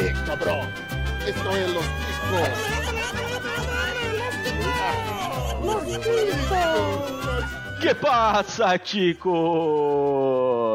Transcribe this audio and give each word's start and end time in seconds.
Eh, 0.00 0.14
cabrón. 0.26 0.68
Esto 1.26 1.56
es 1.56 1.74
los 1.74 1.84
Que 7.80 7.94
passa, 7.96 8.78
Tico? 8.78 9.32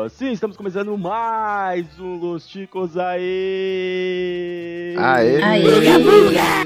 Sim, 0.10 0.34
estamos 0.34 0.58
começando 0.58 0.98
mais 0.98 1.86
um 2.00 2.18
Los 2.18 2.46
Ticos 2.48 2.98
aí. 2.98 4.94
Aê! 4.98 5.40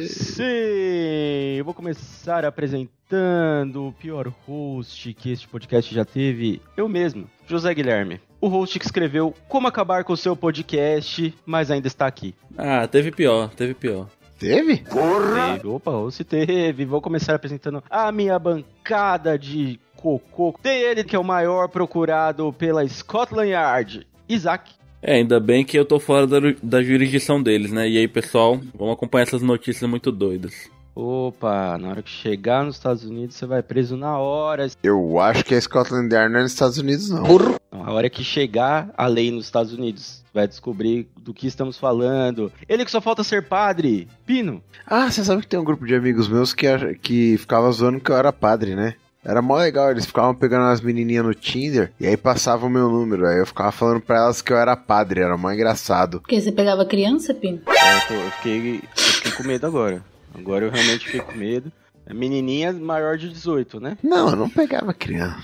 Sim, 0.07 1.57
eu 1.59 1.65
vou 1.65 1.75
começar 1.75 2.43
apresentando 2.43 3.87
o 3.87 3.93
pior 3.93 4.33
host 4.47 5.13
que 5.13 5.31
este 5.31 5.47
podcast 5.47 5.93
já 5.93 6.03
teve, 6.03 6.59
eu 6.75 6.89
mesmo, 6.89 7.29
José 7.45 7.71
Guilherme. 7.75 8.19
O 8.39 8.47
host 8.47 8.77
que 8.77 8.85
escreveu 8.85 9.33
Como 9.47 9.67
Acabar 9.67 10.03
com 10.03 10.13
o 10.13 10.17
Seu 10.17 10.35
Podcast, 10.35 11.33
mas 11.45 11.71
ainda 11.71 11.87
está 11.87 12.05
aqui. 12.05 12.35
Ah, 12.57 12.87
teve 12.87 13.11
pior, 13.11 13.49
teve 13.49 13.73
pior. 13.73 14.07
Teve? 14.37 14.77
Teve, 14.77 15.67
opa, 15.67 15.91
ou 15.91 16.11
se 16.11 16.23
teve. 16.23 16.85
Vou 16.85 17.01
começar 17.01 17.33
apresentando 17.33 17.83
a 17.89 18.11
minha 18.11 18.37
bancada 18.37 19.39
de 19.39 19.79
cocô. 19.95 20.53
Tem 20.61 20.81
ele 20.81 21.03
que 21.03 21.15
é 21.15 21.19
o 21.19 21.23
maior 21.23 21.67
procurado 21.67 22.53
pela 22.53 22.87
Scotland 22.87 23.49
Yard, 23.49 24.07
Isaac. 24.29 24.71
É, 25.01 25.15
ainda 25.15 25.39
bem 25.39 25.65
que 25.65 25.77
eu 25.77 25.85
tô 25.85 25.99
fora 25.99 26.27
da, 26.27 26.37
da 26.61 26.83
jurisdição 26.83 27.41
deles, 27.41 27.71
né? 27.71 27.89
E 27.89 27.97
aí, 27.97 28.07
pessoal, 28.07 28.59
vamos 28.75 28.93
acompanhar 28.93 29.23
essas 29.23 29.41
notícias 29.41 29.89
muito 29.89 30.11
doidas. 30.11 30.69
Opa, 30.93 31.77
na 31.77 31.89
hora 31.89 32.01
que 32.01 32.09
chegar 32.09 32.63
nos 32.63 32.75
Estados 32.75 33.03
Unidos, 33.03 33.35
você 33.35 33.45
vai 33.45 33.61
preso 33.61 33.95
na 33.95 34.17
hora. 34.17 34.67
Eu 34.83 35.19
acho 35.19 35.43
que 35.45 35.53
a 35.53 35.61
Scotland 35.61 36.13
Yard 36.13 36.31
não 36.31 36.39
é 36.39 36.43
nos 36.43 36.53
Estados 36.53 36.77
Unidos, 36.77 37.09
não. 37.09 37.23
Na 37.71 37.91
hora 37.91 38.09
que 38.09 38.23
chegar 38.23 38.89
a 38.97 39.07
lei 39.07 39.29
nos 39.31 39.45
Estados 39.45 39.73
Unidos, 39.73 40.23
vai 40.33 40.47
descobrir 40.47 41.07
do 41.19 41.33
que 41.33 41.47
estamos 41.47 41.77
falando. 41.77 42.51
Ele 42.67 42.85
que 42.85 42.91
só 42.91 43.01
falta 43.01 43.23
ser 43.23 43.47
padre, 43.47 44.07
Pino. 44.25 44.63
Ah, 44.85 45.09
você 45.11 45.23
sabe 45.23 45.41
que 45.41 45.47
tem 45.47 45.59
um 45.59 45.63
grupo 45.65 45.85
de 45.85 45.93
amigos 45.95 46.27
meus 46.27 46.53
que, 46.53 46.65
que 47.01 47.37
ficava 47.37 47.69
zoando 47.71 47.99
que 47.99 48.09
eu 48.11 48.15
era 48.17 48.31
padre, 48.31 48.75
né? 48.75 48.95
Era 49.25 49.41
mó 49.41 49.57
legal, 49.57 49.91
eles 49.91 50.05
ficavam 50.05 50.33
pegando 50.33 50.63
as 50.67 50.79
menininhas 50.79 51.25
no 51.25 51.33
Tinder 51.33 51.91
e 51.99 52.07
aí 52.07 52.15
passavam 52.15 52.69
o 52.69 52.71
meu 52.71 52.89
número. 52.89 53.27
Aí 53.27 53.39
eu 53.39 53.45
ficava 53.45 53.71
falando 53.73 53.99
pra 53.99 54.15
elas 54.17 54.41
que 54.41 54.53
eu 54.53 54.57
era 54.57 54.75
padre, 54.77 55.19
era 55.19 55.35
mó 55.35 55.51
engraçado. 55.51 56.21
Porque 56.21 56.39
você 56.39 56.51
pegava 56.51 56.85
criança, 56.85 57.33
Pino? 57.33 57.59
É, 57.67 57.95
eu, 57.97 58.07
tô- 58.07 58.13
eu 58.13 58.31
fiquei, 58.31 58.75
eu 58.77 58.81
fiquei 59.13 59.31
com 59.33 59.43
medo 59.43 59.67
agora. 59.67 60.01
Agora 60.33 60.65
eu 60.65 60.71
realmente 60.71 61.05
fiquei 61.05 61.19
com 61.19 61.33
medo. 61.37 61.69
É 62.05 62.13
menininha 62.13 62.71
maior 62.71 63.17
de 63.17 63.27
18, 63.27 63.81
né? 63.81 63.97
Não, 64.01 64.29
eu 64.29 64.35
não 64.37 64.49
pegava 64.49 64.93
criança. 64.93 65.43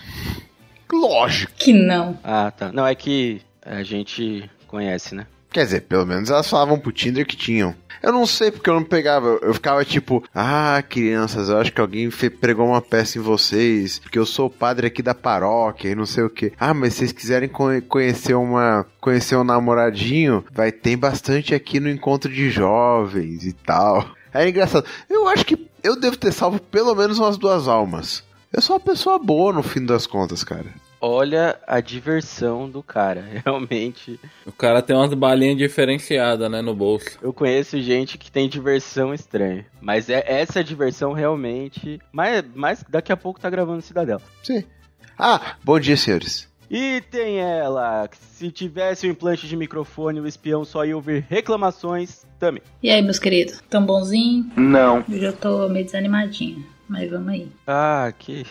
Lógico. 0.94 1.52
Que 1.58 1.73
não. 1.73 2.17
Ah, 2.23 2.52
tá. 2.52 2.72
Não, 2.72 2.86
é 2.86 2.94
que 2.95 3.41
a 3.66 3.83
gente 3.83 4.49
conhece, 4.67 5.16
né? 5.16 5.25
Quer 5.52 5.66
dizer, 5.66 5.81
pelo 5.81 6.05
menos 6.05 6.31
elas 6.31 6.49
falavam 6.49 6.80
pro 6.80 6.91
Tinder 6.91 7.25
que 7.27 7.36
tinham. 7.36 7.75
Eu 8.02 8.11
não 8.11 8.25
sei 8.25 8.52
porque 8.52 8.69
eu 8.69 8.73
não 8.73 8.83
pegava. 8.83 9.38
Eu, 9.41 9.53
ficava 9.53 9.86
tipo, 9.86 10.23
ah, 10.33 10.83
crianças, 10.89 11.47
eu 11.47 11.58
acho 11.59 11.71
que 11.71 11.80
alguém 11.80 12.09
fe- 12.09 12.30
pregou 12.30 12.67
uma 12.67 12.81
peça 12.81 13.17
em 13.17 13.21
vocês, 13.21 13.99
porque 13.99 14.17
eu 14.19 14.25
sou 14.25 14.47
o 14.47 14.49
padre 14.49 14.88
aqui 14.88 15.02
da 15.03 15.14
paróquia 15.14 15.89
e 15.89 15.95
não 15.95 16.05
sei 16.08 16.23
o 16.23 16.30
que. 16.30 16.52
Ah, 16.59 16.73
mas 16.73 16.94
se 16.94 16.99
vocês 16.99 17.11
quiserem 17.11 17.47
co- 17.47 17.81
conhecer 17.88 18.33
uma. 18.33 18.86
conhecer 18.99 19.36
um 19.38 19.44
namoradinho, 19.44 20.44
vai 20.52 20.71
ter 20.71 20.95
bastante 20.97 21.53
aqui 21.53 21.80
no 21.80 21.89
encontro 21.89 22.31
de 22.33 22.49
jovens 22.49 23.45
e 23.45 23.53
tal. 23.53 24.05
É 24.33 24.49
engraçado. 24.49 24.86
Eu 25.09 25.27
acho 25.27 25.45
que 25.45 25.67
eu 25.83 25.95
devo 25.97 26.17
ter 26.17 26.31
salvo 26.33 26.59
pelo 26.59 26.95
menos 26.95 27.19
umas 27.19 27.38
duas 27.38 27.67
almas. 27.67 28.23
Eu 28.52 28.61
sou 28.61 28.75
uma 28.75 28.80
pessoa 28.81 29.17
boa 29.19 29.53
no 29.53 29.64
fim 29.64 29.86
das 29.86 30.08
contas, 30.08 30.44
cara. 30.44 30.66
Olha 31.05 31.59
a 31.67 31.81
diversão 31.81 32.69
do 32.69 32.81
cara. 32.81 33.25
Realmente, 33.45 34.17
O 34.45 34.53
cara 34.53 34.81
tem 34.81 34.95
umas 34.95 35.13
balinhas 35.13 35.57
diferenciadas, 35.57 36.49
né, 36.49 36.61
no 36.61 36.73
bolso. 36.73 37.19
eu 37.21 37.33
conheço 37.33 37.77
gente 37.81 38.17
que 38.17 38.31
tem 38.31 38.47
diversão 38.47 39.13
estranha. 39.13 39.65
Mas 39.81 40.09
é 40.09 40.23
essa 40.25 40.63
diversão 40.63 41.11
realmente. 41.11 41.99
Mas, 42.09 42.45
mas 42.55 42.86
daqui 42.87 43.11
a 43.11 43.17
pouco 43.17 43.37
tá 43.37 43.49
gravando 43.49 43.81
Cidadela. 43.81 44.21
Sim. 44.42 44.63
Ah, 45.19 45.58
bom 45.61 45.77
dia, 45.77 45.97
senhores. 45.97 46.47
E 46.71 47.02
tem 47.11 47.37
ela, 47.37 48.09
se 48.31 48.49
tivesse 48.49 49.05
o 49.05 49.09
implante 49.11 49.45
de 49.45 49.58
microfone, 49.58 50.21
o 50.21 50.25
espião 50.27 50.63
só 50.63 50.86
ia 50.86 50.95
ouvir 50.95 51.25
reclamações 51.30 52.25
também. 52.39 52.63
E 52.81 52.89
aí, 52.89 53.02
meus 53.02 53.19
queridos? 53.19 53.61
Tão 53.69 53.86
bonzinho? 53.86 54.49
Não. 54.55 55.03
Eu 55.09 55.19
já 55.19 55.33
tô 55.33 55.67
meio 55.67 55.83
desanimadinha. 55.86 56.63
Mas 56.93 57.09
vamos 57.09 57.30
aí. 57.30 57.48
Ah, 57.65 58.14
que. 58.15 58.45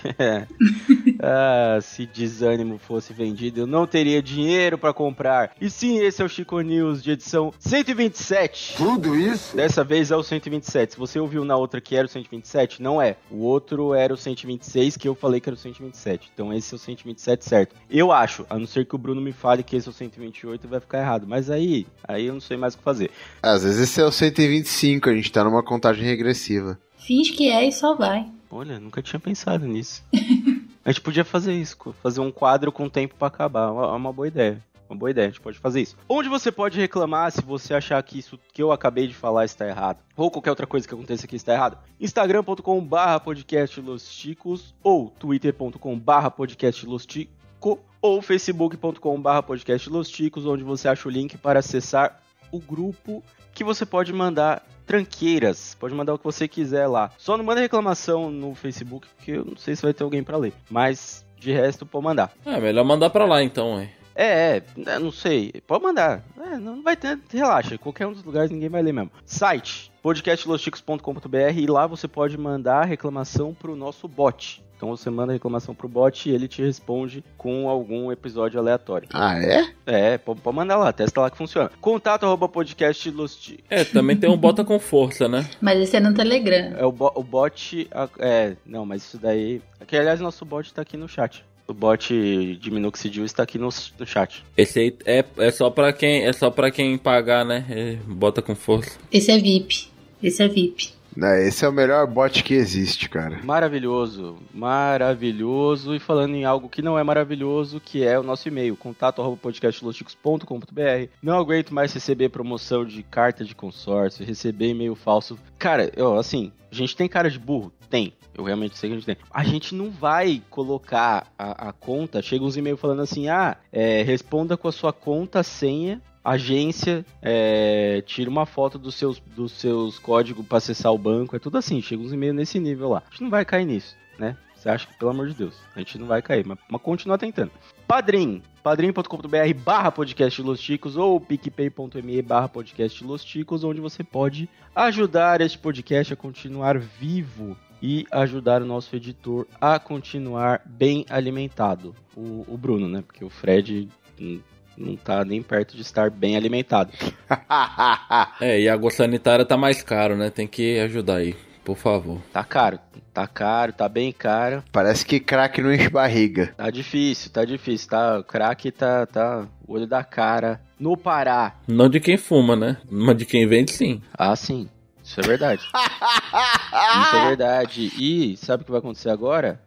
ah, 1.22 1.78
se 1.80 2.04
desânimo 2.04 2.76
fosse 2.76 3.12
vendido, 3.12 3.60
eu 3.60 3.66
não 3.68 3.86
teria 3.86 4.20
dinheiro 4.20 4.76
pra 4.76 4.92
comprar. 4.92 5.52
E 5.60 5.70
sim, 5.70 6.00
esse 6.00 6.20
é 6.20 6.24
o 6.24 6.28
Chico 6.28 6.60
News 6.60 7.04
de 7.04 7.12
edição 7.12 7.54
127. 7.60 8.74
Tudo 8.76 9.14
isso? 9.14 9.56
Dessa 9.56 9.84
vez 9.84 10.10
é 10.10 10.16
o 10.16 10.24
127. 10.24 10.94
Se 10.94 10.98
você 10.98 11.20
ouviu 11.20 11.44
na 11.44 11.56
outra 11.56 11.80
que 11.80 11.94
era 11.94 12.04
o 12.04 12.10
127, 12.10 12.82
não 12.82 13.00
é. 13.00 13.14
O 13.30 13.44
outro 13.44 13.94
era 13.94 14.12
o 14.12 14.16
126, 14.16 14.96
que 14.96 15.06
eu 15.06 15.14
falei 15.14 15.40
que 15.40 15.48
era 15.48 15.54
o 15.54 15.58
127. 15.58 16.32
Então 16.34 16.52
esse 16.52 16.74
é 16.74 16.76
o 16.76 16.80
127 16.80 17.44
certo. 17.44 17.76
Eu 17.88 18.10
acho, 18.10 18.44
a 18.50 18.58
não 18.58 18.66
ser 18.66 18.86
que 18.86 18.96
o 18.96 18.98
Bruno 18.98 19.20
me 19.20 19.32
fale 19.32 19.62
que 19.62 19.76
esse 19.76 19.86
é 19.86 19.90
o 19.92 19.94
128 19.94 20.66
vai 20.66 20.80
ficar 20.80 20.98
errado. 20.98 21.28
Mas 21.28 21.48
aí, 21.48 21.86
aí 22.02 22.26
eu 22.26 22.32
não 22.32 22.40
sei 22.40 22.56
mais 22.56 22.74
o 22.74 22.78
que 22.78 22.82
fazer. 22.82 23.12
Às 23.40 23.62
vezes 23.62 23.88
esse 23.88 24.00
é 24.00 24.04
o 24.04 24.10
125, 24.10 25.08
a 25.08 25.14
gente 25.14 25.30
tá 25.30 25.44
numa 25.44 25.62
contagem 25.62 26.04
regressiva. 26.04 26.76
Finge 27.02 27.32
que 27.32 27.50
é 27.50 27.66
e 27.66 27.72
só 27.72 27.94
vai. 27.94 28.28
Olha, 28.50 28.78
nunca 28.78 29.02
tinha 29.02 29.18
pensado 29.18 29.66
nisso. 29.66 30.04
a 30.84 30.90
gente 30.90 31.00
podia 31.00 31.24
fazer 31.24 31.52
isso, 31.52 31.76
fazer 32.02 32.20
um 32.20 32.30
quadro 32.30 32.70
com 32.70 32.88
tempo 32.88 33.14
pra 33.18 33.28
acabar. 33.28 33.68
É 33.68 33.70
uma, 33.70 33.84
é 33.84 33.96
uma 33.96 34.12
boa 34.12 34.28
ideia. 34.28 34.62
Uma 34.88 34.98
boa 34.98 35.10
ideia, 35.10 35.26
a 35.26 35.30
gente 35.30 35.40
pode 35.40 35.58
fazer 35.58 35.80
isso. 35.80 35.96
Onde 36.06 36.28
você 36.28 36.52
pode 36.52 36.78
reclamar 36.78 37.32
se 37.32 37.40
você 37.40 37.72
achar 37.72 38.00
que 38.02 38.18
isso 38.18 38.38
que 38.52 38.62
eu 38.62 38.70
acabei 38.70 39.08
de 39.08 39.14
falar 39.14 39.46
está 39.46 39.66
errado. 39.66 39.98
Ou 40.16 40.30
qualquer 40.30 40.50
outra 40.50 40.66
coisa 40.66 40.86
que 40.86 40.94
aconteça 40.94 41.24
aqui 41.24 41.34
está 41.34 41.54
errado. 41.54 41.78
instagram.com 41.98 42.84
barra 42.84 43.18
podcast 43.18 43.80
Los 43.80 44.08
Chicos 44.08 44.74
ou 44.82 45.08
twitter.com 45.08 45.98
barra 45.98 46.30
podcast 46.30 46.86
Los 46.86 47.06
Chico 47.08 47.80
ou 48.02 48.20
facebook.com 48.20 49.20
barra 49.20 49.42
podcast 49.42 49.88
Los 49.88 50.08
Chicos, 50.08 50.44
onde 50.44 50.62
você 50.62 50.88
acha 50.88 51.08
o 51.08 51.10
link 51.10 51.38
para 51.38 51.60
acessar 51.60 52.21
o 52.52 52.60
grupo 52.60 53.24
que 53.52 53.64
você 53.64 53.84
pode 53.84 54.12
mandar 54.12 54.64
tranqueiras. 54.86 55.76
Pode 55.80 55.94
mandar 55.94 56.14
o 56.14 56.18
que 56.18 56.24
você 56.24 56.46
quiser 56.46 56.86
lá. 56.86 57.10
Só 57.18 57.36
não 57.36 57.44
manda 57.44 57.60
reclamação 57.60 58.30
no 58.30 58.54
Facebook, 58.54 59.08
porque 59.16 59.32
eu 59.32 59.44
não 59.44 59.56
sei 59.56 59.74
se 59.74 59.82
vai 59.82 59.92
ter 59.92 60.04
alguém 60.04 60.22
pra 60.22 60.36
ler. 60.36 60.52
Mas 60.70 61.24
de 61.38 61.50
resto, 61.50 61.84
pode 61.84 62.04
mandar. 62.04 62.30
É, 62.46 62.60
melhor 62.60 62.84
mandar 62.84 63.10
pra 63.10 63.24
lá 63.24 63.42
então, 63.42 63.76
ué. 63.76 63.90
É, 64.14 64.56
é, 64.58 64.62
é, 64.86 64.98
não 64.98 65.10
sei. 65.12 65.52
Pode 65.66 65.82
mandar. 65.82 66.22
É, 66.40 66.56
não 66.58 66.82
vai 66.82 66.96
ter. 66.96 67.18
Relaxa, 67.32 67.78
qualquer 67.78 68.06
um 68.06 68.12
dos 68.12 68.24
lugares 68.24 68.50
ninguém 68.50 68.68
vai 68.68 68.82
ler 68.82 68.92
mesmo. 68.92 69.10
Site 69.24 69.90
podcastlosticos.com.br 70.02 71.36
e 71.56 71.66
lá 71.66 71.86
você 71.86 72.06
pode 72.08 72.36
mandar 72.36 72.84
reclamação 72.84 73.54
pro 73.54 73.76
nosso 73.76 74.06
bot. 74.08 74.62
Então 74.76 74.90
você 74.96 75.08
manda 75.10 75.32
reclamação 75.32 75.76
pro 75.76 75.88
bot 75.88 76.28
e 76.28 76.32
ele 76.34 76.48
te 76.48 76.60
responde 76.60 77.22
com 77.38 77.68
algum 77.68 78.10
episódio 78.10 78.58
aleatório. 78.58 79.08
Ah, 79.12 79.38
é? 79.38 79.72
É, 79.86 80.18
pode, 80.18 80.40
pode 80.40 80.56
mandar 80.56 80.76
lá, 80.76 80.92
testa 80.92 81.20
lá 81.20 81.30
que 81.30 81.36
funciona. 81.36 81.70
Contato 81.80 82.24
arroba 82.24 82.48
podcastlosticos. 82.48 83.64
É, 83.70 83.84
também 83.84 84.16
tem 84.16 84.28
um 84.28 84.36
bota 84.36 84.64
com 84.64 84.78
força, 84.80 85.28
né? 85.28 85.48
Mas 85.60 85.78
esse 85.78 85.96
é 85.96 86.00
no 86.00 86.12
Telegram. 86.12 86.76
É 86.76 86.84
o, 86.84 86.90
bo- 86.90 87.12
o 87.14 87.22
bot. 87.22 87.88
É, 88.18 88.56
não, 88.66 88.84
mas 88.84 89.02
isso 89.02 89.18
daí. 89.18 89.62
Que 89.86 89.96
aliás, 89.96 90.18
nosso 90.20 90.44
bot 90.44 90.74
tá 90.74 90.82
aqui 90.82 90.96
no 90.96 91.08
chat. 91.08 91.44
O 91.66 91.72
bot 91.72 92.12
de 92.60 92.70
Minoxidil 92.70 93.24
está 93.24 93.42
aqui 93.42 93.58
no, 93.58 93.68
no 93.98 94.06
chat. 94.06 94.44
Esse 94.56 94.78
aí 94.80 94.96
é, 95.04 95.24
é 95.38 95.50
só 95.50 95.70
pra 95.70 95.92
quem 95.92 96.24
é 96.24 96.32
só 96.32 96.50
para 96.50 96.70
quem 96.70 96.98
pagar, 96.98 97.44
né? 97.44 97.64
É, 97.70 97.96
bota 98.06 98.42
com 98.42 98.54
força. 98.54 98.98
Esse 99.10 99.30
é 99.30 99.38
VIP. 99.38 99.88
Esse 100.22 100.42
é 100.42 100.48
VIP. 100.48 100.92
Não, 101.16 101.34
esse 101.36 101.64
é 101.64 101.68
o 101.68 101.72
melhor 101.72 102.06
bot 102.06 102.42
que 102.42 102.54
existe, 102.54 103.08
cara. 103.08 103.40
Maravilhoso, 103.44 104.36
maravilhoso. 104.52 105.94
E 105.94 105.98
falando 105.98 106.34
em 106.34 106.44
algo 106.44 106.68
que 106.68 106.82
não 106.82 106.98
é 106.98 107.02
maravilhoso, 107.02 107.80
que 107.80 108.04
é 108.04 108.18
o 108.18 108.22
nosso 108.22 108.48
e-mail, 108.48 108.76
contato 108.76 109.20
arroba 109.20 109.36
podcastlosticos.com.br. 109.36 111.08
Não 111.22 111.38
aguento 111.38 111.74
mais 111.74 111.92
receber 111.92 112.28
promoção 112.30 112.84
de 112.84 113.02
carta 113.02 113.44
de 113.44 113.54
consórcio, 113.54 114.24
receber 114.24 114.70
e-mail 114.70 114.94
falso. 114.94 115.38
Cara, 115.58 115.92
eu, 115.96 116.18
assim, 116.18 116.52
a 116.70 116.74
gente 116.74 116.96
tem 116.96 117.08
cara 117.08 117.30
de 117.30 117.38
burro? 117.38 117.72
Tem. 117.90 118.14
Eu 118.34 118.44
realmente 118.44 118.78
sei 118.78 118.88
que 118.88 118.94
a 118.94 118.98
gente 118.98 119.06
tem. 119.06 119.16
A 119.30 119.44
gente 119.44 119.74
não 119.74 119.90
vai 119.90 120.42
colocar 120.48 121.26
a, 121.38 121.68
a 121.68 121.72
conta, 121.72 122.22
chega 122.22 122.44
uns 122.44 122.56
e-mails 122.56 122.80
falando 122.80 123.02
assim, 123.02 123.28
ah, 123.28 123.58
é, 123.70 124.02
responda 124.02 124.56
com 124.56 124.68
a 124.68 124.72
sua 124.72 124.92
conta, 124.92 125.42
senha, 125.42 126.00
agência, 126.24 127.04
é, 127.20 128.02
tira 128.06 128.30
uma 128.30 128.46
foto 128.46 128.78
dos 128.78 128.94
seus, 128.94 129.18
dos 129.20 129.52
seus 129.52 129.98
códigos 129.98 130.46
para 130.46 130.58
acessar 130.58 130.92
o 130.92 130.98
banco, 130.98 131.34
é 131.34 131.38
tudo 131.38 131.58
assim, 131.58 131.82
chega 131.82 132.02
uns 132.02 132.12
e-mails 132.12 132.36
nesse 132.36 132.58
nível 132.58 132.90
lá. 132.90 133.02
A 133.06 133.10
gente 133.10 133.22
não 133.22 133.30
vai 133.30 133.44
cair 133.44 133.64
nisso, 133.64 133.96
né? 134.18 134.36
Você 134.54 134.68
acha 134.68 134.86
que, 134.86 134.96
pelo 134.96 135.10
amor 135.10 135.26
de 135.26 135.34
Deus, 135.34 135.56
a 135.74 135.80
gente 135.80 135.98
não 135.98 136.06
vai 136.06 136.22
cair, 136.22 136.46
mas, 136.46 136.56
mas 136.70 136.80
continua 136.80 137.18
tentando. 137.18 137.50
Padrim, 137.84 138.40
padrim.com.br 138.62 139.54
barra 139.64 139.90
podcast 139.90 140.40
Los 140.40 140.60
Ticos 140.60 140.96
ou 140.96 141.20
picpay.me 141.20 142.22
barra 142.22 142.48
podcast 142.48 143.02
Los 143.02 143.24
Ticos, 143.24 143.64
onde 143.64 143.80
você 143.80 144.04
pode 144.04 144.48
ajudar 144.72 145.40
este 145.40 145.58
podcast 145.58 146.12
a 146.12 146.16
continuar 146.16 146.78
vivo 146.78 147.56
e 147.82 148.06
ajudar 148.12 148.62
o 148.62 148.64
nosso 148.64 148.94
editor 148.94 149.48
a 149.60 149.80
continuar 149.80 150.62
bem 150.64 151.04
alimentado. 151.10 151.92
O, 152.16 152.44
o 152.46 152.56
Bruno, 152.56 152.88
né? 152.88 153.02
Porque 153.04 153.24
o 153.24 153.28
Fred 153.28 153.88
hum, 154.20 154.40
não 154.76 154.96
tá 154.96 155.24
nem 155.24 155.42
perto 155.42 155.76
de 155.76 155.82
estar 155.82 156.10
bem 156.10 156.36
alimentado. 156.36 156.92
É, 158.40 158.60
e 158.60 158.68
a 158.68 158.74
água 158.74 158.90
sanitária 158.90 159.44
tá 159.44 159.56
mais 159.56 159.82
caro, 159.82 160.16
né? 160.16 160.30
Tem 160.30 160.46
que 160.46 160.78
ajudar 160.80 161.16
aí, 161.16 161.36
por 161.64 161.76
favor. 161.76 162.20
Tá 162.32 162.42
caro, 162.42 162.78
tá 163.12 163.26
caro, 163.26 163.72
tá 163.72 163.88
bem 163.88 164.10
caro. 164.12 164.62
Parece 164.72 165.04
que 165.06 165.20
crack 165.20 165.60
não 165.60 165.72
enche 165.72 165.88
barriga. 165.88 166.52
Tá 166.56 166.70
difícil, 166.70 167.30
tá 167.30 167.44
difícil, 167.44 167.88
tá? 167.88 168.18
O 168.18 168.24
crack 168.24 168.70
tá, 168.72 169.06
tá 169.06 169.46
o 169.66 169.74
olho 169.74 169.86
da 169.86 170.02
cara. 170.02 170.60
No 170.78 170.96
Pará. 170.96 171.54
Não 171.68 171.88
de 171.88 172.00
quem 172.00 172.16
fuma, 172.16 172.56
né? 172.56 172.78
Mas 172.90 173.16
de 173.16 173.24
quem 173.24 173.46
vende, 173.46 173.70
sim. 173.70 174.02
Ah, 174.12 174.34
sim. 174.34 174.68
Isso 175.04 175.20
é 175.20 175.22
verdade. 175.22 175.62
Isso 175.72 177.16
é 177.16 177.26
verdade. 177.28 177.92
E 177.98 178.36
sabe 178.36 178.62
o 178.62 178.64
que 178.64 178.70
vai 178.72 178.80
acontecer 178.80 179.10
agora? 179.10 179.60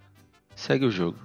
Segue 0.55 0.85
o 0.85 0.91
jogo. 0.91 1.17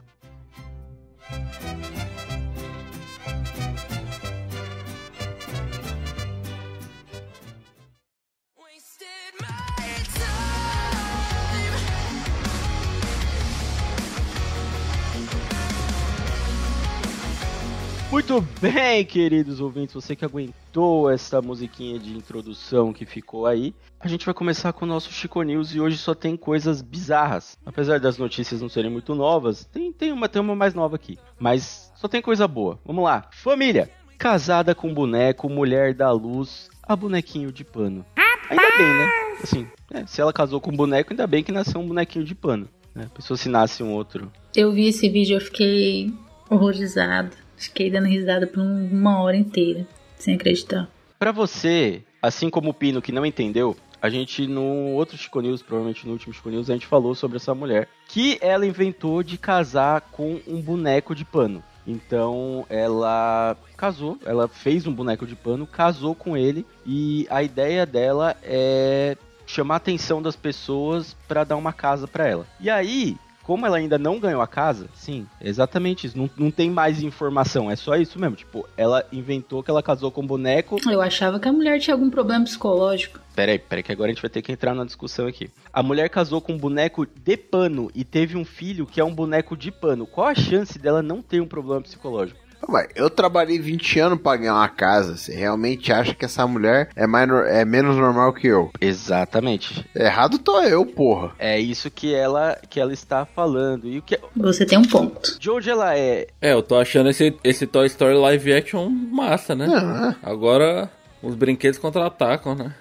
Muito 18.21 18.47
bem, 18.61 19.03
queridos 19.03 19.63
ouvintes, 19.63 19.95
você 19.95 20.15
que 20.15 20.27
aguentou 20.27 21.11
essa 21.11 21.41
musiquinha 21.41 21.99
de 21.99 22.15
introdução 22.15 22.93
que 22.93 23.07
ficou 23.07 23.47
aí, 23.47 23.75
a 23.99 24.07
gente 24.07 24.27
vai 24.27 24.35
começar 24.35 24.75
com 24.75 24.85
o 24.85 24.89
nosso 24.89 25.11
Chico 25.11 25.43
News 25.43 25.75
e 25.75 25.81
hoje 25.81 25.97
só 25.97 26.15
tem 26.15 26.37
coisas 26.37 26.83
bizarras. 26.83 27.57
Apesar 27.65 27.99
das 27.99 28.19
notícias 28.19 28.61
não 28.61 28.69
serem 28.69 28.91
muito 28.91 29.15
novas, 29.15 29.65
tem, 29.65 29.91
tem, 29.91 30.13
uma, 30.13 30.29
tem 30.29 30.43
uma 30.43 30.55
mais 30.55 30.75
nova 30.75 30.97
aqui, 30.97 31.19
mas 31.39 31.91
só 31.97 32.07
tem 32.09 32.21
coisa 32.21 32.47
boa. 32.47 32.79
Vamos 32.85 33.03
lá. 33.03 33.27
Família, 33.33 33.91
casada 34.19 34.75
com 34.75 34.93
boneco, 34.93 35.49
mulher 35.49 35.95
da 35.95 36.13
luz, 36.13 36.69
a 36.83 36.95
bonequinho 36.95 37.51
de 37.51 37.65
pano. 37.65 38.05
Ainda 38.51 38.77
bem, 38.77 38.99
né? 38.99 39.11
Assim, 39.43 39.67
é, 39.95 40.05
se 40.05 40.21
ela 40.21 40.31
casou 40.31 40.61
com 40.61 40.71
um 40.71 40.77
boneco, 40.77 41.15
ainda 41.15 41.27
bem 41.27 41.43
que 41.43 41.51
nasceu 41.51 41.81
um 41.81 41.89
bonequinho 41.89 42.27
de 42.27 42.35
pano. 42.35 42.69
Né? 42.95 43.05
A 43.07 43.17
pessoa 43.17 43.39
se 43.39 43.49
nasce 43.49 43.83
um 43.83 43.95
outro. 43.95 44.31
Eu 44.55 44.73
vi 44.73 44.89
esse 44.89 45.09
vídeo 45.09 45.39
eu 45.39 45.41
fiquei 45.41 46.13
horrorizada. 46.51 47.31
Fiquei 47.61 47.91
dando 47.91 48.07
risada 48.09 48.47
por 48.47 48.61
um- 48.61 48.89
uma 48.91 49.21
hora 49.21 49.37
inteira, 49.37 49.87
sem 50.17 50.35
acreditar. 50.35 50.89
Pra 51.19 51.31
você, 51.31 52.03
assim 52.23 52.49
como 52.49 52.71
o 52.71 52.75
Pino 52.75 53.03
que 53.03 53.13
não 53.13 53.27
entendeu, 53.27 53.77
a 54.01 54.09
gente 54.09 54.47
no 54.47 54.93
outro 54.95 55.19
Chico 55.19 55.41
News, 55.41 55.61
provavelmente 55.61 56.07
no 56.07 56.13
último 56.15 56.33
Chico 56.33 56.49
News, 56.49 56.71
a 56.71 56.73
gente 56.73 56.87
falou 56.87 57.15
sobre 57.15 57.37
essa 57.37 57.55
mulher 57.55 57.87
que 58.09 58.39
ela 58.41 58.65
inventou 58.67 59.23
de 59.23 59.37
casar 59.37 60.01
com 60.01 60.41
um 60.49 60.61
boneco 60.61 61.15
de 61.15 61.25
pano. 61.25 61.63
Então 61.87 62.65
ela 62.71 63.57
casou, 63.77 64.19
ela 64.25 64.49
fez 64.49 64.87
um 64.87 64.93
boneco 64.93 65.27
de 65.27 65.35
pano, 65.37 65.67
casou 65.67 66.15
com 66.15 66.37
ele 66.37 66.65
e 66.87 67.27
a 67.31 67.43
ideia 67.43 67.85
dela 67.85 68.37
é 68.43 69.17
chamar 69.47 69.75
a 69.75 69.77
atenção 69.79 70.23
das 70.23 70.37
pessoas 70.37 71.17
pra 71.27 71.45
dar 71.45 71.57
uma 71.57 71.73
casa 71.73 72.07
pra 72.07 72.27
ela. 72.27 72.47
E 72.61 72.71
aí, 72.71 73.17
como 73.51 73.67
ela 73.67 73.79
ainda 73.79 73.99
não 73.99 74.21
ganhou 74.21 74.41
a 74.41 74.47
casa, 74.47 74.87
sim, 74.95 75.27
exatamente 75.41 76.07
isso. 76.07 76.17
Não, 76.17 76.31
não 76.39 76.53
tem 76.53 76.71
mais 76.71 77.03
informação, 77.03 77.69
é 77.69 77.75
só 77.75 77.97
isso 77.97 78.17
mesmo. 78.17 78.37
Tipo, 78.37 78.65
ela 78.77 79.05
inventou 79.11 79.61
que 79.61 79.69
ela 79.69 79.83
casou 79.83 80.09
com 80.13 80.21
um 80.21 80.27
boneco 80.27 80.77
Eu 80.89 81.01
achava 81.03 81.41
que 81.41 81.49
a 81.49 81.53
mulher 81.53 81.81
tinha 81.81 81.93
algum 81.93 82.09
problema 82.09 82.45
psicológico. 82.45 83.19
Peraí, 83.35 83.59
peraí, 83.59 83.83
que 83.83 83.91
agora 83.91 84.09
a 84.09 84.15
gente 84.15 84.23
vai 84.23 84.31
ter 84.31 84.41
que 84.41 84.53
entrar 84.53 84.73
na 84.73 84.85
discussão 84.85 85.27
aqui. 85.27 85.51
A 85.73 85.83
mulher 85.83 86.09
casou 86.09 86.41
com 86.41 86.53
um 86.53 86.59
boneco 86.59 87.05
de 87.05 87.37
pano 87.37 87.91
e 87.93 88.05
teve 88.05 88.37
um 88.37 88.45
filho 88.45 88.87
que 88.87 89.01
é 89.01 89.05
um 89.05 89.13
boneco 89.13 89.57
de 89.57 89.73
pano. 89.73 90.07
Qual 90.07 90.29
a 90.29 90.35
chance 90.37 90.79
dela 90.79 91.03
não 91.03 91.21
ter 91.21 91.43
um 91.43 91.49
problema 91.49 91.83
psicológico? 91.83 92.39
Ué, 92.69 92.89
eu 92.95 93.11
trabalhei 93.11 93.59
20 93.59 93.99
anos 93.99 94.21
pra 94.21 94.37
ganhar 94.37 94.55
uma 94.55 94.69
casa. 94.69 95.17
Você 95.17 95.35
realmente 95.35 95.93
acha 95.93 96.15
que 96.15 96.25
essa 96.25 96.47
mulher 96.47 96.91
é, 96.95 97.07
mais, 97.07 97.29
é 97.49 97.65
menos 97.65 97.97
normal 97.97 98.33
que 98.33 98.47
eu? 98.47 98.71
Exatamente. 98.81 99.85
Errado 99.95 100.39
tô 100.39 100.61
eu, 100.63 100.85
porra. 100.87 101.33
É 101.39 101.59
isso 101.59 101.91
que 101.91 102.15
ela 102.15 102.57
que 102.69 102.79
ela 102.79 102.93
está 102.93 103.25
falando. 103.25 103.89
E 103.89 103.99
o 103.99 104.03
que 104.03 104.19
Você 104.37 104.65
tem 104.65 104.79
um 104.79 104.85
ponto. 104.85 105.39
de 105.39 105.51
onde 105.51 105.69
ela 105.71 105.97
é? 105.97 106.27
É, 106.41 106.53
eu 106.53 106.63
tô 106.63 106.77
achando 106.77 107.11
esse, 107.11 107.37
esse 107.43 107.67
Toy 107.67 107.87
Story 107.87 108.15
live 108.17 108.53
action 108.53 108.89
massa, 108.89 109.55
né? 109.55 109.67
Ah, 109.69 110.15
Agora 110.23 110.91
os 111.23 111.35
brinquedos 111.35 111.79
contra-atacam, 111.79 112.55
né? 112.55 112.75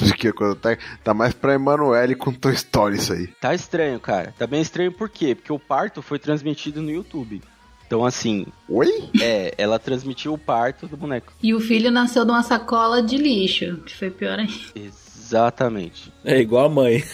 Isso 0.00 0.14
que 0.16 0.32
quando 0.32 0.56
tá, 0.56 0.76
tá 1.04 1.12
mais 1.14 1.34
pra 1.34 1.54
Emanuele 1.54 2.14
com 2.14 2.32
Toy 2.32 2.54
Story 2.54 2.96
isso 2.96 3.12
aí. 3.12 3.26
Tá 3.40 3.54
estranho, 3.54 4.00
cara. 4.00 4.34
Tá 4.38 4.46
bem 4.46 4.60
estranho 4.60 4.90
por 4.90 5.08
quê? 5.08 5.34
Porque 5.34 5.52
o 5.52 5.58
parto 5.58 6.02
foi 6.02 6.18
transmitido 6.18 6.80
no 6.82 6.90
YouTube. 6.90 7.42
Então, 7.94 8.04
assim, 8.04 8.44
Oi? 8.68 9.08
é, 9.22 9.54
ela 9.56 9.78
transmitiu 9.78 10.34
o 10.34 10.38
parto 10.38 10.88
do 10.88 10.96
boneco. 10.96 11.32
E 11.40 11.54
o 11.54 11.60
filho 11.60 11.92
nasceu 11.92 12.24
de 12.24 12.32
uma 12.32 12.42
sacola 12.42 13.00
de 13.00 13.16
lixo, 13.16 13.76
que 13.86 13.94
foi 13.96 14.10
pior 14.10 14.36
ainda. 14.36 14.52
Exatamente. 14.74 16.12
É 16.24 16.40
igual 16.40 16.66
a 16.66 16.68
mãe. 16.68 17.04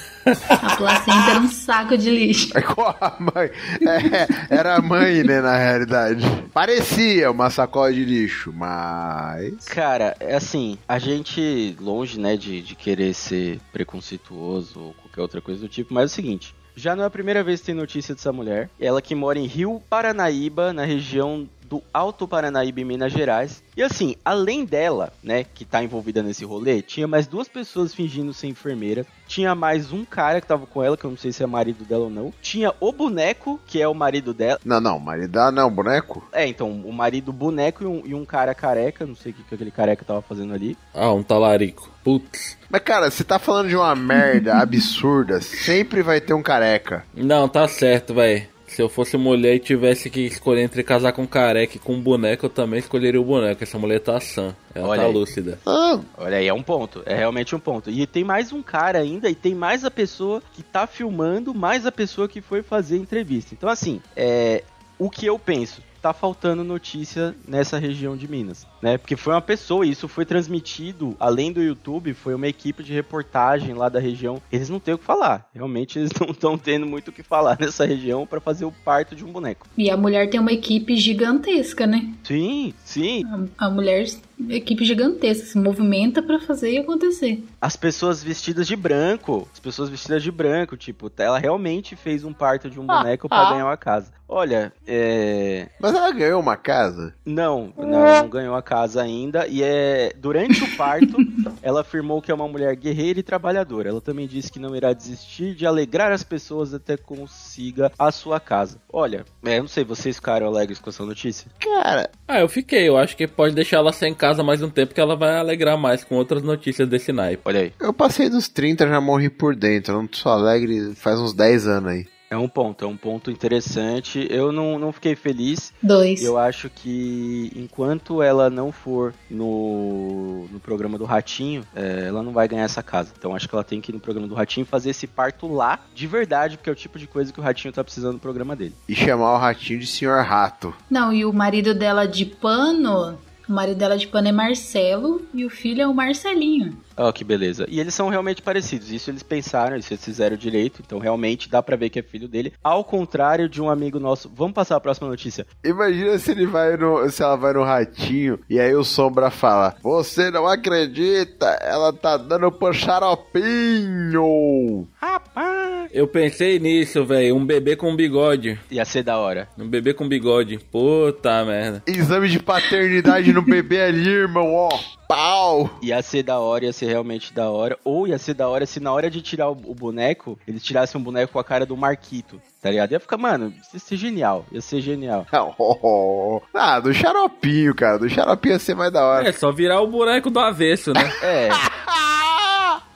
A 0.48 0.76
placenta 0.76 1.30
era 1.32 1.38
um 1.38 1.48
saco 1.48 1.98
de 1.98 2.08
lixo. 2.08 2.56
É 2.56 2.60
igual 2.60 2.96
a 2.98 3.14
mãe. 3.20 3.50
É, 3.82 4.54
era 4.54 4.76
a 4.76 4.80
mãe, 4.80 5.22
né, 5.22 5.42
na 5.42 5.58
realidade. 5.58 6.24
Parecia 6.52 7.30
uma 7.30 7.50
sacola 7.50 7.92
de 7.92 8.02
lixo, 8.02 8.50
mas. 8.50 9.66
Cara, 9.66 10.16
é 10.18 10.36
assim, 10.36 10.78
a 10.88 10.98
gente, 10.98 11.76
longe, 11.78 12.18
né, 12.18 12.38
de, 12.38 12.62
de 12.62 12.74
querer 12.74 13.12
ser 13.12 13.60
preconceituoso 13.70 14.80
ou 14.80 14.94
qualquer 14.94 15.20
outra 15.20 15.40
coisa 15.42 15.60
do 15.60 15.68
tipo, 15.68 15.92
mas 15.92 16.04
é 16.04 16.06
o 16.06 16.08
seguinte, 16.08 16.54
já 16.76 16.94
não 16.96 17.04
é 17.04 17.06
a 17.06 17.10
primeira 17.10 17.42
vez 17.42 17.60
que 17.60 17.66
tem 17.66 17.74
notícia 17.74 18.14
dessa 18.14 18.32
mulher. 18.32 18.68
Ela 18.80 19.02
que 19.02 19.14
mora 19.14 19.38
em 19.38 19.46
Rio 19.46 19.82
Paranaíba, 19.88 20.72
na 20.72 20.84
região 20.84 21.48
do 21.70 21.80
Alto 21.94 22.26
Paranaíba, 22.26 22.80
em 22.80 22.84
Minas 22.84 23.12
Gerais. 23.12 23.62
E 23.76 23.82
assim, 23.82 24.16
além 24.24 24.64
dela, 24.64 25.12
né, 25.22 25.44
que 25.54 25.64
tá 25.64 25.82
envolvida 25.82 26.20
nesse 26.20 26.44
rolê, 26.44 26.82
tinha 26.82 27.06
mais 27.06 27.28
duas 27.28 27.46
pessoas 27.46 27.94
fingindo 27.94 28.34
ser 28.34 28.48
enfermeira. 28.48 29.06
Tinha 29.28 29.54
mais 29.54 29.92
um 29.92 30.04
cara 30.04 30.40
que 30.40 30.46
tava 30.48 30.66
com 30.66 30.82
ela, 30.82 30.96
que 30.96 31.04
eu 31.04 31.10
não 31.10 31.16
sei 31.16 31.30
se 31.30 31.44
é 31.44 31.46
marido 31.46 31.84
dela 31.84 32.04
ou 32.04 32.10
não. 32.10 32.34
Tinha 32.42 32.74
o 32.80 32.90
boneco, 32.90 33.60
que 33.64 33.80
é 33.80 33.86
o 33.86 33.94
marido 33.94 34.34
dela. 34.34 34.58
Não, 34.64 34.80
não, 34.80 34.98
maridá 34.98 35.52
não, 35.52 35.70
boneco? 35.70 36.26
É, 36.32 36.44
então, 36.44 36.68
o 36.72 36.92
marido 36.92 37.32
boneco 37.32 37.84
e 37.84 37.86
um, 37.86 38.02
e 38.04 38.14
um 38.14 38.24
cara 38.24 38.52
careca, 38.52 39.06
não 39.06 39.14
sei 39.14 39.30
o 39.30 39.34
que, 39.36 39.44
que 39.44 39.54
aquele 39.54 39.70
careca 39.70 40.04
tava 40.04 40.20
fazendo 40.20 40.52
ali. 40.52 40.76
Ah, 40.92 41.12
um 41.12 41.22
talarico. 41.22 41.88
Putz. 42.02 42.58
Mas, 42.68 42.82
cara, 42.82 43.08
você 43.08 43.22
tá 43.22 43.38
falando 43.38 43.68
de 43.68 43.76
uma 43.76 43.94
merda 43.94 44.58
absurda, 44.58 45.40
sempre 45.40 46.02
vai 46.02 46.20
ter 46.20 46.34
um 46.34 46.42
careca. 46.42 47.04
Não, 47.14 47.48
tá 47.48 47.68
certo, 47.68 48.14
véi. 48.14 48.48
Se 48.70 48.80
eu 48.80 48.88
fosse 48.88 49.16
mulher 49.16 49.56
e 49.56 49.58
tivesse 49.58 50.08
que 50.08 50.20
escolher 50.20 50.62
entre 50.62 50.84
casar 50.84 51.12
com 51.12 51.26
careca 51.26 51.76
e 51.76 51.80
com 51.80 51.94
um 51.94 52.00
boneco, 52.00 52.46
eu 52.46 52.50
também 52.50 52.78
escolheria 52.78 53.20
o 53.20 53.24
boneco. 53.24 53.64
Essa 53.64 53.76
mulher 53.80 53.98
tá 53.98 54.20
sã. 54.20 54.54
Ela 54.72 54.86
Olha 54.86 55.00
tá 55.02 55.06
aí. 55.08 55.12
lúcida. 55.12 55.58
Ah, 55.66 55.98
Olha 56.16 56.36
aí, 56.36 56.46
é 56.46 56.54
um 56.54 56.62
ponto. 56.62 57.02
É 57.04 57.16
realmente 57.16 57.52
um 57.54 57.58
ponto. 57.58 57.90
E 57.90 58.06
tem 58.06 58.22
mais 58.22 58.52
um 58.52 58.62
cara 58.62 59.00
ainda, 59.00 59.28
e 59.28 59.34
tem 59.34 59.56
mais 59.56 59.84
a 59.84 59.90
pessoa 59.90 60.40
que 60.52 60.62
tá 60.62 60.86
filmando, 60.86 61.52
mais 61.52 61.84
a 61.84 61.90
pessoa 61.90 62.28
que 62.28 62.40
foi 62.40 62.62
fazer 62.62 62.94
a 62.94 62.98
entrevista. 62.98 63.54
Então, 63.54 63.68
assim, 63.68 64.00
é. 64.16 64.62
O 64.96 65.10
que 65.10 65.26
eu 65.26 65.36
penso? 65.36 65.82
Tá 66.00 66.12
faltando 66.12 66.62
notícia 66.62 67.34
nessa 67.48 67.76
região 67.76 68.16
de 68.16 68.28
Minas, 68.28 68.66
né? 68.80 68.98
Porque 68.98 69.16
foi 69.16 69.34
uma 69.34 69.40
pessoa, 69.40 69.84
e 69.84 69.90
isso 69.90 70.08
foi 70.08 70.24
transmitido, 70.24 71.16
além 71.18 71.52
do 71.52 71.62
YouTube, 71.62 72.14
foi 72.14 72.34
uma 72.34 72.48
equipe 72.48 72.82
de 72.82 72.92
reportagem 72.92 73.74
lá 73.74 73.88
da 73.88 74.00
região. 74.00 74.40
Eles 74.50 74.68
não 74.68 74.80
têm 74.80 74.94
o 74.94 74.98
que 74.98 75.04
falar. 75.04 75.48
Realmente 75.54 75.98
eles 76.00 76.10
não 76.20 76.30
estão 76.30 76.56
tendo 76.56 76.86
muito 76.86 77.08
o 77.08 77.12
que 77.12 77.22
falar 77.22 77.58
nessa 77.60 77.84
região 77.84 78.26
pra 78.26 78.40
fazer 78.40 78.64
o 78.64 78.72
parto 78.72 79.14
de 79.14 79.24
um 79.24 79.32
boneco. 79.32 79.66
E 79.76 79.90
a 79.90 79.96
mulher 79.96 80.28
tem 80.30 80.40
uma 80.40 80.52
equipe 80.52 80.96
gigantesca, 80.96 81.86
né? 81.86 82.12
Sim, 82.24 82.74
sim. 82.84 83.24
A, 83.58 83.66
a 83.66 83.70
mulher, 83.70 84.06
equipe 84.48 84.84
gigantesca, 84.84 85.46
se 85.46 85.58
movimenta 85.58 86.22
pra 86.22 86.40
fazer 86.40 86.78
acontecer. 86.78 87.42
as 87.60 87.76
pessoas 87.76 88.22
vestidas 88.22 88.66
de 88.66 88.76
branco, 88.76 89.48
as 89.52 89.60
pessoas 89.60 89.88
vestidas 89.88 90.22
de 90.22 90.30
branco, 90.30 90.76
tipo, 90.76 91.10
ela 91.18 91.38
realmente 91.38 91.96
fez 91.96 92.24
um 92.24 92.32
parto 92.32 92.70
de 92.70 92.78
um 92.78 92.86
boneco 92.86 93.28
pra 93.28 93.50
ganhar 93.50 93.64
uma 93.64 93.76
casa. 93.76 94.12
Olha, 94.32 94.72
é. 94.86 95.68
mas 95.80 95.92
ela 95.92 96.12
ganhou 96.12 96.40
uma 96.40 96.56
casa? 96.56 97.12
Não, 97.26 97.72
não, 97.76 97.86
não 97.86 98.28
ganhou 98.28 98.54
a 98.54 98.62
casa 98.70 99.02
ainda. 99.02 99.48
E 99.48 99.64
é. 99.64 100.12
Durante 100.16 100.62
o 100.62 100.76
parto, 100.76 101.16
ela 101.60 101.80
afirmou 101.80 102.22
que 102.22 102.30
é 102.30 102.34
uma 102.34 102.46
mulher 102.46 102.76
guerreira 102.76 103.18
e 103.18 103.22
trabalhadora. 103.22 103.88
Ela 103.88 104.00
também 104.00 104.28
disse 104.28 104.52
que 104.52 104.60
não 104.60 104.76
irá 104.76 104.92
desistir 104.92 105.56
de 105.56 105.66
alegrar 105.66 106.12
as 106.12 106.22
pessoas 106.22 106.72
até 106.72 106.96
consiga 106.96 107.90
a 107.98 108.12
sua 108.12 108.38
casa. 108.38 108.78
Olha, 108.92 109.24
é, 109.44 109.58
eu 109.58 109.62
não 109.62 109.68
sei, 109.68 109.82
vocês 109.82 110.16
ficaram 110.16 110.46
alegres 110.46 110.78
com 110.78 110.88
essa 110.88 111.04
notícia? 111.04 111.50
Cara, 111.58 112.08
Ah, 112.28 112.40
eu 112.40 112.48
fiquei. 112.48 112.88
Eu 112.88 112.96
acho 112.96 113.16
que 113.16 113.26
pode 113.26 113.54
deixar 113.54 113.78
ela 113.78 113.92
sem 113.92 114.14
casa 114.14 114.44
mais 114.44 114.62
um 114.62 114.70
tempo 114.70 114.94
que 114.94 115.00
ela 115.00 115.16
vai 115.16 115.36
alegrar 115.36 115.76
mais 115.76 116.04
com 116.04 116.14
outras 116.14 116.42
notícias 116.42 116.88
desse 116.88 117.10
naipe. 117.12 117.42
Olha 117.44 117.60
aí. 117.62 117.72
eu 117.80 117.92
passei 117.92 118.30
dos 118.30 118.48
30 118.48 118.86
já 118.86 119.00
morri 119.00 119.28
por 119.28 119.56
dentro. 119.56 119.94
Eu 119.94 120.02
não 120.02 120.08
sou 120.12 120.30
alegre 120.30 120.94
faz 120.94 121.18
uns 121.18 121.32
10 121.32 121.66
anos 121.66 121.90
aí. 121.90 122.06
É 122.30 122.36
um 122.36 122.46
ponto, 122.46 122.84
é 122.84 122.86
um 122.86 122.96
ponto 122.96 123.28
interessante. 123.28 124.24
Eu 124.30 124.52
não, 124.52 124.78
não 124.78 124.92
fiquei 124.92 125.16
feliz. 125.16 125.72
Dois. 125.82 126.22
Eu 126.22 126.38
acho 126.38 126.70
que 126.70 127.50
enquanto 127.56 128.22
ela 128.22 128.48
não 128.48 128.70
for 128.70 129.12
no, 129.28 130.46
no 130.46 130.60
programa 130.60 130.96
do 130.96 131.04
Ratinho, 131.04 131.64
é, 131.74 132.04
ela 132.06 132.22
não 132.22 132.30
vai 132.30 132.46
ganhar 132.46 132.62
essa 132.62 132.84
casa. 132.84 133.12
Então 133.18 133.34
acho 133.34 133.48
que 133.48 133.54
ela 133.54 133.64
tem 133.64 133.80
que 133.80 133.90
ir 133.90 133.94
no 133.94 133.98
programa 133.98 134.28
do 134.28 134.34
Ratinho 134.36 134.62
e 134.62 134.64
fazer 134.64 134.90
esse 134.90 135.08
parto 135.08 135.52
lá, 135.52 135.80
de 135.92 136.06
verdade, 136.06 136.56
porque 136.56 136.70
é 136.70 136.72
o 136.72 136.76
tipo 136.76 137.00
de 137.00 137.08
coisa 137.08 137.32
que 137.32 137.40
o 137.40 137.42
Ratinho 137.42 137.74
tá 137.74 137.82
precisando 137.82 138.12
no 138.12 138.20
programa 138.20 138.54
dele. 138.54 138.76
E 138.88 138.94
chamar 138.94 139.34
o 139.34 139.38
ratinho 139.38 139.80
de 139.80 139.86
senhor 139.88 140.22
rato. 140.22 140.72
Não, 140.88 141.12
e 141.12 141.24
o 141.24 141.32
marido 141.32 141.74
dela 141.74 142.06
de 142.06 142.24
pano. 142.24 143.18
O 143.48 143.52
marido 143.52 143.78
dela 143.78 143.98
de 143.98 144.06
pano 144.06 144.28
é 144.28 144.32
Marcelo 144.32 145.22
e 145.34 145.44
o 145.44 145.50
filho 145.50 145.82
é 145.82 145.86
o 145.88 145.92
Marcelinho. 145.92 146.78
Ó, 146.96 147.10
que 147.12 147.24
beleza. 147.24 147.66
E 147.68 147.80
eles 147.80 147.94
são 147.94 148.08
realmente 148.08 148.42
parecidos. 148.42 148.90
Isso 148.90 149.10
eles 149.10 149.22
pensaram, 149.22 149.76
isso 149.76 149.92
eles 149.92 150.04
fizeram 150.04 150.36
direito. 150.36 150.82
Então 150.84 150.98
realmente 150.98 151.48
dá 151.48 151.62
pra 151.62 151.76
ver 151.76 151.90
que 151.90 151.98
é 151.98 152.02
filho 152.02 152.28
dele. 152.28 152.52
Ao 152.62 152.84
contrário 152.84 153.48
de 153.48 153.62
um 153.62 153.70
amigo 153.70 153.98
nosso. 153.98 154.30
Vamos 154.34 154.54
passar 154.54 154.76
a 154.76 154.80
próxima 154.80 155.08
notícia. 155.08 155.46
Imagina 155.64 156.18
se 156.18 156.30
ele 156.30 156.46
vai 156.46 156.76
no. 156.76 157.08
Se 157.10 157.22
ela 157.22 157.36
vai 157.36 157.52
no 157.52 157.64
ratinho 157.64 158.38
e 158.48 158.60
aí 158.60 158.74
o 158.74 158.84
sombra 158.84 159.30
fala: 159.30 159.74
Você 159.82 160.30
não 160.30 160.46
acredita? 160.46 161.46
Ela 161.62 161.92
tá 161.92 162.16
dando 162.16 162.50
pro 162.52 162.72
xaropinho! 162.72 164.86
Rapaz! 165.00 165.90
Eu 165.92 166.06
pensei 166.06 166.58
nisso, 166.58 167.04
velho. 167.04 167.36
Um 167.36 167.44
bebê 167.44 167.76
com 167.76 167.94
bigode. 167.96 168.58
Ia 168.70 168.84
ser 168.84 169.02
da 169.02 169.18
hora. 169.18 169.48
Um 169.58 169.68
bebê 169.68 169.92
com 169.92 170.08
bigode. 170.08 170.58
Puta 170.70 171.44
merda. 171.44 171.82
Exame 171.86 172.28
de 172.28 172.38
paternidade 172.38 173.32
no 173.32 173.42
bebê 173.42 173.82
ali, 173.82 174.08
irmão, 174.08 174.54
ó. 174.54 174.68
Pau! 175.10 175.68
Ia 175.82 176.00
ser 176.02 176.22
da 176.22 176.38
hora, 176.38 176.66
ia 176.66 176.72
ser 176.72 176.86
realmente 176.86 177.34
da 177.34 177.50
hora. 177.50 177.76
Ou 177.82 178.06
ia 178.06 178.16
ser 178.16 178.32
da 178.32 178.48
hora 178.48 178.64
se 178.64 178.78
na 178.78 178.92
hora 178.92 179.10
de 179.10 179.20
tirar 179.20 179.48
o, 179.48 179.58
o 179.66 179.74
boneco, 179.74 180.38
eles 180.46 180.62
tirassem 180.62 181.00
um 181.00 181.02
boneco 181.02 181.32
com 181.32 181.38
a 181.40 181.42
cara 181.42 181.66
do 181.66 181.76
Marquito. 181.76 182.40
Tá 182.62 182.70
ligado? 182.70 182.92
Ia 182.92 183.00
ficar, 183.00 183.16
mano, 183.16 183.52
ia 183.74 183.80
ser 183.80 183.96
genial. 183.96 184.46
Ia 184.52 184.60
ser 184.60 184.80
genial. 184.80 185.26
Ah, 186.54 186.78
do 186.78 186.92
xaropinho, 186.92 187.74
cara. 187.74 187.98
Do 187.98 188.08
xaropinho 188.08 188.54
ia 188.54 188.58
ser 188.58 188.74
mais 188.74 188.92
da 188.92 189.04
hora. 189.04 189.28
É 189.28 189.32
só 189.32 189.50
virar 189.50 189.80
o 189.80 189.86
boneco 189.88 190.30
do 190.30 190.38
avesso, 190.38 190.92
né? 190.92 191.12
É, 191.22 191.48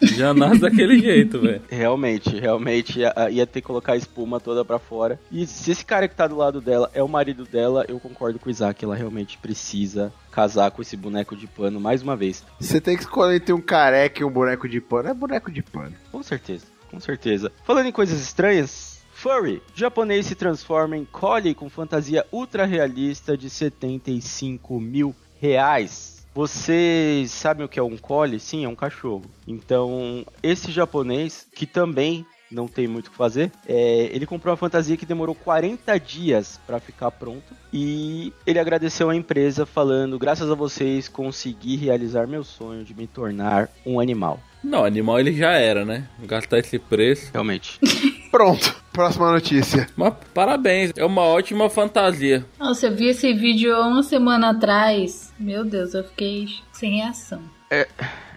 Já 0.06 0.34
nasce 0.34 0.60
daquele 0.60 0.98
jeito, 0.98 1.40
velho. 1.40 1.62
realmente, 1.68 2.38
realmente 2.38 3.00
ia, 3.00 3.12
ia 3.30 3.46
ter 3.46 3.60
que 3.60 3.66
colocar 3.66 3.92
a 3.92 3.96
espuma 3.96 4.40
toda 4.40 4.64
pra 4.64 4.78
fora. 4.78 5.18
E 5.30 5.46
se 5.46 5.70
esse 5.70 5.84
cara 5.84 6.08
que 6.08 6.14
tá 6.14 6.26
do 6.26 6.36
lado 6.36 6.60
dela 6.60 6.90
é 6.94 7.02
o 7.02 7.08
marido 7.08 7.44
dela, 7.44 7.84
eu 7.88 7.98
concordo 7.98 8.38
com 8.38 8.48
o 8.48 8.50
Isaac. 8.50 8.84
Ela 8.84 8.94
realmente 8.94 9.38
precisa 9.38 10.12
casar 10.30 10.70
com 10.70 10.82
esse 10.82 10.96
boneco 10.96 11.36
de 11.36 11.46
pano 11.46 11.80
mais 11.80 12.02
uma 12.02 12.16
vez. 12.16 12.44
Você 12.60 12.80
tem 12.80 12.96
que 12.96 13.02
escolher 13.02 13.36
entre 13.36 13.52
um 13.52 13.60
careca 13.60 14.22
e 14.22 14.24
um 14.24 14.30
boneco 14.30 14.68
de 14.68 14.80
pano. 14.80 15.08
É 15.08 15.14
boneco 15.14 15.50
de 15.50 15.62
pano. 15.62 15.94
Com 16.10 16.22
certeza, 16.22 16.66
com 16.90 17.00
certeza. 17.00 17.52
Falando 17.64 17.86
em 17.86 17.92
coisas 17.92 18.20
estranhas, 18.20 18.94
Furry. 19.12 19.62
Japonês 19.74 20.26
se 20.26 20.34
transforma 20.34 20.96
em 20.96 21.04
collie 21.04 21.54
com 21.54 21.70
fantasia 21.70 22.26
ultra 22.32 22.64
realista 22.66 23.36
de 23.38 23.48
75 23.48 24.80
mil 24.80 25.14
reais. 25.40 26.13
Vocês 26.34 27.30
sabem 27.30 27.64
o 27.64 27.68
que 27.68 27.78
é 27.78 27.82
um 27.82 27.96
collie? 27.96 28.40
Sim, 28.40 28.64
é 28.64 28.68
um 28.68 28.74
cachorro. 28.74 29.22
Então, 29.46 30.26
esse 30.42 30.72
japonês, 30.72 31.46
que 31.54 31.64
também 31.64 32.26
não 32.50 32.66
tem 32.66 32.86
muito 32.86 33.08
o 33.08 33.10
que 33.10 33.16
fazer, 33.16 33.50
é, 33.66 34.10
ele 34.12 34.26
comprou 34.26 34.50
uma 34.50 34.56
fantasia 34.56 34.96
que 34.96 35.06
demorou 35.06 35.34
40 35.34 35.98
dias 35.98 36.60
para 36.66 36.80
ficar 36.80 37.10
pronta. 37.10 37.54
E 37.72 38.32
ele 38.46 38.58
agradeceu 38.58 39.10
à 39.10 39.16
empresa 39.16 39.64
falando, 39.64 40.18
graças 40.18 40.50
a 40.50 40.54
vocês 40.54 41.08
consegui 41.08 41.76
realizar 41.76 42.26
meu 42.26 42.42
sonho 42.44 42.84
de 42.84 42.94
me 42.94 43.06
tornar 43.06 43.68
um 43.86 44.00
animal. 44.00 44.40
Não, 44.62 44.84
animal 44.84 45.20
ele 45.20 45.34
já 45.34 45.52
era, 45.52 45.84
né? 45.84 46.08
Gastar 46.20 46.58
esse 46.58 46.78
preço. 46.78 47.30
Realmente. 47.32 47.78
Pronto. 48.34 48.74
Próxima 48.92 49.30
notícia. 49.30 49.86
Mas 49.96 50.12
parabéns, 50.34 50.90
é 50.96 51.04
uma 51.04 51.22
ótima 51.22 51.70
fantasia. 51.70 52.44
Nossa, 52.58 52.88
eu 52.88 52.94
vi 52.96 53.06
esse 53.06 53.32
vídeo 53.32 53.72
há 53.72 53.86
uma 53.86 54.02
semana 54.02 54.50
atrás. 54.50 55.32
Meu 55.38 55.64
Deus, 55.64 55.94
eu 55.94 56.02
fiquei 56.02 56.48
sem 56.72 56.96
reação. 56.96 57.40
É 57.70 57.86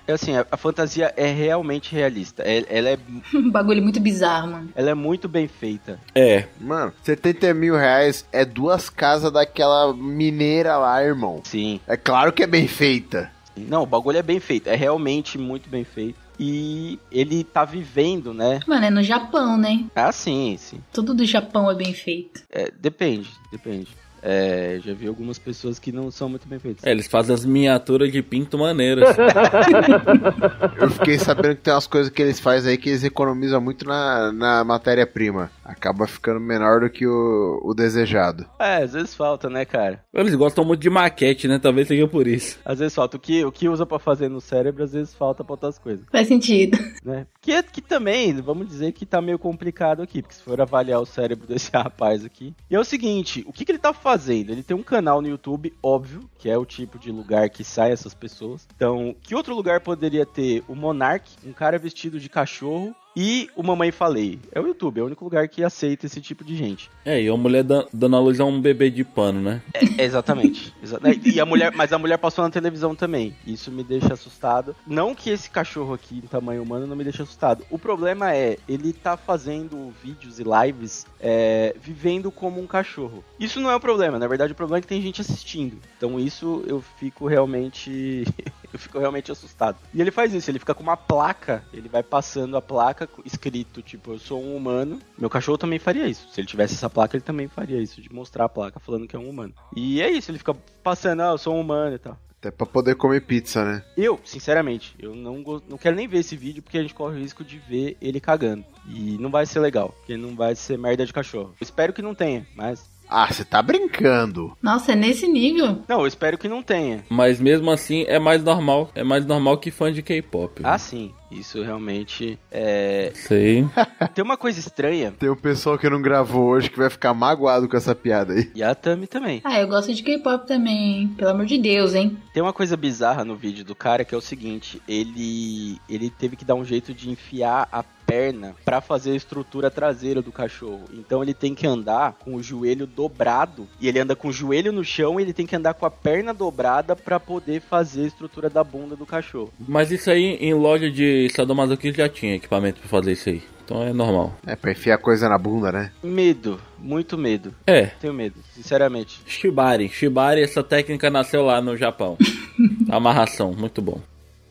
assim, 0.08 0.36
a, 0.38 0.46
a 0.52 0.56
fantasia 0.56 1.12
é 1.18 1.32
realmente 1.32 1.96
realista. 1.96 2.44
É- 2.44 2.64
ela, 2.70 2.90
é, 2.90 3.00
Um 3.34 3.50
bagulho 3.50 3.82
muito 3.82 4.00
bizarro, 4.00 4.52
mano. 4.52 4.70
ela 4.76 4.92
é 4.92 4.94
muito 4.94 5.28
bem 5.28 5.48
feita. 5.48 6.00
É, 6.14 6.46
Mano, 6.62 6.94
70 7.02 7.52
mil 7.56 7.76
reais 7.76 8.24
é 8.32 8.46
duas 8.46 8.92
casas 8.92 9.32
daquela 9.32 9.92
mineira 9.96 10.78
lá, 10.78 11.04
irmão. 11.04 11.42
Sim. 11.44 11.80
É 11.88 11.98
claro 11.98 12.32
que 12.32 12.44
é 12.44 12.48
bem 12.48 12.68
feita. 12.68 13.32
Não, 13.58 13.82
o 13.82 13.88
bagulho 13.88 14.20
é 14.20 14.24
bem 14.24 14.40
feito. 14.40 14.68
É 14.70 14.76
realmente 14.76 15.40
muito 15.40 15.68
bem 15.68 15.84
feito. 15.84 16.27
E 16.40 17.00
ele 17.12 17.44
tá 17.44 17.66
vivendo, 17.66 18.34
né? 18.34 18.60
Mano, 18.68 18.86
é 18.86 18.90
no 18.90 19.02
Japão, 19.04 19.58
né? 19.58 19.86
Ah, 19.96 20.12
sim, 20.12 20.56
sim. 20.60 20.80
Tudo 20.94 21.14
do 21.14 21.26
Japão 21.26 21.70
é 21.70 21.76
bem 21.76 21.94
feito. 21.94 22.44
É, 22.52 22.70
depende, 22.72 23.30
depende. 23.52 23.88
É, 24.30 24.80
já 24.84 24.94
vi 24.94 25.08
algumas 25.08 25.40
pessoas 25.40 25.80
que 25.80 25.90
não 25.90 26.12
são 26.12 26.28
muito 26.28 26.46
bem 26.50 26.60
feitas. 26.60 26.84
é, 26.86 26.92
eles 26.92 27.08
fazem 27.08 27.34
as 27.34 27.46
miniaturas 27.46 28.12
de 28.12 28.22
pinto 28.22 28.58
maneiras. 28.58 29.16
Eu 30.82 30.90
fiquei 30.92 31.18
sabendo 31.18 31.56
que 31.56 31.62
tem 31.62 31.74
umas 31.74 31.88
coisas 31.88 32.12
que 32.12 32.22
eles 32.22 32.38
fazem 32.40 32.72
aí 32.72 32.78
que 32.78 32.90
eles 32.90 33.04
economizam 33.04 33.62
muito 33.62 33.86
na, 33.86 34.32
na 34.34 34.64
matéria-prima. 34.64 35.50
Acaba 35.64 36.06
ficando 36.08 36.40
menor 36.40 36.82
do 36.82 36.90
que 36.90 37.06
o, 37.08 37.62
o 37.64 37.74
desejado. 37.74 38.46
É, 38.60 38.84
às 38.84 38.94
vezes 38.94 39.16
falta, 39.16 39.50
né, 39.50 39.64
cara? 39.64 40.04
Eles 40.14 40.36
gostam 40.36 40.66
muito 40.66 40.82
de 40.82 40.90
maquete, 40.90 41.48
né? 41.48 41.58
Talvez 41.60 41.88
seja 41.88 42.08
por 42.08 42.28
isso. 42.28 42.60
Às 42.66 42.80
vezes 42.80 42.94
falta. 42.96 43.16
O 43.18 43.20
que, 43.20 43.46
o 43.46 43.52
que 43.52 43.70
usa 43.70 43.86
pra 43.86 43.98
fazer 44.00 44.30
no 44.30 44.42
cérebro, 44.42 44.84
às 44.84 44.92
vezes 44.92 45.14
falta 45.14 45.44
pra 45.44 45.54
outras 45.54 45.80
coisas, 45.80 46.06
Faz 46.12 46.28
sentido. 46.28 46.78
né? 47.04 47.26
Que, 47.42 47.62
que 47.64 47.82
também, 47.82 48.34
vamos 48.42 48.68
dizer 48.68 48.92
que 48.92 49.06
tá 49.06 49.22
meio 49.22 49.40
complicado 49.40 50.02
aqui, 50.02 50.22
porque 50.22 50.36
se 50.36 50.44
for 50.44 50.60
avaliar 50.60 51.00
o 51.02 51.06
cérebro 51.06 51.48
desse 51.48 51.72
rapaz 51.74 52.26
aqui. 52.26 52.54
E 52.70 52.76
é 52.76 52.80
o 52.80 52.84
seguinte, 52.84 53.44
o 53.48 53.54
que, 53.54 53.64
que 53.64 53.72
ele 53.72 53.80
tá 53.80 53.94
fazendo? 53.94 54.17
Ele 54.52 54.64
tem 54.64 54.76
um 54.76 54.84
canal 54.84 55.22
no 55.22 55.28
YouTube, 55.28 55.74
óbvio, 55.82 56.30
que 56.38 56.50
é 56.50 56.58
o 56.58 56.66
tipo 56.66 56.98
de 56.98 57.12
lugar 57.12 57.50
que 57.50 57.64
sai 57.64 57.92
essas 57.92 58.14
pessoas. 58.14 58.68
Então, 58.76 59.16
que 59.22 59.36
outro 59.36 59.56
lugar 59.56 59.82
poderia 59.82 60.26
ter 60.26 60.64
o 60.68 60.76
Monark, 60.76 61.30
um 61.46 61.54
cara 61.54 61.78
vestido 61.78 62.20
de 62.20 62.30
cachorro, 62.30 62.96
e 63.20 63.50
o 63.56 63.64
Mamãe 63.64 63.92
Falei? 63.92 64.40
É 64.52 64.60
o 64.62 64.68
YouTube, 64.68 65.00
é 65.00 65.02
o 65.04 65.08
único 65.08 65.24
lugar 65.24 65.48
que 65.48 65.64
aceita 65.64 66.06
esse 66.06 66.22
tipo 66.22 66.44
de 66.44 66.56
gente. 66.56 66.88
É, 67.04 67.20
e 67.20 67.28
a 67.28 67.36
mulher 67.36 67.64
dan- 67.64 67.86
dando 67.92 68.16
a 68.16 68.20
luz 68.20 68.40
a 68.40 68.46
um 68.46 68.62
bebê 68.62 68.92
de 68.92 69.04
pano, 69.04 69.42
né? 69.42 69.60
É, 69.98 70.04
exatamente. 70.04 70.72
Exa- 70.84 71.00
E 71.26 71.40
a 71.40 71.46
mulher, 71.48 71.72
mas 71.76 71.92
a 71.92 71.98
mulher 71.98 72.18
passou 72.20 72.44
na 72.44 72.52
televisão 72.52 72.94
também. 72.94 73.36
Isso 73.46 73.72
me 73.72 73.84
deixa 73.84 74.14
assustado. 74.14 74.76
Não 74.86 75.16
que 75.16 75.32
esse 75.32 75.50
cachorro 75.50 75.96
aqui 75.96 76.20
em 76.20 76.28
tamanho 76.28 76.62
humano 76.62 76.86
não 76.86 76.96
me 76.96 77.04
deixe 77.04 77.24
assustado. 77.24 77.66
O 77.72 77.80
problema 77.80 78.36
é, 78.36 78.60
ele 78.70 78.94
tá 78.94 79.18
fazendo 79.18 79.92
vídeos 80.04 80.40
e 80.40 80.44
lives 80.44 81.08
é, 81.20 81.76
vivendo 81.82 82.30
como 82.30 82.62
um 82.62 82.68
cachorro. 82.68 83.24
Isso 83.40 83.60
não 83.60 83.72
é 83.72 83.76
o 83.76 83.80
problema, 83.80 84.20
na 84.20 84.28
verdade 84.28 84.52
o 84.52 84.56
problema 84.56 84.78
é 84.78 84.82
que 84.82 84.88
tem 84.88 85.02
gente 85.02 85.22
assistindo. 85.22 85.80
Então 85.98 86.20
isso 86.20 86.64
eu 86.68 86.84
fico 87.00 87.26
realmente. 87.28 88.26
eu 88.72 88.78
fico 88.78 89.00
realmente 89.00 89.32
assustado. 89.32 89.78
E 89.94 90.00
ele 90.02 90.12
faz 90.12 90.34
isso, 90.34 90.52
ele 90.52 90.60
fica 90.60 90.74
com 90.76 90.84
uma 90.84 90.98
placa, 90.98 91.64
ele 91.74 91.90
vai 91.90 92.04
passando 92.04 92.56
a 92.58 92.62
placa 92.62 93.07
escrito, 93.26 93.82
tipo, 93.82 94.12
eu 94.12 94.20
sou 94.20 94.42
um 94.42 94.56
humano. 94.56 95.00
Meu 95.18 95.30
cachorro 95.30 95.58
também 95.58 95.80
faria 95.80 96.08
isso. 96.08 96.28
Se 96.32 96.40
ele 96.40 96.48
tivesse 96.48 96.74
essa 96.76 96.90
placa, 96.90 97.16
ele 97.16 97.24
também 97.24 97.48
faria 97.48 97.82
isso, 97.82 98.02
de 98.02 98.14
mostrar 98.14 98.46
a 98.46 98.50
placa 98.50 98.80
falando 98.80 99.08
que 99.08 99.16
é 99.16 99.20
um 99.20 99.30
humano. 99.30 99.54
E 99.76 100.02
é 100.02 100.10
isso, 100.10 100.32
ele 100.32 100.38
fica 100.38 100.56
passando, 100.84 101.22
ah, 101.22 101.32
eu 101.32 101.38
sou 101.38 101.56
um 101.56 101.62
humano 101.62 101.96
e 101.96 102.00
tal. 102.00 102.18
Até 102.40 102.52
pra 102.52 102.68
poder 102.68 102.96
comer 102.96 103.22
pizza, 103.22 103.66
né? 103.66 103.84
Eu, 103.98 104.20
sinceramente, 104.24 104.94
eu 105.00 105.16
não, 105.16 105.44
não 105.68 105.78
quero 105.78 105.96
nem 105.96 106.08
ver 106.08 106.20
esse 106.20 106.36
vídeo 106.36 106.62
porque 106.62 106.78
a 106.78 106.82
gente 106.82 106.94
corre 106.94 107.16
o 107.16 107.20
risco 107.20 107.44
de 107.44 107.58
ver 107.58 107.98
ele 108.00 108.20
cagando. 108.20 108.64
E 108.88 109.18
não 109.18 109.32
vai 109.32 109.46
ser 109.48 109.60
legal, 109.60 109.90
porque 109.90 110.16
não 110.16 110.36
vai 110.36 110.56
ser 110.56 110.78
merda 110.78 111.04
de 111.04 111.12
cachorro. 111.12 111.50
Eu 111.60 111.64
espero 111.64 111.92
que 111.92 112.02
não 112.02 112.14
tenha, 112.14 112.46
mas. 112.56 112.86
Ah, 113.10 113.28
você 113.32 113.44
tá 113.46 113.62
brincando. 113.62 114.56
Nossa, 114.62 114.92
é 114.92 114.96
nesse 114.96 115.28
nível. 115.28 115.82
Não, 115.88 116.02
eu 116.02 116.08
espero 116.08 116.38
que 116.38 116.48
não 116.48 116.62
tenha. 116.62 117.04
Mas 117.10 117.40
mesmo 117.40 117.72
assim 117.72 118.04
é 118.08 118.20
mais 118.20 118.44
normal. 118.44 118.92
É 118.94 119.04
mais 119.04 119.26
normal 119.26 119.58
que 119.58 119.72
fã 119.72 119.92
de 119.92 120.02
K-pop. 120.02 120.62
Ah, 120.64 120.78
sim. 120.78 121.14
Isso 121.32 121.62
realmente 121.62 122.40
é. 122.50 123.12
Sei. 123.14 123.66
Tem 124.16 124.24
uma 124.24 124.38
coisa 124.38 124.60
estranha. 124.60 125.14
Tem 125.18 125.30
um 125.30 125.36
pessoal 125.36 125.78
que 125.78 125.90
não 125.90 126.02
gravou 126.02 126.46
hoje 126.46 126.70
que 126.70 126.78
vai 126.78 126.90
ficar 126.90 127.14
magoado 127.14 127.68
com 127.68 127.76
essa 127.76 127.94
piada 127.94 128.34
aí. 128.34 128.50
E 128.56 128.64
a 128.64 128.74
Tami 128.74 129.08
também. 129.08 129.42
Ah, 129.44 129.60
eu 129.60 129.68
gosto 129.68 129.94
de 129.94 130.04
K-pop 130.04 130.48
também, 130.48 131.02
hein? 131.02 131.14
Pelo 131.18 131.32
amor 131.32 131.46
de 131.46 131.58
Deus, 131.58 131.94
hein? 131.94 132.18
Tem 132.34 132.42
uma 132.42 132.54
coisa 132.54 132.78
bizarra 132.78 133.26
no 133.26 133.36
vídeo 133.36 133.66
do 133.66 133.76
cara 133.76 134.06
que 134.06 134.16
é 134.16 134.18
o 134.18 134.22
seguinte: 134.22 134.82
ele 134.88 135.80
ele 135.90 136.10
teve 136.10 136.36
que 136.36 136.46
dar 136.46 136.56
um 136.56 136.64
jeito 136.64 136.94
de 136.94 137.10
enfiar 137.10 137.68
a 137.72 137.84
perna 138.08 138.56
pra 138.64 138.80
fazer 138.80 139.12
a 139.12 139.16
estrutura 139.16 139.70
traseira 139.70 140.22
do 140.22 140.32
cachorro. 140.32 140.86
Então 140.94 141.22
ele 141.22 141.34
tem 141.34 141.54
que 141.54 141.68
andar 141.68 142.14
com 142.14 142.36
o 142.36 142.42
joelho 142.42 142.88
dobrado 142.88 143.68
e 143.82 143.88
ele 143.88 144.00
anda 144.00 144.16
com 144.16 144.30
o 144.30 144.34
joelho 144.34 144.72
no 144.72 144.84
chão 144.84 145.20
e 145.20 145.24
ele 145.24 145.34
tem 145.34 145.46
que 145.46 145.56
andar 145.56 145.74
com 145.74 145.86
a 145.86 145.92
perna 145.92 146.34
dobrada 146.34 146.96
pra 146.96 147.20
poder 147.20 147.60
fazer 147.60 148.06
a 148.06 148.08
estrutura 148.08 148.50
da 148.50 148.64
bunda 148.64 148.96
do 148.96 149.06
cachorro. 149.06 149.52
Mas 149.60 149.92
isso 149.92 150.10
aí 150.10 150.38
em 150.40 150.54
loja 150.54 150.90
de 150.90 151.30
sadomasoquismo 151.36 151.98
já 151.98 152.08
tinha 152.08 152.36
equipamento 152.36 152.80
pra 152.80 152.90
fazer 152.90 153.12
isso 153.12 153.30
aí. 153.30 153.44
Então 153.66 153.84
é 153.84 153.92
normal. 153.92 154.34
É 154.46 154.56
pra 154.56 154.72
enfiar 154.72 154.98
coisa 154.98 155.28
na 155.28 155.38
bunda, 155.38 155.74
né? 155.74 155.92
Medo, 156.02 156.58
muito 156.80 157.18
medo. 157.18 157.54
É. 157.68 157.88
Tenho 157.88 158.14
medo, 158.14 158.36
sinceramente. 158.54 159.20
Shibari. 159.26 159.90
Shibari, 159.90 160.42
essa 160.42 160.64
técnica 160.64 161.10
nasceu 161.10 161.44
lá 161.44 161.60
no 161.62 161.76
Japão. 161.76 162.18
Amarração, 162.90 163.52
muito 163.52 163.82
bom. 163.82 164.02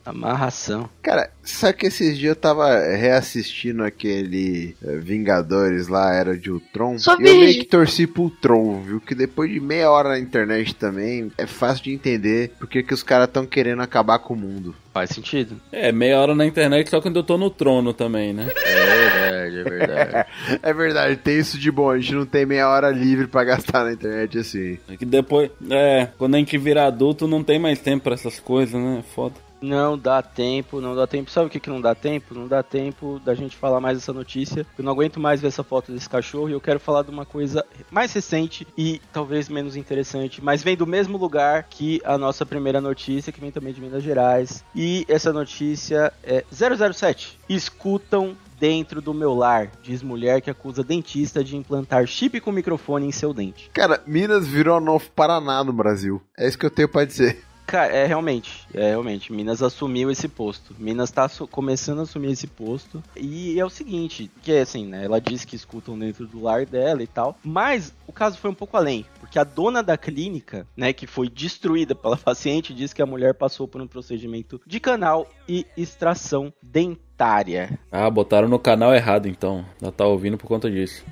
Amarração. 0.07 0.89
Cara, 1.03 1.31
sabe 1.43 1.79
que 1.79 1.87
esses 1.87 2.17
dias 2.17 2.31
eu 2.31 2.41
tava 2.41 2.79
reassistindo 2.79 3.83
aquele 3.83 4.77
eh, 4.83 4.97
Vingadores 4.99 5.89
lá, 5.89 6.15
Era 6.15 6.37
de 6.37 6.51
Ultron. 6.51 6.99
Só 6.99 7.19
e 7.19 7.27
eu 7.27 7.41
meio 7.41 7.55
que 7.59 7.65
torci 7.65 8.07
pro 8.07 8.23
Ultron, 8.23 8.81
viu? 8.83 9.01
Que 9.01 9.15
depois 9.15 9.51
de 9.51 9.59
meia 9.61 9.91
hora 9.91 10.11
na 10.11 10.19
internet 10.19 10.75
também, 10.75 11.31
é 11.37 11.47
fácil 11.47 11.85
de 11.85 11.93
entender 11.93 12.53
porque 12.59 12.83
que 12.83 12.95
os 12.95 13.03
caras 13.03 13.29
tão 13.33 13.45
querendo 13.45 13.83
acabar 13.83 14.19
com 14.21 14.35
o 14.35 14.37
mundo. 14.37 14.75
Faz 14.95 15.11
sentido. 15.11 15.61
É, 15.71 15.93
meia 15.93 16.19
hora 16.19 16.35
na 16.35 16.47
internet 16.47 16.89
só 16.89 17.03
quando 17.03 17.17
eu 17.17 17.23
tô 17.23 17.37
no 17.37 17.51
trono 17.51 17.93
também, 17.93 18.33
né? 18.33 18.49
É 18.65 18.87
verdade, 18.97 19.59
é 19.59 19.63
verdade. 19.65 20.27
É 20.63 20.73
verdade, 20.73 21.17
tem 21.17 21.39
isso 21.39 21.59
de 21.59 21.71
bom, 21.71 21.91
a 21.91 21.99
gente 21.99 22.15
não 22.15 22.25
tem 22.27 22.47
meia 22.47 22.69
hora 22.69 22.91
livre 22.91 23.27
pra 23.27 23.45
gastar 23.45 23.85
na 23.85 23.93
internet 23.93 24.39
assim. 24.39 24.79
É 24.89 24.97
que 24.97 25.05
depois, 25.05 25.51
é, 25.71 26.09
quando 26.17 26.35
a 26.35 26.39
gente 26.39 26.57
vira 26.57 26.87
adulto 26.87 27.27
não 27.27 27.43
tem 27.43 27.59
mais 27.59 27.79
tempo 27.79 28.05
pra 28.05 28.15
essas 28.15 28.41
coisas, 28.41 28.81
né? 28.81 29.03
Foda. 29.15 29.35
Não 29.61 29.99
dá 29.99 30.23
tempo, 30.23 30.81
não 30.81 30.95
dá 30.95 31.07
tempo. 31.07 31.31
Sabe 31.31 31.47
o 31.47 31.51
que, 31.51 31.61
que 31.61 31.71
não 31.71 31.81
dá 31.81 31.95
tempo? 31.95 32.35
Não 32.35 32.47
dá 32.47 32.63
tempo 32.63 33.21
da 33.25 33.35
gente 33.35 33.57
falar 33.57 33.81
mais 33.81 33.99
dessa 33.99 34.13
notícia. 34.13 34.67
Eu 34.79 34.85
não 34.85 34.93
aguento 34.93 35.19
mais 35.19 35.41
ver 35.41 35.49
essa 35.49 35.65
foto 35.65 35.93
desse 35.93 36.09
cachorro 36.09 36.49
e 36.49 36.53
eu 36.53 36.61
quero 36.61 36.81
falar 36.81 37.03
de 37.03 37.11
uma 37.11 37.25
coisa 37.25 37.65
mais 37.91 38.13
recente 38.13 38.67
e 38.77 39.01
talvez 39.13 39.49
menos 39.49 39.77
interessante, 39.77 40.43
mas 40.43 40.63
vem 40.63 40.77
do 40.77 40.87
mesmo 40.87 41.17
lugar 41.17 41.65
que 41.65 42.01
a 42.05 42.19
nossa 42.19 42.45
primeira 42.45 42.81
notícia, 42.81 43.33
que 43.33 43.41
vem 43.41 43.51
também 43.51 43.73
de 43.73 43.81
Minas 43.81 44.03
Gerais. 44.03 44.65
E 44.75 45.05
essa 45.09 45.33
notícia 45.33 46.13
é 46.23 46.45
007. 46.51 47.39
Escutam 47.49 48.37
dentro 48.59 49.01
do 49.01 49.13
meu 49.13 49.35
lar, 49.35 49.71
diz 49.83 50.03
mulher 50.03 50.41
que 50.41 50.51
acusa 50.51 50.83
dentista 50.83 51.45
de 51.45 51.57
implantar 51.57 52.07
chip 52.07 52.41
com 52.41 52.51
microfone 52.51 53.07
em 53.07 53.13
seu 53.13 53.33
dente. 53.33 53.71
Cara, 53.73 54.03
Minas 54.07 54.47
virou 54.47 54.81
novo 54.81 55.11
Paraná 55.15 55.63
no 55.63 55.73
Brasil. 55.73 56.23
É 56.37 56.49
isso 56.49 56.59
que 56.59 56.67
eu 56.67 56.71
tenho 56.71 56.89
pra 56.89 57.05
dizer. 57.05 57.45
Cara, 57.67 57.93
é 57.93 58.07
realmente, 58.07 58.67
é 58.73 58.91
realmente. 58.91 59.33
Minas 59.33 59.61
assumiu 59.61 60.11
esse 60.11 60.29
posto. 60.29 60.75
Minas 60.79 61.11
tá 61.11 61.29
começando 61.51 61.99
a 61.99 62.03
assumir 62.03 62.31
esse 62.31 62.47
posto. 62.47 63.03
E 63.17 63.59
é 63.59 63.65
o 63.65 63.71
seguinte, 63.71 64.31
que 64.43 64.53
é 64.53 64.61
assim, 64.61 64.87
né? 64.87 65.05
Ela 65.05 65.21
diz 65.21 65.45
que 65.45 65.57
escutam 65.57 65.99
dentro 65.99 66.27
do 66.27 66.41
lar 66.41 66.65
dela 66.65 67.03
e 67.03 67.07
tal. 67.07 67.37
Mas 67.43 67.93
o 68.07 68.13
caso 68.13 68.39
foi 68.39 68.51
um 68.51 68.55
pouco 68.55 68.77
além. 68.77 69.05
Porque 69.19 69.39
a 69.39 69.45
dona 69.45 69.83
da 69.83 69.97
clínica, 69.97 70.67
né, 70.77 70.93
que 70.93 71.07
foi 71.07 71.29
destruída 71.29 71.95
pela 71.95 72.17
paciente, 72.17 72.73
diz 72.73 72.93
que 72.93 73.03
a 73.03 73.07
mulher 73.07 73.35
passou 73.35 73.67
por 73.67 73.81
um 73.81 73.87
procedimento 73.87 74.61
de 74.65 74.79
canal 74.79 75.29
e 75.49 75.67
extração 75.77 76.53
dentária. 76.63 77.79
Ah, 77.91 78.09
botaram 78.09 78.47
no 78.47 78.59
canal 78.59 78.95
errado 78.95 79.27
então. 79.27 79.65
Ela 79.83 79.91
tá 79.91 80.07
ouvindo 80.07 80.39
por 80.39 80.47
conta 80.47 80.71
disso. 80.71 81.05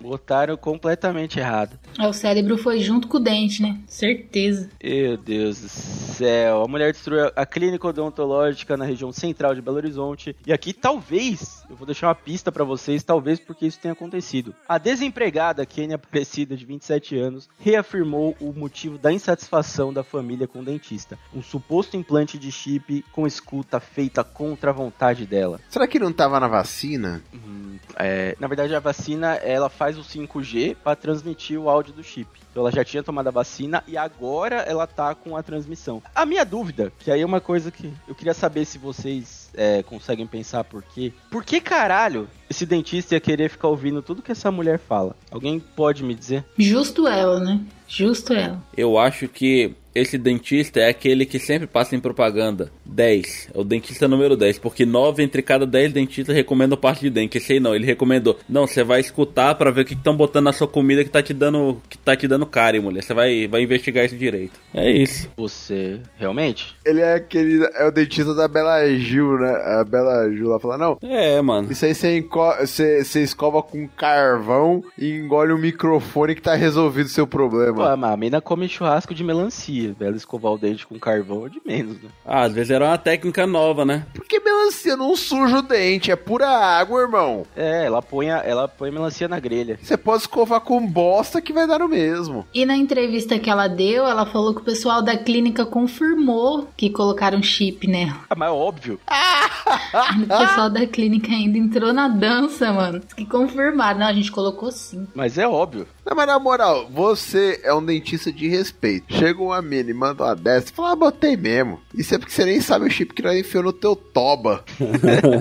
Botaram 0.00 0.56
completamente 0.56 1.38
errado. 1.38 1.78
É, 1.98 2.06
o 2.06 2.12
cérebro 2.12 2.58
foi 2.58 2.80
junto 2.80 3.08
com 3.08 3.16
o 3.16 3.20
dente, 3.20 3.62
né? 3.62 3.80
Certeza. 3.86 4.68
Meu 4.82 5.16
Deus 5.16 5.60
do 5.60 5.68
céu. 5.68 6.62
A 6.62 6.68
mulher 6.68 6.92
destruiu 6.92 7.30
a 7.34 7.46
clínica 7.46 7.88
odontológica 7.88 8.76
na 8.76 8.84
região 8.84 9.12
central 9.12 9.54
de 9.54 9.62
Belo 9.62 9.76
Horizonte. 9.76 10.36
E 10.46 10.52
aqui, 10.52 10.72
talvez, 10.72 11.64
eu 11.70 11.76
vou 11.76 11.86
deixar 11.86 12.08
uma 12.08 12.14
pista 12.14 12.52
pra 12.52 12.64
vocês, 12.64 13.02
talvez 13.02 13.40
porque 13.40 13.66
isso 13.66 13.80
tenha 13.80 13.92
acontecido. 13.92 14.54
A 14.68 14.78
desempregada 14.78 15.64
Kênia 15.64 15.96
Aparecida, 15.96 16.56
de 16.56 16.64
27 16.64 17.18
anos, 17.18 17.48
reafirmou 17.58 18.36
o 18.40 18.52
motivo 18.52 18.98
da 18.98 19.12
insatisfação 19.12 19.92
da 19.92 20.02
família 20.02 20.46
com 20.46 20.60
o 20.60 20.64
dentista. 20.64 21.18
Um 21.34 21.42
suposto 21.42 21.96
implante 21.96 22.38
de 22.38 22.50
chip 22.50 23.04
com 23.12 23.26
escuta 23.26 23.80
feita 23.80 24.22
contra 24.22 24.70
a 24.70 24.74
vontade 24.74 25.26
dela. 25.26 25.60
Será 25.68 25.86
que 25.86 25.98
não 25.98 26.12
tava 26.12 26.38
na 26.38 26.48
vacina? 26.48 27.22
Hum, 27.32 27.76
é, 27.96 28.36
na 28.38 28.46
verdade, 28.46 28.74
a 28.74 28.80
vacina 28.80 29.34
ela 29.34 29.68
faz 29.68 29.93
o 29.98 30.02
5G 30.02 30.76
para 30.82 30.96
transmitir 30.96 31.58
o 31.58 31.68
áudio 31.68 31.92
do 31.92 32.02
chip. 32.02 32.28
Então 32.50 32.62
ela 32.62 32.70
já 32.70 32.84
tinha 32.84 33.02
tomado 33.02 33.28
a 33.28 33.30
vacina 33.30 33.82
e 33.86 33.96
agora 33.96 34.56
ela 34.56 34.86
tá 34.86 35.14
com 35.14 35.36
a 35.36 35.42
transmissão. 35.42 36.02
A 36.14 36.24
minha 36.24 36.44
dúvida, 36.44 36.92
que 36.98 37.10
aí 37.10 37.20
é 37.20 37.26
uma 37.26 37.40
coisa 37.40 37.70
que 37.70 37.92
eu 38.06 38.14
queria 38.14 38.34
saber 38.34 38.64
se 38.64 38.78
vocês 38.78 39.50
é, 39.54 39.82
conseguem 39.82 40.26
pensar 40.26 40.64
por 40.64 40.82
quê. 40.82 41.12
Por 41.30 41.44
que 41.44 41.60
caralho 41.60 42.28
esse 42.48 42.64
dentista 42.64 43.14
ia 43.14 43.20
querer 43.20 43.48
ficar 43.48 43.68
ouvindo 43.68 44.02
tudo 44.02 44.22
que 44.22 44.32
essa 44.32 44.50
mulher 44.50 44.78
fala? 44.78 45.16
Alguém 45.30 45.58
pode 45.58 46.04
me 46.04 46.14
dizer? 46.14 46.44
Justo 46.56 47.08
ela, 47.08 47.40
né? 47.40 47.60
Justo 47.88 48.32
ela. 48.32 48.62
Eu 48.76 48.98
acho 48.98 49.28
que 49.28 49.74
esse 49.94 50.18
dentista 50.18 50.80
é 50.80 50.88
aquele 50.88 51.24
que 51.24 51.38
sempre 51.38 51.66
passa 51.66 51.94
em 51.94 52.00
propaganda. 52.00 52.70
10. 52.84 53.50
É 53.54 53.58
o 53.58 53.64
dentista 53.64 54.06
número 54.08 54.36
10. 54.36 54.58
Porque 54.58 54.84
9 54.84 55.22
entre 55.22 55.42
cada 55.42 55.66
10 55.66 55.92
dentistas 55.92 56.34
recomendam 56.34 56.76
parte 56.78 57.00
de 57.00 57.10
dente. 57.10 57.38
Esse 57.38 57.54
aí 57.54 57.60
não, 57.60 57.74
ele 57.74 57.86
recomendou. 57.86 58.38
Não, 58.48 58.66
você 58.66 58.82
vai 58.84 59.00
escutar 59.00 59.54
pra 59.54 59.70
ver 59.70 59.82
o 59.82 59.84
que 59.84 59.94
estão 59.94 60.16
botando 60.16 60.44
na 60.44 60.52
sua 60.52 60.66
comida 60.68 61.02
que 61.04 61.10
tá 61.10 61.22
te 61.22 61.32
dando. 61.32 61.80
que 61.88 61.96
tá 61.98 62.16
te 62.16 62.26
dando 62.28 62.46
cárie, 62.46 62.80
mulher. 62.80 63.02
Você 63.02 63.14
vai, 63.14 63.46
vai 63.48 63.62
investigar 63.62 64.04
isso 64.04 64.16
direito. 64.16 64.58
É 64.72 64.90
isso. 64.90 65.28
Você 65.36 66.00
realmente? 66.16 66.74
Ele 66.84 67.00
é 67.00 67.14
aquele. 67.14 67.64
É 67.74 67.86
o 67.86 67.90
dentista 67.92 68.34
da 68.34 68.48
Bela 68.48 68.86
Gil, 68.96 69.38
né? 69.38 69.50
A 69.80 69.84
Bela 69.84 70.28
Gil 70.30 70.48
lá 70.48 70.58
fala: 70.58 70.78
Não, 70.78 70.98
É, 71.02 71.40
mano. 71.40 71.70
isso 71.70 71.84
aí 71.84 71.94
você, 71.94 72.18
enco- 72.18 72.56
você, 72.60 73.04
você 73.04 73.22
escova 73.22 73.62
com 73.62 73.86
carvão 73.88 74.82
e 74.98 75.10
engole 75.10 75.52
o 75.52 75.58
microfone 75.58 76.34
que 76.34 76.42
tá 76.42 76.54
resolvido 76.54 77.06
o 77.06 77.10
seu 77.10 77.26
Pô, 77.26 77.38
problema. 77.38 77.92
a 78.12 78.16
mina 78.16 78.40
come 78.40 78.68
churrasco 78.68 79.14
de 79.14 79.22
melancia. 79.24 79.83
Ela 80.00 80.16
escovar 80.16 80.52
o 80.52 80.58
dente 80.58 80.86
com 80.86 80.98
carvão 80.98 81.46
é 81.46 81.48
de 81.48 81.60
menos, 81.64 82.00
né? 82.02 82.08
Ah, 82.24 82.42
às 82.42 82.52
vezes 82.52 82.70
era 82.70 82.84
uma 82.84 82.98
técnica 82.98 83.46
nova, 83.46 83.84
né? 83.84 84.06
Porque 84.14 84.40
melancia 84.40 84.96
não 84.96 85.16
suja 85.16 85.58
o 85.58 85.62
dente, 85.62 86.10
é 86.10 86.16
pura 86.16 86.48
água, 86.48 87.02
irmão. 87.02 87.46
É, 87.56 87.86
ela 87.86 88.00
põe, 88.02 88.30
a, 88.30 88.38
ela 88.38 88.68
põe 88.68 88.90
melancia 88.90 89.28
na 89.28 89.38
grelha. 89.38 89.78
Você 89.82 89.96
pode 89.96 90.22
escovar 90.22 90.60
com 90.60 90.86
bosta 90.86 91.40
que 91.40 91.52
vai 91.52 91.66
dar 91.66 91.78
no 91.78 91.88
mesmo. 91.88 92.46
E 92.54 92.64
na 92.64 92.76
entrevista 92.76 93.38
que 93.38 93.50
ela 93.50 93.68
deu, 93.68 94.06
ela 94.06 94.26
falou 94.26 94.54
que 94.54 94.60
o 94.60 94.64
pessoal 94.64 95.02
da 95.02 95.16
clínica 95.16 95.66
confirmou 95.66 96.68
que 96.76 96.90
colocaram 96.90 97.42
chip 97.42 97.86
nela. 97.86 98.20
Ah, 98.28 98.34
mas 98.36 98.48
é 98.48 98.52
óbvio. 98.52 99.00
O 99.64 100.26
pessoal 100.26 100.68
da 100.68 100.86
clínica 100.86 101.32
ainda 101.32 101.56
entrou 101.56 101.92
na 101.92 102.08
dança, 102.08 102.72
mano. 102.72 103.00
Diz 103.00 103.12
Que 103.14 103.24
confirmaram. 103.24 104.00
Não, 104.00 104.06
a 104.06 104.12
gente 104.12 104.30
colocou 104.30 104.70
sim. 104.70 105.06
Mas 105.14 105.38
é 105.38 105.46
óbvio. 105.46 105.86
Não, 106.04 106.14
mas 106.14 106.26
na 106.26 106.38
moral, 106.38 106.86
você 106.90 107.60
é 107.64 107.72
um 107.72 107.84
dentista 107.84 108.30
de 108.30 108.46
respeito. 108.48 109.14
Chega 109.14 109.42
uma 109.42 109.62
mina 109.74 109.90
e 109.90 109.94
manda 109.94 110.24
uma 110.24 110.34
dessa, 110.36 110.72
fala, 110.72 110.92
ah, 110.92 110.96
botei 110.96 111.36
mesmo. 111.36 111.80
Isso 111.94 112.14
é 112.14 112.18
porque 112.18 112.32
você 112.32 112.44
nem 112.44 112.60
sabe 112.60 112.86
o 112.86 112.90
chip 112.90 113.12
que 113.14 113.22
nós 113.22 113.38
enfiou 113.38 113.62
no 113.64 113.72
teu 113.72 113.94
toba. 113.96 114.64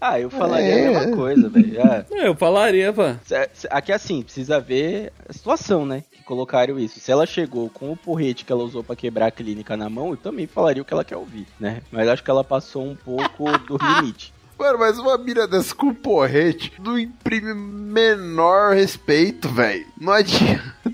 Ah, 0.00 0.20
eu 0.20 0.30
falaria 0.30 0.66
É. 0.66 0.86
a 0.96 1.00
mesma 1.00 1.16
coisa, 1.16 1.48
velho. 1.48 1.80
Ah, 1.82 2.04
É, 2.12 2.28
eu 2.28 2.34
falaria, 2.34 2.92
cê- 3.24 3.68
aqui 3.70 3.92
assim, 3.92 4.22
precisa 4.22 4.60
ver 4.60 5.12
a 5.28 5.32
situação, 5.32 5.84
né? 5.86 6.02
Que 6.10 6.22
colocaram 6.22 6.78
isso. 6.78 7.00
Se 7.00 7.10
ela 7.10 7.26
chegou 7.26 7.68
com 7.70 7.90
o 7.92 7.96
porrete 7.96 8.44
que 8.44 8.52
ela 8.52 8.62
usou 8.64 8.82
pra 8.84 8.96
quebrar 8.96 9.26
a 9.26 9.30
clínica 9.30 9.76
na 9.76 9.88
mão, 9.88 10.10
eu 10.10 10.16
também 10.16 10.46
falaria 10.46 10.82
o 10.82 10.84
que 10.84 10.92
ela 10.94 11.04
quer 11.04 11.16
ouvir, 11.16 11.46
né? 11.58 11.82
Mas 11.90 12.08
acho 12.08 12.22
que 12.22 12.30
ela 12.30 12.44
passou 12.44 12.84
um 12.84 12.94
pouco 12.96 13.50
do 13.66 13.76
limite. 14.00 14.32
Mano, 14.58 14.78
mas 14.78 14.98
uma 14.98 15.18
mina 15.18 15.48
dessa 15.48 15.74
com 15.74 15.92
porrete 15.92 16.72
não 16.78 16.96
imprime 16.98 17.52
menor 17.54 18.74
respeito, 18.74 19.48
velho. 19.48 19.84
Não 20.00 20.12
adianta. 20.12 20.93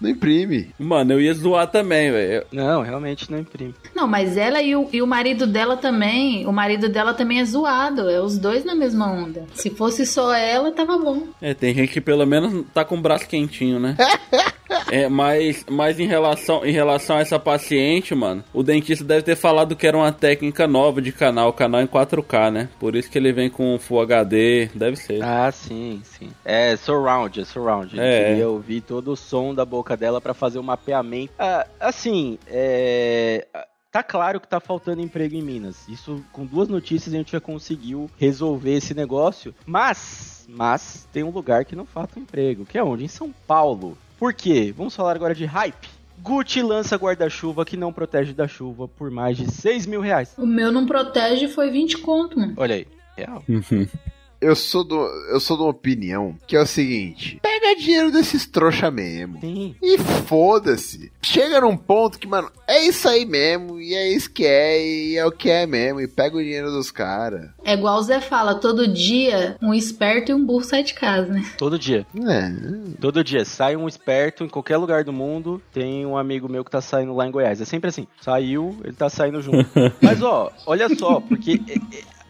Não 0.00 0.10
imprime. 0.10 0.70
Mano, 0.78 1.12
eu 1.14 1.20
ia 1.20 1.32
zoar 1.34 1.66
também, 1.66 2.10
velho. 2.12 2.44
Não, 2.52 2.82
realmente 2.82 3.30
não 3.30 3.38
imprime. 3.38 3.74
Não, 3.94 4.06
mas 4.06 4.36
ela 4.36 4.60
e 4.60 4.76
o, 4.76 4.88
e 4.92 5.00
o 5.00 5.06
marido 5.06 5.46
dela 5.46 5.76
também. 5.76 6.46
O 6.46 6.52
marido 6.52 6.88
dela 6.88 7.14
também 7.14 7.40
é 7.40 7.44
zoado. 7.44 8.08
É 8.10 8.20
os 8.20 8.38
dois 8.38 8.64
na 8.64 8.74
mesma 8.74 9.10
onda. 9.10 9.44
Se 9.54 9.70
fosse 9.70 10.04
só 10.04 10.34
ela, 10.34 10.70
tava 10.72 10.98
bom. 10.98 11.22
É, 11.40 11.54
tem 11.54 11.74
gente 11.74 11.92
que 11.92 12.00
pelo 12.00 12.26
menos 12.26 12.64
tá 12.74 12.84
com 12.84 12.96
o 12.96 13.00
braço 13.00 13.26
quentinho, 13.26 13.78
né? 13.80 13.96
É, 14.90 15.08
mas, 15.08 15.64
mas 15.68 15.98
em 15.98 16.06
relação, 16.06 16.64
em 16.64 16.70
relação 16.72 17.16
a 17.16 17.20
essa 17.20 17.38
paciente, 17.40 18.14
mano, 18.14 18.44
o 18.52 18.62
dentista 18.62 19.04
deve 19.04 19.22
ter 19.22 19.34
falado 19.36 19.74
que 19.74 19.86
era 19.86 19.96
uma 19.96 20.12
técnica 20.12 20.66
nova 20.68 21.00
de 21.02 21.10
canal, 21.12 21.52
canal 21.52 21.80
em 21.80 21.86
4K, 21.86 22.50
né? 22.52 22.68
Por 22.78 22.94
isso 22.94 23.10
que 23.10 23.18
ele 23.18 23.32
vem 23.32 23.48
com 23.50 23.78
Full 23.80 24.00
HD, 24.00 24.68
deve 24.74 24.96
ser. 24.96 25.22
Ah, 25.24 25.50
sim, 25.50 26.00
sim. 26.04 26.28
É 26.44 26.76
surround, 26.76 27.40
é 27.40 27.44
surround. 27.44 27.94
Ele 27.96 28.04
É. 28.04 28.24
queria 28.28 28.48
ouvir 28.48 28.80
todo 28.80 29.12
o 29.12 29.16
som 29.16 29.52
da 29.54 29.64
boca 29.64 29.95
dela 29.96 30.20
pra 30.20 30.34
fazer 30.34 30.58
o 30.58 30.62
mapeamento. 30.62 31.32
Ah, 31.38 31.66
assim, 31.80 32.38
é. 32.46 33.46
Tá 33.90 34.02
claro 34.02 34.38
que 34.38 34.46
tá 34.46 34.60
faltando 34.60 35.00
emprego 35.00 35.34
em 35.34 35.42
Minas. 35.42 35.88
Isso, 35.88 36.22
com 36.30 36.44
duas 36.44 36.68
notícias, 36.68 37.14
a 37.14 37.16
gente 37.16 37.32
já 37.32 37.40
conseguiu 37.40 38.10
resolver 38.18 38.74
esse 38.74 38.92
negócio. 38.92 39.54
Mas, 39.64 40.46
mas, 40.50 41.08
tem 41.10 41.22
um 41.22 41.30
lugar 41.30 41.64
que 41.64 41.74
não 41.74 41.86
falta 41.86 42.20
emprego, 42.20 42.66
que 42.66 42.76
é 42.76 42.84
onde? 42.84 43.04
Em 43.04 43.08
São 43.08 43.32
Paulo. 43.46 43.96
Por 44.18 44.34
quê? 44.34 44.72
Vamos 44.76 44.94
falar 44.94 45.16
agora 45.16 45.34
de 45.34 45.46
hype. 45.46 45.88
Gucci 46.18 46.62
lança 46.62 46.96
guarda-chuva 46.96 47.64
que 47.64 47.76
não 47.76 47.92
protege 47.92 48.32
da 48.32 48.48
chuva 48.48 48.88
por 48.88 49.10
mais 49.10 49.36
de 49.36 49.50
6 49.50 49.86
mil 49.86 50.00
reais. 50.00 50.34
O 50.36 50.46
meu 50.46 50.72
não 50.72 50.84
protege 50.86 51.48
foi 51.48 51.70
20 51.70 51.98
conto, 51.98 52.38
mano. 52.38 52.54
Olha 52.56 52.74
aí, 52.74 52.86
real. 53.16 53.42
eu 54.40 54.54
sou, 54.54 54.84
do, 54.84 54.96
eu 55.30 55.40
sou 55.40 55.56
de 55.56 55.62
uma 55.62 55.70
opinião 55.70 56.36
que 56.46 56.56
é 56.56 56.60
o 56.60 56.66
seguinte: 56.66 57.38
pega 57.42 57.76
dinheiro 57.76 58.10
desses 58.10 58.46
trouxa 58.46 58.90
mesmo. 58.90 59.40
Sim. 59.40 59.74
E 59.82 59.98
foda-se. 59.98 61.12
Chega 61.22 61.60
num 61.60 61.76
ponto 61.76 62.18
que, 62.18 62.26
mano, 62.26 62.50
é 62.66 62.84
isso 62.84 63.08
aí 63.08 63.24
mesmo, 63.24 63.80
e 63.80 63.94
é 63.94 64.12
isso 64.12 64.30
que 64.30 64.44
é, 64.44 64.84
e 64.84 65.16
é 65.16 65.24
o 65.26 65.32
que 65.32 65.50
é 65.50 65.66
mesmo, 65.66 66.00
e 66.00 66.08
pega 66.08 66.36
o 66.36 66.42
dinheiro 66.42 66.70
dos 66.70 66.90
caras. 66.90 67.50
É 67.64 67.74
igual 67.74 67.98
o 67.98 68.02
Zé 68.02 68.20
fala, 68.20 68.54
todo 68.54 68.86
dia 68.86 69.56
um 69.62 69.74
esperto 69.74 70.30
e 70.30 70.34
um 70.34 70.44
burro 70.44 70.64
sai 70.64 70.82
de 70.82 70.94
casa, 70.94 71.32
né? 71.32 71.44
Todo 71.58 71.78
dia. 71.78 72.06
É. 72.14 72.52
Todo 73.00 73.24
dia. 73.24 73.44
Sai 73.44 73.76
um 73.76 73.88
esperto 73.88 74.44
em 74.44 74.48
qualquer 74.48 74.76
lugar 74.76 75.04
do 75.04 75.12
mundo. 75.12 75.60
Tem 75.72 76.06
um 76.06 76.16
amigo 76.16 76.48
meu 76.48 76.64
que 76.64 76.70
tá 76.70 76.80
saindo 76.80 77.14
lá 77.14 77.26
em 77.26 77.30
Goiás. 77.30 77.60
É 77.60 77.64
sempre 77.64 77.88
assim. 77.88 78.06
Saiu, 78.20 78.76
ele 78.84 78.94
tá 78.94 79.08
saindo 79.08 79.40
junto. 79.42 79.68
Mas, 80.00 80.22
ó, 80.22 80.52
olha 80.66 80.88
só, 80.96 81.20
porque. 81.20 81.60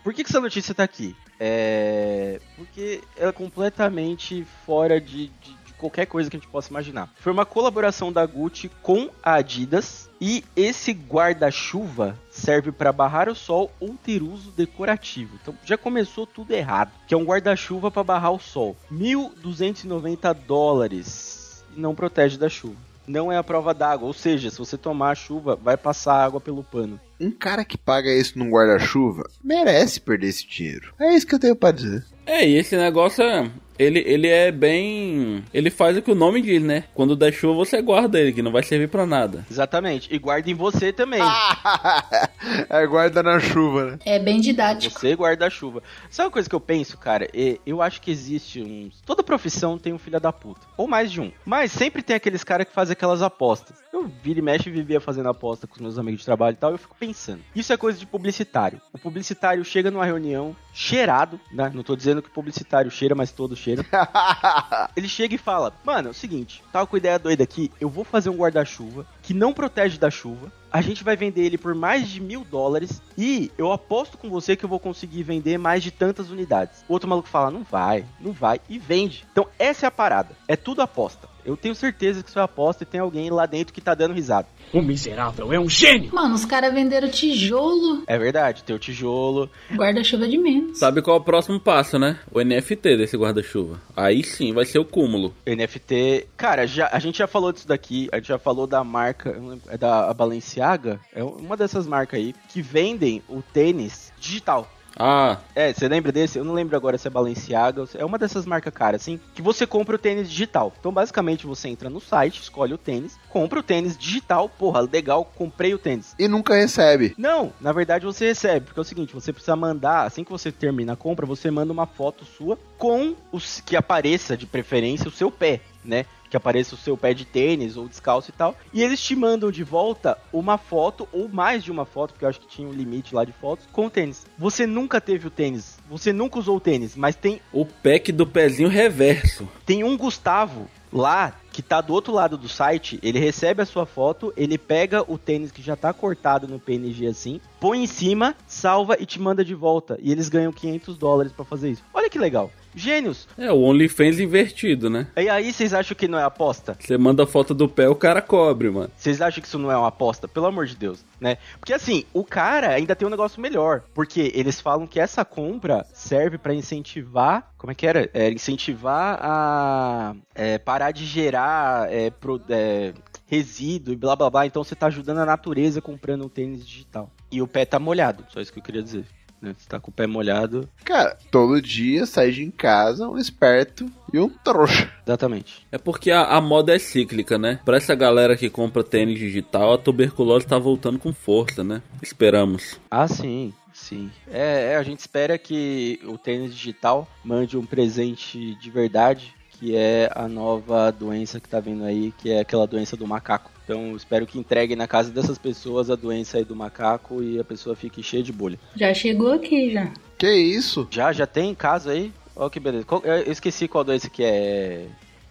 Por 0.07 0.14
que, 0.14 0.23
que 0.23 0.31
essa 0.31 0.40
notícia 0.40 0.73
tá 0.73 0.85
aqui? 0.85 1.16
É. 1.40 2.40
Porque 2.55 3.01
ela 3.16 3.31
é 3.31 3.33
completamente 3.33 4.47
fora 4.64 5.01
de, 5.01 5.27
de- 5.27 5.57
de 5.66 5.73
qualquer 5.77 6.07
coisa 6.07 6.31
que 6.31 6.37
a 6.37 6.38
gente 6.38 6.49
possa 6.49 6.71
imaginar. 6.71 7.12
Foi 7.16 7.33
uma 7.33 7.45
colaboração 7.45 8.12
da 8.12 8.25
Gucci 8.25 8.69
com 8.83 9.11
a 9.21 9.35
Adidas. 9.35 10.09
E 10.21 10.45
esse 10.55 10.92
guarda-chuva 10.92 12.16
serve 12.31 12.71
para 12.71 12.92
barrar 12.92 13.29
o 13.29 13.35
sol 13.35 13.69
ou 13.81 13.97
ter 13.97 14.23
uso 14.23 14.53
decorativo. 14.53 15.37
Então 15.42 15.55
já 15.64 15.77
começou 15.77 16.25
tudo 16.25 16.53
errado. 16.53 16.92
Que 17.09 17.12
é 17.12 17.16
um 17.16 17.25
guarda-chuva 17.25 17.90
para 17.90 18.05
barrar 18.05 18.31
o 18.31 18.38
sol. 18.38 18.77
1.290 18.92 20.33
dólares. 20.47 21.64
E 21.77 21.81
não 21.81 21.97
protege 21.97 22.38
da 22.38 22.49
chuva. 22.49 22.86
Não 23.07 23.31
é 23.31 23.37
a 23.37 23.42
prova 23.45 23.73
d'água. 23.73 24.07
Ou 24.07 24.12
seja, 24.12 24.51
se 24.51 24.59
você 24.59 24.77
tomar 24.77 25.11
a 25.11 25.14
chuva, 25.14 25.57
vai 25.57 25.77
passar 25.77 26.25
água 26.25 26.40
pelo 26.40 26.64
pano. 26.64 27.01
Um 27.21 27.31
cara 27.31 27.64
que 27.64 27.79
paga 27.79 28.12
isso 28.12 28.38
num 28.38 28.51
guarda-chuva 28.51 29.25
merece 29.42 30.01
perder 30.01 30.29
esse 30.29 30.47
dinheiro. 30.47 30.92
É 30.99 31.14
isso 31.14 31.27
que 31.27 31.35
eu 31.35 31.38
tenho 31.38 31.57
pra 31.57 31.71
dizer. 31.71 32.05
É, 32.27 32.47
e 32.47 32.57
esse 32.57 32.77
negócio, 32.77 33.23
é- 33.23 33.51
ele, 33.79 34.03
ele 34.07 34.29
é 34.29 34.51
bem... 34.51 35.45
Ele 35.53 35.71
faz 35.71 35.97
o 35.97 36.03
que 36.03 36.11
o 36.11 36.15
nome 36.15 36.41
diz, 36.43 36.62
né? 36.62 36.85
Quando 36.95 37.17
der 37.17 37.33
chuva, 37.33 37.55
você 37.55 37.81
guarda 37.83 38.19
ele, 38.19 38.33
que 38.33 38.43
não 38.43 38.53
vai 38.53 38.62
servir 38.62 38.89
pra 38.89 39.07
nada. 39.07 39.45
Exatamente. 39.51 40.12
E 40.12 40.19
guarda 40.19 40.51
em 40.51 40.55
você 40.55 40.93
também. 40.93 41.21
é 42.69 42.87
guarda 42.87 43.23
na 43.23 43.39
chuva, 43.41 43.93
né? 43.93 43.99
É 44.05 44.19
bem 44.19 44.41
didático. 44.41 44.99
Você 44.99 45.15
guarda 45.15 45.47
a 45.47 45.51
chuva. 45.51 45.83
Sabe 46.11 46.27
uma 46.27 46.33
coisa 46.33 46.49
que 46.49 46.55
eu 46.55 46.61
penso, 46.61 46.99
cara? 46.99 47.29
Eu 47.65 47.83
acho 47.83 48.01
que 48.01 48.11
existe 48.11 48.62
um. 48.62 48.91
Toda 49.05 49.23
profissão 49.23 49.79
tem 49.79 49.93
um 49.93 49.99
filho 49.99 50.21
da 50.21 50.33
puta. 50.33 50.61
Ou 50.77 50.87
mais 50.87 51.11
de 51.11 51.21
um. 51.21 51.31
Mas 51.45 51.73
sempre 51.73 52.03
tem 52.03 52.17
aqueles 52.17 52.45
caras 52.45 52.67
que 52.67 52.73
fazem 52.73 52.93
aquelas 52.93 53.23
apostas. 53.23 53.77
Eu 53.93 54.11
vira 54.23 54.39
e 54.39 54.43
mexe 54.43 54.69
e 54.69 54.73
vivia 54.73 55.01
fazendo 55.01 55.29
aposta 55.29 55.67
com 55.67 55.75
os 55.75 55.81
meus 55.81 55.99
amigos 55.99 56.21
de 56.21 56.27
trabalho 56.27 56.55
e 56.55 56.59
tal. 56.59 56.71
E 56.71 56.75
eu 56.75 56.79
fico 56.79 56.97
pensando. 56.99 57.41
Isso 57.55 57.73
é 57.73 57.77
coisa 57.77 57.99
de 57.99 58.07
publicitário. 58.07 58.81
O 58.93 58.99
publicitário 58.99 59.65
chega 59.65 59.91
numa 59.91 60.05
reunião 60.05 60.55
cheirado, 60.73 61.41
né? 61.51 61.71
Não 61.75 61.83
tô 61.83 61.97
dizendo 61.97 62.21
que 62.21 62.29
o 62.29 62.33
publicitário 62.33 62.91
cheira, 62.91 63.15
mas 63.15 63.33
todo 63.33 63.57
cheira. 63.66 63.85
Ele 64.96 65.09
chega 65.09 65.35
e 65.35 65.38
fala: 65.38 65.72
Mano, 65.85 66.09
é 66.09 66.11
o 66.11 66.14
seguinte, 66.14 66.62
tava 66.72 66.87
com 66.87 66.96
ideia 66.96 67.18
doida 67.18 67.42
aqui, 67.42 67.72
eu 67.81 67.88
vou 67.88 68.05
fazer 68.05 68.31
um 68.31 68.37
guarda-chuva 68.37 69.05
que 69.22 69.35
não 69.35 69.52
protege 69.52 69.98
da 69.98 70.11
chuva. 70.11 70.52
A 70.70 70.81
gente 70.81 71.02
vai 71.02 71.16
vender 71.16 71.42
ele 71.42 71.57
por 71.57 71.74
mais 71.74 72.09
de 72.09 72.20
mil 72.20 72.44
dólares 72.44 73.00
e 73.16 73.50
eu 73.57 73.72
aposto 73.72 74.18
com 74.18 74.29
você 74.29 74.55
que 74.55 74.64
eu 74.64 74.68
vou 74.68 74.79
conseguir 74.79 75.22
vender 75.22 75.59
mais 75.59 75.83
de 75.83 75.90
tantas 75.90 76.31
unidades. 76.31 76.85
O 76.88 76.92
outro 76.92 77.09
maluco 77.09 77.29
fala: 77.29 77.50
Não 77.50 77.64
vai, 77.64 78.05
não 78.20 78.33
vai, 78.33 78.61
e 78.68 78.79
vende. 78.79 79.26
Então, 79.33 79.48
essa 79.59 79.87
é 79.87 79.88
a 79.88 79.92
parada. 79.92 80.37
É 80.46 80.55
tudo 80.55 80.83
aposta. 80.83 81.29
Eu 81.46 81.56
tenho 81.56 81.74
certeza 81.74 82.22
que 82.22 82.28
isso 82.28 82.38
é 82.38 82.42
aposta 82.42 82.82
e 82.82 82.87
tem 82.87 83.00
alguém 83.00 83.30
lá 83.30 83.46
dentro 83.46 83.72
que 83.72 83.80
tá 83.80 83.94
dando 83.94 84.12
risada. 84.14 84.48
O 84.72 84.82
miserável 84.82 85.52
é 85.52 85.61
um 85.61 85.68
gênio! 85.68 86.12
Mano, 86.12 86.35
os 86.35 86.44
caras 86.44 86.74
venderam 86.74 87.09
tijolo, 87.09 88.02
É 88.06 88.18
verdade, 88.18 88.64
tem 88.64 88.74
o 88.74 88.78
tijolo. 88.78 89.48
guarda-chuva 89.72 90.26
de 90.28 90.37
menos. 90.37 90.78
Sabe 90.78 91.00
qual 91.00 91.16
é 91.16 91.20
o 91.20 91.22
próximo 91.22 91.59
passo, 91.61 91.98
né? 91.98 92.18
O 92.32 92.40
NFT 92.42 92.96
desse 92.96 93.16
guarda-chuva. 93.16 93.80
Aí 93.96 94.24
sim 94.24 94.52
vai 94.52 94.64
ser 94.64 94.78
o 94.80 94.85
cúmulo. 94.85 95.32
NFT. 95.46 96.26
Cara, 96.37 96.66
já, 96.66 96.88
a 96.92 96.98
gente 96.98 97.18
já 97.18 97.26
falou 97.26 97.52
disso 97.52 97.68
daqui. 97.68 98.09
A 98.12 98.16
gente 98.16 98.28
já 98.28 98.38
falou 98.38 98.66
da 98.66 98.82
marca. 98.82 99.40
É 99.68 99.78
da 99.78 100.12
Balenciaga? 100.12 100.98
É 101.14 101.22
uma 101.22 101.56
dessas 101.56 101.87
marcas 101.87 102.18
aí. 102.18 102.35
Que 102.48 102.61
vendem 102.61 103.22
o 103.28 103.40
tênis 103.42 104.12
digital. 104.18 104.68
Ah, 104.96 105.38
É, 105.54 105.72
você 105.72 105.88
lembra 105.88 106.11
desse? 106.12 106.38
Eu 106.38 106.44
não 106.44 106.54
lembro 106.54 106.76
agora 106.76 106.98
se 106.98 107.06
é 107.06 107.11
Balenciaga. 107.11 107.85
É 107.94 108.04
uma 108.04 108.18
dessas 108.18 108.46
marcas 108.46 108.72
caras, 108.72 109.02
assim. 109.02 109.20
Que 109.35 109.42
você 109.42 109.66
compra 109.66 109.96
o 109.96 109.98
tênis 109.98 110.28
digital. 110.28 110.72
Então, 110.78 110.92
basicamente, 110.92 111.46
você 111.46 111.68
entra 111.68 111.88
no 111.90 112.00
site, 112.00 112.40
escolhe 112.40 112.74
o 112.74 112.78
tênis, 112.78 113.18
compra 113.28 113.61
o 113.61 113.62
tênis 113.62 113.96
digital. 113.96 114.48
Porra, 114.48 114.80
legal, 114.80 115.24
comprei 115.24 115.74
o 115.74 115.78
tênis. 115.78 116.14
E 116.18 116.28
nunca 116.28 116.54
recebe. 116.54 117.14
Não, 117.18 117.52
na 117.61 117.72
verdade 117.72 118.04
você 118.04 118.26
recebe, 118.28 118.66
porque 118.66 118.80
é 118.80 118.82
o 118.82 118.85
seguinte, 118.85 119.14
você 119.14 119.32
precisa 119.32 119.56
mandar, 119.56 120.04
assim 120.06 120.24
que 120.24 120.30
você 120.30 120.50
termina 120.50 120.92
a 120.94 120.96
compra, 120.96 121.26
você 121.26 121.50
manda 121.50 121.72
uma 121.72 121.87
foto 121.87 122.24
sua 122.24 122.59
com 122.78 123.14
os 123.32 123.61
que 123.61 123.76
apareça 123.76 124.37
de 124.37 124.46
preferência 124.46 125.09
o 125.09 125.12
seu 125.12 125.30
pé, 125.30 125.61
né? 125.87 126.07
Que 126.29 126.37
apareça 126.37 126.75
o 126.75 126.79
seu 126.79 126.96
pé 126.96 127.14
de 127.14 127.25
tênis 127.25 127.77
ou 127.77 127.88
descalço 127.88 128.31
e 128.31 128.33
tal. 128.33 128.57
E 128.72 128.83
eles 128.83 129.01
te 129.01 129.14
mandam 129.14 129.51
de 129.51 129.62
volta 129.62 130.18
uma 130.33 130.59
foto 130.59 131.09
ou 131.12 131.29
mais 131.29 131.62
de 131.62 131.70
uma 131.70 131.85
foto, 131.85 132.12
porque 132.12 132.25
eu 132.25 132.29
acho 132.29 132.40
que 132.40 132.49
tinha 132.49 132.68
um 132.68 132.72
limite 132.72 133.14
lá 133.14 133.25
de 133.25 133.33
fotos, 133.33 133.66
com 133.72 133.87
o 133.87 133.90
tênis. 133.90 134.27
Você 134.37 134.66
nunca 134.66 135.01
teve 135.01 135.27
o 135.27 135.31
tênis, 135.31 135.79
você 135.88 136.12
nunca 136.12 136.38
usou 136.38 136.57
o 136.57 136.61
tênis, 136.61 136.96
mas 136.96 137.16
tem 137.16 137.40
o 137.53 137.64
pack 137.64 138.11
do 138.12 138.27
pezinho 138.27 138.68
reverso. 138.68 139.49
tem 139.64 139.85
um 139.85 139.96
Gustavo 139.96 140.68
lá 140.92 141.35
que 141.57 141.62
tá 141.62 141.81
do 141.81 141.95
outro 141.95 142.12
lado 142.12 142.37
do 142.37 142.51
site, 142.51 143.01
ele 143.03 143.19
recebe 143.19 143.62
a 143.62 143.64
sua 143.64 143.87
foto, 143.87 144.31
ele 144.37 144.59
pega 144.59 145.03
o 145.11 145.16
tênis 145.16 145.51
que 145.51 145.62
já 145.62 145.75
tá 145.75 145.90
cortado 145.90 146.47
no 146.47 146.61
PNG 146.61 147.07
assim, 147.07 147.40
põe 147.59 147.83
em 147.83 147.87
cima, 147.87 148.35
salva 148.47 148.99
e 149.01 149.07
te 149.07 149.19
manda 149.19 149.42
de 149.42 149.55
volta. 149.55 149.97
E 150.03 150.12
eles 150.12 150.29
ganham 150.29 150.53
500 150.53 150.99
dólares 150.99 151.33
pra 151.33 151.47
fazer 151.47 151.71
isso. 151.71 151.83
Olha 151.95 152.11
que 152.11 152.19
legal. 152.19 152.51
Gênios. 152.77 153.27
É, 153.38 153.51
o 153.51 153.62
OnlyFans 153.62 154.21
invertido, 154.21 154.90
né? 154.90 155.07
E 155.16 155.31
aí 155.31 155.51
vocês 155.51 155.73
acham 155.73 155.97
que 155.97 156.07
não 156.07 156.19
é 156.19 156.25
aposta? 156.25 156.77
Você 156.79 156.99
manda 156.99 157.23
a 157.23 157.27
foto 157.27 157.55
do 157.55 157.66
pé, 157.66 157.88
o 157.88 157.95
cara 157.95 158.21
cobre, 158.21 158.71
mano. 158.71 158.90
Vocês 158.95 159.23
acham 159.23 159.40
que 159.40 159.49
isso 159.49 159.59
não 159.59 159.73
é 159.73 159.77
uma 159.79 159.88
aposta? 159.88 160.29
Pelo 160.29 160.45
amor 160.45 160.66
de 160.66 160.77
Deus, 160.77 161.03
né? 161.19 161.38
Porque 161.59 161.73
assim, 161.73 162.05
o 162.12 162.23
cara 162.23 162.69
ainda 162.69 162.95
tem 162.95 163.09
um 163.09 163.11
negócio 163.11 163.40
melhor. 163.40 163.83
Porque 163.95 164.31
eles 164.35 164.61
falam 164.61 164.87
que 164.87 165.01
essa 165.01 165.25
compra 165.25 165.87
serve 165.95 166.37
pra 166.37 166.53
incentivar. 166.53 167.51
Como 167.57 167.73
é 167.73 167.75
que 167.75 167.87
era? 167.87 168.11
É, 168.12 168.31
incentivar 168.31 169.19
a 169.23 170.14
é, 170.35 170.59
parar 170.59 170.90
de 170.90 171.07
gerar 171.07 171.45
é, 171.90 172.11
pro- 172.11 172.40
é, 172.48 172.92
resíduo 173.26 173.92
e 173.92 173.96
blá 173.96 174.14
blá 174.16 174.30
blá. 174.30 174.46
Então 174.46 174.62
você 174.64 174.74
tá 174.74 174.87
ajudando 174.87 175.18
a 175.18 175.26
natureza 175.26 175.80
comprando 175.80 176.24
um 176.24 176.28
tênis 176.28 176.66
digital. 176.66 177.11
E 177.30 177.42
o 177.42 177.46
pé 177.46 177.64
tá 177.64 177.78
molhado, 177.78 178.24
só 178.32 178.40
isso 178.40 178.52
que 178.52 178.59
eu 178.59 178.62
queria 178.62 178.82
dizer. 178.82 179.04
Né? 179.42 179.54
Você 179.59 179.68
tá 179.68 179.78
com 179.78 179.90
o 179.90 179.94
pé 179.94 180.06
molhado. 180.06 180.66
Cara, 180.82 181.18
todo 181.30 181.61
dia 181.61 182.06
sai 182.06 182.30
de 182.30 182.50
casa 182.52 183.06
um 183.06 183.18
esperto 183.18 183.85
e 184.11 184.18
um 184.18 184.30
trouxa. 184.30 184.90
Exatamente. 185.06 185.66
É 185.70 185.76
porque 185.76 186.11
a, 186.11 186.22
a 186.24 186.40
moda 186.40 186.74
é 186.74 186.78
cíclica, 186.78 187.37
né? 187.37 187.61
Pra 187.62 187.76
essa 187.76 187.94
galera 187.94 188.35
que 188.35 188.48
compra 188.48 188.82
tênis 188.82 189.18
digital, 189.18 189.74
a 189.74 189.78
tuberculose 189.78 190.46
tá 190.46 190.59
voltando 190.59 190.98
com 190.98 191.12
força, 191.12 191.62
né? 191.62 191.82
Esperamos. 192.02 192.80
Ah, 192.90 193.06
sim, 193.06 193.52
sim. 193.74 194.11
É, 194.30 194.72
é, 194.72 194.76
a 194.76 194.82
gente 194.82 195.00
espera 195.00 195.37
que 195.37 196.00
o 196.04 196.16
tênis 196.16 196.54
digital 196.54 197.06
mande 197.22 197.59
um 197.59 197.66
presente 197.66 198.54
de 198.54 198.70
verdade, 198.70 199.35
que 199.59 199.75
é 199.77 200.11
a 200.14 200.29
nova 200.29 200.90
doença 200.90 201.40
que 201.40 201.49
tá 201.49 201.61
vindo 201.61 201.85
aí, 201.85 202.12
que 202.19 202.31
é 202.31 202.40
aquela 202.40 202.66
doença 202.66 202.97
do 202.97 203.07
macaco. 203.07 203.51
Então, 203.64 203.97
espero 203.97 204.27
que 204.27 204.38
entreguem 204.38 204.77
na 204.77 204.87
casa 204.87 205.11
dessas 205.11 205.38
pessoas 205.38 205.90
a 205.90 205.97
doença 205.97 206.38
aí 206.38 206.45
do 206.45 206.55
macaco 206.55 207.23
e 207.23 207.38
a 207.40 207.45
pessoa 207.45 207.75
fique 207.75 208.03
cheia 208.03 208.23
de 208.23 208.33
bolha. 208.33 208.59
Já 208.77 208.95
chegou 208.95 209.33
aqui, 209.33 209.73
já. 209.73 209.90
Que 210.19 210.31
isso? 210.33 210.87
Já, 210.90 211.12
já 211.12 211.27
tem 211.27 211.51
em 211.51 211.55
casa 211.55 211.90
aí? 211.90 212.12
Ó, 212.37 212.49
que 212.49 212.61
beleza. 212.61 212.85
Qual- 212.85 213.03
eu 213.05 213.33
esqueci 213.33 213.66
qual 213.66 213.83
doença 213.83 214.09
que 214.09 214.23
é. 214.23 214.87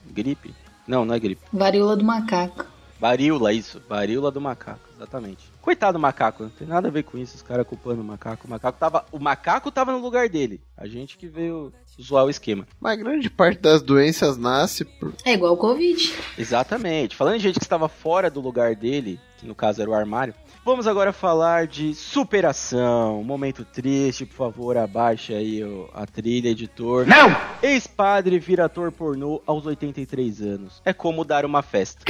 Gripe? 0.08 0.54
Não, 0.88 1.06
não 1.06 1.16
é 1.16 1.20
gripe. 1.20 1.42
Varíola 1.54 1.96
do 1.96 2.04
macaco. 2.04 2.66
Varíola, 3.00 3.54
isso. 3.54 3.82
Varíola 3.88 4.32
do 4.32 4.40
macaco, 4.42 4.88
exatamente. 4.96 5.50
Coitado 5.62 5.98
do 5.98 6.02
macaco, 6.02 6.44
não 6.44 6.50
tem 6.50 6.68
nada 6.68 6.88
a 6.88 6.92
ver 6.92 7.04
com 7.04 7.18
isso, 7.18 7.36
os 7.36 7.42
caras 7.42 7.66
culpando 7.68 8.02
o 8.02 8.06
macaco. 8.06 8.48
O 8.48 8.50
macaco 8.50 8.78
tava. 8.80 9.06
O 9.12 9.20
macaco 9.20 9.72
tava 9.72 9.92
no 9.92 10.00
lugar 10.00 10.30
dele. 10.30 10.62
A 10.78 10.88
gente 10.88 11.18
que 11.18 11.28
veio 11.28 11.74
zoar 12.02 12.26
o 12.26 12.30
esquema. 12.30 12.68
Mas 12.80 12.98
grande 12.98 13.30
parte 13.30 13.60
das 13.62 13.82
doenças 13.82 14.38
nasce 14.38 14.84
por... 14.86 15.14
É 15.26 15.34
igual 15.34 15.54
o 15.54 15.58
Covid. 15.58 16.14
Exatamente. 16.38 17.16
Falando 17.16 17.36
em 17.36 17.40
gente 17.40 17.60
que 17.60 17.66
estava 17.66 17.88
fora 17.90 18.30
do 18.30 18.42
lugar 18.42 18.76
dele, 18.76 19.20
que 19.38 19.46
no 19.48 19.56
caso 19.56 19.82
era 19.82 19.90
o 19.90 19.94
armário, 19.94 20.34
vamos 20.66 20.88
agora 20.88 21.12
falar 21.14 21.68
de 21.68 21.94
superação. 21.94 23.24
Momento 23.24 23.64
triste, 23.66 24.26
por 24.26 24.36
favor, 24.36 24.78
abaixa 24.78 25.34
aí 25.34 25.64
o- 25.64 25.90
a 25.94 26.06
trilha, 26.06 26.50
editor. 26.50 27.06
Não! 27.08 27.36
Ex-padre 27.62 28.40
vira 28.40 28.66
ator 28.66 28.92
pornô 28.92 29.42
aos 29.46 29.66
83 29.66 30.42
anos. 30.42 30.82
É 30.86 30.94
como 30.94 31.24
dar 31.26 31.46
uma 31.46 31.62
festa. 31.62 32.04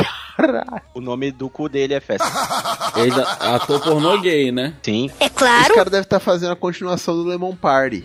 O 0.93 0.99
nome 0.99 1.31
do 1.31 1.49
cu 1.49 1.69
dele 1.69 1.93
é 1.93 1.99
festa. 2.01 2.25
Ele 2.99 3.11
é 3.19 3.55
ator 3.55 3.81
pornô 3.81 4.19
gay, 4.19 4.51
né? 4.51 4.75
Sim. 4.83 5.09
Esse 5.19 5.73
cara 5.73 5.89
deve 5.89 6.03
estar 6.03 6.19
fazendo 6.19 6.51
a 6.51 6.55
continuação 6.55 7.15
do 7.15 7.23
Lemon 7.23 7.55
Party. 7.55 8.03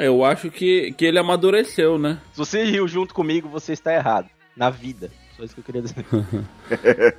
Eu 0.00 0.24
acho 0.24 0.50
que, 0.50 0.81
que 0.90 1.04
ele 1.04 1.18
amadureceu, 1.18 1.98
né? 1.98 2.18
Se 2.32 2.38
você 2.38 2.64
riu 2.64 2.88
junto 2.88 3.14
comigo, 3.14 3.48
você 3.48 3.72
está 3.72 3.94
errado. 3.94 4.28
Na 4.56 4.68
vida. 4.68 5.10
Só 5.36 5.44
isso 5.44 5.54
que 5.54 5.60
eu 5.60 5.64
queria 5.64 5.82
dizer. 5.82 6.04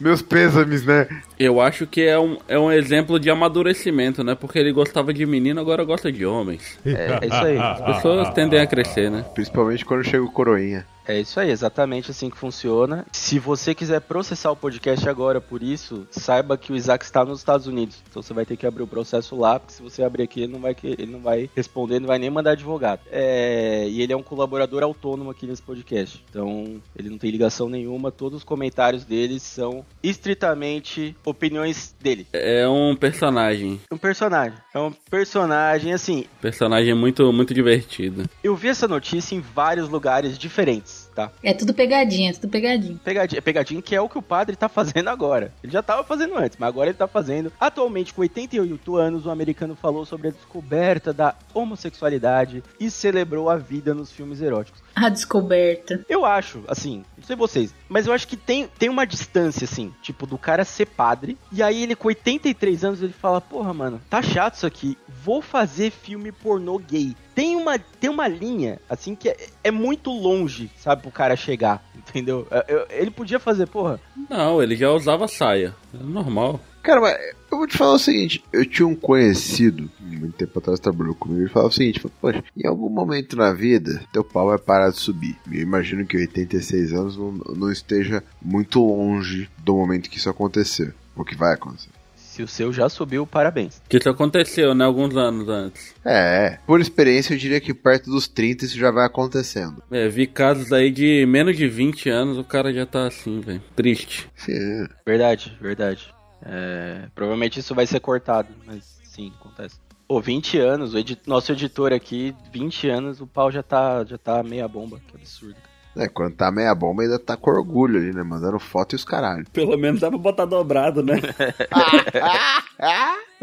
Meus 0.00 0.22
pêsames, 0.22 0.84
né? 0.84 1.06
Eu 1.38 1.60
acho 1.60 1.86
que 1.86 2.02
é 2.02 2.18
um, 2.18 2.38
é 2.48 2.58
um 2.58 2.72
exemplo 2.72 3.20
de 3.20 3.28
amadurecimento, 3.30 4.24
né? 4.24 4.34
Porque 4.34 4.58
ele 4.58 4.72
gostava 4.72 5.12
de 5.12 5.26
menino, 5.26 5.60
agora 5.60 5.84
gosta 5.84 6.10
de 6.10 6.24
homens. 6.24 6.78
É, 6.86 7.18
é 7.20 7.26
isso 7.26 7.44
aí. 7.44 7.58
As 7.58 7.80
pessoas 7.82 8.30
tendem 8.30 8.60
a 8.60 8.66
crescer, 8.66 9.10
né? 9.10 9.24
Principalmente 9.34 9.84
quando 9.84 10.04
chega 10.04 10.24
o 10.24 10.32
coroinha. 10.32 10.86
É 11.06 11.20
isso 11.20 11.38
aí, 11.38 11.50
exatamente 11.50 12.10
assim 12.10 12.30
que 12.30 12.36
funciona. 12.38 13.06
Se 13.12 13.38
você 13.38 13.74
quiser 13.74 14.00
processar 14.00 14.50
o 14.50 14.56
podcast 14.56 15.08
agora 15.08 15.40
por 15.40 15.62
isso, 15.62 16.06
saiba 16.10 16.56
que 16.56 16.72
o 16.72 16.76
Isaac 16.76 17.04
está 17.04 17.24
nos 17.24 17.40
Estados 17.40 17.66
Unidos. 17.66 18.02
Então 18.08 18.22
você 18.22 18.32
vai 18.32 18.46
ter 18.46 18.56
que 18.56 18.66
abrir 18.66 18.82
o 18.82 18.86
processo 18.86 19.36
lá, 19.36 19.58
porque 19.60 19.74
se 19.74 19.82
você 19.82 20.02
abrir 20.02 20.22
aqui, 20.22 20.42
ele 20.42 20.52
não 20.52 20.60
vai, 20.60 20.76
ele 20.82 21.12
não 21.12 21.20
vai 21.20 21.50
responder, 21.54 22.00
não 22.00 22.06
vai 22.06 22.18
nem 22.18 22.30
mandar 22.30 22.52
advogado. 22.52 23.00
É, 23.10 23.86
e 23.88 24.00
ele 24.02 24.12
é 24.12 24.16
um 24.16 24.22
colaborador 24.22 24.82
autônomo 24.82 25.30
aqui 25.30 25.46
nesse 25.46 25.62
podcast. 25.62 26.24
Então 26.30 26.80
ele 26.96 27.10
não 27.10 27.18
tem 27.18 27.30
ligação 27.30 27.68
nenhuma, 27.68 28.10
todos 28.10 28.38
os 28.38 28.44
comentários 28.44 29.04
dele 29.04 29.38
são 29.38 29.84
estritamente 30.02 31.16
opiniões 31.24 31.94
dele. 32.00 32.26
É 32.32 32.66
um 32.68 32.96
personagem. 32.96 33.80
Um 33.92 33.96
personagem. 33.98 34.58
É 34.74 34.78
um 34.78 34.90
personagem, 35.10 35.92
assim, 35.92 36.24
Personagem 36.40 36.94
muito, 36.94 37.32
muito 37.32 37.52
divertido. 37.54 38.24
eu 38.42 38.56
vi 38.56 38.68
essa 38.68 38.88
notícia 38.88 39.34
em 39.34 39.40
vários 39.40 39.88
lugares 39.88 40.38
diferentes, 40.38 40.93
tá? 41.14 41.30
É 41.42 41.54
tudo 41.54 41.72
pegadinha, 41.72 42.30
é 42.30 42.32
tudo 42.32 42.48
pegadinha. 42.48 42.98
Pegadinha, 43.02 43.42
pegadinha 43.42 43.82
que 43.82 43.94
é 43.94 44.00
o 44.00 44.08
que 44.08 44.18
o 44.18 44.22
padre 44.22 44.56
tá 44.56 44.68
fazendo 44.70 45.08
agora. 45.08 45.52
Ele 45.62 45.72
já 45.72 45.82
tava 45.82 46.02
fazendo 46.04 46.36
antes, 46.36 46.58
mas 46.58 46.68
agora 46.68 46.90
ele 46.90 46.98
tá 46.98 47.06
fazendo. 47.06 47.52
Atualmente, 47.58 48.12
com 48.12 48.22
88 48.22 48.96
anos, 48.96 49.26
o 49.26 49.30
americano 49.30 49.74
falou 49.74 50.04
sobre 50.04 50.28
a 50.28 50.30
descoberta 50.30 51.12
da 51.12 51.34
homossexualidade 51.52 52.62
e 52.78 52.90
celebrou 52.90 53.48
a 53.48 53.56
vida 53.56 53.94
nos 53.94 54.10
filmes 54.10 54.40
eróticos. 54.40 54.82
A 54.94 55.08
descoberta. 55.08 56.04
Eu 56.08 56.24
acho, 56.24 56.62
assim, 56.68 57.04
não 57.16 57.24
sei 57.24 57.36
vocês, 57.36 57.74
mas 57.88 58.06
eu 58.06 58.12
acho 58.12 58.28
que 58.28 58.36
tem, 58.36 58.68
tem 58.78 58.88
uma 58.88 59.06
distância, 59.06 59.64
assim, 59.64 59.92
tipo, 60.02 60.26
do 60.26 60.38
cara 60.38 60.64
ser 60.64 60.86
padre, 60.86 61.36
e 61.52 61.62
aí 61.62 61.82
ele 61.82 61.96
com 61.96 62.08
83 62.08 62.84
anos, 62.84 63.02
ele 63.02 63.12
fala, 63.12 63.40
porra, 63.40 63.74
mano, 63.74 64.00
tá 64.08 64.22
chato 64.22 64.54
isso 64.54 64.66
aqui, 64.66 64.96
vou 65.22 65.42
fazer 65.42 65.90
filme 65.90 66.30
pornô 66.30 66.78
gay. 66.78 67.16
Tem 67.34 67.56
uma, 67.56 67.78
tem 67.78 68.08
uma 68.10 68.28
linha, 68.28 68.80
assim, 68.88 69.14
que 69.14 69.28
é, 69.28 69.36
é 69.64 69.70
muito 69.70 70.10
longe, 70.10 70.70
sabe, 70.76 71.02
pro 71.02 71.10
cara 71.10 71.34
chegar, 71.36 71.84
entendeu? 71.96 72.46
Eu- 72.68 72.86
ele 72.90 73.10
podia 73.10 73.40
fazer, 73.40 73.66
porra, 73.66 74.00
Não, 74.30 74.62
ele 74.62 74.76
já 74.76 74.90
usava 74.90 75.26
saia. 75.26 75.74
É 75.92 76.02
normal. 76.02 76.60
Cara, 76.82 77.00
mas 77.00 77.16
eu 77.50 77.56
vou 77.58 77.66
te 77.66 77.78
falar 77.78 77.94
o 77.94 77.98
seguinte: 77.98 78.44
eu 78.52 78.64
tinha 78.66 78.86
um 78.86 78.94
conhecido, 78.94 79.90
muito 79.98 80.36
tempo 80.36 80.58
atrás 80.58 80.78
trabalhou 80.78 81.14
comigo, 81.14 81.40
ele 81.40 81.48
falava 81.48 81.70
o 81.70 81.74
seguinte: 81.74 82.00
Poxa, 82.20 82.44
em 82.56 82.66
algum 82.68 82.90
momento 82.90 83.36
na 83.36 83.52
vida, 83.54 84.04
teu 84.12 84.22
pau 84.22 84.48
vai 84.48 84.58
parar 84.58 84.90
de 84.90 84.98
subir. 84.98 85.34
E 85.50 85.56
eu 85.56 85.62
imagino 85.62 86.04
que 86.06 86.16
86 86.16 86.92
anos 86.92 87.16
não, 87.16 87.32
não 87.32 87.72
esteja 87.72 88.22
muito 88.40 88.80
longe 88.84 89.48
do 89.58 89.74
momento 89.76 90.10
que 90.10 90.18
isso 90.18 90.28
acontecer. 90.28 90.94
O 91.16 91.24
que 91.24 91.34
vai 91.36 91.54
acontecer. 91.54 91.88
Se 92.34 92.42
o 92.42 92.48
seu 92.48 92.72
já 92.72 92.88
subiu, 92.88 93.26
parabéns. 93.26 93.80
Que 93.88 93.96
isso 93.98 94.08
aconteceu, 94.08 94.74
né? 94.74 94.84
Alguns 94.84 95.16
anos 95.16 95.48
antes. 95.48 95.94
É, 96.04 96.58
por 96.66 96.80
experiência 96.80 97.34
eu 97.34 97.38
diria 97.38 97.60
que 97.60 97.72
perto 97.72 98.10
dos 98.10 98.26
30 98.26 98.64
isso 98.64 98.76
já 98.78 98.90
vai 98.90 99.06
acontecendo. 99.06 99.82
É, 99.90 100.08
vi 100.08 100.26
casos 100.26 100.72
aí 100.72 100.90
de 100.90 101.24
menos 101.26 101.56
de 101.56 101.68
20 101.68 102.08
anos, 102.10 102.36
o 102.38 102.44
cara 102.44 102.72
já 102.72 102.84
tá 102.84 103.06
assim, 103.06 103.40
velho. 103.40 103.62
Triste. 103.76 104.28
Sim. 104.34 104.86
Verdade, 105.06 105.56
verdade. 105.60 106.12
É, 106.44 107.06
provavelmente 107.14 107.60
isso 107.60 107.74
vai 107.74 107.86
ser 107.86 108.00
cortado, 108.00 108.48
mas 108.66 108.98
sim, 109.04 109.32
acontece. 109.40 109.76
Pô, 110.06 110.20
20 110.20 110.58
anos, 110.58 110.92
o 110.92 110.98
edi- 110.98 111.18
nosso 111.26 111.50
editor 111.52 111.92
aqui, 111.92 112.34
20 112.52 112.88
anos, 112.88 113.20
o 113.20 113.26
pau 113.26 113.50
já 113.50 113.62
tá, 113.62 114.04
já 114.04 114.18
tá 114.18 114.42
meia 114.42 114.68
bomba, 114.68 115.00
que 115.08 115.16
absurdo. 115.16 115.56
É, 115.96 116.08
quando 116.08 116.34
tá 116.34 116.50
meia 116.50 116.74
bomba 116.74 117.02
ainda 117.02 117.18
tá 117.18 117.36
com 117.36 117.50
orgulho 117.50 117.98
ali, 117.98 118.12
né? 118.12 118.22
Mandando 118.22 118.58
foto 118.58 118.94
e 118.94 118.96
os 118.96 119.04
caralho. 119.04 119.44
Pelo 119.52 119.76
menos 119.78 120.00
dá 120.00 120.08
pra 120.08 120.18
botar 120.18 120.44
dobrado, 120.44 121.02
né? 121.02 121.14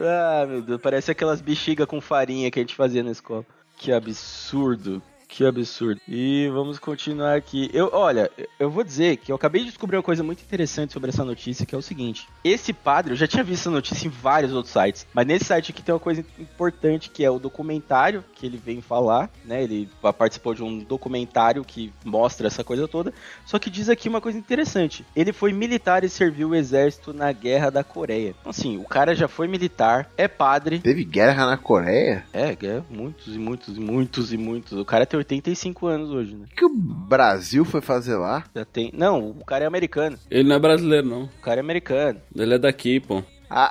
Ah, 0.03 0.45
meu 0.47 0.61
Deus, 0.61 0.81
parece 0.81 1.11
aquelas 1.11 1.41
bexigas 1.41 1.85
com 1.85 2.01
farinha 2.01 2.49
que 2.49 2.59
a 2.59 2.63
gente 2.63 2.75
fazia 2.75 3.03
na 3.03 3.11
escola. 3.11 3.45
Que 3.77 3.91
absurdo. 3.91 5.01
Que 5.31 5.45
absurdo. 5.45 6.01
E 6.07 6.49
vamos 6.53 6.77
continuar 6.77 7.35
aqui. 7.35 7.69
Eu, 7.73 7.89
olha, 7.93 8.29
eu 8.59 8.69
vou 8.69 8.83
dizer 8.83 9.15
que 9.15 9.31
eu 9.31 9.35
acabei 9.37 9.61
de 9.61 9.67
descobrir 9.69 9.95
uma 9.95 10.03
coisa 10.03 10.21
muito 10.21 10.43
interessante 10.43 10.91
sobre 10.91 11.09
essa 11.09 11.23
notícia, 11.23 11.65
que 11.65 11.73
é 11.73 11.77
o 11.77 11.81
seguinte. 11.81 12.27
Esse 12.43 12.73
padre, 12.73 13.13
eu 13.13 13.15
já 13.15 13.25
tinha 13.25 13.41
visto 13.41 13.61
essa 13.61 13.71
notícia 13.71 14.07
em 14.07 14.11
vários 14.11 14.51
outros 14.51 14.73
sites, 14.73 15.07
mas 15.13 15.25
nesse 15.25 15.45
site 15.45 15.71
aqui 15.71 15.81
tem 15.81 15.93
uma 15.93 16.01
coisa 16.01 16.23
importante, 16.37 17.09
que 17.09 17.23
é 17.23 17.31
o 17.31 17.39
documentário 17.39 18.25
que 18.35 18.45
ele 18.45 18.57
vem 18.57 18.81
falar, 18.81 19.29
né? 19.45 19.63
Ele 19.63 19.89
participou 20.17 20.53
de 20.53 20.63
um 20.63 20.79
documentário 20.79 21.63
que 21.63 21.93
mostra 22.03 22.47
essa 22.47 22.63
coisa 22.63 22.85
toda, 22.85 23.13
só 23.45 23.57
que 23.57 23.69
diz 23.69 23.87
aqui 23.87 24.09
uma 24.09 24.19
coisa 24.19 24.37
interessante. 24.37 25.05
Ele 25.15 25.31
foi 25.31 25.53
militar 25.53 26.03
e 26.03 26.09
serviu 26.09 26.49
o 26.49 26.55
exército 26.55 27.13
na 27.13 27.31
Guerra 27.31 27.69
da 27.69 27.85
Coreia. 27.85 28.35
Então, 28.37 28.49
assim, 28.49 28.77
o 28.77 28.83
cara 28.83 29.15
já 29.15 29.29
foi 29.29 29.47
militar, 29.47 30.11
é 30.17 30.27
padre, 30.27 30.79
Teve 30.79 31.05
guerra 31.05 31.45
na 31.45 31.57
Coreia? 31.57 32.25
é, 32.33 32.51
é, 32.51 32.81
muitos 32.89 33.33
e 33.33 33.39
muitos 33.39 33.77
e 33.77 33.79
muitos 33.79 34.33
e 34.33 34.37
muitos. 34.37 34.77
O 34.77 34.83
cara 34.83 35.05
tem 35.05 35.20
85 35.21 35.88
anos 35.88 36.10
hoje, 36.12 36.36
né? 36.36 36.45
O 36.51 36.55
que 36.55 36.65
o 36.65 36.69
Brasil 36.69 37.63
foi 37.65 37.81
fazer 37.81 38.15
lá? 38.15 38.43
Já 38.55 38.65
tem. 38.65 38.91
Não, 38.93 39.29
o 39.29 39.45
cara 39.45 39.63
é 39.63 39.67
americano. 39.67 40.17
Ele 40.29 40.47
não 40.47 40.55
é 40.55 40.60
brasileiro, 40.60 41.07
não. 41.07 41.23
O 41.23 41.41
cara 41.41 41.60
é 41.60 41.63
americano. 41.63 42.19
Ele 42.36 42.53
é 42.55 42.57
daqui, 42.60 42.99
pô. 42.99 43.23
Ah, 43.53 43.67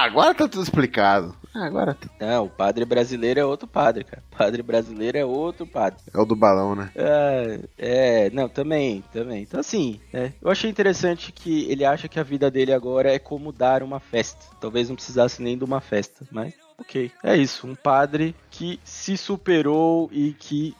ah, 0.00 0.04
agora 0.04 0.34
tá 0.34 0.46
tudo 0.46 0.62
explicado. 0.62 1.34
Ah, 1.54 1.64
agora 1.64 1.94
tá- 1.94 2.08
Não, 2.20 2.44
o 2.44 2.50
padre 2.50 2.84
brasileiro 2.84 3.40
é 3.40 3.44
outro 3.44 3.66
padre, 3.66 4.04
cara. 4.04 4.22
O 4.30 4.36
padre 4.36 4.62
brasileiro 4.62 5.16
é 5.16 5.24
outro 5.24 5.66
padre. 5.66 6.00
é 6.12 6.18
o 6.18 6.24
do 6.26 6.36
balão, 6.36 6.74
né? 6.74 6.90
É, 6.94 7.60
é, 7.78 8.30
não, 8.30 8.46
também, 8.48 9.02
também. 9.10 9.42
Então, 9.42 9.58
assim, 9.60 9.98
é, 10.12 10.32
eu 10.40 10.50
achei 10.50 10.68
interessante 10.70 11.32
que 11.32 11.64
ele 11.70 11.82
acha 11.84 12.08
que 12.08 12.20
a 12.20 12.22
vida 12.22 12.50
dele 12.50 12.74
agora 12.74 13.10
é 13.10 13.18
como 13.18 13.52
dar 13.52 13.82
uma 13.82 14.00
festa. 14.00 14.44
Talvez 14.60 14.88
não 14.90 14.96
precisasse 14.96 15.42
nem 15.42 15.56
de 15.56 15.64
uma 15.64 15.80
festa, 15.80 16.26
mas 16.30 16.52
ok. 16.82 17.10
É 17.22 17.36
isso, 17.36 17.66
um 17.66 17.74
padre 17.74 18.34
que 18.50 18.78
se 18.84 19.16
superou 19.16 20.10
e 20.12 20.32
que 20.34 20.76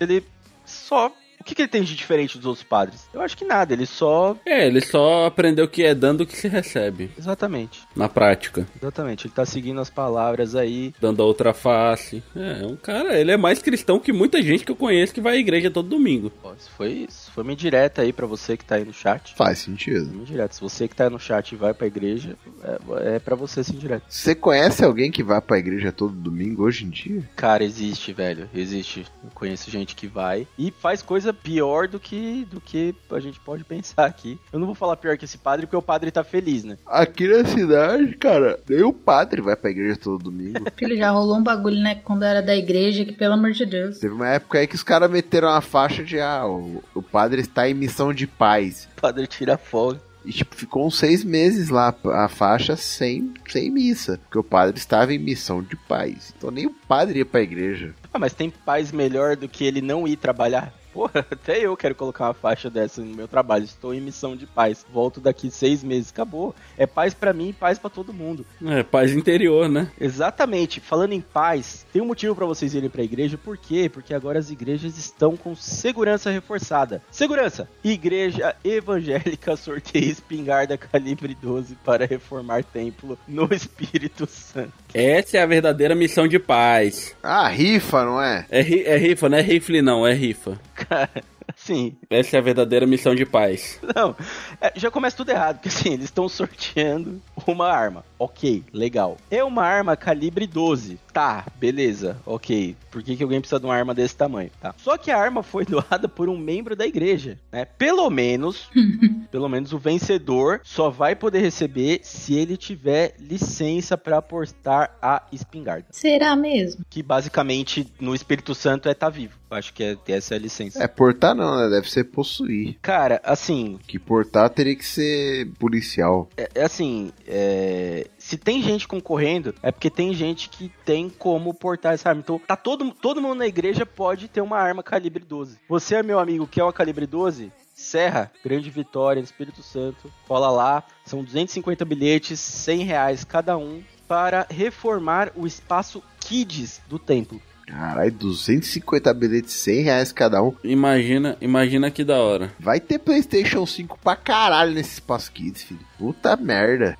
ele 0.00 0.24
só. 0.64 1.12
O 1.40 1.44
que, 1.44 1.54
que 1.54 1.62
ele 1.62 1.68
tem 1.68 1.82
de 1.82 1.94
diferente 1.96 2.36
dos 2.36 2.46
outros 2.46 2.62
padres? 2.64 3.08
Eu 3.12 3.20
acho 3.20 3.36
que 3.36 3.44
nada, 3.44 3.72
ele 3.72 3.86
só. 3.86 4.36
É, 4.44 4.66
ele 4.66 4.80
só 4.80 5.26
aprendeu 5.26 5.66
que 5.66 5.82
é 5.82 5.94
dando 5.94 6.26
que 6.26 6.36
se 6.36 6.48
recebe. 6.48 7.10
Exatamente, 7.18 7.80
Na 7.96 8.08
prática. 8.08 8.66
exatamente. 8.80 9.26
Ele 9.26 9.34
tá 9.34 9.44
seguindo 9.46 9.80
as 9.80 9.90
palavras 9.90 10.54
aí. 10.54 10.92
Dando 11.00 11.22
a 11.22 11.26
outra 11.26 11.52
face. 11.54 12.22
É, 12.36 12.66
um 12.66 12.76
cara, 12.76 13.18
ele 13.18 13.30
é 13.32 13.36
mais 13.36 13.60
cristão 13.62 13.98
que 13.98 14.12
muita 14.12 14.42
gente 14.42 14.64
que 14.64 14.70
eu 14.70 14.76
conheço 14.76 15.14
que 15.14 15.20
vai 15.20 15.36
à 15.36 15.40
igreja 15.40 15.70
todo 15.70 15.88
domingo. 15.88 16.30
Ó, 16.42 16.52
isso 16.52 16.70
foi, 16.76 17.06
isso 17.08 17.30
foi 17.32 17.42
uma 17.42 17.52
indireta 17.52 18.02
aí 18.02 18.12
pra 18.12 18.26
você 18.26 18.56
que 18.56 18.64
tá 18.64 18.76
aí 18.76 18.84
no 18.84 18.92
chat. 18.92 19.34
Faz 19.34 19.58
sentido. 19.60 20.10
Uma 20.12 20.22
indireta. 20.22 20.54
Se 20.54 20.60
você 20.60 20.86
que 20.86 20.94
tá 20.94 21.04
aí 21.04 21.10
no 21.10 21.18
chat 21.18 21.52
e 21.52 21.56
vai 21.56 21.72
pra 21.72 21.86
igreja, 21.86 22.36
é, 22.62 23.16
é 23.16 23.18
pra 23.18 23.34
você 23.34 23.60
essa 23.60 23.72
indireta. 23.74 24.04
Você 24.08 24.34
conhece 24.34 24.84
alguém 24.84 25.10
que 25.10 25.22
vai 25.22 25.40
pra 25.40 25.58
igreja 25.58 25.90
todo 25.90 26.12
domingo 26.14 26.64
hoje 26.64 26.84
em 26.84 26.90
dia? 26.90 27.22
Cara, 27.34 27.64
existe, 27.64 28.12
velho. 28.12 28.48
Existe. 28.54 29.06
Eu 29.24 29.30
conheço 29.34 29.70
gente 29.70 29.94
que 29.94 30.06
vai 30.06 30.46
e 30.58 30.70
faz 30.70 31.00
coisa 31.02 31.29
pior 31.32 31.88
do 31.88 31.98
que 31.98 32.46
do 32.50 32.60
que 32.60 32.94
a 33.10 33.20
gente 33.20 33.38
pode 33.40 33.64
pensar 33.64 34.06
aqui. 34.06 34.38
Eu 34.52 34.58
não 34.58 34.66
vou 34.66 34.74
falar 34.74 34.96
pior 34.96 35.16
que 35.16 35.24
esse 35.24 35.38
padre, 35.38 35.66
porque 35.66 35.76
o 35.76 35.82
padre 35.82 36.10
tá 36.10 36.24
feliz, 36.24 36.64
né? 36.64 36.76
Aqui 36.86 37.28
na 37.28 37.44
cidade, 37.44 38.16
cara, 38.16 38.60
nem 38.68 38.82
o 38.82 38.92
padre 38.92 39.40
vai 39.40 39.56
pra 39.56 39.70
igreja 39.70 39.96
todo 39.96 40.24
domingo. 40.24 40.64
Filho, 40.76 40.96
já 40.96 41.10
rolou 41.10 41.36
um 41.36 41.42
bagulho, 41.42 41.80
né? 41.80 41.96
Quando 41.96 42.24
era 42.24 42.42
da 42.42 42.54
igreja, 42.54 43.04
que 43.04 43.12
pelo 43.12 43.34
amor 43.34 43.52
de 43.52 43.66
Deus. 43.66 43.98
Teve 43.98 44.14
uma 44.14 44.28
época 44.28 44.58
aí 44.58 44.66
que 44.66 44.74
os 44.74 44.82
caras 44.82 45.10
meteram 45.10 45.48
a 45.48 45.60
faixa 45.60 46.02
de 46.02 46.20
ah, 46.20 46.46
o, 46.46 46.82
o 46.94 47.02
padre 47.02 47.40
está 47.40 47.68
em 47.68 47.74
missão 47.74 48.12
de 48.12 48.26
paz. 48.26 48.88
O 48.96 49.00
padre 49.00 49.26
tira 49.26 49.56
folga. 49.56 50.00
E 50.24 50.32
tipo, 50.32 50.54
ficou 50.54 50.86
uns 50.86 50.98
seis 50.98 51.24
meses 51.24 51.70
lá 51.70 51.94
a 52.12 52.28
faixa 52.28 52.76
sem, 52.76 53.32
sem 53.48 53.70
missa. 53.70 54.18
Porque 54.24 54.38
o 54.38 54.44
padre 54.44 54.78
estava 54.78 55.14
em 55.14 55.18
missão 55.18 55.62
de 55.62 55.76
paz. 55.76 56.34
Então 56.36 56.50
nem 56.50 56.66
o 56.66 56.74
padre 56.86 57.20
ia 57.20 57.26
pra 57.26 57.40
igreja. 57.40 57.94
Ah, 58.12 58.18
mas 58.18 58.34
tem 58.34 58.50
paz 58.50 58.92
melhor 58.92 59.36
do 59.36 59.48
que 59.48 59.64
ele 59.64 59.80
não 59.80 60.06
ir 60.06 60.16
trabalhar? 60.16 60.72
Porra, 60.92 61.24
até 61.30 61.58
eu 61.60 61.76
quero 61.76 61.94
colocar 61.94 62.26
uma 62.26 62.34
faixa 62.34 62.68
dessa 62.70 63.00
no 63.00 63.14
meu 63.14 63.28
trabalho. 63.28 63.64
Estou 63.64 63.94
em 63.94 64.00
missão 64.00 64.36
de 64.36 64.46
paz. 64.46 64.84
Volto 64.92 65.20
daqui 65.20 65.50
seis 65.50 65.82
meses. 65.84 66.10
Acabou. 66.10 66.54
É 66.76 66.86
paz 66.86 67.14
pra 67.14 67.32
mim 67.32 67.50
e 67.50 67.52
paz 67.52 67.78
pra 67.78 67.88
todo 67.90 68.12
mundo. 68.12 68.44
É, 68.64 68.82
paz 68.82 69.12
interior, 69.12 69.68
né? 69.68 69.90
Exatamente. 70.00 70.80
Falando 70.80 71.12
em 71.12 71.20
paz, 71.20 71.86
tem 71.92 72.02
um 72.02 72.06
motivo 72.06 72.34
pra 72.34 72.46
vocês 72.46 72.74
irem 72.74 72.90
pra 72.90 73.02
igreja. 73.02 73.38
Por 73.38 73.56
quê? 73.56 73.88
Porque 73.92 74.12
agora 74.14 74.38
as 74.38 74.50
igrejas 74.50 74.96
estão 74.98 75.36
com 75.36 75.54
segurança 75.56 76.30
reforçada. 76.30 77.02
Segurança! 77.10 77.68
Igreja 77.84 78.54
evangélica 78.64 79.54
sorteia 79.56 80.04
espingarda 80.10 80.76
calibre 80.76 81.36
12 81.40 81.76
para 81.84 82.06
reformar 82.06 82.64
templo 82.64 83.18
no 83.28 83.48
Espírito 83.52 84.26
Santo. 84.26 84.72
Essa 84.92 85.38
é 85.38 85.42
a 85.42 85.46
verdadeira 85.46 85.94
missão 85.94 86.26
de 86.26 86.38
paz. 86.38 87.14
Ah, 87.22 87.48
rifa, 87.48 88.04
não 88.04 88.20
é? 88.20 88.46
É, 88.50 88.60
ri- 88.62 88.84
é 88.84 88.96
rifa, 88.96 89.28
não 89.28 89.38
é 89.38 89.40
rifle 89.42 89.82
não, 89.82 90.06
é 90.06 90.12
rifa. 90.12 90.58
Cara, 90.88 91.10
assim, 91.48 91.96
Essa 92.08 92.36
é 92.36 92.38
a 92.38 92.42
verdadeira 92.42 92.86
missão 92.86 93.14
de 93.14 93.26
paz. 93.26 93.78
Não, 93.94 94.16
é, 94.60 94.72
já 94.76 94.90
começa 94.90 95.16
tudo 95.16 95.30
errado, 95.30 95.56
porque 95.56 95.68
assim, 95.68 95.92
eles 95.92 96.06
estão 96.06 96.28
sorteando 96.28 97.20
uma 97.46 97.68
arma. 97.68 98.04
Ok, 98.20 98.62
legal. 98.70 99.16
É 99.30 99.42
uma 99.42 99.64
arma 99.64 99.96
calibre 99.96 100.46
12. 100.46 101.00
Tá, 101.10 101.46
beleza, 101.58 102.18
ok. 102.26 102.76
Por 102.90 103.02
que, 103.02 103.16
que 103.16 103.22
alguém 103.22 103.40
precisa 103.40 103.58
de 103.58 103.64
uma 103.64 103.74
arma 103.74 103.94
desse 103.94 104.14
tamanho? 104.14 104.50
Tá. 104.60 104.74
Só 104.76 104.98
que 104.98 105.10
a 105.10 105.16
arma 105.16 105.42
foi 105.42 105.64
doada 105.66 106.06
por 106.06 106.28
um 106.28 106.36
membro 106.36 106.76
da 106.76 106.86
igreja, 106.86 107.38
né? 107.50 107.64
Pelo 107.64 108.10
menos, 108.10 108.68
pelo 109.32 109.48
menos 109.48 109.72
o 109.72 109.78
vencedor 109.78 110.60
só 110.62 110.90
vai 110.90 111.16
poder 111.16 111.40
receber 111.40 112.00
se 112.02 112.34
ele 112.34 112.58
tiver 112.58 113.14
licença 113.18 113.96
pra 113.96 114.20
portar 114.20 114.98
a 115.00 115.22
espingarda. 115.32 115.86
Será 115.90 116.36
mesmo? 116.36 116.84
Que 116.90 117.02
basicamente 117.02 117.90
no 117.98 118.14
Espírito 118.14 118.54
Santo 118.54 118.86
é 118.86 118.92
tá 118.92 119.08
vivo. 119.08 119.40
Acho 119.50 119.74
que 119.74 119.82
é, 119.82 119.96
essa 120.08 120.34
é 120.34 120.36
a 120.36 120.40
licença. 120.40 120.82
É 120.82 120.86
portar 120.86 121.34
não, 121.34 121.56
né? 121.56 121.68
Deve 121.68 121.90
ser 121.90 122.04
possuir. 122.04 122.76
Cara, 122.80 123.20
assim, 123.24 123.80
Que 123.86 123.98
portar 123.98 124.48
teria 124.50 124.76
que 124.76 124.86
ser 124.86 125.50
policial. 125.58 126.28
É, 126.36 126.48
é 126.54 126.64
assim, 126.64 127.10
é, 127.26 128.06
se 128.18 128.36
tem 128.36 128.62
gente 128.62 128.86
concorrendo, 128.86 129.54
é 129.62 129.70
porque 129.72 129.90
tem 129.90 130.12
gente 130.12 130.48
que 130.48 130.70
tem 130.84 131.08
como 131.08 131.54
portar 131.54 131.94
essa 131.94 132.08
arma. 132.08 132.20
Então, 132.20 132.38
tá 132.38 132.56
todo, 132.56 132.92
todo 132.92 133.20
mundo 133.20 133.38
na 133.38 133.46
igreja 133.46 133.86
pode 133.86 134.28
ter 134.28 134.40
uma 134.40 134.58
arma 134.58 134.82
calibre 134.82 135.24
12. 135.24 135.58
Você 135.68 135.96
é 135.96 136.02
meu 136.02 136.18
amigo, 136.18 136.46
quer 136.46 136.62
uma 136.62 136.72
calibre 136.72 137.06
12? 137.06 137.52
Serra, 137.74 138.30
Grande 138.44 138.68
Vitória, 138.68 139.20
Espírito 139.20 139.62
Santo, 139.62 140.12
cola 140.28 140.50
lá. 140.50 140.84
São 141.04 141.24
250 141.24 141.84
bilhetes, 141.84 142.38
100 142.38 142.84
reais 142.84 143.24
cada 143.24 143.56
um, 143.56 143.82
para 144.06 144.46
reformar 144.50 145.32
o 145.34 145.46
espaço 145.46 146.02
Kids 146.20 146.80
do 146.88 146.98
templo. 146.98 147.40
Caralho, 147.66 148.12
250 148.12 149.14
bilhetes, 149.14 149.54
100 149.54 149.82
reais 149.82 150.12
cada 150.12 150.42
um. 150.42 150.54
Imagina, 150.64 151.38
imagina 151.40 151.90
que 151.90 152.04
da 152.04 152.18
hora. 152.18 152.52
Vai 152.58 152.80
ter 152.80 152.98
PlayStation 152.98 153.64
5 153.64 153.98
pra 154.02 154.16
caralho 154.16 154.72
nesse 154.72 154.94
espaço 154.94 155.30
Kids, 155.32 155.62
filho. 155.62 155.86
Puta 155.96 156.36
merda. 156.36 156.98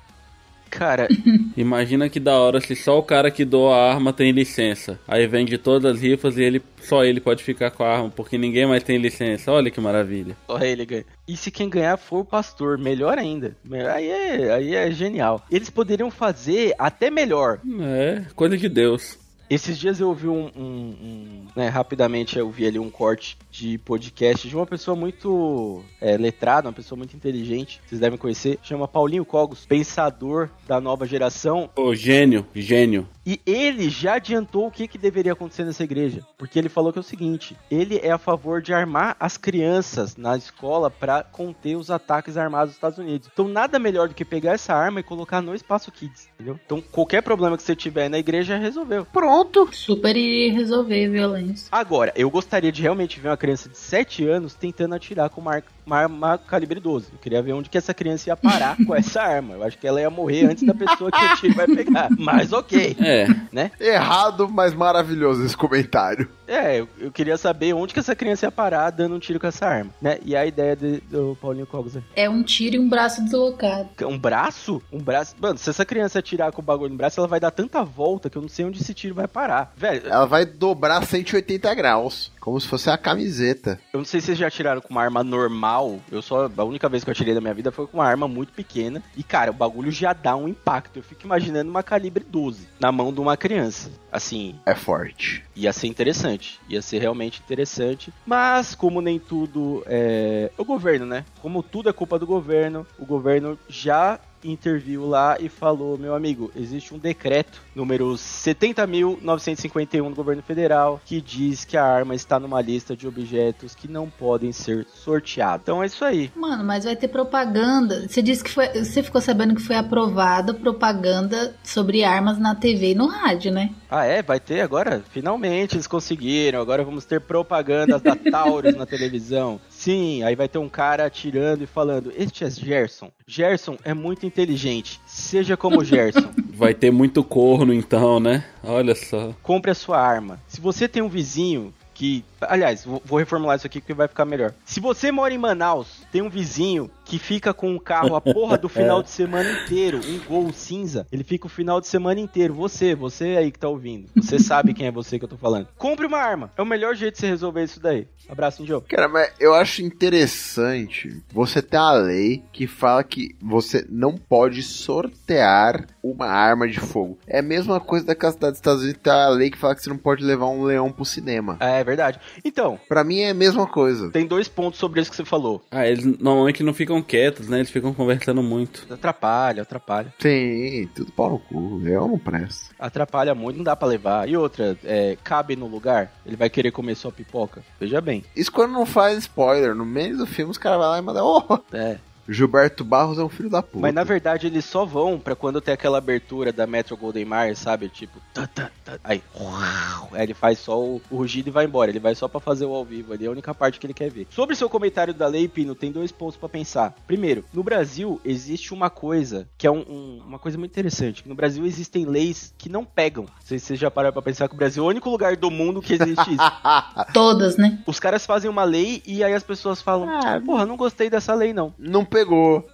Cara, 0.71 1.07
Imagina 1.55 2.09
que 2.09 2.19
da 2.19 2.39
hora 2.39 2.61
se 2.61 2.75
só 2.75 2.97
o 2.97 3.03
cara 3.03 3.29
que 3.29 3.43
doa 3.43 3.75
a 3.75 3.93
arma 3.93 4.13
tem 4.13 4.31
licença. 4.31 4.99
Aí 5.07 5.27
vende 5.27 5.57
todas 5.57 5.95
as 5.95 6.01
rifas 6.01 6.37
e 6.37 6.43
ele 6.43 6.61
só 6.81 7.03
ele 7.03 7.19
pode 7.19 7.43
ficar 7.43 7.69
com 7.71 7.83
a 7.83 7.89
arma, 7.93 8.09
porque 8.09 8.37
ninguém 8.37 8.65
mais 8.65 8.81
tem 8.81 8.97
licença. 8.97 9.51
Olha 9.51 9.69
que 9.69 9.81
maravilha. 9.81 10.35
só 10.47 10.57
ele 10.59 10.85
ganha. 10.85 11.05
E 11.27 11.35
se 11.37 11.51
quem 11.51 11.69
ganhar 11.69 11.97
for 11.97 12.19
o 12.19 12.25
pastor, 12.25 12.77
melhor 12.77 13.17
ainda. 13.17 13.55
Aí 13.93 14.09
é, 14.09 14.53
aí 14.53 14.75
é 14.75 14.91
genial. 14.91 15.45
Eles 15.51 15.69
poderiam 15.69 16.09
fazer 16.09 16.73
até 16.79 17.11
melhor. 17.11 17.59
É, 17.81 18.23
coisa 18.33 18.57
de 18.57 18.67
Deus. 18.67 19.20
Esses 19.53 19.77
dias 19.77 19.99
eu 19.99 20.07
ouvi 20.07 20.29
um, 20.29 20.45
um- 20.55 20.95
um, 21.03 21.45
né, 21.53 21.67
rapidamente 21.67 22.39
eu 22.39 22.49
vi 22.49 22.65
ali 22.65 22.79
um 22.79 22.89
corte 22.89 23.37
de 23.51 23.77
podcast 23.79 24.47
de 24.47 24.55
uma 24.55 24.65
pessoa 24.65 24.95
muito 24.95 25.83
é, 25.99 26.15
letrada, 26.15 26.69
uma 26.69 26.73
pessoa 26.73 26.97
muito 26.97 27.17
inteligente, 27.17 27.81
vocês 27.85 27.99
devem 27.99 28.17
conhecer, 28.17 28.57
chama 28.63 28.87
Paulinho 28.87 29.25
Cogos, 29.25 29.65
pensador 29.65 30.49
da 30.65 30.79
nova 30.79 31.05
geração, 31.05 31.69
Ô, 31.75 31.93
gênio, 31.93 32.45
gênio. 32.55 33.05
E 33.25 33.39
ele 33.45 33.89
já 33.89 34.15
adiantou 34.15 34.67
o 34.67 34.71
que, 34.71 34.87
que 34.87 34.97
deveria 34.97 35.33
acontecer 35.33 35.63
nessa 35.63 35.83
igreja, 35.83 36.21
porque 36.37 36.57
ele 36.57 36.69
falou 36.69 36.91
que 36.91 36.99
é 36.99 37.01
o 37.01 37.03
seguinte, 37.03 37.55
ele 37.69 37.99
é 38.01 38.11
a 38.11 38.17
favor 38.17 38.61
de 38.61 38.73
armar 38.73 39.15
as 39.19 39.37
crianças 39.37 40.15
na 40.15 40.35
escola 40.37 40.89
para 40.89 41.23
conter 41.23 41.75
os 41.75 41.91
ataques 41.91 42.37
armados 42.37 42.69
dos 42.69 42.75
Estados 42.77 42.97
Unidos. 42.97 43.29
Então 43.31 43.47
nada 43.47 43.79
melhor 43.79 44.07
do 44.07 44.15
que 44.15 44.25
pegar 44.25 44.53
essa 44.53 44.73
arma 44.73 44.99
e 44.99 45.03
colocar 45.03 45.41
no 45.41 45.55
espaço 45.55 45.91
Kids, 45.91 46.29
entendeu? 46.35 46.59
Então 46.65 46.81
qualquer 46.81 47.21
problema 47.21 47.57
que 47.57 47.63
você 47.63 47.75
tiver 47.75 48.09
na 48.09 48.17
igreja 48.17 48.57
resolveu. 48.57 49.05
Pronto. 49.05 49.69
Super 49.71 50.15
resolver 50.51 51.09
violência. 51.09 51.67
Agora, 51.71 52.11
eu 52.15 52.29
gostaria 52.29 52.71
de 52.71 52.81
realmente 52.81 53.19
ver 53.19 53.29
uma 53.29 53.37
criança 53.37 53.69
de 53.69 53.77
7 53.77 54.27
anos 54.27 54.53
tentando 54.53 54.95
atirar 54.95 55.29
com 55.29 55.41
uma, 55.41 55.63
uma 55.85 55.97
arma 55.97 56.37
calibre 56.37 56.79
12. 56.79 57.07
Eu 57.13 57.19
queria 57.19 57.41
ver 57.41 57.53
onde 57.53 57.69
que 57.69 57.77
essa 57.77 57.93
criança 57.93 58.29
ia 58.29 58.35
parar 58.35 58.77
com 58.85 58.95
essa 58.95 59.21
arma. 59.21 59.55
Eu 59.55 59.63
acho 59.63 59.77
que 59.77 59.87
ela 59.87 60.01
ia 60.01 60.09
morrer 60.09 60.45
antes 60.45 60.63
da 60.63 60.73
pessoa 60.73 61.11
que 61.11 61.23
o 61.23 61.35
tiro 61.37 61.53
vai 61.55 61.67
pegar. 61.67 62.09
Mas 62.17 62.51
ok, 62.51 62.95
É, 62.99 63.10
né? 63.51 63.71
Errado, 63.79 64.49
mas 64.49 64.73
maravilhoso 64.73 65.45
esse 65.45 65.55
comentário. 65.55 66.29
É, 66.51 66.79
eu, 66.81 66.87
eu 66.99 67.11
queria 67.11 67.37
saber 67.37 67.73
onde 67.73 67.93
que 67.93 67.99
essa 67.99 68.15
criança 68.15 68.45
ia 68.45 68.51
parar 68.51 68.89
dando 68.89 69.15
um 69.15 69.19
tiro 69.19 69.39
com 69.39 69.47
essa 69.47 69.65
arma, 69.65 69.91
né? 70.01 70.17
E 70.25 70.35
a 70.35 70.45
ideia 70.45 70.75
de- 70.75 70.99
do 71.01 71.37
Paulinho 71.41 71.65
Cogos 71.65 71.95
é 71.95 72.01
É 72.15 72.29
um 72.29 72.43
tiro 72.43 72.75
e 72.75 72.79
um 72.79 72.89
braço 72.89 73.23
deslocado. 73.23 73.89
um 74.05 74.17
braço? 74.17 74.81
Um 74.91 74.99
braço? 74.99 75.35
Mano, 75.39 75.57
se 75.57 75.69
essa 75.69 75.85
criança 75.85 76.19
atirar 76.19 76.51
com 76.51 76.61
o 76.61 76.65
bagulho 76.65 76.89
no 76.91 76.97
braço, 76.97 77.19
ela 77.19 77.27
vai 77.27 77.39
dar 77.39 77.51
tanta 77.51 77.83
volta 77.83 78.29
que 78.29 78.37
eu 78.37 78.41
não 78.41 78.49
sei 78.49 78.65
onde 78.65 78.81
esse 78.81 78.93
tiro 78.93 79.15
vai 79.15 79.27
parar. 79.27 79.71
Velho, 79.77 80.07
Ela 80.07 80.25
vai 80.25 80.45
dobrar 80.45 81.05
180 81.05 81.73
graus. 81.73 82.31
Como 82.41 82.59
se 82.59 82.67
fosse 82.67 82.89
a 82.89 82.97
camiseta. 82.97 83.79
Eu 83.93 83.99
não 83.99 84.05
sei 84.05 84.19
se 84.19 84.25
vocês 84.27 84.37
já 84.39 84.47
atiraram 84.47 84.81
com 84.81 84.89
uma 84.89 85.01
arma 85.03 85.23
normal. 85.23 85.99
Eu 86.11 86.23
só. 86.23 86.49
A 86.57 86.63
única 86.63 86.89
vez 86.89 87.03
que 87.03 87.09
eu 87.09 87.11
atirei 87.11 87.35
da 87.35 87.39
minha 87.41 87.53
vida 87.53 87.71
foi 87.71 87.85
com 87.85 87.97
uma 87.99 88.05
arma 88.05 88.27
muito 88.27 88.51
pequena. 88.51 89.01
E, 89.15 89.21
cara, 89.21 89.51
o 89.51 89.53
bagulho 89.53 89.91
já 89.91 90.11
dá 90.11 90.35
um 90.35 90.47
impacto. 90.47 90.97
Eu 90.97 91.03
fico 91.03 91.23
imaginando 91.23 91.69
uma 91.69 91.83
calibre 91.83 92.25
12 92.27 92.67
na 92.79 92.91
mão 92.91 93.13
de 93.13 93.19
uma 93.19 93.37
criança. 93.37 93.91
Assim, 94.11 94.55
É 94.65 94.75
forte. 94.75 95.43
ia 95.55 95.71
ser 95.71 95.87
interessante. 95.87 96.59
Ia 96.67 96.81
ser 96.81 96.99
realmente 96.99 97.39
interessante. 97.43 98.11
Mas, 98.25 98.75
como 98.75 99.01
nem 99.01 99.17
tudo 99.17 99.83
é. 99.87 100.51
O 100.57 100.65
governo, 100.65 101.05
né? 101.05 101.23
Como 101.41 101.63
tudo 101.63 101.89
é 101.89 101.93
culpa 101.93 102.19
do 102.19 102.27
governo, 102.27 102.85
o 102.99 103.05
governo 103.05 103.57
já 103.69 104.19
interviu 104.43 105.07
lá 105.07 105.37
e 105.39 105.49
falou, 105.49 105.97
meu 105.97 106.15
amigo, 106.15 106.51
existe 106.55 106.93
um 106.93 106.97
decreto 106.97 107.61
número 107.75 108.13
70.951 108.13 110.09
do 110.09 110.15
governo 110.15 110.41
federal 110.41 111.01
que 111.05 111.21
diz 111.21 111.65
que 111.65 111.77
a 111.77 111.83
arma 111.83 112.15
está 112.15 112.39
numa 112.39 112.61
lista 112.61 112.95
de 112.95 113.07
objetos 113.07 113.75
que 113.75 113.87
não 113.87 114.09
podem 114.09 114.51
ser 114.51 114.85
sorteados. 114.87 115.63
Então 115.63 115.83
é 115.83 115.85
isso 115.85 116.03
aí. 116.03 116.31
Mano, 116.35 116.63
mas 116.63 116.85
vai 116.85 116.95
ter 116.95 117.07
propaganda. 117.07 118.07
Você 118.07 118.21
disse 118.21 118.43
que 118.43 118.51
foi. 118.51 118.67
Você 118.69 119.03
ficou 119.03 119.21
sabendo 119.21 119.55
que 119.55 119.61
foi 119.61 119.75
aprovada 119.75 120.53
propaganda 120.53 121.55
sobre 121.63 122.03
armas 122.03 122.37
na 122.37 122.55
TV 122.55 122.91
e 122.91 122.95
no 122.95 123.07
rádio, 123.07 123.51
né? 123.51 123.71
Ah, 123.89 124.05
é? 124.05 124.21
Vai 124.21 124.39
ter 124.39 124.61
agora? 124.61 125.03
Finalmente 125.11 125.75
eles 125.75 125.87
conseguiram. 125.87 126.61
Agora 126.61 126.83
vamos 126.83 127.05
ter 127.05 127.21
propagandas 127.21 128.01
da 128.01 128.15
Taurus 128.15 128.75
na 128.75 128.85
televisão. 128.85 129.59
Sim, 129.81 130.21
aí 130.21 130.35
vai 130.35 130.47
ter 130.47 130.59
um 130.59 130.69
cara 130.69 131.07
atirando 131.07 131.63
e 131.63 131.65
falando: 131.65 132.13
Este 132.15 132.43
é 132.43 132.49
Gerson. 132.51 133.11
Gerson 133.25 133.79
é 133.83 133.95
muito 133.95 134.27
inteligente. 134.27 135.01
Seja 135.07 135.57
como 135.57 135.81
Gerson. 135.83 136.29
vai 136.53 136.71
ter 136.75 136.91
muito 136.91 137.23
corno 137.23 137.73
então, 137.73 138.19
né? 138.19 138.45
Olha 138.63 138.93
só. 138.93 139.33
Compre 139.41 139.71
a 139.71 139.73
sua 139.73 139.99
arma. 139.99 140.39
Se 140.47 140.61
você 140.61 140.87
tem 140.87 141.01
um 141.01 141.09
vizinho 141.09 141.73
que. 141.95 142.23
Aliás, 142.41 142.85
vou 142.85 143.19
reformular 143.19 143.57
isso 143.57 143.67
aqui 143.67 143.79
porque 143.79 143.93
vai 143.93 144.07
ficar 144.07 144.25
melhor. 144.25 144.53
Se 144.65 144.79
você 144.79 145.11
mora 145.11 145.33
em 145.33 145.37
Manaus, 145.37 146.01
tem 146.11 146.21
um 146.21 146.29
vizinho 146.29 146.89
que 147.05 147.19
fica 147.19 147.53
com 147.53 147.75
o 147.75 147.79
carro 147.79 148.15
a 148.15 148.21
porra 148.21 148.57
do 148.57 148.67
final 148.69 149.03
de 149.03 149.09
semana 149.09 149.49
inteiro, 149.51 149.99
um 150.05 150.19
gol 150.19 150.51
cinza, 150.53 151.05
ele 151.11 151.23
fica 151.23 151.47
o 151.47 151.49
final 151.49 151.81
de 151.81 151.87
semana 151.87 152.19
inteiro. 152.19 152.53
Você, 152.53 152.95
você 152.95 153.35
aí 153.37 153.51
que 153.51 153.59
tá 153.59 153.67
ouvindo, 153.67 154.07
você 154.15 154.39
sabe 154.39 154.73
quem 154.73 154.87
é 154.87 154.91
você 154.91 155.19
que 155.19 155.25
eu 155.25 155.29
tô 155.29 155.37
falando. 155.37 155.67
Compre 155.77 156.05
uma 156.05 156.17
arma. 156.17 156.51
É 156.57 156.61
o 156.61 156.65
melhor 156.65 156.95
jeito 156.95 157.15
de 157.15 157.19
você 157.19 157.27
resolver 157.27 157.63
isso 157.63 157.79
daí. 157.79 158.07
Abraço, 158.29 158.61
Indio. 158.61 158.81
Cara, 158.87 159.07
mas 159.07 159.31
eu 159.39 159.53
acho 159.53 159.81
interessante 159.81 161.21
você 161.33 161.61
ter 161.61 161.77
a 161.77 161.91
lei 161.91 162.43
que 162.51 162.65
fala 162.65 163.03
que 163.03 163.35
você 163.41 163.85
não 163.89 164.15
pode 164.15 164.63
sortear 164.63 165.85
uma 166.01 166.27
arma 166.27 166.67
de 166.67 166.79
fogo. 166.79 167.17
É 167.27 167.39
a 167.39 167.43
mesma 167.43 167.79
coisa 167.79 168.05
daquela 168.05 168.31
cidade 168.31 168.51
dos 168.51 168.59
Estados 168.59 168.83
Unidos 168.83 169.01
ter 169.01 169.09
a 169.09 169.29
lei 169.29 169.49
que 169.49 169.57
fala 169.57 169.75
que 169.75 169.83
você 169.83 169.89
não 169.89 169.97
pode 169.97 170.23
levar 170.23 170.47
um 170.47 170.63
leão 170.63 170.91
pro 170.91 171.03
cinema. 171.05 171.57
É 171.59 171.83
verdade. 171.83 172.19
Então, 172.43 172.79
Pra 172.87 173.03
mim 173.03 173.19
é 173.19 173.29
a 173.29 173.33
mesma 173.33 173.65
coisa. 173.67 174.09
tem 174.11 174.25
dois 174.25 174.47
pontos 174.47 174.79
sobre 174.79 175.01
isso 175.01 175.09
que 175.09 175.15
você 175.17 175.25
falou. 175.25 175.61
Ah, 175.71 175.87
eles 175.87 176.03
normalmente 176.19 176.63
não 176.63 176.73
ficam 176.73 177.01
quietos, 177.01 177.47
né? 177.47 177.57
Eles 177.57 177.69
ficam 177.69 177.93
conversando 177.93 178.41
muito. 178.43 178.85
Atrapalha, 178.93 179.61
atrapalha. 179.63 180.13
Sim, 180.19 180.89
tudo 180.95 181.11
pau 181.11 181.29
no 181.31 181.39
cu. 181.39 181.77
Leão 181.77 182.07
não 182.07 182.19
presta. 182.19 182.73
Atrapalha 182.79 183.33
muito, 183.35 183.57
não 183.57 183.63
dá 183.63 183.75
pra 183.75 183.87
levar. 183.87 184.27
E 184.29 184.35
outra, 184.37 184.77
é, 184.83 185.17
cabe 185.23 185.55
no 185.55 185.67
lugar? 185.67 186.11
Ele 186.25 186.35
vai 186.35 186.49
querer 186.49 186.71
comer 186.71 186.95
sua 186.95 187.11
pipoca? 187.11 187.63
Veja 187.79 188.01
bem. 188.01 188.23
Isso 188.35 188.51
quando 188.51 188.71
não 188.71 188.85
faz 188.85 189.17
spoiler. 189.19 189.75
No 189.75 189.85
meio 189.85 190.17
do 190.17 190.25
filme 190.27 190.51
os 190.51 190.57
caras 190.57 190.79
vão 190.79 190.89
lá 190.89 190.97
e 190.97 191.01
mandam, 191.01 191.25
oh, 191.49 191.59
É. 191.75 191.97
Gilberto 192.31 192.83
Barros 192.83 193.17
é 193.19 193.23
um 193.23 193.29
filho 193.29 193.49
da 193.49 193.61
puta. 193.61 193.79
Mas 193.79 193.93
na 193.93 194.03
verdade 194.03 194.47
eles 194.47 194.65
só 194.65 194.85
vão 194.85 195.19
pra 195.19 195.35
quando 195.35 195.59
tem 195.61 195.73
aquela 195.73 195.97
abertura 195.97 196.51
da 196.51 196.65
Metro 196.65 196.95
Golden 196.97 197.25
Mayer, 197.25 197.55
sabe? 197.57 197.89
Tipo, 197.89 198.19
tá, 198.33 198.47
tá, 198.47 198.69
tá, 198.85 198.97
aí, 199.03 199.21
uau, 199.39 200.09
aí 200.13 200.23
ele 200.23 200.33
faz 200.33 200.59
só 200.59 200.79
o, 200.81 201.01
o 201.09 201.17
rugido 201.17 201.49
e 201.49 201.51
vai 201.51 201.65
embora. 201.65 201.91
Ele 201.91 201.99
vai 201.99 202.15
só 202.15 202.27
pra 202.27 202.39
fazer 202.39 202.65
o 202.65 202.73
ao 202.73 202.85
vivo 202.85 203.13
ali, 203.13 203.25
é 203.25 203.27
a 203.27 203.31
única 203.31 203.53
parte 203.53 203.79
que 203.79 203.85
ele 203.85 203.93
quer 203.93 204.09
ver. 204.09 204.27
Sobre 204.29 204.55
seu 204.55 204.69
comentário 204.69 205.13
da 205.13 205.27
lei, 205.27 205.47
Pino, 205.47 205.75
tem 205.75 205.91
dois 205.91 206.11
pontos 206.11 206.37
pra 206.37 206.47
pensar. 206.49 206.93
Primeiro, 207.05 207.43
no 207.53 207.63
Brasil 207.63 208.19
existe 208.23 208.73
uma 208.73 208.89
coisa 208.89 209.47
que 209.57 209.67
é 209.67 209.71
um- 209.71 209.85
um- 209.89 210.23
uma 210.27 210.39
coisa 210.39 210.57
muito 210.57 210.71
interessante. 210.71 211.27
No 211.27 211.35
Brasil 211.35 211.65
existem 211.65 212.05
leis 212.05 212.53
que 212.57 212.69
não 212.69 212.85
pegam. 212.85 213.23
Não 213.25 213.31
sei 213.43 213.59
se 213.59 213.65
vocês 213.65 213.79
já 213.79 213.91
pararam 213.91 214.13
pra 214.13 214.21
pensar 214.21 214.47
que 214.47 214.53
o 214.53 214.57
Brasil 214.57 214.83
é 214.83 214.85
o 214.85 214.89
único 214.89 215.09
lugar 215.09 215.35
do 215.35 215.51
mundo 215.51 215.81
que 215.81 215.93
existe 215.93 216.31
isso. 216.33 216.41
Todas, 217.13 217.57
né? 217.57 217.79
Os 217.85 217.99
caras 217.99 218.25
fazem 218.25 218.49
uma 218.49 218.63
lei 218.63 219.01
e 219.05 219.23
aí 219.23 219.33
as 219.33 219.43
pessoas 219.43 219.81
falam, 219.81 220.09
Ah, 220.09 220.41
porra, 220.45 220.65
não 220.65 220.77
gostei 220.77 221.09
dessa 221.09 221.33
lei 221.33 221.53
não. 221.53 221.73
Não 221.77 222.05
pegou. 222.05 222.20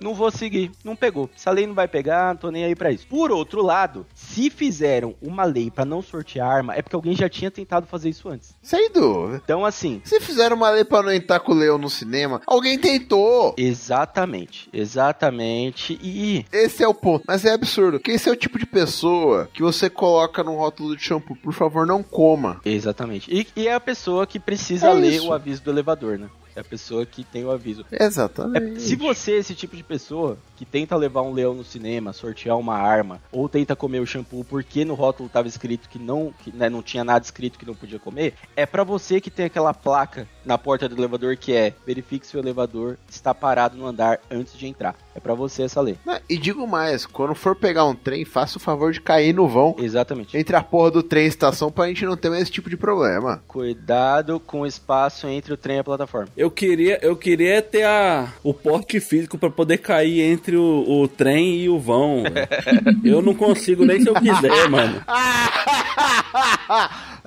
Não 0.01 0.13
vou 0.13 0.29
seguir. 0.31 0.71
Não 0.83 0.95
pegou. 0.95 1.29
Essa 1.35 1.51
lei 1.51 1.65
não 1.67 1.73
vai 1.73 1.87
pegar, 1.87 2.29
não 2.33 2.37
tô 2.41 2.51
nem 2.51 2.63
aí 2.65 2.75
pra 2.75 2.91
isso. 2.91 3.07
Por 3.07 3.31
outro 3.31 3.61
lado, 3.63 4.05
se 4.13 4.49
fizeram 4.49 5.15
uma 5.21 5.43
lei 5.43 5.69
pra 5.71 5.85
não 5.85 6.01
sortear 6.01 6.47
arma, 6.49 6.73
é 6.75 6.81
porque 6.81 6.95
alguém 6.95 7.15
já 7.15 7.29
tinha 7.29 7.49
tentado 7.51 7.87
fazer 7.87 8.09
isso 8.09 8.29
antes. 8.29 8.55
Sem 8.61 8.91
dúvida. 8.91 9.41
Então, 9.43 9.65
assim, 9.65 10.01
Se 10.03 10.19
fizeram 10.19 10.55
uma 10.55 10.69
lei 10.69 10.83
pra 10.83 11.01
não 11.03 11.11
entrar 11.11 11.39
com 11.39 11.51
o 11.51 11.55
leão 11.55 11.77
no 11.77 11.89
cinema, 11.89 12.41
alguém 12.45 12.77
tentou. 12.77 13.53
exatamente, 13.57 14.69
exatamente. 14.73 15.97
E 16.01 16.45
Esse 16.51 16.83
é 16.83 16.87
o 16.87 16.93
ponto. 16.93 17.23
Mas 17.27 17.45
é 17.45 17.53
absurdo. 17.53 17.99
Que 17.99 18.11
esse 18.11 18.29
é 18.29 18.31
o 18.31 18.35
tipo 18.35 18.57
de 18.59 18.65
pessoa 18.65 19.49
que 19.53 19.61
você 19.61 19.89
coloca 19.89 20.43
num 20.43 20.55
rótulo 20.55 20.95
de 20.95 21.03
shampoo. 21.03 21.35
Por 21.35 21.53
favor, 21.53 21.85
não 21.85 22.03
coma. 22.03 22.59
exatamente. 22.65 23.29
E, 23.33 23.47
e 23.55 23.67
é 23.67 23.73
a 23.73 23.79
pessoa 23.79 24.25
que 24.27 24.39
precisa 24.39 24.87
É 24.89 24.93
ler 24.93 25.13
isso. 25.13 25.27
o 25.27 25.33
aviso 25.33 25.63
do 25.63 25.71
elevador, 25.71 26.17
né? 26.17 26.29
É 26.57 26.61
a 26.61 26.63
pessoa 26.63 27.05
que 27.05 27.23
tem 27.23 27.45
o 27.45 27.51
aviso. 27.51 27.85
Exatamente. 27.91 28.77
É, 28.77 28.79
se 28.79 28.95
você 28.95 29.33
é 29.33 29.37
esse 29.37 29.53
tipo 29.53 29.77
de 29.77 29.83
pessoa 29.83 30.39
que 30.55 30.65
tenta 30.65 30.95
levar 30.95 31.21
um 31.21 31.31
leão 31.31 31.53
no 31.53 31.63
cinema, 31.63 32.11
sortear 32.11 32.57
uma 32.57 32.75
arma, 32.75 33.21
ou 33.31 33.47
tenta 33.47 33.75
comer 33.75 33.99
o 33.99 34.07
shampoo 34.07 34.43
porque 34.43 34.83
no 34.83 34.95
rótulo 34.95 35.29
tava 35.29 35.47
escrito 35.47 35.87
que 35.87 35.99
não, 35.99 36.33
que, 36.43 36.51
né, 36.51 36.67
não 36.67 36.81
tinha 36.81 37.03
nada 37.03 37.23
escrito 37.23 37.59
que 37.59 37.65
não 37.65 37.75
podia 37.75 37.99
comer, 37.99 38.33
é 38.55 38.65
pra 38.65 38.83
você 38.83 39.21
que 39.21 39.29
tem 39.29 39.45
aquela 39.45 39.71
placa 39.71 40.27
na 40.47 40.57
porta 40.57 40.87
do 40.87 40.95
elevador 40.95 41.35
que 41.35 41.53
é 41.53 41.73
verifique 41.85 42.25
se 42.25 42.37
o 42.37 42.39
elevador 42.39 42.97
está 43.09 43.33
parado 43.33 43.77
no 43.77 43.85
andar 43.85 44.19
antes 44.31 44.57
de 44.57 44.65
entrar. 44.65 44.95
É 45.13 45.19
pra 45.19 45.33
você 45.33 45.63
essa 45.63 45.81
lei. 45.81 45.97
Não, 46.05 46.19
E 46.29 46.37
digo 46.37 46.65
mais, 46.67 47.05
quando 47.05 47.33
for 47.35 47.55
pegar 47.55 47.85
um 47.85 47.95
trem, 47.95 48.23
faça 48.23 48.57
o 48.57 48.61
favor 48.61 48.91
de 48.91 49.01
cair 49.01 49.33
no 49.33 49.47
vão. 49.47 49.75
Exatamente. 49.79 50.37
Entre 50.37 50.55
a 50.55 50.61
porra 50.63 50.91
do 50.91 51.03
trem 51.03 51.23
e 51.23 51.25
a 51.25 51.29
estação 51.29 51.71
pra 51.71 51.87
gente 51.87 52.05
não 52.05 52.15
ter 52.15 52.29
mais 52.29 52.43
esse 52.43 52.51
tipo 52.51 52.69
de 52.69 52.77
problema. 52.77 53.41
Cuidado 53.47 54.39
com 54.39 54.61
o 54.61 54.65
espaço 54.65 55.27
entre 55.27 55.53
o 55.53 55.57
trem 55.57 55.77
e 55.77 55.79
a 55.79 55.83
plataforma. 55.83 56.29
Eu 56.37 56.49
queria, 56.51 56.99
eu 57.01 57.15
queria 57.15 57.61
ter 57.61 57.83
a, 57.83 58.31
o 58.43 58.53
porte 58.53 58.99
físico 58.99 59.37
pra 59.37 59.49
poder 59.49 59.79
cair 59.79 60.21
entre 60.21 60.55
o, 60.55 60.85
o 60.87 61.07
trem 61.07 61.57
e 61.61 61.67
o 61.69 61.79
vão. 61.79 62.23
eu 63.03 63.21
não 63.21 63.33
consigo 63.33 63.83
nem 63.85 63.99
se 63.99 64.07
eu 64.07 64.13
quiser, 64.13 64.69
mano. 64.69 65.01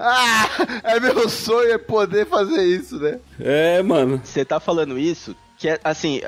Ah, 0.03 0.49
é 0.85 1.01
meu 1.01 1.29
sonho 1.29 1.73
é 1.73 1.79
poder 1.79 2.27
fazer 2.27 2.63
isso, 2.63 2.99
né? 2.99 3.10
É, 3.39 3.83
mano. 3.83 4.21
Você 4.23 4.45
tá 4.45 4.61
falando 4.61 4.99
isso, 4.99 5.35
que 5.59 5.69
é 5.69 5.81
assim, 5.83 6.21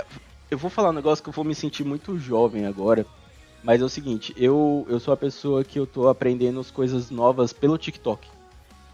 eu 0.51 0.59
vou 0.59 0.71
falar 0.71 0.91
um 0.91 0.95
negócio 0.95 1.23
que 1.23 1.29
eu 1.29 1.33
vou 1.33 1.45
me 1.45 1.55
sentir 1.55 1.85
muito 1.85 2.19
jovem 2.19 2.67
agora. 2.67 3.07
Mas 3.63 3.81
é 3.81 3.85
o 3.85 3.89
seguinte, 3.89 4.35
eu, 4.37 4.85
eu 4.89 4.99
sou 4.99 5.15
a 5.15 5.17
pessoa 5.17 5.63
que 5.63 5.79
eu 5.79 5.87
tô 5.87 6.09
aprendendo 6.09 6.59
as 6.59 6.71
coisas 6.71 7.11
novas 7.11 7.53
pelo 7.53 7.79
TikTok. 7.79 8.29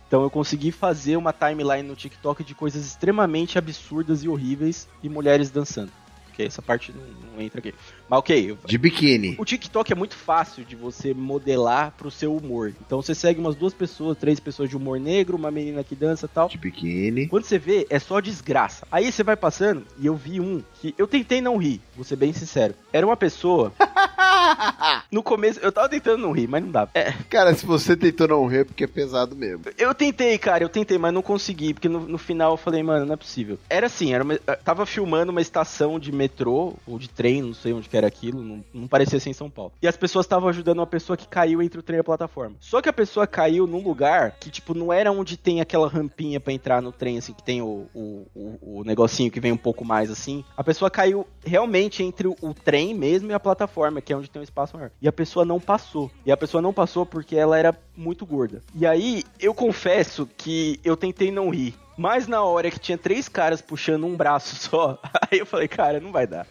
Então 0.07 0.23
eu 0.23 0.31
consegui 0.31 0.73
fazer 0.73 1.17
uma 1.17 1.33
timeline 1.33 1.87
no 1.87 1.97
TikTok 1.97 2.45
de 2.45 2.55
coisas 2.55 2.85
extremamente 2.85 3.59
absurdas 3.59 4.23
e 4.23 4.29
horríveis 4.29 4.89
e 5.03 5.09
mulheres 5.09 5.51
dançando. 5.51 5.91
Ok, 6.31 6.47
essa 6.47 6.63
parte 6.63 6.93
não, 6.93 7.33
não 7.33 7.43
entra 7.43 7.61
aqui. 7.61 7.75
Mas 8.09 8.19
ok, 8.19 8.57
De 8.65 8.79
biquíni. 8.79 9.37
o 9.39 9.45
TikTok 9.45 9.93
é 9.93 9.97
muito 9.97 10.15
fácil 10.17 10.65
de 10.65 10.75
você 10.77 11.13
modelar 11.13 11.93
pro 11.97 12.11
seu 12.11 12.35
humor. 12.37 12.73
Então 12.87 13.03
você 13.03 13.15
segue 13.15 13.39
umas 13.41 13.55
duas 13.55 13.75
pessoas, 13.75 14.17
três 14.17 14.41
pessoas 14.41 14.69
de 14.71 14.77
humor 14.77 14.99
negro, 14.99 15.37
uma 15.37 15.51
menina 15.51 15.85
que 15.85 15.95
dança 15.95 16.27
e 16.27 16.29
tal. 16.29 16.49
De 16.49 16.59
biquíni. 16.59 17.27
Quando 17.29 17.45
você 17.45 17.59
vê, 17.59 17.87
é 17.91 17.99
só 17.99 18.21
desgraça. 18.21 18.87
Aí 18.91 19.11
você 19.13 19.23
vai 19.23 19.37
passando 19.37 19.85
e 19.99 20.07
eu 20.07 20.15
vi 20.17 20.41
um 20.41 20.63
que 20.81 20.95
eu 20.97 21.07
tentei 21.07 21.41
não 21.41 21.57
rir, 21.57 21.81
vou 21.95 22.05
ser 22.05 22.17
bem 22.17 22.33
sincero. 22.33 22.75
Era 22.93 23.07
uma 23.07 23.17
pessoa. 23.17 23.73
no 25.11 25.23
começo, 25.23 25.61
eu 25.61 25.73
tava 25.73 25.89
tentando 25.89 26.23
não 26.23 26.33
rir, 26.33 26.47
mas 26.49 26.63
não 26.63 26.71
dava. 26.71 26.91
É, 26.95 27.13
Cara, 27.29 27.55
se 27.55 27.67
você 27.67 27.97
tentou 27.97 28.29
não 28.29 28.47
rir, 28.47 28.59
é 28.61 28.65
porque 28.65 28.85
é 28.85 28.87
pesado 28.87 29.35
mesmo. 29.37 29.65
eu 29.77 29.95
tentei, 29.95 30.37
cara, 30.39 30.65
eu 30.65 30.69
tentei, 30.69 30.99
mas 30.99 31.13
não 31.13 31.23
consegui, 31.23 31.75
porque 31.75 31.89
no, 31.89 32.01
no 32.01 32.19
final 32.19 32.53
eu 32.53 32.57
falei, 32.57 32.83
mano, 32.83 33.05
não 33.07 33.15
é 33.15 33.17
possível. 33.17 33.59
Era 33.69 33.87
assim, 33.87 34.13
era 34.15 34.25
uma, 34.25 34.35
eu 34.35 34.41
tava 34.65 34.87
filmando 34.87 35.31
uma 35.33 35.41
estação 35.41 35.99
de 35.99 36.13
metrô, 36.13 36.75
ou 36.87 36.99
de 36.99 37.09
trem, 37.09 37.43
não 37.43 37.55
sei 37.55 37.73
onde 37.73 37.89
que 37.89 37.97
era 37.99 38.07
aquilo, 38.07 38.43
não, 38.43 38.65
não 38.73 38.89
parecia 38.89 39.21
ser 39.21 39.31
em 39.31 39.35
São 39.35 39.51
Paulo. 39.51 39.73
E 39.83 39.89
as 39.89 39.97
pessoas 39.97 40.27
estavam 40.27 40.49
ajudando 40.49 40.79
uma 40.79 40.87
pessoa 40.87 41.17
que 41.17 41.29
caiu 41.29 41.61
entre 41.63 41.79
o 41.79 41.83
trem 41.83 41.99
e 41.99 42.01
a 42.01 42.05
plataforma. 42.05 42.57
Só 42.61 42.81
que 42.81 42.89
a 42.89 42.93
pessoa 42.93 43.27
caiu 43.27 43.67
num 43.67 43.83
lugar 43.83 44.37
que, 44.39 44.51
tipo, 44.51 44.75
não 44.75 44.93
era 44.93 45.13
onde 45.13 45.37
tem 45.37 45.61
aquela 45.61 45.89
rampinha 45.89 46.41
pra 46.41 46.53
entrar 46.53 46.81
no 46.81 46.93
trem, 46.93 47.19
assim, 47.19 47.33
que 47.33 47.43
tem 47.43 47.61
o, 47.61 47.87
o, 47.95 48.27
o, 48.35 48.81
o 48.81 48.85
negocinho 48.85 49.31
que 49.31 49.41
vem 49.41 49.53
um 49.53 49.57
pouco 49.57 49.85
mais 49.85 50.11
assim. 50.11 50.45
A 50.57 50.65
pessoa 50.65 50.91
caiu 50.91 51.27
realmente 51.45 52.03
entre 52.03 52.29
o, 52.29 52.37
o 52.41 52.55
trem 52.55 52.95
mesmo 52.95 53.31
e 53.31 53.35
a 53.35 53.41
plataforma, 53.41 54.01
que 54.01 54.13
é 54.13 54.17
onde 54.17 54.31
tem 54.31 54.41
um 54.41 54.45
espaço 54.45 54.77
maior. 54.77 54.91
E 55.01 55.09
a 55.09 55.13
pessoa 55.13 55.45
não 55.45 55.61
passou. 55.61 56.11
E 56.25 56.33
a 56.33 56.37
pessoa 56.37 56.63
não 56.63 56.73
passou 56.73 57.05
porque 57.05 57.37
ela 57.37 57.59
era 57.59 57.77
muito 57.97 58.25
gorda. 58.25 58.63
E 58.75 58.87
aí, 58.87 59.25
eu 59.41 59.53
confesso 59.55 60.29
que 60.37 60.81
eu 60.85 60.97
tentei 60.97 61.31
não 61.31 61.51
rir. 61.51 61.75
Mas 61.99 62.29
na 62.29 62.43
hora 62.45 62.71
que 62.71 62.79
tinha 62.79 62.97
três 62.97 63.29
caras 63.29 63.61
puxando 63.61 64.07
um 64.07 64.17
braço 64.17 64.55
só, 64.71 65.01
aí 65.29 65.41
eu 65.41 65.47
falei, 65.47 65.67
cara, 65.67 65.99
não 65.99 66.13
vai 66.13 66.29
dar. 66.29 66.47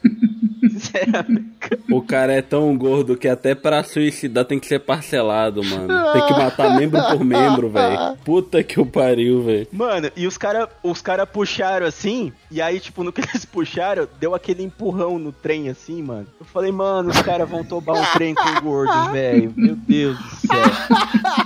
Sinceramente. 0.87 1.57
O 1.91 2.01
cara 2.01 2.33
é 2.33 2.41
tão 2.41 2.75
gordo 2.77 3.17
que 3.17 3.27
até 3.27 3.53
pra 3.53 3.83
suicidar 3.83 4.45
tem 4.45 4.59
que 4.59 4.67
ser 4.67 4.79
parcelado, 4.79 5.63
mano. 5.63 6.13
Tem 6.13 6.25
que 6.25 6.33
matar 6.33 6.75
membro 6.75 7.01
por 7.03 7.23
membro, 7.23 7.69
velho. 7.69 8.17
Puta 8.23 8.63
que 8.63 8.79
o 8.79 8.85
pariu, 8.85 9.43
velho. 9.43 9.67
Mano, 9.71 10.09
e 10.15 10.27
os 10.27 10.37
caras 10.37 10.69
os 10.83 11.01
cara 11.01 11.25
puxaram 11.25 11.85
assim, 11.85 12.31
e 12.49 12.61
aí, 12.61 12.79
tipo, 12.79 13.03
no 13.03 13.11
que 13.11 13.21
eles 13.21 13.45
puxaram, 13.45 14.07
deu 14.19 14.33
aquele 14.33 14.63
empurrão 14.63 15.19
no 15.19 15.31
trem 15.31 15.69
assim, 15.69 16.01
mano. 16.01 16.27
Eu 16.39 16.45
falei, 16.45 16.71
mano, 16.71 17.09
os 17.09 17.21
caras 17.21 17.49
vão 17.49 17.63
tomar 17.63 17.93
um 17.93 18.05
trem 18.13 18.33
com 18.33 18.61
gordo, 18.61 19.11
velho. 19.11 19.53
Meu 19.55 19.75
Deus 19.75 20.17
do 20.17 20.47
céu. 20.47 20.63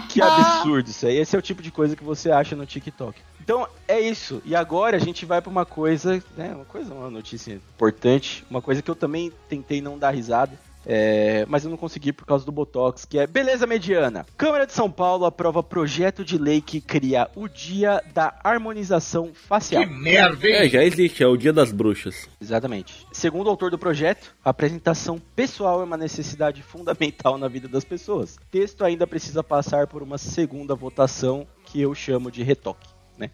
Que 0.09 0.21
absurdo 0.21 0.89
isso 0.89 1.07
aí. 1.07 1.17
Esse 1.17 1.35
é 1.35 1.39
o 1.39 1.41
tipo 1.41 1.61
de 1.61 1.71
coisa 1.71 1.95
que 1.95 2.03
você 2.03 2.31
acha 2.31 2.55
no 2.55 2.65
TikTok. 2.65 3.19
Então, 3.43 3.67
é 3.87 3.99
isso. 3.99 4.41
E 4.45 4.55
agora 4.55 4.97
a 4.97 4.99
gente 4.99 5.25
vai 5.25 5.41
pra 5.41 5.49
uma 5.49 5.65
coisa, 5.65 6.23
né? 6.37 6.53
Uma 6.53 6.65
coisa, 6.65 6.93
uma 6.93 7.09
notícia 7.09 7.53
importante. 7.53 8.45
Uma 8.49 8.61
coisa 8.61 8.81
que 8.81 8.91
eu 8.91 8.95
também 8.95 9.30
tentei 9.47 9.81
não 9.81 9.97
dar 9.97 10.11
risada. 10.11 10.57
É, 10.85 11.45
mas 11.47 11.63
eu 11.63 11.69
não 11.69 11.77
consegui 11.77 12.11
por 12.11 12.25
causa 12.25 12.45
do 12.45 12.51
Botox, 12.51 13.05
que 13.05 13.19
é 13.19 13.27
beleza 13.27 13.67
mediana. 13.67 14.25
Câmara 14.35 14.65
de 14.65 14.73
São 14.73 14.89
Paulo 14.89 15.25
aprova 15.25 15.61
projeto 15.61 16.25
de 16.25 16.37
lei 16.37 16.61
que 16.61 16.81
cria 16.81 17.29
o 17.35 17.47
dia 17.47 18.03
da 18.13 18.33
harmonização 18.43 19.31
facial. 19.33 19.85
Merda, 19.85 20.47
hein? 20.47 20.55
É, 20.55 20.69
já 20.69 20.83
existe, 20.83 21.23
é 21.23 21.27
o 21.27 21.37
Dia 21.37 21.53
das 21.53 21.71
Bruxas. 21.71 22.27
Exatamente. 22.41 23.05
Segundo 23.11 23.47
o 23.47 23.49
autor 23.49 23.69
do 23.69 23.77
projeto, 23.77 24.33
a 24.43 24.49
apresentação 24.49 25.21
pessoal 25.35 25.81
é 25.81 25.83
uma 25.83 25.97
necessidade 25.97 26.63
fundamental 26.63 27.37
na 27.37 27.47
vida 27.47 27.67
das 27.67 27.83
pessoas. 27.83 28.37
O 28.37 28.51
texto 28.51 28.83
ainda 28.83 29.05
precisa 29.05 29.43
passar 29.43 29.87
por 29.87 30.01
uma 30.01 30.17
segunda 30.17 30.73
votação 30.73 31.45
que 31.65 31.79
eu 31.79 31.93
chamo 31.93 32.31
de 32.31 32.43
retoque, 32.43 32.89
né? 33.17 33.29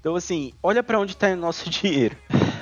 Então 0.00 0.14
assim, 0.16 0.52
olha 0.62 0.82
pra 0.82 0.98
onde 0.98 1.16
tá 1.16 1.28
o 1.28 1.36
nosso 1.36 1.68
dinheiro. 1.70 2.16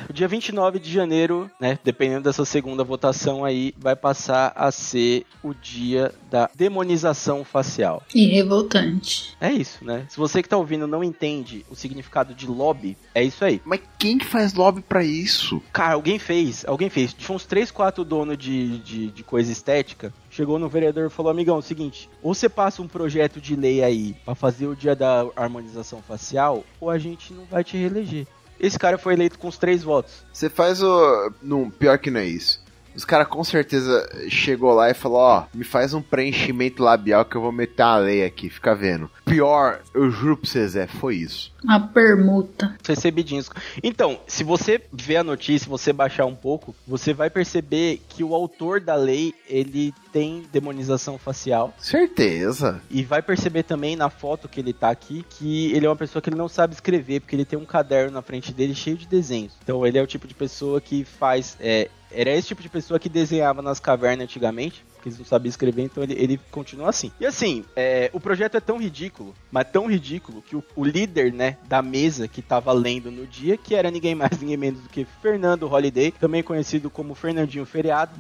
O 0.08 0.12
dia 0.12 0.28
29 0.28 0.78
de 0.78 0.90
janeiro, 0.90 1.50
né, 1.60 1.78
dependendo 1.82 2.22
dessa 2.22 2.44
segunda 2.44 2.84
votação 2.84 3.44
aí, 3.44 3.74
vai 3.76 3.96
passar 3.96 4.52
a 4.54 4.70
ser 4.70 5.26
o 5.42 5.52
dia 5.52 6.14
da 6.30 6.48
demonização 6.54 7.44
facial. 7.44 8.02
E 8.14 8.26
revoltante. 8.26 9.36
É 9.40 9.50
isso, 9.50 9.84
né? 9.84 10.06
Se 10.08 10.16
você 10.16 10.42
que 10.42 10.48
tá 10.48 10.56
ouvindo 10.56 10.86
não 10.86 11.02
entende 11.02 11.66
o 11.68 11.74
significado 11.74 12.34
de 12.34 12.46
lobby, 12.46 12.96
é 13.14 13.22
isso 13.24 13.44
aí. 13.44 13.60
Mas 13.64 13.80
quem 13.98 14.16
que 14.16 14.24
faz 14.24 14.54
lobby 14.54 14.80
pra 14.80 15.02
isso? 15.04 15.60
Cara, 15.72 15.94
alguém 15.94 16.18
fez, 16.18 16.64
alguém 16.66 16.88
fez. 16.88 17.12
Tinha 17.12 17.34
uns 17.34 17.44
3, 17.44 17.70
4 17.70 18.04
donos 18.04 18.38
de, 18.38 18.78
de, 18.78 19.10
de 19.10 19.22
coisa 19.24 19.50
estética. 19.50 20.14
Chegou 20.36 20.58
no 20.58 20.68
vereador 20.68 21.06
e 21.06 21.10
falou: 21.10 21.30
Amigão, 21.30 21.56
é 21.56 21.60
o 21.60 21.62
seguinte, 21.62 22.10
ou 22.22 22.34
você 22.34 22.46
passa 22.46 22.82
um 22.82 22.86
projeto 22.86 23.40
de 23.40 23.56
lei 23.56 23.82
aí 23.82 24.14
pra 24.22 24.34
fazer 24.34 24.66
o 24.66 24.76
dia 24.76 24.94
da 24.94 25.26
harmonização 25.34 26.02
facial, 26.02 26.62
ou 26.78 26.90
a 26.90 26.98
gente 26.98 27.32
não 27.32 27.46
vai 27.46 27.64
te 27.64 27.78
reeleger. 27.78 28.26
Esse 28.60 28.78
cara 28.78 28.98
foi 28.98 29.14
eleito 29.14 29.38
com 29.38 29.48
os 29.48 29.56
três 29.56 29.82
votos. 29.82 30.26
Você 30.30 30.50
faz 30.50 30.82
o. 30.82 31.32
Não, 31.40 31.70
pior 31.70 31.98
que 31.98 32.10
não 32.10 32.20
é 32.20 32.26
isso. 32.26 32.62
Os 32.94 33.04
caras 33.04 33.28
com 33.28 33.42
certeza 33.42 34.06
chegou 34.28 34.74
lá 34.74 34.90
e 34.90 34.94
falou, 34.94 35.18
ó, 35.18 35.44
me 35.54 35.64
faz 35.64 35.94
um 35.94 36.00
preenchimento 36.02 36.82
labial 36.82 37.24
que 37.24 37.36
eu 37.36 37.42
vou 37.42 37.52
meter 37.52 37.82
uma 37.82 37.96
lei 37.98 38.24
aqui, 38.24 38.48
fica 38.50 38.74
vendo. 38.74 39.10
Pior, 39.24 39.80
eu 39.94 40.10
juro 40.10 40.36
pra 40.36 40.48
você, 40.48 40.66
Zé, 40.66 40.86
foi 40.86 41.16
isso. 41.16 41.52
A 41.66 41.80
permuta. 41.80 42.76
Recebidinhos. 42.86 43.50
Então, 43.82 44.20
se 44.26 44.44
você 44.44 44.80
ver 44.92 45.16
a 45.16 45.24
notícia, 45.24 45.68
você 45.68 45.92
baixar 45.92 46.26
um 46.26 46.34
pouco, 46.34 46.74
você 46.86 47.12
vai 47.12 47.30
perceber 47.30 48.00
que 48.08 48.22
o 48.22 48.34
autor 48.34 48.80
da 48.80 48.94
lei, 48.94 49.34
ele 49.48 49.92
tem 50.12 50.44
demonização 50.52 51.18
facial. 51.18 51.74
Certeza. 51.78 52.80
E 52.90 53.02
vai 53.02 53.22
perceber 53.22 53.64
também 53.64 53.96
na 53.96 54.08
foto 54.08 54.48
que 54.48 54.60
ele 54.60 54.72
tá 54.72 54.90
aqui 54.90 55.24
que 55.28 55.72
ele 55.72 55.86
é 55.86 55.88
uma 55.88 55.96
pessoa 55.96 56.22
que 56.22 56.28
ele 56.30 56.36
não 56.36 56.48
sabe 56.48 56.74
escrever, 56.74 57.20
porque 57.20 57.36
ele 57.36 57.44
tem 57.44 57.58
um 57.58 57.64
caderno 57.64 58.12
na 58.12 58.22
frente 58.22 58.52
dele 58.52 58.74
cheio 58.74 58.96
de 58.96 59.06
desenhos. 59.06 59.52
Então 59.62 59.86
ele 59.86 59.98
é 59.98 60.02
o 60.02 60.06
tipo 60.06 60.26
de 60.26 60.34
pessoa 60.34 60.80
que 60.80 61.04
faz. 61.04 61.56
é, 61.60 61.90
era 62.10 62.30
esse 62.30 62.48
tipo 62.48 62.62
de 62.62 62.68
pessoa 62.68 62.98
que 62.98 63.08
desenhava 63.08 63.60
nas 63.60 63.80
cavernas 63.80 64.24
antigamente, 64.24 64.84
não 65.14 65.24
sabiam 65.24 65.50
escrever, 65.50 65.82
então 65.82 66.02
ele, 66.02 66.14
ele 66.14 66.40
continua 66.50 66.88
assim. 66.90 67.10
E 67.20 67.26
assim, 67.26 67.64
é, 67.74 68.10
o 68.12 68.20
projeto 68.20 68.56
é 68.56 68.60
tão 68.60 68.78
ridículo, 68.78 69.34
mas 69.50 69.68
tão 69.70 69.86
ridículo, 69.86 70.42
que 70.42 70.56
o, 70.56 70.64
o 70.74 70.84
líder, 70.84 71.32
né, 71.32 71.56
da 71.68 71.82
mesa 71.82 72.26
que 72.26 72.42
tava 72.42 72.72
lendo 72.72 73.10
no 73.10 73.26
dia, 73.26 73.56
que 73.56 73.74
era 73.74 73.90
ninguém 73.90 74.14
mais, 74.14 74.32
ninguém 74.40 74.56
menos 74.56 74.80
do 74.80 74.88
que 74.88 75.06
Fernando 75.22 75.70
Holiday, 75.70 76.12
também 76.12 76.42
conhecido 76.42 76.90
como 76.90 77.14
Fernandinho 77.14 77.64
Feriado. 77.64 78.12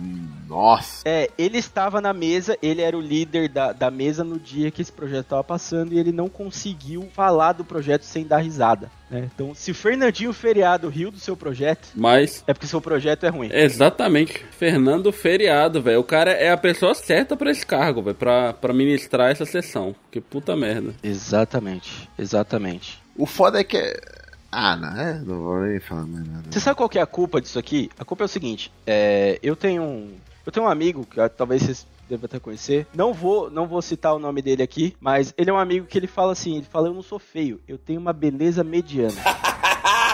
Nossa. 0.46 1.02
É, 1.04 1.30
ele 1.36 1.58
estava 1.58 2.00
na 2.00 2.12
mesa, 2.12 2.56
ele 2.62 2.82
era 2.82 2.96
o 2.96 3.00
líder 3.00 3.48
da, 3.48 3.72
da 3.72 3.90
mesa 3.90 4.22
no 4.22 4.38
dia 4.38 4.70
que 4.70 4.82
esse 4.82 4.92
projeto 4.92 5.24
estava 5.24 5.44
passando 5.44 5.92
e 5.92 5.98
ele 5.98 6.12
não 6.12 6.28
conseguiu 6.28 7.08
falar 7.12 7.52
do 7.52 7.64
projeto 7.64 8.02
sem 8.02 8.26
dar 8.26 8.38
risada. 8.38 8.90
Né? 9.10 9.28
Então, 9.34 9.54
se 9.54 9.72
Fernandinho 9.72 10.32
Feriado 10.32 10.88
riu 10.88 11.10
do 11.10 11.18
seu 11.18 11.36
projeto, 11.36 11.88
Mas 11.94 12.42
é 12.46 12.52
porque 12.52 12.66
seu 12.66 12.80
projeto 12.80 13.24
é 13.24 13.28
ruim. 13.28 13.50
Exatamente. 13.52 14.44
Fernando 14.58 15.12
Feriado, 15.12 15.80
velho. 15.80 16.00
O 16.00 16.04
cara 16.04 16.32
é 16.32 16.50
a 16.50 16.56
pessoa 16.56 16.94
certa 16.94 17.36
pra 17.36 17.50
esse 17.50 17.64
cargo, 17.64 18.02
velho. 18.02 18.16
Pra, 18.16 18.52
pra 18.52 18.72
ministrar 18.72 19.30
essa 19.30 19.44
sessão. 19.44 19.94
Que 20.10 20.20
puta 20.20 20.56
merda. 20.56 20.94
Exatamente, 21.02 22.08
exatamente. 22.18 23.00
O 23.16 23.26
foda 23.26 23.60
é 23.60 23.64
que 23.64 23.76
é. 23.76 23.96
Ah, 24.50 24.76
não, 24.76 25.00
é? 25.00 25.14
Não 25.24 25.42
vou 25.42 25.60
nem 25.60 25.80
falar 25.80 26.06
mais 26.06 26.26
nada. 26.26 26.44
Você 26.50 26.60
sabe 26.60 26.76
qual 26.76 26.88
que 26.88 26.98
é 26.98 27.02
a 27.02 27.06
culpa 27.06 27.40
disso 27.40 27.58
aqui? 27.58 27.90
A 27.98 28.04
culpa 28.04 28.24
é 28.24 28.26
o 28.26 28.28
seguinte: 28.28 28.72
é, 28.86 29.38
eu 29.42 29.54
tenho 29.54 29.82
um. 29.82 30.14
Eu 30.44 30.52
tenho 30.52 30.66
um 30.66 30.68
amigo 30.68 31.04
que 31.04 31.20
ah, 31.20 31.28
talvez 31.28 31.62
vocês 31.62 31.86
devem 32.08 32.24
até 32.24 32.38
conhecer. 32.38 32.86
Não 32.94 33.12
vou, 33.12 33.50
não 33.50 33.66
vou 33.66 33.80
citar 33.80 34.14
o 34.14 34.18
nome 34.18 34.42
dele 34.42 34.62
aqui, 34.62 34.96
mas 35.00 35.32
ele 35.36 35.50
é 35.50 35.52
um 35.52 35.58
amigo 35.58 35.86
que 35.86 35.98
ele 35.98 36.06
fala 36.06 36.32
assim: 36.32 36.56
ele 36.56 36.66
fala, 36.66 36.88
eu 36.88 36.94
não 36.94 37.02
sou 37.02 37.18
feio, 37.18 37.60
eu 37.66 37.78
tenho 37.78 38.00
uma 38.00 38.12
beleza 38.12 38.64
mediana. 38.64 39.16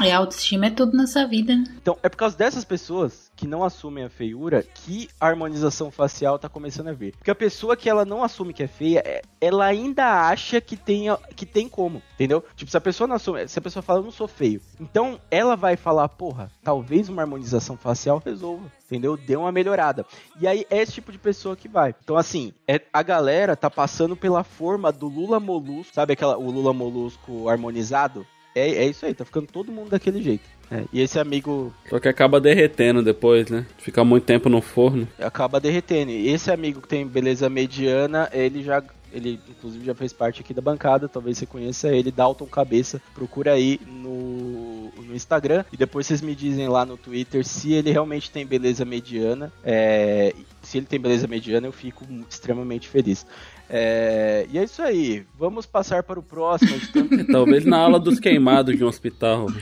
E 0.03 0.11
a 0.11 0.19
autoestima 0.19 0.67
é 0.67 0.71
tudo 0.71 0.97
nessa 0.97 1.27
vida, 1.27 1.57
né? 1.57 1.65
Então, 1.81 1.99
é 2.03 2.09
por 2.09 2.17
causa 2.17 2.37
dessas 2.37 2.65
pessoas 2.65 3.32
que 3.43 3.49
não 3.49 3.65
assumem 3.65 4.05
a 4.05 4.09
feiura 4.09 4.63
que 4.63 5.09
a 5.21 5.27
harmonização 5.27 5.91
facial 5.91 6.39
tá 6.39 6.49
começando 6.49 6.87
a 6.87 6.93
vir. 6.93 7.17
Porque 7.17 7.31
a 7.31 7.35
pessoa 7.35 7.77
que 7.77 7.91
ela 7.91 8.05
não 8.05 8.23
assume 8.23 8.53
que 8.55 8.63
é 8.63 8.69
feia, 8.69 9.03
é- 9.05 9.21
ela 9.41 9.65
ainda 9.65 10.29
acha 10.29 10.61
que 10.61 10.77
tem, 10.77 11.07
que 11.35 11.45
tem 11.45 11.69
como, 11.69 12.01
entendeu? 12.15 12.45
Tipo, 12.55 12.71
se 12.71 12.77
a 12.77 12.81
pessoa 12.81 13.09
não 13.09 13.17
assume, 13.17 13.49
se 13.49 13.59
a 13.59 13.63
pessoa 13.63 13.83
fala, 13.83 13.99
eu 13.99 14.05
não 14.05 14.13
sou 14.13 14.29
feio, 14.29 14.61
então 14.81 15.19
ela 15.29 15.57
vai 15.57 15.77
falar, 15.77 16.09
porra, 16.11 16.53
talvez 16.63 17.09
uma 17.09 17.23
harmonização 17.23 17.77
facial 17.77 18.23
resolva, 18.25 18.71
entendeu? 18.87 19.17
Dê 19.17 19.35
uma 19.35 19.51
melhorada. 19.51 20.07
E 20.41 20.47
aí 20.47 20.65
é 20.71 20.81
esse 20.81 20.93
tipo 20.93 21.11
de 21.11 21.19
pessoa 21.19 21.57
que 21.57 21.67
vai. 21.67 21.97
Então, 22.05 22.17
assim, 22.17 22.53
é, 22.69 22.81
a 22.93 23.03
galera 23.03 23.57
tá 23.57 23.69
passando 23.69 24.15
pela 24.15 24.45
forma 24.45 24.93
do 24.93 25.09
Lula 25.09 25.41
Molusco, 25.41 25.93
sabe 25.93 26.13
aquela, 26.13 26.39
o 26.39 26.49
Lula 26.49 26.73
Molusco 26.73 27.49
harmonizado? 27.49 28.25
É, 28.55 28.69
é 28.69 28.87
isso 28.87 29.05
aí, 29.05 29.15
tá 29.15 29.25
ficando 29.25 29.49
todo 29.49 29.73
mundo 29.73 29.91
daquele 29.91 30.23
jeito. 30.23 30.49
É, 30.73 30.85
e 30.91 31.03
esse 31.03 31.19
amigo 31.19 31.71
Só 31.91 32.01
que 32.01 32.09
acaba 32.09 32.41
derretendo 32.41 33.03
depois, 33.03 33.51
né? 33.51 33.67
Fica 33.77 34.03
muito 34.03 34.25
tempo 34.25 34.49
no 34.49 34.63
forno. 34.63 35.07
acaba 35.21 35.61
derretendo. 35.61 36.11
E 36.11 36.31
esse 36.31 36.51
amigo 36.51 36.81
que 36.81 36.89
tem 36.89 37.07
beleza 37.07 37.51
mediana, 37.51 38.31
ele 38.33 38.63
já. 38.63 38.83
Ele, 39.13 39.39
inclusive, 39.47 39.85
já 39.85 39.95
fez 39.95 40.11
parte 40.11 40.41
aqui 40.41 40.55
da 40.55 40.63
bancada. 40.63 41.07
Talvez 41.07 41.37
você 41.37 41.45
conheça 41.45 41.89
ele, 41.95 42.11
Dalton 42.11 42.47
Cabeça. 42.47 43.03
Procura 43.15 43.53
aí 43.53 43.79
no, 43.87 44.91
no 44.97 45.15
Instagram. 45.15 45.67
E 45.71 45.77
depois 45.77 46.07
vocês 46.07 46.23
me 46.23 46.35
dizem 46.35 46.67
lá 46.67 46.87
no 46.87 46.97
Twitter 46.97 47.45
se 47.45 47.75
ele 47.75 47.91
realmente 47.91 48.31
tem 48.31 48.47
beleza 48.47 48.87
mediana. 48.87 49.53
É, 49.63 50.35
se 50.63 50.79
ele 50.79 50.87
tem 50.87 50.99
beleza 50.99 51.27
mediana, 51.27 51.67
eu 51.67 51.73
fico 51.73 52.07
extremamente 52.27 52.89
feliz. 52.89 53.27
É, 53.75 54.47
e 54.53 54.59
é 54.59 54.65
isso 54.65 54.83
aí. 54.83 55.25
Vamos 55.39 55.65
passar 55.65 56.03
para 56.03 56.21
o 56.21 56.23
próximo. 56.23 56.79
tanto- 56.93 57.25
Talvez 57.33 57.65
na 57.65 57.79
ala 57.79 57.99
dos 57.99 58.21
queimados 58.21 58.77
de 58.77 58.85
um 58.85 58.89
hospital. 58.89 59.47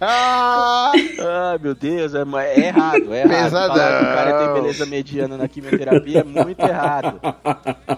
Ai, 0.00 1.58
meu 1.60 1.74
Deus, 1.74 2.14
é, 2.14 2.20
é 2.20 2.66
errado, 2.66 3.14
é 3.14 3.20
errado. 3.22 3.30
Pesadão. 3.44 3.76
Falar 3.76 3.98
que 3.98 4.04
o 4.04 4.14
cara 4.14 4.44
tem 4.44 4.54
beleza 4.62 4.86
mediana 4.86 5.36
na 5.36 5.48
quimioterapia 5.48 6.20
é 6.20 6.24
muito 6.24 6.60
errado. 6.60 7.20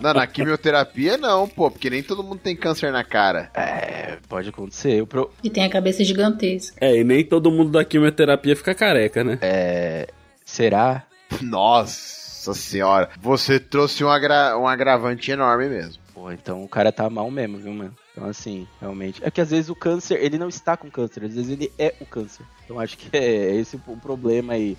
Não, 0.01 0.15
na 0.15 0.27
quimioterapia 0.27 1.17
não, 1.17 1.49
pô, 1.49 1.71
porque 1.71 1.91
nem 1.91 2.03
todo 2.03 2.23
mundo 2.23 2.39
tem 2.39 2.55
câncer 2.55 2.93
na 2.93 3.03
cara. 3.03 3.51
É, 3.55 4.19
pode 4.29 4.49
acontecer. 4.51 5.05
Pro- 5.07 5.31
E 5.43 5.51
tem 5.51 5.65
a 5.65 5.71
cabeça 5.71 6.05
gigantesca. 6.05 6.77
É, 6.81 6.97
e 6.97 7.05
nem 7.05 7.25
todo 7.25 7.51
mundo 7.51 7.71
da 7.71 7.85
quimioterapia 7.85 8.55
fica 8.55 8.75
careca, 8.75 9.25
né? 9.25 9.39
É, 9.41 10.07
será? 10.45 11.05
Nossa 11.41 12.24
senhora, 12.53 13.09
você 13.21 13.59
trouxe 13.61 14.05
um, 14.05 14.09
agra- 14.11 14.59
um 14.59 14.67
agravante 14.67 15.31
enorme 15.31 15.69
mesmo. 15.69 16.03
Pô, 16.13 16.31
então 16.31 16.63
o 16.63 16.69
cara 16.69 16.93
tá 16.93 17.09
mal 17.09 17.31
mesmo, 17.31 17.59
viu, 17.59 17.73
mano? 17.73 17.95
Então, 18.13 18.29
assim, 18.29 18.69
realmente. 18.81 19.21
É 19.25 19.31
que 19.31 19.41
às 19.41 19.51
vezes 19.51 19.69
o 19.71 19.75
câncer, 19.75 20.23
ele 20.23 20.37
não 20.39 20.49
está 20.49 20.77
com 20.77 20.91
câncer, 20.91 21.25
às 21.25 21.35
vezes 21.35 21.51
ele 21.51 21.73
é 21.79 21.95
o 22.01 22.07
câncer. 22.07 22.45
Então 22.65 22.79
acho 22.79 22.97
que 22.99 23.17
é 23.17 23.55
esse 23.57 23.77
o 23.87 23.97
problema 23.97 24.53
aí. 24.53 24.77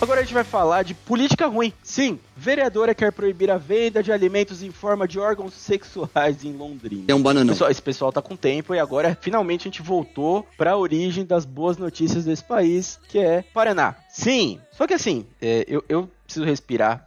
Agora 0.00 0.20
a 0.20 0.22
gente 0.22 0.32
vai 0.32 0.44
falar 0.44 0.84
de 0.84 0.94
política 0.94 1.48
ruim. 1.48 1.72
Sim, 1.82 2.20
vereadora 2.36 2.94
quer 2.94 3.10
proibir 3.10 3.50
a 3.50 3.58
venda 3.58 4.00
de 4.00 4.12
alimentos 4.12 4.62
em 4.62 4.70
forma 4.70 5.08
de 5.08 5.18
órgãos 5.18 5.54
sexuais 5.54 6.44
em 6.44 6.52
Londrina. 6.52 7.06
É 7.08 7.14
um 7.14 7.20
bananão. 7.20 7.52
Pessoal, 7.52 7.68
esse 7.68 7.82
pessoal 7.82 8.12
tá 8.12 8.22
com 8.22 8.36
tempo 8.36 8.72
e 8.72 8.78
agora 8.78 9.18
finalmente 9.20 9.62
a 9.62 9.64
gente 9.64 9.82
voltou 9.82 10.46
pra 10.56 10.76
origem 10.76 11.26
das 11.26 11.44
boas 11.44 11.76
notícias 11.76 12.24
desse 12.24 12.44
país, 12.44 13.00
que 13.08 13.18
é 13.18 13.42
Paraná. 13.42 13.96
Sim, 14.08 14.60
só 14.70 14.86
que 14.86 14.94
assim, 14.94 15.26
é, 15.42 15.64
eu, 15.66 15.84
eu 15.88 16.08
preciso 16.24 16.46
respirar 16.46 17.04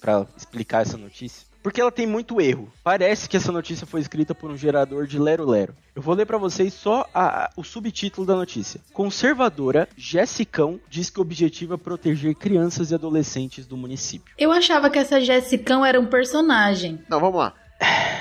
pra 0.00 0.26
explicar 0.36 0.82
essa 0.82 0.96
notícia. 0.96 1.53
Porque 1.64 1.80
ela 1.80 1.90
tem 1.90 2.06
muito 2.06 2.40
erro. 2.42 2.70
Parece 2.84 3.26
que 3.28 3.36
essa 3.38 3.50
notícia 3.50 3.86
foi 3.86 4.00
escrita 4.02 4.34
por 4.34 4.50
um 4.50 4.56
gerador 4.56 5.06
de 5.06 5.18
Lero 5.18 5.44
Lero. 5.48 5.74
Eu 5.96 6.02
vou 6.02 6.14
ler 6.14 6.26
pra 6.26 6.36
vocês 6.36 6.74
só 6.74 7.08
a- 7.14 7.44
a- 7.46 7.50
o 7.56 7.64
subtítulo 7.64 8.26
da 8.26 8.34
notícia. 8.36 8.80
Conservadora 8.92 9.88
Jessicão 9.96 10.78
diz 10.90 11.08
que 11.08 11.18
o 11.18 11.22
objetivo 11.22 11.72
é 11.74 11.76
proteger 11.78 12.34
crianças 12.34 12.90
e 12.90 12.94
adolescentes 12.94 13.64
do 13.64 13.76
município. 13.78 14.34
Eu 14.36 14.52
achava 14.52 14.90
que 14.90 14.98
essa 14.98 15.20
Jessicão 15.20 15.84
era 15.86 15.98
um 15.98 16.04
personagem. 16.06 17.00
Não, 17.08 17.18
vamos 17.18 17.38
lá. 17.38 17.54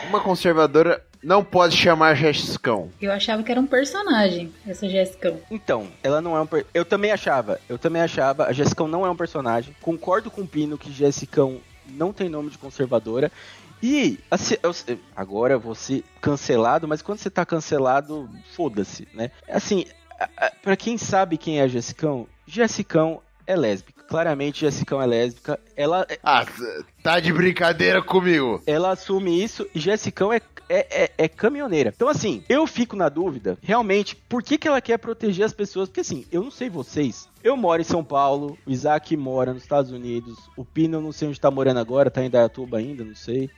Uma 0.08 0.22
conservadora 0.22 1.04
não 1.22 1.44
pode 1.44 1.76
chamar 1.76 2.16
Jessicão. 2.16 2.90
Eu 3.02 3.12
achava 3.12 3.44
que 3.44 3.52
era 3.52 3.60
um 3.60 3.66
personagem, 3.68 4.54
essa 4.68 4.88
Jessicão. 4.88 5.40
Então, 5.52 5.88
ela 6.02 6.22
não 6.22 6.38
é 6.38 6.42
um. 6.42 6.46
per- 6.48 6.66
Eu 6.74 6.86
também 6.86 7.12
achava. 7.12 7.60
Eu 7.68 7.78
também 7.78 8.02
achava. 8.02 8.46
A 8.46 8.54
Jessicão 8.54 8.88
não 8.88 9.06
é 9.06 9.10
um 9.10 9.16
personagem. 9.16 9.76
Concordo 9.82 10.32
com 10.32 10.42
o 10.42 10.48
Pino 10.48 10.78
que 10.78 10.92
Jessicão 10.92 11.60
não 11.88 12.14
tem 12.14 12.30
nome 12.30 12.50
de 12.50 12.58
conservadora. 12.58 13.32
E 13.82 14.18
assim, 14.32 14.56
agora 15.16 15.58
ser 15.76 16.04
cancelado, 16.22 16.88
mas 16.88 17.02
quando 17.02 17.20
você 17.20 17.30
tá 17.30 17.46
cancelado, 17.46 18.30
foda-se, 18.56 19.08
né? 19.14 19.30
Assim, 19.50 19.86
a- 20.20 20.30
a- 20.38 20.52
pra 20.62 20.78
quem 20.78 20.98
sabe 20.98 21.38
quem 21.38 21.60
é 21.60 21.68
Jessicão, 21.68 22.28
Jessicão 22.48 23.22
é 23.46 23.56
lésbica. 23.56 24.03
Claramente, 24.08 24.62
Jessicão 24.62 25.02
é 25.02 25.06
lésbica. 25.06 25.60
Ela, 25.76 26.06
Ah, 26.24 26.46
tá 27.02 27.20
de 27.20 27.32
brincadeira 27.34 28.02
comigo. 28.02 28.62
ela 28.66 28.92
assume 28.92 29.44
isso 29.44 29.68
e 29.74 29.80
Jessicão 29.80 30.32
é, 30.32 30.40
é, 30.70 31.04
é, 31.06 31.12
é 31.18 31.28
caminhoneira. 31.28 31.92
Então, 31.96 32.08
assim, 32.08 32.44
eu 32.48 32.66
fico 32.68 32.96
na 32.96 33.10
dúvida, 33.10 33.58
realmente, 33.62 34.16
por 34.16 34.42
que, 34.44 34.58
que 34.58 34.68
ela 34.68 34.82
quer 34.82 34.98
proteger 34.98 35.46
as 35.46 35.54
pessoas? 35.54 35.90
Porque, 35.90 36.02
assim, 36.02 36.26
eu 36.32 36.44
não 36.44 36.52
sei 36.52 36.70
vocês. 36.70 37.28
Eu 37.44 37.58
moro 37.58 37.82
em 37.82 37.86
São 37.86 38.04
Paulo, 38.06 38.58
o 38.66 38.72
Isaac 38.72 39.18
mora 39.18 39.54
nos 39.54 39.64
Estados 39.64 39.92
Unidos, 39.92 40.38
o 40.56 40.64
Pino 40.64 40.98
eu 40.98 41.02
não 41.02 41.12
sei 41.12 41.28
onde 41.28 41.42
tá 41.42 41.52
morando 41.52 41.78
agora, 41.78 42.10
tá 42.10 42.24
em 42.24 42.30
Dayatuba 42.30 42.78
ainda, 42.78 43.04
não 43.04 43.16
sei. 43.16 43.50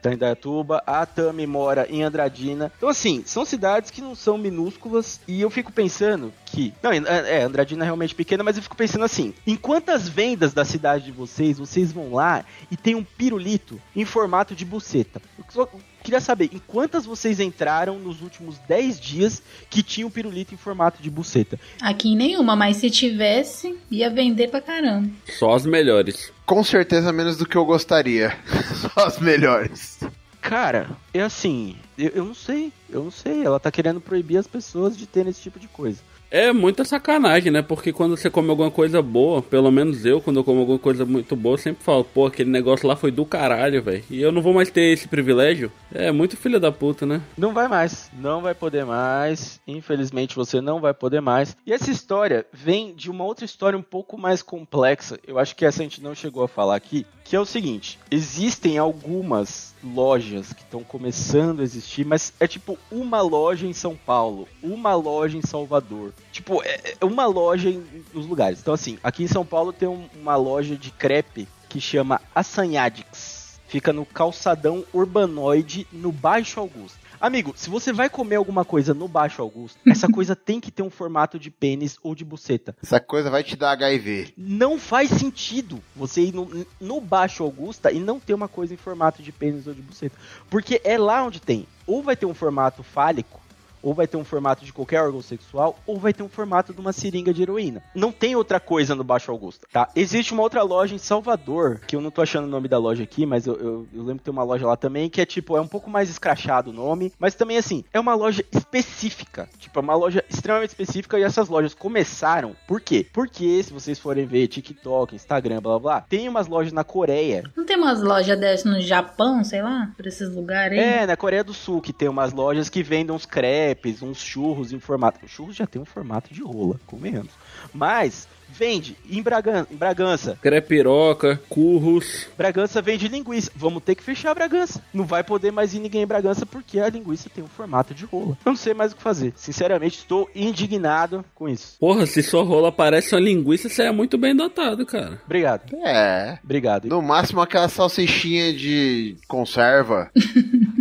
Tá 0.00 0.14
em 0.14 0.16
Dayatuba, 0.16 0.82
a 0.86 1.04
Tami 1.04 1.46
mora 1.46 1.86
em 1.90 2.02
Andradina. 2.02 2.72
Então, 2.78 2.88
assim, 2.88 3.22
são 3.26 3.44
cidades 3.44 3.90
que 3.90 4.00
não 4.00 4.14
são 4.14 4.38
minúsculas 4.38 5.20
e 5.28 5.42
eu 5.42 5.50
fico 5.50 5.70
pensando 5.70 6.32
que. 6.46 6.72
Não, 6.82 6.90
é, 6.92 6.96
é, 7.40 7.42
Andradina 7.42 7.84
é 7.84 7.86
realmente 7.86 8.14
pequena, 8.14 8.42
mas 8.42 8.56
eu 8.56 8.62
fico 8.62 8.74
pensando 8.76 9.04
assim: 9.04 9.34
em 9.46 9.53
quantas 9.56 10.08
vendas 10.08 10.52
da 10.54 10.64
cidade 10.64 11.04
de 11.04 11.12
vocês, 11.12 11.58
vocês 11.58 11.92
vão 11.92 12.14
lá 12.14 12.44
e 12.70 12.76
tem 12.76 12.94
um 12.94 13.04
pirulito 13.04 13.80
em 13.94 14.04
formato 14.04 14.54
de 14.54 14.64
buceta? 14.64 15.20
Eu 15.38 15.44
só 15.50 15.68
queria 16.02 16.20
saber, 16.20 16.50
em 16.52 16.60
quantas 16.66 17.06
vocês 17.06 17.40
entraram 17.40 17.98
nos 17.98 18.20
últimos 18.22 18.58
10 18.68 19.00
dias 19.00 19.42
que 19.68 19.82
tinha 19.82 20.06
um 20.06 20.10
pirulito 20.10 20.54
em 20.54 20.56
formato 20.56 21.02
de 21.02 21.10
buceta? 21.10 21.58
Aqui 21.80 22.12
em 22.12 22.16
nenhuma, 22.16 22.54
mas 22.54 22.76
se 22.76 22.90
tivesse, 22.90 23.76
ia 23.90 24.10
vender 24.10 24.48
pra 24.48 24.60
caramba. 24.60 25.08
Só 25.38 25.52
as 25.52 25.66
melhores. 25.66 26.32
Com 26.46 26.62
certeza 26.62 27.12
menos 27.12 27.36
do 27.36 27.46
que 27.46 27.56
eu 27.56 27.64
gostaria. 27.64 28.36
Só 28.94 29.06
as 29.06 29.18
melhores. 29.18 29.98
Cara, 30.40 30.90
é 31.14 31.22
assim, 31.22 31.74
eu, 31.96 32.10
eu 32.14 32.24
não 32.24 32.34
sei, 32.34 32.70
eu 32.90 33.04
não 33.04 33.10
sei. 33.10 33.42
Ela 33.42 33.58
tá 33.58 33.70
querendo 33.70 33.98
proibir 33.98 34.36
as 34.36 34.46
pessoas 34.46 34.94
de 34.94 35.06
terem 35.06 35.30
esse 35.30 35.40
tipo 35.40 35.58
de 35.58 35.66
coisa. 35.68 36.00
É 36.34 36.52
muita 36.52 36.84
sacanagem, 36.84 37.52
né? 37.52 37.62
Porque 37.62 37.92
quando 37.92 38.16
você 38.16 38.28
come 38.28 38.50
alguma 38.50 38.68
coisa 38.68 39.00
boa, 39.00 39.40
pelo 39.40 39.70
menos 39.70 40.04
eu, 40.04 40.20
quando 40.20 40.40
eu 40.40 40.42
como 40.42 40.58
alguma 40.58 40.80
coisa 40.80 41.06
muito 41.06 41.36
boa, 41.36 41.56
sempre 41.56 41.84
falo, 41.84 42.02
pô, 42.02 42.26
aquele 42.26 42.50
negócio 42.50 42.88
lá 42.88 42.96
foi 42.96 43.12
do 43.12 43.24
caralho, 43.24 43.80
velho. 43.80 44.02
E 44.10 44.20
eu 44.20 44.32
não 44.32 44.42
vou 44.42 44.52
mais 44.52 44.68
ter 44.68 44.92
esse 44.92 45.06
privilégio. 45.06 45.70
É 45.94 46.10
muito 46.10 46.36
filha 46.36 46.58
da 46.58 46.72
puta, 46.72 47.06
né? 47.06 47.22
Não 47.38 47.54
vai 47.54 47.68
mais, 47.68 48.10
não 48.18 48.42
vai 48.42 48.52
poder 48.52 48.84
mais. 48.84 49.60
Infelizmente 49.64 50.34
você 50.34 50.60
não 50.60 50.80
vai 50.80 50.92
poder 50.92 51.20
mais. 51.20 51.56
E 51.64 51.72
essa 51.72 51.88
história 51.88 52.44
vem 52.52 52.92
de 52.96 53.12
uma 53.12 53.22
outra 53.22 53.44
história 53.44 53.78
um 53.78 53.82
pouco 53.82 54.18
mais 54.18 54.42
complexa. 54.42 55.20
Eu 55.24 55.38
acho 55.38 55.54
que 55.54 55.64
essa 55.64 55.82
a 55.82 55.84
gente 55.84 56.02
não 56.02 56.16
chegou 56.16 56.42
a 56.42 56.48
falar 56.48 56.74
aqui, 56.74 57.06
Que 57.24 57.34
é 57.36 57.40
o 57.40 57.46
seguinte: 57.46 57.98
existem 58.10 58.76
algumas 58.76 59.74
lojas 59.82 60.52
que 60.52 60.60
estão 60.62 60.84
começando 60.84 61.60
a 61.60 61.62
existir, 61.62 62.04
mas 62.04 62.32
é 62.38 62.46
tipo 62.46 62.78
uma 62.92 63.22
loja 63.22 63.66
em 63.66 63.72
São 63.72 63.96
Paulo, 63.96 64.46
uma 64.62 64.94
loja 64.94 65.38
em 65.38 65.42
Salvador. 65.42 66.12
Tipo, 66.30 66.62
é 66.62 66.94
é 67.00 67.04
uma 67.04 67.24
loja 67.26 67.70
em, 67.70 67.82
nos 68.12 68.26
lugares. 68.26 68.60
Então, 68.60 68.74
assim, 68.74 68.98
aqui 69.02 69.22
em 69.24 69.28
São 69.28 69.44
Paulo 69.44 69.72
tem 69.72 69.88
um- 69.88 70.06
uma 70.20 70.36
loja 70.36 70.76
de 70.76 70.90
crepe 70.90 71.48
que 71.68 71.80
chama 71.80 72.20
Assanhadix. 72.34 73.58
Fica 73.66 73.92
no 73.92 74.04
calçadão 74.06 74.84
urbanoide, 74.92 75.86
no 75.92 76.12
Baixo 76.12 76.60
Augusto. 76.60 76.98
Amigo, 77.24 77.54
se 77.56 77.70
você 77.70 77.90
vai 77.90 78.10
comer 78.10 78.36
alguma 78.36 78.66
coisa 78.66 78.92
no 78.92 79.08
Baixo 79.08 79.40
Augusto, 79.40 79.78
essa 79.88 80.06
coisa 80.06 80.36
tem 80.36 80.60
que 80.60 80.70
ter 80.70 80.82
um 80.82 80.90
formato 80.90 81.38
de 81.38 81.50
pênis 81.50 81.96
ou 82.02 82.14
de 82.14 82.22
buceta. 82.22 82.76
Essa 82.82 83.00
coisa 83.00 83.30
vai 83.30 83.42
te 83.42 83.56
dar 83.56 83.70
HIV. 83.70 84.34
Não 84.36 84.78
faz 84.78 85.08
sentido 85.08 85.82
você 85.96 86.20
ir 86.20 86.34
no, 86.34 86.66
no 86.78 87.00
Baixo 87.00 87.42
Augusta 87.42 87.90
e 87.90 87.98
não 87.98 88.20
ter 88.20 88.34
uma 88.34 88.46
coisa 88.46 88.74
em 88.74 88.76
formato 88.76 89.22
de 89.22 89.32
pênis 89.32 89.66
ou 89.66 89.72
de 89.72 89.80
buceta. 89.80 90.14
Porque 90.50 90.82
é 90.84 90.98
lá 90.98 91.24
onde 91.24 91.40
tem. 91.40 91.66
Ou 91.86 92.02
vai 92.02 92.14
ter 92.14 92.26
um 92.26 92.34
formato 92.34 92.82
fálico, 92.82 93.40
ou 93.84 93.94
vai 93.94 94.06
ter 94.06 94.16
um 94.16 94.24
formato 94.24 94.64
de 94.64 94.72
qualquer 94.72 95.02
órgão 95.02 95.20
sexual, 95.22 95.78
ou 95.86 95.98
vai 95.98 96.12
ter 96.12 96.22
um 96.22 96.28
formato 96.28 96.72
de 96.72 96.80
uma 96.80 96.92
seringa 96.92 97.32
de 97.32 97.42
heroína. 97.42 97.82
Não 97.94 98.10
tem 98.10 98.34
outra 98.34 98.58
coisa 98.58 98.94
no 98.94 99.04
Baixo 99.04 99.30
Augusta, 99.30 99.66
tá? 99.72 99.88
Existe 99.94 100.32
uma 100.32 100.42
outra 100.42 100.62
loja 100.62 100.94
em 100.94 100.98
Salvador, 100.98 101.80
que 101.86 101.94
eu 101.94 102.00
não 102.00 102.10
tô 102.10 102.22
achando 102.22 102.44
o 102.46 102.50
nome 102.50 102.66
da 102.66 102.78
loja 102.78 103.02
aqui, 103.02 103.26
mas 103.26 103.46
eu, 103.46 103.54
eu- 103.56 103.86
eu 103.92 104.00
lembro 104.02 104.18
que 104.18 104.24
tem 104.24 104.32
uma 104.32 104.42
loja 104.42 104.66
lá 104.66 104.76
também, 104.76 105.08
que 105.10 105.20
é 105.20 105.26
tipo, 105.26 105.56
é 105.56 105.60
um 105.60 105.66
pouco 105.68 105.90
mais 105.90 106.08
escrachado 106.08 106.70
o 106.70 106.72
nome, 106.72 107.12
mas 107.18 107.34
também 107.34 107.58
assim, 107.58 107.84
é 107.92 108.00
uma 108.00 108.14
loja 108.14 108.42
específica. 108.50 109.48
Tipo, 109.58 109.78
é 109.78 109.82
uma 109.82 109.94
loja 109.94 110.24
extremamente 110.28 110.70
específica 110.70 111.18
e 111.18 111.22
essas 111.22 111.48
lojas 111.48 111.74
começaram. 111.74 112.56
Por 112.66 112.80
quê? 112.80 113.06
Porque 113.12 113.62
se 113.62 113.72
vocês 113.72 113.98
forem 113.98 114.26
ver 114.26 114.46
TikTok, 114.48 115.14
Instagram, 115.14 115.60
blá 115.60 115.78
blá 115.78 115.78
blá, 115.78 116.00
tem 116.02 116.28
umas 116.28 116.46
lojas 116.46 116.72
na 116.72 116.84
Coreia. 116.84 117.44
Não 117.56 117.64
tem 117.64 117.76
umas 117.76 118.02
lojas 118.02 118.38
dessas 118.38 118.64
no 118.64 118.80
Japão, 118.80 119.42
sei 119.44 119.62
lá, 119.62 119.90
por 119.96 120.06
esses 120.06 120.28
lugares 120.34 120.78
aí? 120.78 120.84
É, 120.84 121.06
na 121.06 121.16
Coreia 121.16 121.44
do 121.44 121.52
Sul, 121.54 121.80
que 121.80 121.92
tem 121.92 122.08
umas 122.08 122.32
lojas 122.32 122.68
que 122.68 122.82
vendem 122.82 123.14
uns 123.14 123.26
crepes, 123.26 123.73
uns 124.02 124.18
churros 124.18 124.72
em 124.72 124.80
formato. 124.80 125.26
Churros 125.28 125.56
já 125.56 125.66
tem 125.66 125.80
um 125.80 125.84
formato 125.84 126.32
de 126.32 126.42
rola, 126.42 126.80
comemos. 126.86 127.32
Mas 127.72 128.28
vende 128.54 128.96
em 129.10 129.22
Bragança, 129.22 129.68
em 129.70 129.76
Bragança. 129.76 130.38
Crepiroca, 130.40 131.40
curros. 131.48 132.26
Bragança 132.38 132.80
vende 132.80 133.08
linguiça. 133.08 133.50
Vamos 133.54 133.82
ter 133.82 133.94
que 133.94 134.02
fechar 134.02 134.30
a 134.30 134.34
Bragança. 134.34 134.82
Não 134.92 135.04
vai 135.04 135.24
poder 135.24 135.50
mais 135.50 135.74
ir 135.74 135.80
ninguém 135.80 136.02
em 136.02 136.06
Bragança 136.06 136.46
porque 136.46 136.78
a 136.78 136.88
linguiça 136.88 137.28
tem 137.28 137.42
um 137.42 137.48
formato 137.48 137.92
de 137.92 138.04
rola. 138.04 138.38
Eu 138.44 138.52
não 138.52 138.56
sei 138.56 138.72
mais 138.74 138.92
o 138.92 138.96
que 138.96 139.02
fazer. 139.02 139.32
Sinceramente, 139.36 139.98
estou 139.98 140.30
indignado 140.34 141.24
com 141.34 141.48
isso. 141.48 141.76
Porra, 141.78 142.06
se 142.06 142.22
sua 142.22 142.42
rola 142.42 142.70
parece 142.70 143.14
uma 143.14 143.20
linguiça, 143.20 143.68
você 143.68 143.82
é 143.82 143.90
muito 143.90 144.16
bem 144.16 144.34
dotado, 144.34 144.86
cara. 144.86 145.20
Obrigado. 145.24 145.76
É. 145.84 146.38
Obrigado. 146.42 146.88
No 146.88 147.02
máximo 147.02 147.40
aquela 147.40 147.68
salsichinha 147.68 148.52
de 148.52 149.16
conserva. 149.26 150.10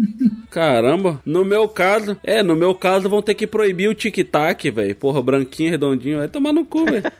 Caramba, 0.54 1.20
no 1.26 1.44
meu 1.44 1.68
caso, 1.68 2.16
é, 2.24 2.44
no 2.44 2.56
meu 2.56 2.76
caso 2.76 3.10
vão 3.10 3.24
ter 3.24 3.34
que 3.34 3.48
proibir 3.48 3.90
o 3.90 3.96
tic-tac, 3.96 4.70
velho. 4.70 4.96
Porra, 4.96 5.20
branquinho, 5.20 5.72
redondinho, 5.72 6.20
vai 6.20 6.28
tomar 6.28 6.54
no 6.54 6.64
cu, 6.64 6.86
velho. 6.86 7.04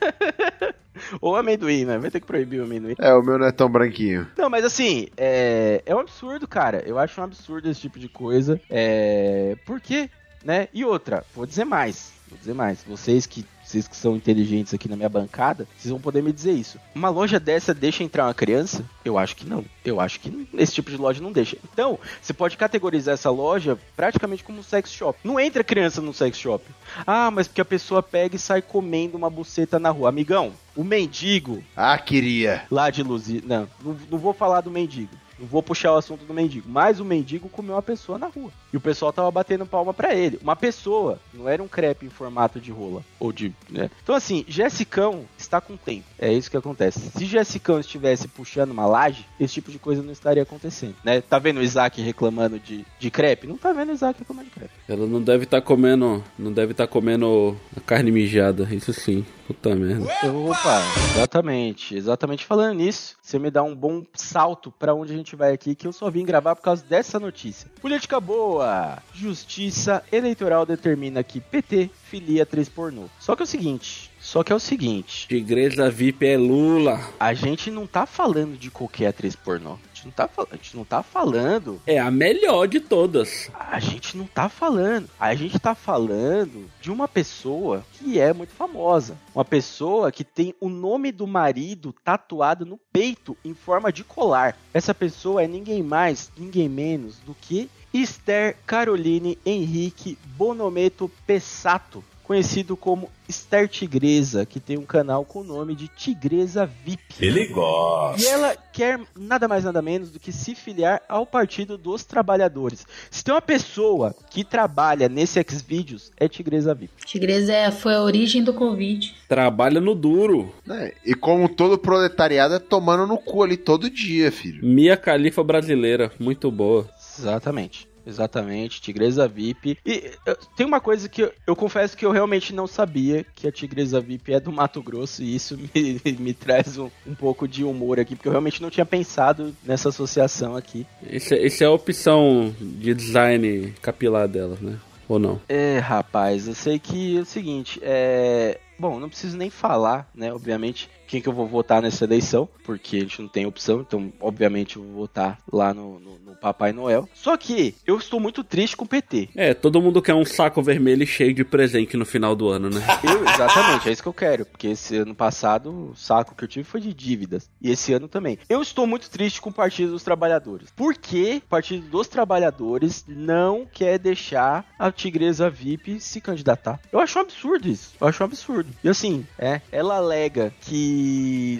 Ou 1.20 1.36
amendoim, 1.36 1.84
né? 1.84 1.98
Vai 1.98 2.10
ter 2.10 2.20
que 2.20 2.26
proibir 2.26 2.60
o 2.60 2.64
amendoim. 2.64 2.94
É, 2.98 3.12
o 3.14 3.22
meu 3.22 3.38
não 3.38 3.46
é 3.46 3.52
tão 3.52 3.68
branquinho. 3.68 4.26
Não, 4.36 4.48
mas 4.50 4.64
assim, 4.64 5.08
é, 5.16 5.82
é 5.84 5.94
um 5.94 6.00
absurdo, 6.00 6.46
cara. 6.46 6.82
Eu 6.86 6.98
acho 6.98 7.20
um 7.20 7.24
absurdo 7.24 7.68
esse 7.68 7.80
tipo 7.80 7.98
de 7.98 8.08
coisa. 8.08 8.60
É, 8.70 9.56
por 9.64 9.80
quê? 9.80 10.10
Né? 10.44 10.68
E 10.72 10.84
outra, 10.84 11.24
vou 11.34 11.46
dizer 11.46 11.64
mais. 11.64 12.12
Vou 12.28 12.38
dizer 12.38 12.54
mais. 12.54 12.82
Vocês 12.84 13.26
que, 13.26 13.46
vocês 13.64 13.88
que 13.88 13.96
são 13.96 14.14
inteligentes 14.16 14.74
aqui 14.74 14.88
na 14.88 14.96
minha 14.96 15.08
bancada, 15.08 15.66
vocês 15.76 15.90
vão 15.90 16.00
poder 16.00 16.22
me 16.22 16.32
dizer 16.32 16.52
isso. 16.52 16.78
Uma 16.94 17.08
loja 17.08 17.40
dessa 17.40 17.72
deixa 17.74 18.04
entrar 18.04 18.26
uma 18.26 18.34
criança? 18.34 18.84
Eu 19.04 19.18
acho 19.18 19.34
que 19.36 19.46
não. 19.46 19.64
Eu 19.84 20.00
acho 20.00 20.20
que 20.20 20.48
esse 20.54 20.74
tipo 20.74 20.90
de 20.90 20.96
loja 20.96 21.22
não 21.22 21.32
deixa. 21.32 21.56
Então, 21.72 21.98
você 22.20 22.32
pode 22.32 22.56
categorizar 22.56 23.14
essa 23.14 23.30
loja 23.30 23.78
praticamente 23.96 24.44
como 24.44 24.58
um 24.58 24.62
sex 24.62 24.92
shop. 24.92 25.18
Não 25.24 25.38
entra 25.40 25.64
criança 25.64 26.00
no 26.00 26.12
sex 26.12 26.36
shop. 26.38 26.64
Ah, 27.06 27.30
mas 27.30 27.48
porque 27.48 27.60
a 27.60 27.64
pessoa 27.64 28.02
pega 28.02 28.36
e 28.36 28.38
sai 28.38 28.62
comendo 28.62 29.16
uma 29.16 29.30
buceta 29.30 29.78
na 29.78 29.90
rua. 29.90 30.08
Amigão, 30.08 30.52
o 30.76 30.84
mendigo 30.84 31.62
Ah, 31.76 31.96
queria. 31.98 32.64
lá 32.70 32.90
de 32.90 33.02
Luzia. 33.02 33.42
Não, 33.44 33.68
não, 33.82 33.96
não 34.10 34.18
vou 34.18 34.32
falar 34.34 34.60
do 34.60 34.70
mendigo. 34.70 35.10
Não 35.38 35.46
vou 35.46 35.62
puxar 35.62 35.92
o 35.92 35.96
assunto 35.96 36.24
do 36.24 36.34
mendigo. 36.34 36.68
Mas 36.68 37.00
o 37.00 37.04
mendigo 37.04 37.48
comeu 37.48 37.74
uma 37.74 37.82
pessoa 37.82 38.18
na 38.18 38.26
rua. 38.26 38.50
E 38.72 38.76
o 38.76 38.80
pessoal 38.80 39.12
tava 39.12 39.30
batendo 39.30 39.66
palma 39.66 39.92
pra 39.92 40.14
ele. 40.14 40.38
Uma 40.42 40.56
pessoa. 40.56 41.18
Não 41.32 41.48
era 41.48 41.62
um 41.62 41.68
crepe 41.68 42.06
em 42.06 42.10
formato 42.10 42.60
de 42.60 42.70
rola. 42.70 43.02
Ou 43.18 43.32
de. 43.32 43.52
Né? 43.68 43.90
Então, 44.02 44.14
assim, 44.14 44.44
Jessicão 44.48 45.24
está 45.36 45.60
com 45.60 45.76
tempo. 45.76 46.04
É 46.18 46.32
isso 46.32 46.50
que 46.50 46.56
acontece. 46.56 47.10
Se 47.16 47.24
Jessicão 47.24 47.80
estivesse 47.80 48.28
puxando 48.28 48.70
uma 48.70 48.86
laje, 48.86 49.26
esse 49.38 49.54
tipo 49.54 49.70
de 49.70 49.78
coisa 49.78 50.02
não 50.02 50.12
estaria 50.12 50.42
acontecendo. 50.42 50.94
Né? 51.04 51.20
Tá 51.20 51.38
vendo 51.38 51.58
o 51.58 51.62
Isaac 51.62 52.00
reclamando 52.00 52.58
de, 52.58 52.84
de 52.98 53.10
crepe? 53.10 53.46
Não 53.46 53.56
tá 53.56 53.72
vendo 53.72 53.90
o 53.90 53.92
Isaac 53.92 54.18
reclamando 54.18 54.48
de 54.48 54.54
crepe. 54.54 54.74
Ela 54.88 55.06
não 55.06 55.20
deve 55.20 55.44
estar 55.44 55.60
comendo, 55.60 56.22
não 56.38 56.52
deve 56.52 56.72
estar 56.72 56.86
comendo 56.86 57.56
a 57.76 57.80
carne 57.80 58.10
mijada, 58.10 58.68
isso 58.72 58.92
sim. 58.92 59.24
Puta 59.46 59.74
merda. 59.74 60.04
Opa, 60.04 60.82
exatamente. 61.12 61.94
Exatamente 61.94 62.44
falando 62.46 62.78
nisso, 62.78 63.16
você 63.20 63.38
me 63.38 63.50
dá 63.50 63.62
um 63.62 63.74
bom 63.74 64.02
salto 64.14 64.70
pra 64.70 64.94
onde 64.94 65.12
a 65.12 65.16
gente 65.16 65.36
vai 65.36 65.52
aqui, 65.52 65.74
que 65.74 65.86
eu 65.86 65.92
só 65.92 66.10
vim 66.10 66.24
gravar 66.24 66.56
por 66.56 66.62
causa 66.62 66.84
dessa 66.84 67.20
notícia. 67.20 67.70
Política 67.80 68.18
boa. 68.20 68.98
Justiça 69.12 70.02
Eleitoral 70.10 70.64
determina 70.64 71.22
que 71.22 71.40
PT 71.40 71.90
filia 72.04 72.44
atriz 72.44 72.68
pornô. 72.68 73.04
Só 73.18 73.36
que 73.36 73.42
é 73.42 73.44
o 73.44 73.46
seguinte, 73.46 74.10
só 74.20 74.42
que 74.42 74.52
é 74.52 74.56
o 74.56 74.60
seguinte, 74.60 75.28
Tigresa 75.28 75.90
VIP 75.90 76.26
é 76.26 76.36
Lula. 76.36 77.00
a 77.20 77.34
gente 77.34 77.70
não 77.70 77.86
tá 77.86 78.06
falando 78.06 78.56
de 78.56 78.70
qualquer 78.70 79.08
atriz 79.08 79.36
pornô. 79.36 79.78
A 80.04 80.06
gente 80.06 80.06
não 80.06 80.12
tá, 80.12 80.30
a 80.50 80.56
gente 80.56 80.76
não 80.76 80.84
tá 80.84 81.02
falando 81.02 81.80
É 81.86 81.98
a 81.98 82.10
melhor 82.10 82.66
de 82.66 82.78
todas. 82.80 83.50
A 83.54 83.80
gente 83.80 84.16
não 84.16 84.26
tá 84.26 84.48
falando. 84.48 85.08
A 85.18 85.34
gente 85.34 85.58
tá 85.58 85.74
falando 85.74 86.70
de 86.80 86.90
uma 86.90 87.08
pessoa 87.08 87.84
que 87.94 88.20
é 88.20 88.32
muito 88.32 88.52
famosa. 88.52 89.16
Uma 89.34 89.44
pessoa 89.44 90.12
que 90.12 90.24
tem 90.24 90.54
o 90.60 90.68
nome 90.68 91.10
do 91.10 91.26
marido 91.26 91.94
tatuado 92.04 92.66
no 92.66 92.78
peito 92.92 93.36
em 93.44 93.54
forma 93.54 93.92
de 93.92 94.04
colar. 94.04 94.56
Essa 94.72 94.94
pessoa 94.94 95.42
é 95.42 95.48
ninguém 95.48 95.82
mais, 95.82 96.30
ninguém 96.36 96.68
menos 96.68 97.18
do 97.18 97.34
que 97.34 97.70
Esther 97.92 98.56
Caroline 98.66 99.38
Henrique 99.46 100.18
Bonometo 100.36 101.10
Pessato. 101.26 102.04
Conhecido 102.24 102.74
como 102.76 103.10
Esther 103.28 103.68
Tigresa, 103.68 104.46
que 104.46 104.58
tem 104.58 104.78
um 104.78 104.84
canal 104.86 105.24
com 105.26 105.40
o 105.40 105.44
nome 105.44 105.74
de 105.74 105.88
Tigresa 105.88 106.64
VIP. 106.66 107.02
Ele 107.20 107.46
gosta. 107.48 108.22
E 108.22 108.26
ela 108.26 108.56
quer 108.72 108.98
nada 109.14 109.46
mais 109.46 109.62
nada 109.62 109.82
menos 109.82 110.10
do 110.10 110.18
que 110.18 110.32
se 110.32 110.54
filiar 110.54 111.02
ao 111.06 111.26
Partido 111.26 111.76
dos 111.76 112.02
Trabalhadores. 112.04 112.86
Se 113.10 113.22
tem 113.22 113.34
uma 113.34 113.42
pessoa 113.42 114.14
que 114.30 114.42
trabalha 114.42 115.08
nesse 115.08 115.38
Xvideos, 115.46 116.10
é 116.16 116.26
Tigresa 116.26 116.74
VIP. 116.74 117.04
Tigresa 117.04 117.52
é- 117.52 117.70
foi 117.70 117.94
a 117.94 118.02
origem 118.02 118.42
do 118.42 118.54
Covid. 118.54 119.14
Trabalha 119.28 119.80
no 119.80 119.94
duro. 119.94 120.52
Né? 120.66 120.92
E 121.04 121.14
como 121.14 121.46
todo 121.48 121.76
proletariado 121.76 122.54
é 122.54 122.58
tomando 122.58 123.06
no 123.06 123.18
cu 123.18 123.42
ali 123.42 123.56
todo 123.58 123.90
dia, 123.90 124.32
filho. 124.32 124.64
Mia 124.66 124.96
Califa 124.96 125.44
brasileira, 125.44 126.10
muito 126.18 126.50
boa. 126.50 126.88
Exatamente. 127.18 127.86
Exatamente, 128.06 128.80
Tigresa 128.80 129.26
VIP. 129.26 129.78
E 129.84 130.12
eh, 130.26 130.36
tem 130.56 130.66
uma 130.66 130.80
coisa 130.80 131.08
que 131.08 131.22
eu, 131.22 131.32
eu 131.46 131.56
confesso 131.56 131.96
que 131.96 132.04
eu 132.04 132.10
realmente 132.10 132.54
não 132.54 132.66
sabia, 132.66 133.24
que 133.34 133.46
a 133.46 133.52
Tigresa 133.52 134.00
VIP 134.00 134.34
é 134.34 134.40
do 134.40 134.52
Mato 134.52 134.82
Grosso, 134.82 135.22
e 135.22 135.34
isso 135.34 135.56
me, 135.74 136.00
me 136.18 136.34
traz 136.34 136.78
um, 136.78 136.90
um 137.06 137.14
pouco 137.14 137.48
de 137.48 137.64
humor 137.64 137.98
aqui, 137.98 138.14
porque 138.14 138.28
eu 138.28 138.32
realmente 138.32 138.60
não 138.62 138.70
tinha 138.70 138.86
pensado 138.86 139.54
nessa 139.64 139.88
associação 139.88 140.56
aqui. 140.56 140.86
Esse, 141.08 141.34
esse 141.34 141.64
é 141.64 141.66
a 141.66 141.70
opção 141.70 142.54
de 142.60 142.94
design 142.94 143.74
capilar 143.80 144.28
dela, 144.28 144.58
né? 144.60 144.78
Ou 145.08 145.18
não? 145.18 145.40
É, 145.48 145.78
rapaz, 145.78 146.48
eu 146.48 146.54
sei 146.54 146.78
que 146.78 147.18
é 147.18 147.20
o 147.20 147.24
seguinte, 147.24 147.78
é. 147.82 148.58
Bom, 148.78 148.98
não 148.98 149.08
preciso 149.08 149.36
nem 149.36 149.50
falar, 149.50 150.10
né? 150.14 150.32
Obviamente, 150.32 150.90
quem 151.06 151.20
que 151.20 151.28
eu 151.28 151.32
vou 151.32 151.46
votar 151.46 151.80
nessa 151.82 152.04
eleição, 152.04 152.48
porque 152.64 152.96
a 152.96 153.00
gente 153.00 153.20
não 153.22 153.28
tem 153.28 153.46
opção, 153.46 153.80
então, 153.80 154.12
obviamente, 154.20 154.76
eu 154.76 154.82
vou 154.82 154.92
votar 154.92 155.38
lá 155.52 155.72
no, 155.74 155.98
no- 156.00 156.18
no 156.24 156.34
Papai 156.36 156.72
Noel. 156.72 157.08
Só 157.14 157.36
que 157.36 157.74
eu 157.86 157.96
estou 157.96 158.18
muito 158.20 158.42
triste 158.44 158.76
com 158.76 158.84
o 158.84 158.88
PT. 158.88 159.28
É, 159.34 159.54
todo 159.54 159.80
mundo 159.80 160.02
quer 160.02 160.14
um 160.14 160.24
saco 160.24 160.62
vermelho 160.62 161.06
cheio 161.06 161.32
de 161.32 161.44
presente 161.44 161.96
no 161.96 162.04
final 162.04 162.34
do 162.34 162.48
ano, 162.48 162.68
né? 162.70 162.80
Eu, 163.04 163.22
exatamente, 163.28 163.88
é 163.88 163.92
isso 163.92 164.02
que 164.02 164.08
eu 164.08 164.12
quero, 164.14 164.44
porque 164.46 164.68
esse 164.68 164.96
ano 164.96 165.14
passado 165.14 165.90
o 165.90 165.96
saco 165.96 166.34
que 166.34 166.42
eu 166.44 166.48
tive 166.48 166.64
foi 166.64 166.80
de 166.80 166.92
dívidas, 166.92 167.48
e 167.60 167.70
esse 167.70 167.92
ano 167.92 168.08
também. 168.08 168.38
Eu 168.48 168.60
estou 168.62 168.86
muito 168.86 169.08
triste 169.10 169.40
com 169.40 169.50
o 169.50 169.52
Partido 169.52 169.92
dos 169.92 170.02
Trabalhadores. 170.02 170.68
Por 170.74 170.94
que 170.96 171.42
o 171.44 171.48
Partido 171.48 171.86
dos 171.88 172.08
Trabalhadores 172.08 173.04
não 173.08 173.66
quer 173.70 173.98
deixar 173.98 174.66
a 174.78 174.90
Tigresa 174.90 175.48
VIP 175.50 176.00
se 176.00 176.20
candidatar? 176.20 176.80
Eu 176.92 176.98
acho 177.00 177.18
um 177.18 177.22
absurdo 177.22 177.68
isso, 177.68 177.92
eu 178.00 178.06
acho 178.08 178.22
um 178.22 178.26
absurdo. 178.26 178.70
E 178.82 178.88
assim, 178.88 179.26
é, 179.38 179.60
ela 179.70 179.96
alega 179.96 180.52
que 180.62 180.93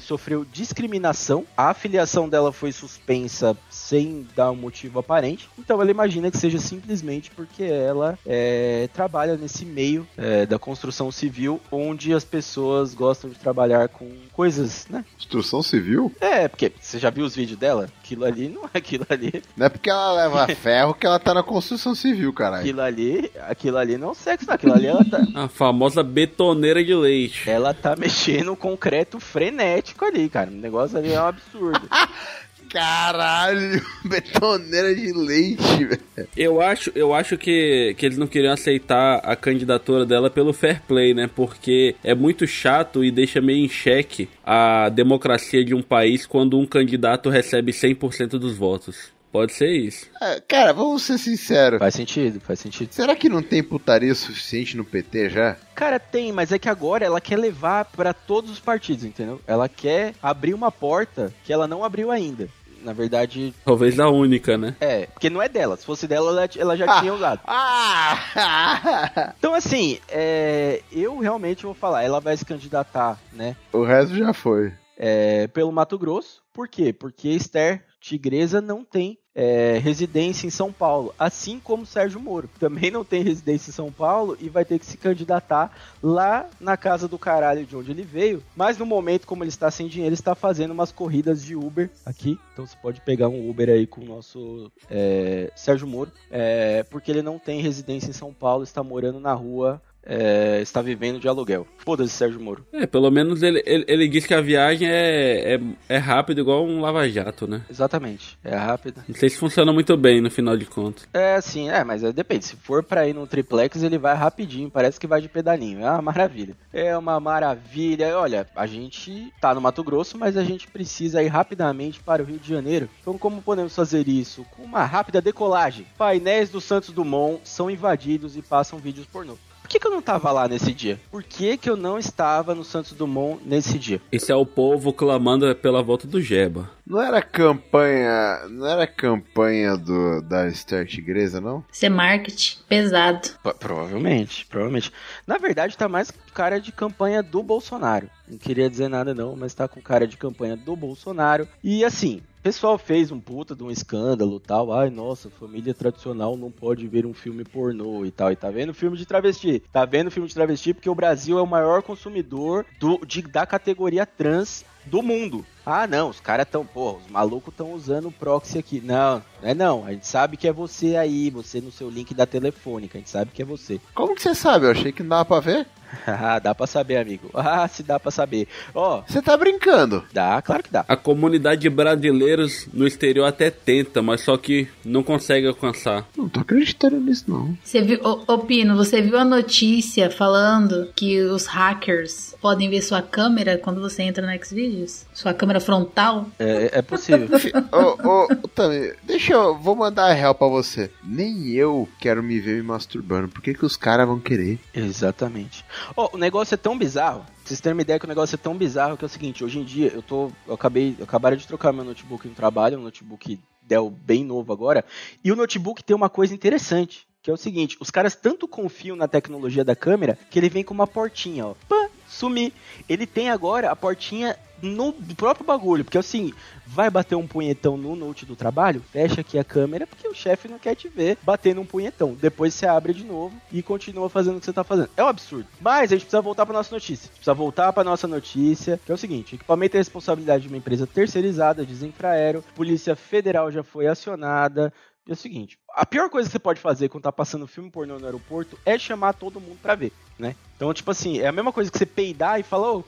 sofreu 0.02 0.44
discriminação. 0.44 1.46
A 1.56 1.72
filiação 1.74 2.28
dela 2.28 2.52
foi 2.52 2.72
suspensa 2.72 3.56
sem 3.84 4.26
dar 4.34 4.50
um 4.50 4.56
motivo 4.56 4.98
aparente. 4.98 5.48
Então 5.58 5.80
ela 5.80 5.90
imagina 5.90 6.30
que 6.30 6.38
seja 6.38 6.58
simplesmente 6.58 7.30
porque 7.30 7.62
ela 7.62 8.18
é, 8.26 8.88
trabalha 8.94 9.36
nesse 9.36 9.64
meio 9.66 10.06
é, 10.16 10.46
da 10.46 10.58
construção 10.58 11.12
civil, 11.12 11.60
onde 11.70 12.14
as 12.14 12.24
pessoas 12.24 12.94
gostam 12.94 13.28
de 13.28 13.38
trabalhar 13.38 13.88
com 13.88 14.10
coisas, 14.32 14.86
né? 14.88 15.04
Instrução 15.18 15.62
civil? 15.62 16.10
É, 16.18 16.48
porque 16.48 16.72
você 16.80 16.98
já 16.98 17.10
viu 17.10 17.26
os 17.26 17.36
vídeos 17.36 17.58
dela? 17.58 17.90
Aquilo 18.02 18.24
ali 18.24 18.48
não 18.48 18.64
é 18.64 18.78
aquilo 18.78 19.06
ali. 19.10 19.42
Não 19.54 19.66
é 19.66 19.68
porque 19.68 19.90
ela 19.90 20.12
leva 20.12 20.46
ferro 20.56 20.94
que 20.94 21.06
ela 21.06 21.18
tá 21.18 21.34
na 21.34 21.42
construção 21.42 21.94
civil, 21.94 22.32
caralho. 22.32 22.62
Aquilo 22.62 22.80
ali, 22.80 23.30
aquilo 23.46 23.76
ali 23.76 23.98
não 23.98 24.08
é 24.08 24.10
um 24.12 24.14
sexo, 24.14 24.46
não. 24.46 24.54
Aquilo 24.54 24.72
ali 24.72 24.86
ela 24.86 25.04
tá, 25.04 25.26
A 25.34 25.48
famosa 25.48 26.02
betoneira 26.02 26.82
de 26.82 26.94
leite. 26.94 27.50
ela 27.50 27.74
tá 27.74 27.94
mexendo 27.96 28.56
concreto 28.56 29.20
frenético 29.20 30.06
ali, 30.06 30.28
cara. 30.30 30.50
O 30.50 30.54
negócio 30.54 30.96
ali 30.96 31.12
é 31.12 31.20
um 31.20 31.26
absurdo. 31.26 31.86
Caralho, 32.74 33.80
betoneira 34.04 34.92
de 34.94 35.12
leite, 35.12 35.84
velho. 35.84 36.28
Eu 36.36 36.60
acho, 36.60 36.90
eu 36.94 37.14
acho 37.14 37.38
que, 37.38 37.94
que 37.96 38.04
eles 38.04 38.18
não 38.18 38.26
queriam 38.26 38.52
aceitar 38.52 39.18
a 39.18 39.36
candidatura 39.36 40.04
dela 40.04 40.28
pelo 40.28 40.52
fair 40.52 40.82
play, 40.82 41.14
né? 41.14 41.30
Porque 41.32 41.94
é 42.02 42.16
muito 42.16 42.48
chato 42.48 43.04
e 43.04 43.12
deixa 43.12 43.40
meio 43.40 43.64
em 43.64 43.68
xeque 43.68 44.28
a 44.44 44.88
democracia 44.88 45.64
de 45.64 45.72
um 45.72 45.82
país 45.82 46.26
quando 46.26 46.58
um 46.58 46.66
candidato 46.66 47.30
recebe 47.30 47.70
100% 47.70 48.30
dos 48.30 48.56
votos. 48.56 49.14
Pode 49.30 49.52
ser 49.52 49.70
isso. 49.70 50.06
Ah, 50.20 50.40
Cara, 50.46 50.72
vamos 50.72 51.02
ser 51.02 51.18
sinceros. 51.18 51.80
faz 51.80 51.94
sentido, 51.94 52.40
faz 52.40 52.60
sentido. 52.60 52.92
Será 52.92 53.16
que 53.16 53.28
não 53.28 53.42
tem 53.42 53.64
putaria 53.64 54.14
suficiente 54.14 54.76
no 54.76 54.84
PT 54.84 55.28
já? 55.30 55.56
Cara, 55.74 55.98
tem, 55.98 56.30
mas 56.30 56.52
é 56.52 56.58
que 56.58 56.68
agora 56.68 57.04
ela 57.04 57.20
quer 57.20 57.36
levar 57.36 57.84
pra 57.84 58.12
todos 58.12 58.50
os 58.50 58.60
partidos, 58.60 59.04
entendeu? 59.04 59.40
Ela 59.44 59.68
quer 59.68 60.14
abrir 60.22 60.54
uma 60.54 60.70
porta 60.70 61.34
que 61.44 61.52
ela 61.52 61.66
não 61.66 61.82
abriu 61.82 62.12
ainda. 62.12 62.48
Na 62.84 62.92
verdade, 62.92 63.54
Talvez 63.64 63.98
a 63.98 64.08
única, 64.08 64.56
né? 64.58 64.76
é, 64.80 65.06
porque 65.06 65.30
não 65.30 65.40
é 65.42 65.48
dela. 65.48 65.76
Se 65.76 65.84
fosse 65.86 66.06
dela, 66.06 66.30
ela, 66.30 66.48
ela 66.56 66.76
já 66.76 67.00
tinha 67.00 67.14
usado. 67.14 67.40
Ah! 67.46 69.32
Então, 69.38 69.54
assim, 69.54 69.98
é, 70.08 70.82
eu 70.92 71.18
realmente 71.18 71.64
vou 71.64 71.74
falar, 71.74 72.02
ela 72.02 72.20
vai 72.20 72.36
se 72.36 72.44
candidatar, 72.44 73.18
né, 73.32 73.56
o 73.72 73.82
resto 73.84 74.14
já 74.16 74.32
foi. 74.32 74.72
é, 74.96 75.46
pelo 75.48 75.72
Mato 75.72 75.98
Grosso. 75.98 76.42
Por 76.52 76.68
quê? 76.68 76.92
Porque 76.92 77.28
Esther 77.28 77.84
Tigresa 78.00 78.60
não 78.60 78.84
tem 78.84 79.18
é, 79.34 79.78
residência 79.82 80.46
em 80.46 80.50
São 80.50 80.72
Paulo, 80.72 81.14
assim 81.18 81.58
como 81.58 81.84
Sérgio 81.84 82.20
Moro. 82.20 82.48
Também 82.58 82.90
não 82.90 83.04
tem 83.04 83.22
residência 83.22 83.70
em 83.70 83.74
São 83.74 83.90
Paulo 83.90 84.36
e 84.40 84.48
vai 84.48 84.64
ter 84.64 84.78
que 84.78 84.86
se 84.86 84.96
candidatar 84.96 85.76
lá 86.02 86.48
na 86.60 86.76
casa 86.76 87.08
do 87.08 87.18
caralho 87.18 87.66
de 87.66 87.76
onde 87.76 87.90
ele 87.90 88.02
veio. 88.02 88.42
Mas 88.54 88.78
no 88.78 88.86
momento, 88.86 89.26
como 89.26 89.42
ele 89.42 89.48
está 89.48 89.70
sem 89.70 89.88
dinheiro, 89.88 90.10
ele 90.10 90.14
está 90.14 90.34
fazendo 90.34 90.70
umas 90.70 90.92
corridas 90.92 91.42
de 91.42 91.56
Uber 91.56 91.90
aqui. 92.06 92.38
Então 92.52 92.66
você 92.66 92.76
pode 92.80 93.00
pegar 93.00 93.28
um 93.28 93.50
Uber 93.50 93.68
aí 93.68 93.86
com 93.86 94.02
o 94.02 94.06
nosso 94.06 94.70
é, 94.88 95.50
Sérgio 95.56 95.86
Moro, 95.86 96.12
é, 96.30 96.84
porque 96.84 97.10
ele 97.10 97.22
não 97.22 97.38
tem 97.38 97.60
residência 97.60 98.10
em 98.10 98.14
São 98.14 98.32
Paulo, 98.32 98.62
está 98.62 98.82
morando 98.82 99.18
na 99.18 99.32
rua. 99.32 99.82
É, 100.06 100.60
está 100.60 100.82
vivendo 100.82 101.18
de 101.18 101.28
aluguel. 101.28 101.66
Foda-se, 101.78 102.12
Sérgio 102.12 102.40
Moro. 102.40 102.64
É, 102.72 102.86
pelo 102.86 103.10
menos 103.10 103.42
ele, 103.42 103.62
ele, 103.64 103.84
ele 103.88 104.08
diz 104.08 104.26
que 104.26 104.34
a 104.34 104.40
viagem 104.40 104.88
é, 104.88 105.54
é, 105.54 105.60
é 105.88 105.96
rápido 105.96 106.40
igual 106.40 106.64
um 106.64 106.80
lava-jato, 106.80 107.46
né? 107.46 107.62
Exatamente. 107.68 108.38
É 108.44 108.54
rápido. 108.54 109.02
Não 109.08 109.14
sei 109.14 109.28
se 109.30 109.36
funciona 109.36 109.72
muito 109.72 109.96
bem 109.96 110.20
no 110.20 110.30
final 110.30 110.56
de 110.56 110.66
contas. 110.66 111.08
É, 111.12 111.40
sim, 111.40 111.70
é, 111.70 111.82
mas 111.84 112.04
é, 112.04 112.12
depende. 112.12 112.44
Se 112.44 112.56
for 112.56 112.82
pra 112.82 113.08
ir 113.08 113.14
num 113.14 113.26
triplex, 113.26 113.82
ele 113.82 113.98
vai 113.98 114.14
rapidinho, 114.14 114.70
parece 114.70 115.00
que 115.00 115.06
vai 115.06 115.20
de 115.20 115.28
pedalinho. 115.28 115.80
É 115.80 115.90
uma 115.90 116.02
maravilha. 116.14 116.56
É 116.72 116.96
uma 116.96 117.18
maravilha. 117.18 118.18
Olha, 118.18 118.46
a 118.54 118.66
gente 118.66 119.32
tá 119.40 119.54
no 119.54 119.60
Mato 119.60 119.82
Grosso, 119.82 120.18
mas 120.18 120.36
a 120.36 120.44
gente 120.44 120.68
precisa 120.68 121.22
ir 121.22 121.28
rapidamente 121.28 122.00
para 122.00 122.22
o 122.22 122.26
Rio 122.26 122.38
de 122.38 122.48
Janeiro. 122.48 122.88
Então, 123.00 123.16
como 123.16 123.42
podemos 123.42 123.74
fazer 123.74 124.08
isso? 124.08 124.44
Com 124.56 124.62
uma 124.62 124.84
rápida 124.84 125.20
decolagem. 125.20 125.86
Painéis 125.96 126.50
do 126.50 126.60
Santos 126.60 126.90
Dumont 126.90 127.40
são 127.44 127.70
invadidos 127.70 128.36
e 128.36 128.42
passam 128.42 128.78
vídeos 128.78 129.06
pornô. 129.06 129.36
Por 129.74 129.78
que, 129.78 129.80
que 129.80 129.86
eu 129.88 129.90
não 129.90 130.02
tava 130.02 130.30
lá 130.30 130.46
nesse 130.46 130.72
dia? 130.72 131.00
Por 131.10 131.22
que, 131.24 131.56
que 131.56 131.68
eu 131.68 131.76
não 131.76 131.98
estava 131.98 132.54
no 132.54 132.62
Santos 132.62 132.92
Dumont 132.92 133.42
nesse 133.44 133.76
dia? 133.76 134.00
Esse 134.12 134.30
é 134.30 134.36
o 134.36 134.46
povo 134.46 134.92
clamando 134.92 135.52
pela 135.56 135.82
volta 135.82 136.06
do 136.06 136.20
Jeba. 136.20 136.70
Não 136.86 137.00
era 137.02 137.20
campanha. 137.20 138.46
Não 138.50 138.66
era 138.66 138.86
campanha 138.86 139.76
do, 139.76 140.22
da 140.22 140.46
Esther 140.46 140.86
Tigresa, 140.86 141.40
não? 141.40 141.64
Isso 141.72 141.84
é 141.84 141.88
marketing 141.88 142.58
pesado. 142.68 143.28
Pro- 143.42 143.54
Provavelmente, 143.54 144.46
provavelmente. 144.46 144.92
Na 145.26 145.38
verdade, 145.38 145.76
tá 145.76 145.88
mais 145.88 146.10
com 146.10 146.18
cara 146.32 146.60
de 146.60 146.70
campanha 146.70 147.20
do 147.22 147.42
Bolsonaro. 147.42 148.08
Não 148.28 148.38
queria 148.38 148.70
dizer 148.70 148.88
nada 148.88 149.12
não, 149.12 149.34
mas 149.34 149.54
tá 149.54 149.66
com 149.66 149.80
cara 149.80 150.06
de 150.06 150.16
campanha 150.16 150.56
do 150.56 150.76
Bolsonaro. 150.76 151.48
E 151.64 151.84
assim, 151.84 152.22
pessoal 152.44 152.76
fez 152.76 153.10
um 153.10 153.18
puta 153.18 153.56
de 153.56 153.62
um 153.64 153.70
escândalo 153.70 154.38
tal. 154.38 154.70
Ai, 154.70 154.90
nossa, 154.90 155.30
família 155.30 155.72
tradicional 155.72 156.36
não 156.36 156.50
pode 156.50 156.86
ver 156.86 157.06
um 157.06 157.14
filme 157.14 157.42
pornô 157.42 158.04
e 158.04 158.10
tal. 158.10 158.30
E 158.30 158.36
tá 158.36 158.50
vendo 158.50 158.74
filme 158.74 158.98
de 158.98 159.06
travesti. 159.06 159.62
Tá 159.72 159.86
vendo 159.86 160.10
filme 160.10 160.28
de 160.28 160.34
travesti 160.34 160.74
porque 160.74 160.90
o 160.90 160.94
Brasil 160.94 161.38
é 161.38 161.42
o 161.42 161.46
maior 161.46 161.82
consumidor 161.82 162.66
do, 162.78 163.00
de- 163.06 163.22
da 163.22 163.46
categoria 163.46 164.04
trans 164.04 164.62
do 164.84 165.02
mundo. 165.02 165.44
Ah, 165.66 165.86
não, 165.86 166.10
os 166.10 166.20
caras 166.20 166.46
tão, 166.50 166.64
pô, 166.64 166.94
os 166.96 167.10
malucos 167.10 167.52
estão 167.52 167.72
usando 167.72 168.08
o 168.08 168.12
proxy 168.12 168.58
aqui. 168.58 168.80
Não, 168.84 169.22
não 169.42 169.48
é 169.48 169.54
não. 169.54 169.84
A 169.86 169.92
gente 169.92 170.06
sabe 170.06 170.36
que 170.36 170.46
é 170.48 170.52
você 170.52 170.96
aí, 170.96 171.30
você 171.30 171.60
no 171.60 171.72
seu 171.72 171.88
link 171.88 172.12
da 172.14 172.26
telefônica. 172.26 172.98
A 172.98 173.00
gente 173.00 173.10
sabe 173.10 173.30
que 173.32 173.42
é 173.42 173.44
você. 173.44 173.80
Como 173.94 174.14
que 174.14 174.22
você 174.22 174.34
sabe? 174.34 174.66
Eu 174.66 174.70
achei 174.72 174.92
que 174.92 175.02
não 175.02 175.10
dava 175.10 175.24
pra 175.24 175.40
ver. 175.40 175.66
Ah, 176.08 176.40
dá 176.40 176.52
pra 176.52 176.66
saber, 176.66 176.96
amigo. 176.96 177.30
Ah, 177.32 177.68
se 177.68 177.80
dá 177.84 178.00
pra 178.00 178.10
saber. 178.10 178.48
Ó, 178.74 179.02
Você 179.06 179.22
tá 179.22 179.36
brincando. 179.36 180.02
dá, 180.12 180.42
claro 180.42 180.60
que 180.64 180.72
dá. 180.72 180.84
A 180.88 180.96
comunidade 180.96 181.60
de 181.60 181.70
brasileiros 181.70 182.66
no 182.72 182.84
exterior 182.84 183.24
até 183.24 183.48
tenta, 183.48 184.02
mas 184.02 184.22
só 184.22 184.36
que 184.36 184.66
não 184.84 185.04
consegue 185.04 185.46
alcançar. 185.46 186.04
Não 186.16 186.28
tô 186.28 186.40
acreditando 186.40 186.98
nisso, 186.98 187.26
não. 187.28 187.56
Você 187.62 187.80
viu, 187.80 188.00
ô, 188.02 188.24
ô 188.26 188.38
Pino, 188.40 188.74
você 188.76 189.00
viu 189.00 189.16
a 189.16 189.24
notícia 189.24 190.10
falando 190.10 190.90
que 190.96 191.20
os 191.20 191.46
hackers 191.46 192.34
podem 192.40 192.68
ver 192.68 192.82
sua 192.82 193.00
câmera 193.00 193.56
quando 193.56 193.80
você 193.80 194.02
entra 194.02 194.26
no 194.26 194.44
Xvideos? 194.44 195.06
Sua 195.14 195.32
câmera 195.32 195.53
frontal? 195.60 196.26
É, 196.38 196.78
é 196.78 196.82
possível. 196.82 197.28
ô, 197.72 198.08
ô, 198.08 198.48
Tami, 198.48 198.92
deixa 199.02 199.32
eu. 199.32 199.56
Vou 199.56 199.74
mandar 199.74 200.10
a 200.10 200.12
real 200.12 200.34
pra 200.34 200.46
você. 200.46 200.90
Nem 201.02 201.50
eu 201.50 201.88
quero 201.98 202.22
me 202.22 202.40
ver 202.40 202.56
me 202.56 202.62
masturbando. 202.62 203.28
Por 203.28 203.42
que, 203.42 203.54
que 203.54 203.64
os 203.64 203.76
caras 203.76 204.06
vão 204.06 204.18
querer? 204.18 204.58
Exatamente. 204.74 205.64
Ó, 205.96 206.10
o 206.12 206.18
negócio 206.18 206.54
é 206.54 206.58
tão 206.58 206.76
bizarro. 206.76 207.24
Vocês 207.44 207.60
terem 207.60 207.76
uma 207.76 207.82
ideia 207.82 207.98
que 207.98 208.06
o 208.06 208.08
negócio 208.08 208.34
é 208.34 208.38
tão 208.38 208.56
bizarro 208.56 208.96
que 208.96 209.04
é 209.04 209.06
o 209.06 209.08
seguinte, 209.08 209.44
hoje 209.44 209.58
em 209.58 209.64
dia 209.64 209.92
eu 209.94 210.02
tô. 210.02 210.30
Eu 210.46 210.54
acabei. 210.54 210.96
Eu 210.98 211.04
acabaram 211.04 211.36
de 211.36 211.46
trocar 211.46 211.72
meu 211.72 211.84
notebook 211.84 212.26
no 212.26 212.34
trabalho, 212.34 212.78
um 212.78 212.82
notebook 212.82 213.38
Dell 213.66 213.90
bem 213.90 214.24
novo 214.24 214.52
agora. 214.52 214.84
E 215.22 215.32
o 215.32 215.36
notebook 215.36 215.82
tem 215.82 215.96
uma 215.96 216.08
coisa 216.08 216.34
interessante. 216.34 217.06
Que 217.22 217.30
é 217.30 217.32
o 217.32 217.38
seguinte, 217.38 217.78
os 217.80 217.90
caras 217.90 218.14
tanto 218.14 218.46
confiam 218.46 218.94
na 218.94 219.08
tecnologia 219.08 219.64
da 219.64 219.74
câmera 219.74 220.18
que 220.30 220.38
ele 220.38 220.50
vem 220.50 220.62
com 220.62 220.74
uma 220.74 220.86
portinha, 220.86 221.46
ó. 221.46 221.54
Pã, 221.66 221.88
sumir. 222.06 222.52
Ele 222.86 223.06
tem 223.06 223.30
agora 223.30 223.70
a 223.70 223.76
portinha 223.76 224.36
no 224.62 224.92
próprio 225.16 225.46
bagulho, 225.46 225.84
porque 225.84 225.98
assim, 225.98 226.32
vai 226.66 226.88
bater 226.90 227.14
um 227.14 227.26
punhetão 227.26 227.76
no 227.76 227.94
note 227.94 228.24
do 228.24 228.36
trabalho, 228.36 228.82
fecha 228.92 229.20
aqui 229.20 229.38
a 229.38 229.44
câmera, 229.44 229.86
porque 229.86 230.08
o 230.08 230.14
chefe 230.14 230.48
não 230.48 230.58
quer 230.58 230.74
te 230.74 230.88
ver 230.88 231.18
batendo 231.22 231.60
um 231.60 231.66
punhetão. 231.66 232.14
Depois 232.14 232.54
você 232.54 232.66
abre 232.66 232.94
de 232.94 233.04
novo 233.04 233.34
e 233.52 233.62
continua 233.62 234.08
fazendo 234.08 234.36
o 234.36 234.40
que 234.40 234.46
você 234.46 234.52
tá 234.52 234.64
fazendo. 234.64 234.90
É 234.96 235.04
um 235.04 235.08
absurdo. 235.08 235.46
Mas 235.60 235.92
a 235.92 235.96
gente 235.96 236.02
precisa 236.02 236.22
voltar 236.22 236.46
para 236.46 236.54
nossa 236.54 236.74
notícia. 236.74 237.08
Precisa 237.08 237.34
voltar 237.34 237.72
para 237.72 237.84
nossa 237.84 238.06
notícia, 238.06 238.80
que 238.84 238.90
é 238.90 238.94
o 238.94 238.98
seguinte: 238.98 239.34
equipamento 239.34 239.76
é 239.76 239.80
responsabilidade 239.80 240.42
de 240.42 240.48
uma 240.48 240.58
empresa 240.58 240.86
terceirizada, 240.86 241.66
diz 241.66 241.82
Infraero, 241.82 242.44
Polícia 242.54 242.96
Federal 242.96 243.50
já 243.50 243.62
foi 243.62 243.86
acionada. 243.86 244.72
E 245.06 245.10
é 245.10 245.12
o 245.12 245.16
seguinte, 245.16 245.58
a 245.74 245.84
pior 245.84 246.08
coisa 246.08 246.26
que 246.26 246.32
você 246.32 246.38
pode 246.38 246.60
fazer 246.60 246.88
quando 246.88 247.02
tá 247.02 247.12
passando 247.12 247.46
filme 247.46 247.70
pornô 247.70 247.98
no 247.98 248.06
aeroporto 248.06 248.58
é 248.64 248.78
chamar 248.78 249.12
todo 249.12 249.38
mundo 249.38 249.58
pra 249.60 249.74
ver, 249.74 249.92
né? 250.18 250.34
Então, 250.56 250.72
tipo 250.72 250.90
assim, 250.90 251.18
é 251.18 251.26
a 251.26 251.32
mesma 251.32 251.52
coisa 251.52 251.70
que 251.70 251.76
você 251.76 251.84
peidar 251.84 252.40
e 252.40 252.42
falar, 252.42 252.72
ô, 252.72 252.84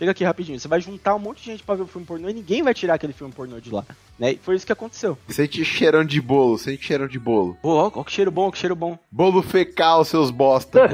chega 0.00 0.12
aqui 0.12 0.24
rapidinho. 0.24 0.58
Você 0.58 0.66
vai 0.66 0.80
juntar 0.80 1.14
um 1.14 1.18
monte 1.18 1.40
de 1.40 1.50
gente 1.50 1.62
pra 1.62 1.74
ver 1.74 1.82
o 1.82 1.86
filme 1.86 2.06
pornô 2.06 2.28
e 2.30 2.32
ninguém 2.32 2.62
vai 2.62 2.72
tirar 2.72 2.94
aquele 2.94 3.12
filme 3.12 3.32
pornô 3.34 3.60
de 3.60 3.70
lá, 3.70 3.84
né? 4.18 4.32
E 4.32 4.38
foi 4.38 4.56
isso 4.56 4.64
que 4.64 4.72
aconteceu. 4.72 5.18
Sente 5.28 5.62
cheirão 5.62 6.02
de 6.02 6.20
bolo, 6.22 6.56
sente 6.56 6.82
cheirão 6.82 7.06
de 7.06 7.18
bolo. 7.18 7.58
Pô, 7.60 7.74
ó, 7.74 7.92
ó 7.94 8.02
que 8.02 8.10
cheiro 8.10 8.30
bom, 8.30 8.50
que 8.50 8.56
cheiro 8.56 8.74
bom. 8.74 8.98
Bolo 9.10 9.42
fecal, 9.42 10.02
seus 10.04 10.30
bosta. 10.30 10.80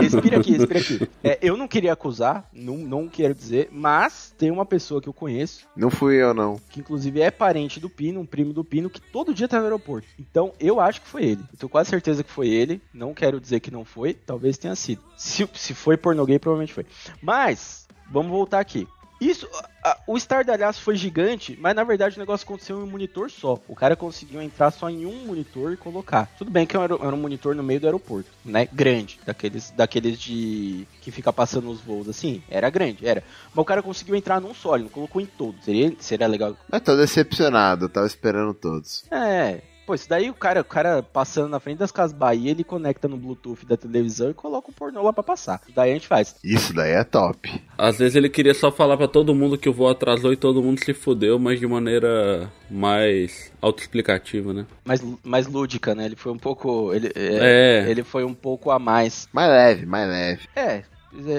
Respira 0.00 0.40
aqui, 0.40 0.52
respira 0.52 0.80
aqui. 0.80 1.08
É, 1.22 1.38
eu 1.40 1.56
não 1.56 1.68
queria 1.68 1.92
acusar, 1.92 2.48
não, 2.52 2.76
não 2.76 3.08
quero 3.08 3.34
dizer, 3.34 3.68
mas 3.70 4.34
tem 4.36 4.50
uma 4.50 4.66
pessoa 4.66 5.00
que 5.00 5.08
eu 5.08 5.12
conheço, 5.12 5.66
não 5.76 5.90
fui 5.90 6.16
eu, 6.16 6.34
não. 6.34 6.60
que 6.70 6.80
inclusive 6.80 7.20
é 7.20 7.30
parente 7.30 7.78
do 7.78 7.88
Pino, 7.88 8.20
um 8.20 8.26
primo 8.26 8.52
do 8.52 8.64
Pino, 8.64 8.90
que 8.90 9.00
todo 9.00 9.32
dia 9.32 9.46
tá 9.46 9.58
no 9.58 9.64
aeroporto. 9.64 10.08
Então 10.18 10.52
eu 10.58 10.80
acho 10.80 11.00
que 11.00 11.08
foi 11.08 11.24
ele. 11.24 11.42
Eu 11.52 11.58
tenho 11.58 11.70
quase 11.70 11.90
certeza 11.90 12.24
que 12.24 12.30
foi 12.30 12.48
ele. 12.48 12.80
Não 12.92 13.14
quero 13.14 13.40
dizer 13.40 13.60
que 13.60 13.70
não 13.70 13.84
foi, 13.84 14.12
talvez 14.14 14.58
tenha 14.58 14.74
sido. 14.74 15.02
Se, 15.16 15.48
se 15.54 15.72
foi 15.72 15.96
pornô 15.96 16.26
gay, 16.26 16.38
provavelmente 16.38 16.72
foi. 16.72 16.84
Mas, 17.20 17.86
vamos 18.10 18.30
voltar 18.30 18.60
aqui. 18.60 18.86
Isso, 19.20 19.48
a- 19.84 19.98
o 20.04 20.16
estardalhaço 20.16 20.82
foi 20.82 20.96
gigante, 20.96 21.56
mas 21.60 21.76
na 21.76 21.84
verdade 21.84 22.16
o 22.16 22.18
negócio 22.18 22.44
aconteceu 22.44 22.80
em 22.80 22.82
um 22.82 22.86
monitor 22.90 23.30
só. 23.30 23.56
O 23.68 23.74
cara 23.76 23.94
conseguiu 23.94 24.42
entrar 24.42 24.72
só 24.72 24.90
em 24.90 25.06
um 25.06 25.26
monitor 25.26 25.72
e 25.72 25.76
colocar. 25.76 26.26
Tudo 26.36 26.50
bem 26.50 26.66
que 26.66 26.76
era, 26.76 26.92
era 26.94 27.14
um 27.14 27.20
monitor 27.20 27.54
no 27.54 27.62
meio 27.62 27.78
do 27.78 27.86
aeroporto, 27.86 28.28
né? 28.44 28.66
Grande, 28.72 29.20
daqueles, 29.24 29.70
daqueles 29.76 30.18
de 30.18 30.88
que 31.00 31.12
fica 31.12 31.32
passando 31.32 31.70
os 31.70 31.80
voos 31.80 32.08
assim. 32.08 32.42
Era 32.50 32.68
grande, 32.68 33.06
era. 33.06 33.22
Mas 33.54 33.62
o 33.62 33.64
cara 33.64 33.80
conseguiu 33.80 34.16
entrar 34.16 34.40
num 34.40 34.52
só, 34.52 34.74
ele 34.74 34.84
não 34.84 34.90
colocou 34.90 35.20
em 35.22 35.26
todos. 35.26 35.64
Seria, 35.64 35.94
seria 36.00 36.26
legal. 36.26 36.56
Mas 36.68 36.80
tô 36.82 36.96
decepcionado, 36.96 37.84
eu 37.84 37.88
tava 37.88 38.08
esperando 38.08 38.52
todos. 38.52 39.04
É. 39.08 39.60
Pô, 39.86 39.94
isso 39.94 40.08
daí 40.08 40.30
o 40.30 40.34
cara, 40.34 40.60
o 40.60 40.64
cara 40.64 41.02
passando 41.02 41.48
na 41.48 41.58
frente 41.58 41.78
das 41.78 41.90
casas 41.90 42.16
Bahia, 42.16 42.50
ele 42.52 42.62
conecta 42.62 43.08
no 43.08 43.16
Bluetooth 43.16 43.66
da 43.66 43.76
televisão 43.76 44.30
e 44.30 44.34
coloca 44.34 44.70
o 44.70 44.72
pornô 44.72 45.02
lá 45.02 45.12
pra 45.12 45.22
passar. 45.22 45.60
Isso 45.64 45.74
daí 45.74 45.90
a 45.90 45.94
gente 45.94 46.06
faz. 46.06 46.36
Isso 46.44 46.72
daí 46.72 46.92
é 46.92 47.02
top. 47.04 47.60
Às 47.76 47.98
vezes 47.98 48.14
ele 48.14 48.28
queria 48.28 48.54
só 48.54 48.70
falar 48.70 48.96
pra 48.96 49.08
todo 49.08 49.34
mundo 49.34 49.58
que 49.58 49.68
o 49.68 49.72
voo 49.72 49.88
atrasou 49.88 50.32
e 50.32 50.36
todo 50.36 50.62
mundo 50.62 50.84
se 50.84 50.94
fudeu, 50.94 51.38
mas 51.38 51.58
de 51.58 51.66
maneira 51.66 52.50
mais 52.70 53.50
autoexplicativa, 53.60 54.52
né? 54.52 54.66
Mais, 54.84 55.02
mais 55.24 55.46
lúdica, 55.46 55.94
né? 55.94 56.04
Ele 56.06 56.16
foi 56.16 56.32
um 56.32 56.38
pouco. 56.38 56.94
Ele, 56.94 57.10
é, 57.14 57.82
É. 57.84 57.90
ele 57.90 58.02
foi 58.04 58.24
um 58.24 58.34
pouco 58.34 58.70
a 58.70 58.78
mais. 58.78 59.28
Mais 59.32 59.50
leve, 59.50 59.84
mais 59.86 60.08
leve. 60.08 60.48
É, 60.54 60.82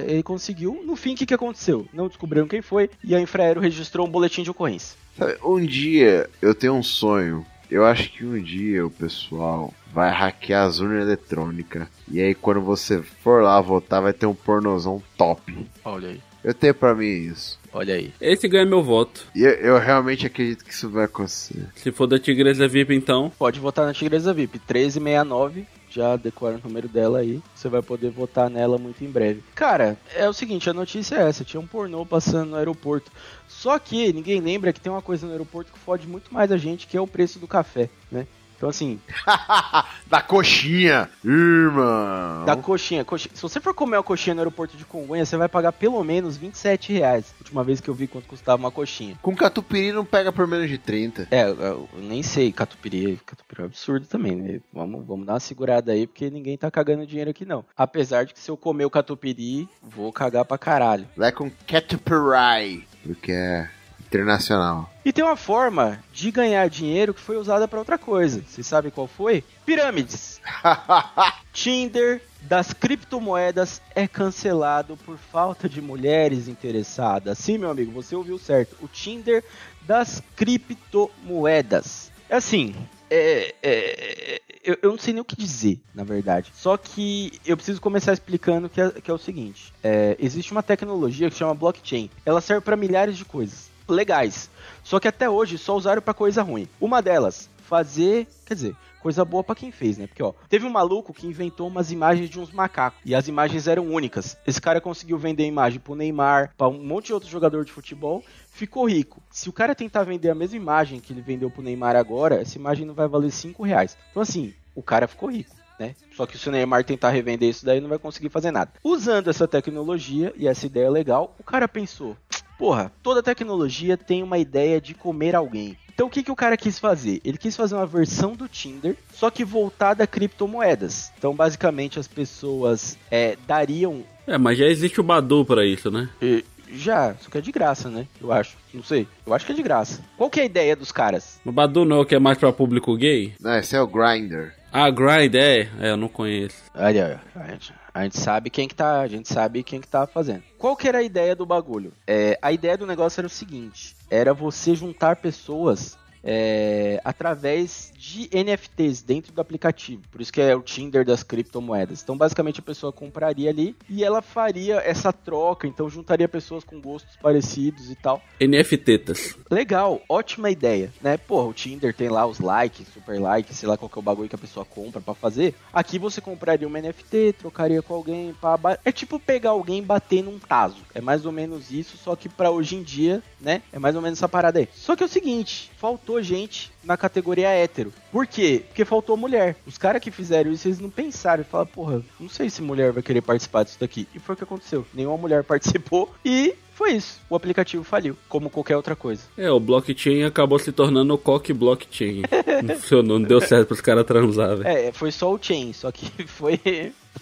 ele 0.08 0.22
conseguiu. 0.22 0.82
No 0.86 0.96
fim, 0.96 1.14
o 1.14 1.18
que, 1.18 1.26
que 1.26 1.34
aconteceu? 1.34 1.88
Não 1.94 2.08
descobriram 2.08 2.48
quem 2.48 2.62
foi 2.62 2.89
e 3.04 3.16
a 3.16 3.20
Infraero 3.22 3.60
registrou 3.62 4.06
um 4.06 4.10
boletim 4.12 4.44
de 4.44 4.52
ocorrência. 4.52 4.98
Sabe, 5.18 5.38
um 5.44 5.64
dia 5.66 6.30
eu 6.41 6.54
tenho 6.54 6.74
um 6.74 6.84
sonho. 6.84 7.46
Eu 7.74 7.84
acho 7.84 8.11
que 8.11 8.24
um 8.24 8.39
dia 8.39 8.86
o 8.86 8.91
pessoal 8.91 9.74
vai 9.91 10.11
hackear 10.11 10.67
as 10.67 10.80
urnas 10.80 11.01
eletrônicas. 11.01 11.88
E 12.07 12.21
aí 12.21 12.36
quando 12.36 12.61
você 12.61 13.01
for 13.01 13.41
lá 13.41 13.59
votar, 13.59 13.99
vai 13.99 14.13
ter 14.13 14.28
um 14.28 14.36
pornozão 14.36 15.01
top. 15.17 15.67
Olha 15.84 16.09
aí. 16.09 16.21
Eu 16.43 16.53
tenho 16.53 16.76
pra 16.76 16.93
mim 16.93 17.07
isso. 17.07 17.59
Olha 17.74 17.95
aí. 17.95 18.13
Esse 18.21 18.47
ganha 18.47 18.63
meu 18.63 18.84
voto. 18.84 19.26
E 19.34 19.41
eu, 19.41 19.51
eu 19.53 19.80
realmente 19.80 20.28
acredito 20.28 20.63
que 20.63 20.71
isso 20.71 20.88
vai 20.88 21.05
acontecer. 21.05 21.65
Se 21.74 21.91
for 21.91 22.05
da 22.05 22.19
Tigresa 22.19 22.67
VIP, 22.67 22.93
então. 22.93 23.32
Pode 23.39 23.59
votar 23.59 23.88
na 23.88 23.93
Tigresa 23.93 24.36
VIP 24.36 24.59
1369. 24.59 25.65
Já 25.94 26.16
decora 26.16 26.58
o 26.58 26.68
número 26.68 26.88
dela 26.88 27.20
aí. 27.20 27.39
Você 27.54 27.70
vai 27.70 27.82
poder 27.84 28.10
votar 28.10 28.50
nela 28.50 28.80
muito 28.80 29.04
em 29.04 29.12
breve. 29.12 29.44
Cara, 29.54 29.96
é 30.16 30.28
o 30.28 30.34
seguinte, 30.34 30.68
a 30.68 30.74
notícia 30.74 31.16
é 31.16 31.30
essa. 31.30 31.46
Tinha 31.46 31.62
um 31.62 31.68
pornô 31.68 32.04
passando 32.04 32.50
no 32.50 32.56
aeroporto. 32.56 33.12
Só 33.48 33.78
que 33.78 34.12
ninguém 34.12 34.41
lembra 34.41 34.74
que 34.74 34.82
tem 34.82 34.91
uma 34.91 35.04
coisa 35.04 35.28
no 35.28 35.32
aeroporto 35.32 35.72
que 35.72 35.78
fode 35.78 36.08
muito 36.08 36.34
mais 36.34 36.52
a 36.52 36.58
gente, 36.58 36.88
que 36.88 36.98
é 36.98 37.02
o 37.02 37.06
preço 37.06 37.38
do 37.38 37.48
café, 37.48 37.89
né? 38.12 38.26
Então 38.64 38.70
assim, 38.70 38.97
da 40.07 40.22
coxinha, 40.22 41.09
irmão. 41.22 42.45
da 42.45 42.55
coxinha, 42.55 43.03
coxinha. 43.03 43.36
Se 43.36 43.41
você 43.41 43.59
for 43.59 43.74
comer 43.74 43.97
uma 43.97 44.03
coxinha 44.03 44.34
no 44.34 44.39
aeroporto 44.39 44.78
de 44.78 44.86
Congonha, 44.86 45.26
você 45.26 45.36
vai 45.36 45.49
pagar 45.49 45.74
pelo 45.74 46.01
menos 46.01 46.38
27 46.38 46.93
reais. 46.93 47.36
Última 47.39 47.61
vez 47.61 47.82
que 47.82 47.89
eu 47.89 47.93
vi 47.93 48.07
quanto 48.07 48.26
custava 48.26 48.64
uma 48.64 48.72
coxinha. 48.72 49.20
Com 49.22 49.36
catupiry 49.36 49.91
não 49.91 50.05
pega 50.05 50.32
por 50.32 50.47
menos 50.47 50.70
de 50.70 50.78
30. 50.78 51.28
É, 51.30 51.43
eu, 51.49 51.89
nem 51.95 52.24
sei, 52.24 52.53
catupiry, 52.53 53.20
catupiry 53.26 53.59
é 53.59 53.64
um 53.64 53.66
absurdo 53.66 54.07
também, 54.07 54.34
né? 54.34 54.61
Vamos, 54.72 55.05
vamos 55.05 55.26
dar 55.26 55.34
uma 55.34 55.39
segurada 55.41 55.91
aí, 55.91 56.07
porque 56.07 56.30
ninguém 56.30 56.57
tá 56.57 56.72
cagando 56.72 57.05
dinheiro 57.05 57.32
aqui 57.32 57.43
não. 57.43 57.66
Apesar 57.76 58.24
de 58.24 58.34
que 58.34 58.39
se 58.39 58.49
eu 58.49 58.55
comer 58.55 58.86
o 58.86 58.89
catupiry, 58.89 59.68
vou 59.82 60.14
cagar 60.14 60.45
pra 60.45 60.57
caralho. 60.57 61.05
Vai 61.18 61.34
com 61.34 61.51
catupiry, 61.68 62.88
porque 63.03 63.34
é 63.34 63.70
internacional. 64.14 64.89
E 65.03 65.11
tem 65.11 65.24
uma 65.24 65.36
forma 65.36 65.99
de 66.14 66.30
ganhar 66.32 66.70
dinheiro 66.70 67.14
que 67.14 67.20
foi 67.20 67.36
usada 67.36 67.68
pra 67.68 67.80
outra 67.80 67.97
coisa. 67.97 68.43
Vocês 68.47 68.66
sabem 68.66 68.91
qual 68.91 69.07
foi? 69.07 69.43
Pirâmides. 69.66 70.39
Tinder 71.51 72.22
das 72.41 72.74
criptomoedas 72.74 73.82
é 73.95 74.07
cancelado 74.07 74.97
por 74.97 75.18
falta 75.18 75.68
de 75.68 75.82
mulheres 75.82 76.47
interessadas. 76.47 77.38
Sim, 77.38 77.57
meu 77.57 77.72
amigo, 77.72 77.91
você 77.91 78.16
ouviu 78.16 78.38
certo. 78.38 78.76
O 78.82 78.88
Tinder 78.88 79.43
das 79.82 80.22
criptomoedas. 80.36 82.11
É 82.30 82.36
assim, 82.36 82.76
é, 83.09 83.53
é, 83.61 84.41
eu, 84.64 84.78
eu 84.82 84.91
não 84.91 84.97
sei 84.97 85.14
nem 85.14 85.22
o 85.22 85.26
que 85.26 85.36
dizer, 85.36 85.80
na 85.93 86.03
verdade. 86.03 86.51
Só 86.55 86.78
que 86.78 87.39
eu 87.45 87.57
preciso 87.57 87.82
começar 87.82 88.14
explicando 88.14 88.70
que 88.70 88.80
é, 88.80 88.89
que 88.89 89.11
é 89.11 89.14
o 89.14 89.18
seguinte: 89.18 89.74
é, 89.84 90.16
existe 90.20 90.51
uma 90.51 90.64
tecnologia 90.64 91.30
que 91.30 91.36
chama 91.36 91.53
blockchain. 91.53 92.09
Ela 92.26 92.41
serve 92.41 92.61
para 92.61 92.78
milhares 92.78 93.18
de 93.18 93.26
coisas 93.26 93.72
legais. 93.88 94.49
Só 94.84 94.99
que 94.99 95.07
até 95.07 95.29
hoje 95.29 95.57
só 95.57 95.75
usaram 95.75 96.01
para 96.01 96.13
coisa 96.13 96.41
ruim. 96.41 96.67
Uma 96.79 97.01
delas, 97.01 97.49
fazer, 97.63 98.27
quer 98.45 98.53
dizer, 98.53 98.75
coisa 99.03 99.25
boa 99.25 99.43
pra 99.43 99.55
quem 99.55 99.71
fez, 99.71 99.97
né? 99.97 100.07
Porque 100.07 100.23
ó, 100.23 100.34
teve 100.47 100.65
um 100.65 100.69
maluco 100.69 101.13
que 101.13 101.27
inventou 101.27 101.67
umas 101.67 101.91
imagens 101.91 102.29
de 102.29 102.39
uns 102.39 102.51
macacos 102.51 102.99
e 103.03 103.13
as 103.13 103.27
imagens 103.27 103.67
eram 103.67 103.91
únicas. 103.91 104.38
Esse 104.47 104.61
cara 104.61 104.79
conseguiu 104.79 105.17
vender 105.17 105.43
a 105.43 105.47
imagem 105.47 105.79
pro 105.79 105.93
Neymar, 105.93 106.53
pra 106.57 106.69
um 106.69 106.81
monte 106.81 107.07
de 107.07 107.13
outro 107.13 107.29
jogador 107.29 107.65
de 107.65 107.71
futebol, 107.71 108.23
ficou 108.51 108.88
rico. 108.88 109.21
Se 109.29 109.49
o 109.49 109.53
cara 109.53 109.75
tentar 109.75 110.03
vender 110.03 110.29
a 110.29 110.36
mesma 110.36 110.55
imagem 110.55 111.01
que 111.01 111.11
ele 111.11 111.21
vendeu 111.21 111.49
pro 111.49 111.61
Neymar 111.61 111.97
agora, 111.97 112.41
essa 112.41 112.57
imagem 112.57 112.86
não 112.86 112.93
vai 112.93 113.07
valer 113.07 113.31
5 113.31 113.61
reais. 113.63 113.97
Então 114.11 114.23
assim, 114.23 114.53
o 114.73 114.81
cara 114.81 115.07
ficou 115.07 115.29
rico. 115.29 115.53
Né? 115.79 115.95
Só 116.15 116.27
que 116.27 116.38
se 116.38 116.47
o 116.47 116.51
Neymar 116.51 116.84
tentar 116.84 117.09
revender 117.09 117.49
isso 117.49 117.65
daí, 117.65 117.81
não 117.81 117.89
vai 117.89 117.97
conseguir 117.97 118.29
fazer 118.29 118.51
nada. 118.51 118.71
Usando 118.84 119.29
essa 119.29 119.47
tecnologia 119.47 120.31
e 120.38 120.47
essa 120.47 120.67
ideia 120.67 120.89
legal, 120.89 121.36
o 121.39 121.43
cara 121.43 121.67
pensou: 121.67 122.15
porra, 122.58 122.91
toda 123.01 123.24
tecnologia 123.24 123.97
tem 123.97 124.24
uma 124.24 124.38
ideia 124.38 124.80
de 124.82 124.93
comer 124.93 125.36
alguém. 125.36 125.78
Então 125.93 126.08
o 126.08 126.10
que, 126.10 126.24
que 126.24 126.32
o 126.32 126.36
cara 126.36 126.58
quis 126.58 126.80
fazer? 126.80 127.22
Ele 127.24 127.38
quis 127.38 127.56
fazer 127.56 127.76
uma 127.76 127.86
versão 127.86 128.34
do 128.36 128.47
Tinder, 128.47 128.95
só 129.14 129.30
que 129.30 129.45
voltada 129.45 130.04
a 130.04 130.08
criptomoedas. 130.08 131.12
Então 131.18 131.36
basicamente 131.36 131.99
as 131.99 132.08
pessoas 132.08 132.97
é, 133.12 133.38
dariam. 133.47 134.04
É, 134.26 134.38
mas 134.38 134.58
já 134.58 134.66
existe 134.66 134.99
o 134.99 135.04
Badu 135.04 135.45
pra 135.45 135.64
isso, 135.66 135.91
né? 135.91 136.10
eh, 136.22 136.43
Já, 136.72 137.14
só 137.22 137.30
que 137.30 137.38
é 137.38 137.41
de 137.41 137.51
graça, 137.51 137.89
né? 137.89 138.08
Eu 138.20 138.32
acho. 138.32 138.58
Não 138.74 138.82
sei. 138.82 139.08
Eu 139.28 139.34
acho 139.36 139.45
que 139.45 139.51
é 139.51 139.56
de 139.56 139.62
graça. 139.62 140.01
Qual 140.18 140.30
que 140.32 140.39
é 140.39 140.43
a 140.43 140.47
ideia 140.47 140.76
dos 140.76 140.91
caras? 140.91 141.39
O 141.45 141.51
Badu 141.51 141.86
não 141.86 141.97
é 141.97 141.99
o 142.01 142.06
que 142.06 142.16
é 142.16 142.20
mais 142.20 142.39
pra 142.39 142.51
público 142.51 142.97
gay? 142.97 143.34
Não, 143.39 143.56
esse 143.56 143.76
é 143.76 143.82
o 143.82 143.86
Grindr. 143.88 144.51
Ah, 144.72 144.89
Grind, 144.89 145.36
é. 145.36 145.70
É, 145.80 145.91
eu 145.91 145.97
não 145.97 146.08
conheço. 146.08 146.56
Olha, 146.74 147.22
a 147.36 147.47
gente, 147.51 147.72
a 147.94 148.04
gente 148.04 148.20
sabe 148.20 148.50
quem 148.50 148.68
que 148.68 148.74
tá, 148.74 149.02
a 149.02 149.08
gente 149.08 149.32
sabe 149.32 149.64
quem 149.64 149.80
que 149.80 149.88
tá 149.88 150.08
fazendo. 150.08 150.44
Qual 150.58 150.76
que 150.76 150.88
era 150.88 150.98
a 150.98 151.04
ideia 151.04 151.36
do 151.36 151.46
bagulho? 151.46 151.94
É, 152.08 152.39
a 152.41 152.52
ideia 152.52 152.78
do 152.78 152.88
negócio 152.88 153.20
era 153.20 153.28
o 153.28 153.30
seguinte: 153.30 153.96
era 154.10 154.34
você 154.34 154.74
juntar 154.74 155.18
pessoas 155.18 155.98
é, 156.24 157.01
através 157.03 157.91
de 157.97 158.30
NFTs 158.34 159.01
dentro 159.01 159.34
do 159.34 159.41
aplicativo. 159.41 160.01
Por 160.11 160.21
isso 160.21 160.32
que 160.32 160.41
é 160.41 160.55
o 160.55 160.61
Tinder 160.61 161.05
das 161.05 161.24
criptomoedas. 161.24 162.01
Então, 162.01 162.17
basicamente, 162.17 162.59
a 162.59 162.63
pessoa 162.63 162.93
compraria 162.93 163.49
ali 163.49 163.76
e 163.89 164.03
ela 164.03 164.21
faria 164.21 164.76
essa 164.78 165.11
troca. 165.11 165.67
Então, 165.67 165.89
juntaria 165.89 166.28
pessoas 166.28 166.63
com 166.63 166.80
gostos 166.80 167.15
parecidos 167.17 167.89
e 167.89 167.95
tal. 167.95 168.21
NFTs. 168.39 169.36
Legal, 169.49 170.01
ótima 170.07 170.49
ideia, 170.49 170.91
né? 171.01 171.17
Porra, 171.17 171.47
o 171.47 171.53
Tinder 171.53 171.93
tem 171.93 172.09
lá 172.09 172.26
os 172.26 172.39
likes, 172.39 172.88
super 172.93 173.19
likes, 173.19 173.57
sei 173.57 173.67
lá 173.67 173.78
qual 173.78 173.89
que 173.89 173.97
é 173.97 174.01
o 174.01 174.03
bagulho 174.03 174.30
que 174.30 174.36
a 174.36 174.39
pessoa 174.39 174.65
compra 174.65 175.01
pra 175.01 175.13
fazer. 175.13 175.55
Aqui 175.71 175.99
você 175.99 176.21
compraria 176.21 176.67
uma 176.67 176.80
NFT, 176.80 177.34
trocaria 177.39 177.82
com 177.82 177.93
alguém, 177.93 178.34
pá, 178.34 178.59
é 178.84 178.91
tipo 178.91 179.19
pegar 179.19 179.51
alguém 179.51 179.80
e 179.80 179.82
bater 179.82 180.24
num 180.24 180.39
taso. 180.39 180.78
É 180.93 181.01
mais 181.01 181.26
ou 181.26 181.32
menos 181.32 181.71
isso, 181.71 181.97
só 181.97 182.15
que 182.15 182.30
pra 182.30 182.51
hoje 182.51 182.76
em 182.76 182.84
dia, 182.84 183.21
né? 183.39 183.61
É 183.71 183.80
mais 183.80 183.95
ou 183.95 184.01
menos 184.01 184.19
essa 184.19 184.30
parada 184.30 184.59
aí. 184.59 184.69
Só 184.74 184.95
que 184.95 185.03
é 185.03 185.05
o 185.05 185.09
seguinte, 185.09 185.71
faltou 185.78 186.12
gente 186.22 186.72
na 186.84 186.97
categoria 186.97 187.49
hétero. 187.49 187.93
Por 188.11 188.28
quê? 188.28 188.64
Porque 188.68 188.86
faltou 188.86 189.16
mulher. 189.16 189.55
Os 189.66 189.78
caras 189.78 190.01
que 190.01 190.11
fizeram 190.11 190.51
isso, 190.51 190.68
eles 190.68 190.80
não 190.80 190.89
pensaram 190.89 191.41
e 191.41 191.45
falaram, 191.45 191.70
porra, 191.72 192.03
não 192.20 192.30
sei 192.30 192.49
se 192.49 192.61
mulher 192.61 192.91
vai 192.91 193.01
querer 193.01 193.22
participar 193.22 193.64
disso 193.64 193.80
daqui. 193.80 194.07
E 194.14 194.20
foi 194.20 194.36
o 194.36 194.38
que 194.38 194.43
aconteceu. 194.43 194.86
Nenhuma 194.93 195.18
mulher 195.18 195.43
participou 195.45 196.14
e 196.24 196.55
foi 196.74 196.93
isso. 196.93 197.20
O 197.30 197.36
aplicativo 197.36 197.84
faliu, 197.84 198.18
como 198.28 198.49
qualquer 198.49 198.76
outra 198.76 198.95
coisa. 198.95 199.24
É, 199.38 199.49
o 199.51 199.59
blockchain 199.59 200.24
acabou 200.24 200.57
se 200.57 200.72
tornando 200.72 201.14
o 201.14 201.18
cock 201.18 201.53
blockchain. 201.53 202.24
não 202.64 202.76
funcionou, 202.76 203.20
não 203.20 203.28
deu 203.28 203.39
certo 203.39 203.68
pros 203.68 203.82
caras 203.82 204.05
transar, 204.05 204.57
velho. 204.57 204.68
É, 204.68 204.91
foi 204.91 205.11
só 205.11 205.32
o 205.32 205.39
chain, 205.41 205.72
só 205.72 205.91
que 205.91 206.09
foi, 206.26 206.59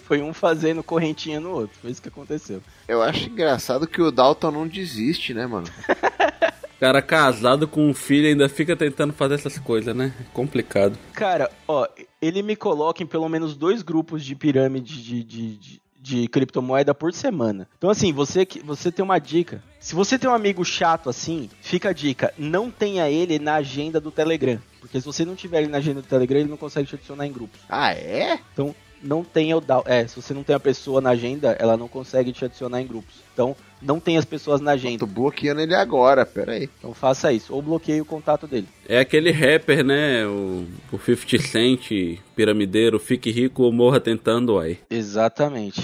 foi 0.04 0.22
um 0.22 0.32
fazendo 0.32 0.82
correntinha 0.82 1.38
no 1.38 1.50
outro. 1.50 1.76
Foi 1.80 1.90
isso 1.90 2.00
que 2.00 2.08
aconteceu. 2.08 2.62
Eu 2.88 3.02
acho 3.02 3.28
engraçado 3.28 3.86
que 3.86 4.00
o 4.00 4.10
Dalton 4.10 4.50
não 4.50 4.66
desiste, 4.66 5.34
né, 5.34 5.46
mano? 5.46 5.66
Cara 6.82 7.00
casado 7.00 7.68
com 7.68 7.88
um 7.88 7.94
filho 7.94 8.26
ainda 8.26 8.48
fica 8.48 8.74
tentando 8.74 9.12
fazer 9.12 9.36
essas 9.36 9.56
coisas, 9.56 9.94
né? 9.94 10.12
Complicado. 10.32 10.98
Cara, 11.12 11.48
ó, 11.68 11.86
ele 12.20 12.42
me 12.42 12.56
coloca 12.56 13.00
em 13.00 13.06
pelo 13.06 13.28
menos 13.28 13.54
dois 13.54 13.82
grupos 13.82 14.24
de 14.24 14.34
pirâmide 14.34 15.00
de, 15.00 15.22
de, 15.22 15.56
de, 15.58 15.82
de 16.00 16.26
criptomoeda 16.26 16.92
por 16.92 17.12
semana. 17.12 17.68
Então, 17.78 17.88
assim, 17.88 18.12
você, 18.12 18.44
que- 18.44 18.58
você 18.58 18.90
tem 18.90 19.04
uma 19.04 19.20
dica. 19.20 19.62
Se 19.78 19.94
você 19.94 20.18
tem 20.18 20.28
um 20.28 20.34
amigo 20.34 20.64
chato 20.64 21.08
assim, 21.08 21.48
fica 21.60 21.90
a 21.90 21.92
dica: 21.92 22.34
não 22.36 22.68
tenha 22.68 23.08
ele 23.08 23.38
na 23.38 23.54
agenda 23.54 24.00
do 24.00 24.10
Telegram. 24.10 24.58
Porque 24.80 24.98
se 24.98 25.06
você 25.06 25.24
não 25.24 25.36
tiver 25.36 25.58
ele 25.62 25.70
na 25.70 25.78
agenda 25.78 26.02
do 26.02 26.08
Telegram, 26.08 26.40
ele 26.40 26.50
não 26.50 26.56
consegue 26.56 26.88
te 26.88 26.96
adicionar 26.96 27.24
em 27.28 27.32
grupos. 27.32 27.60
Ah, 27.68 27.92
é? 27.94 28.40
Então, 28.52 28.74
não 29.02 29.24
tenha 29.24 29.56
o 29.56 29.60
Dal. 29.60 29.82
É, 29.86 30.06
se 30.06 30.20
você 30.20 30.32
não 30.32 30.42
tem 30.42 30.54
a 30.54 30.60
pessoa 30.60 31.00
na 31.00 31.10
agenda, 31.10 31.56
ela 31.58 31.76
não 31.76 31.88
consegue 31.88 32.32
te 32.32 32.44
adicionar 32.44 32.80
em 32.80 32.86
grupos. 32.86 33.16
Então, 33.32 33.56
não 33.80 33.98
tenha 33.98 34.18
as 34.18 34.24
pessoas 34.24 34.60
na 34.60 34.72
agenda. 34.72 35.00
Tô 35.00 35.06
bloqueando 35.06 35.60
ele 35.60 35.74
agora, 35.74 36.24
pera 36.24 36.52
aí. 36.52 36.68
Então 36.78 36.94
faça 36.94 37.32
isso. 37.32 37.52
Ou 37.52 37.60
bloqueie 37.60 38.00
o 38.00 38.04
contato 38.04 38.46
dele. 38.46 38.68
É 38.88 39.00
aquele 39.00 39.30
rapper, 39.30 39.84
né? 39.84 40.24
O, 40.26 40.66
o 40.92 40.98
50 40.98 41.42
Cent, 41.42 42.18
piramideiro, 42.36 42.98
fique 42.98 43.30
rico 43.30 43.64
ou 43.64 43.72
morra 43.72 44.00
tentando, 44.00 44.54
uai. 44.54 44.78
Exatamente. 44.88 45.80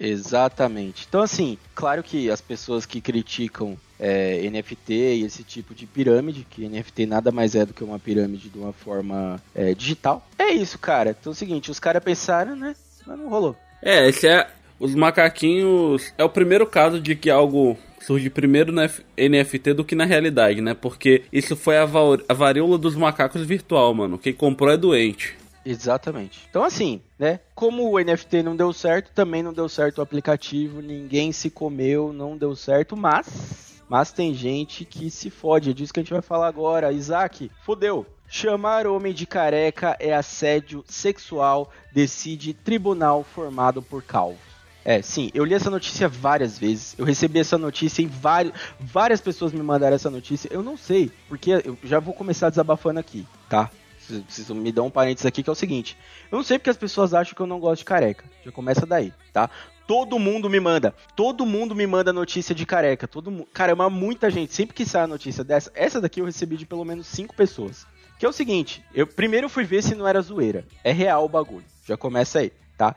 Exatamente. 0.00 1.04
Então, 1.06 1.20
assim, 1.20 1.58
claro 1.74 2.02
que 2.02 2.30
as 2.30 2.40
pessoas 2.40 2.86
que 2.86 3.02
criticam 3.02 3.76
é, 3.98 4.48
NFT 4.50 4.94
e 4.94 5.24
esse 5.24 5.44
tipo 5.44 5.74
de 5.74 5.86
pirâmide, 5.86 6.46
que 6.48 6.66
NFT 6.66 7.04
nada 7.04 7.30
mais 7.30 7.54
é 7.54 7.66
do 7.66 7.74
que 7.74 7.84
uma 7.84 7.98
pirâmide 7.98 8.48
de 8.48 8.58
uma 8.58 8.72
forma 8.72 9.40
é, 9.54 9.74
digital. 9.74 10.26
É 10.38 10.48
isso, 10.48 10.78
cara. 10.78 11.10
Então 11.10 11.30
é 11.30 11.34
o 11.34 11.36
seguinte, 11.36 11.70
os 11.70 11.78
caras 11.78 12.02
pensaram, 12.02 12.56
né? 12.56 12.74
Mas 13.06 13.18
não 13.18 13.28
rolou. 13.28 13.54
É, 13.82 14.08
esse 14.08 14.26
é. 14.26 14.48
Os 14.78 14.94
macaquinhos. 14.94 16.14
É 16.16 16.24
o 16.24 16.30
primeiro 16.30 16.66
caso 16.66 16.98
de 16.98 17.14
que 17.14 17.28
algo 17.28 17.76
surge 18.00 18.30
primeiro 18.30 18.72
na 18.72 18.88
NFT 19.18 19.74
do 19.74 19.84
que 19.84 19.94
na 19.94 20.06
realidade, 20.06 20.62
né? 20.62 20.72
Porque 20.72 21.24
isso 21.30 21.54
foi 21.54 21.76
a, 21.76 21.86
a 22.28 22.34
varíola 22.34 22.78
dos 22.78 22.96
macacos 22.96 23.42
virtual, 23.42 23.92
mano. 23.92 24.18
Quem 24.18 24.32
comprou 24.32 24.70
é 24.70 24.78
doente. 24.78 25.36
Exatamente. 25.64 26.46
Então, 26.48 26.64
assim, 26.64 27.00
né? 27.18 27.40
Como 27.54 27.90
o 27.90 27.98
NFT 27.98 28.42
não 28.42 28.56
deu 28.56 28.72
certo, 28.72 29.12
também 29.12 29.42
não 29.42 29.52
deu 29.52 29.68
certo 29.68 29.98
o 29.98 30.02
aplicativo, 30.02 30.80
ninguém 30.80 31.32
se 31.32 31.50
comeu, 31.50 32.12
não 32.12 32.36
deu 32.36 32.56
certo, 32.56 32.96
mas. 32.96 33.70
Mas 33.88 34.12
tem 34.12 34.32
gente 34.32 34.84
que 34.84 35.10
se 35.10 35.30
fode, 35.30 35.70
é 35.70 35.72
disso 35.72 35.92
que 35.92 35.98
a 35.98 36.02
gente 36.02 36.12
vai 36.12 36.22
falar 36.22 36.46
agora. 36.46 36.92
Isaac, 36.92 37.50
fodeu. 37.62 38.06
Chamar 38.28 38.86
homem 38.86 39.12
de 39.12 39.26
careca 39.26 39.96
é 39.98 40.14
assédio 40.14 40.84
sexual, 40.86 41.72
decide 41.92 42.54
tribunal 42.54 43.24
formado 43.24 43.82
por 43.82 44.04
calvos. 44.04 44.38
É, 44.84 45.02
sim, 45.02 45.30
eu 45.34 45.44
li 45.44 45.54
essa 45.54 45.68
notícia 45.68 46.08
várias 46.08 46.58
vezes. 46.58 46.94
Eu 46.96 47.04
recebi 47.04 47.40
essa 47.40 47.58
notícia 47.58 48.02
em 48.02 48.06
vários. 48.06 48.54
Várias 48.78 49.20
pessoas 49.20 49.52
me 49.52 49.62
mandaram 49.62 49.96
essa 49.96 50.08
notícia. 50.08 50.48
Eu 50.52 50.62
não 50.62 50.76
sei, 50.76 51.10
porque 51.28 51.50
eu 51.50 51.76
já 51.82 51.98
vou 51.98 52.14
começar 52.14 52.48
desabafando 52.48 53.00
aqui, 53.00 53.26
tá? 53.48 53.70
Vocês- 54.10 54.46
Vocês 54.46 54.50
me 54.50 54.72
dão 54.72 54.86
um 54.86 54.90
parênteses 54.90 55.26
aqui 55.26 55.42
que 55.42 55.48
é 55.50 55.52
o 55.52 55.56
seguinte. 55.56 55.96
Eu 56.30 56.36
não 56.38 56.44
sei 56.44 56.58
porque 56.58 56.70
as 56.70 56.76
pessoas 56.76 57.14
acham 57.14 57.34
que 57.34 57.40
eu 57.40 57.46
não 57.46 57.60
gosto 57.60 57.80
de 57.80 57.84
careca. 57.84 58.24
Já 58.44 58.50
começa 58.52 58.84
daí, 58.86 59.12
tá? 59.32 59.48
Todo 59.86 60.18
mundo 60.18 60.48
me 60.48 60.60
manda. 60.60 60.94
Todo 61.16 61.44
mundo 61.44 61.74
me 61.74 61.86
manda 61.86 62.12
notícia 62.12 62.54
de 62.54 62.64
careca. 62.64 63.08
Todo 63.08 63.30
mundo. 63.30 63.48
Caramba, 63.52 63.90
muita 63.90 64.30
gente. 64.30 64.54
Sempre 64.54 64.74
que 64.74 64.84
sai 64.86 65.02
a 65.02 65.06
notícia 65.06 65.42
dessa. 65.42 65.70
Essa 65.74 66.00
daqui 66.00 66.20
eu 66.20 66.24
recebi 66.26 66.56
de 66.56 66.64
pelo 66.66 66.84
menos 66.84 67.06
cinco 67.06 67.34
pessoas. 67.34 67.86
Que 68.18 68.24
é 68.26 68.28
o 68.28 68.32
seguinte. 68.32 68.84
Eu 68.94 69.06
primeiro 69.06 69.48
fui 69.48 69.64
ver 69.64 69.82
se 69.82 69.94
não 69.94 70.06
era 70.06 70.20
zoeira. 70.20 70.64
É 70.84 70.92
real 70.92 71.24
o 71.24 71.28
bagulho. 71.28 71.64
Já 71.86 71.96
começa 71.96 72.38
aí, 72.38 72.52
tá? 72.78 72.94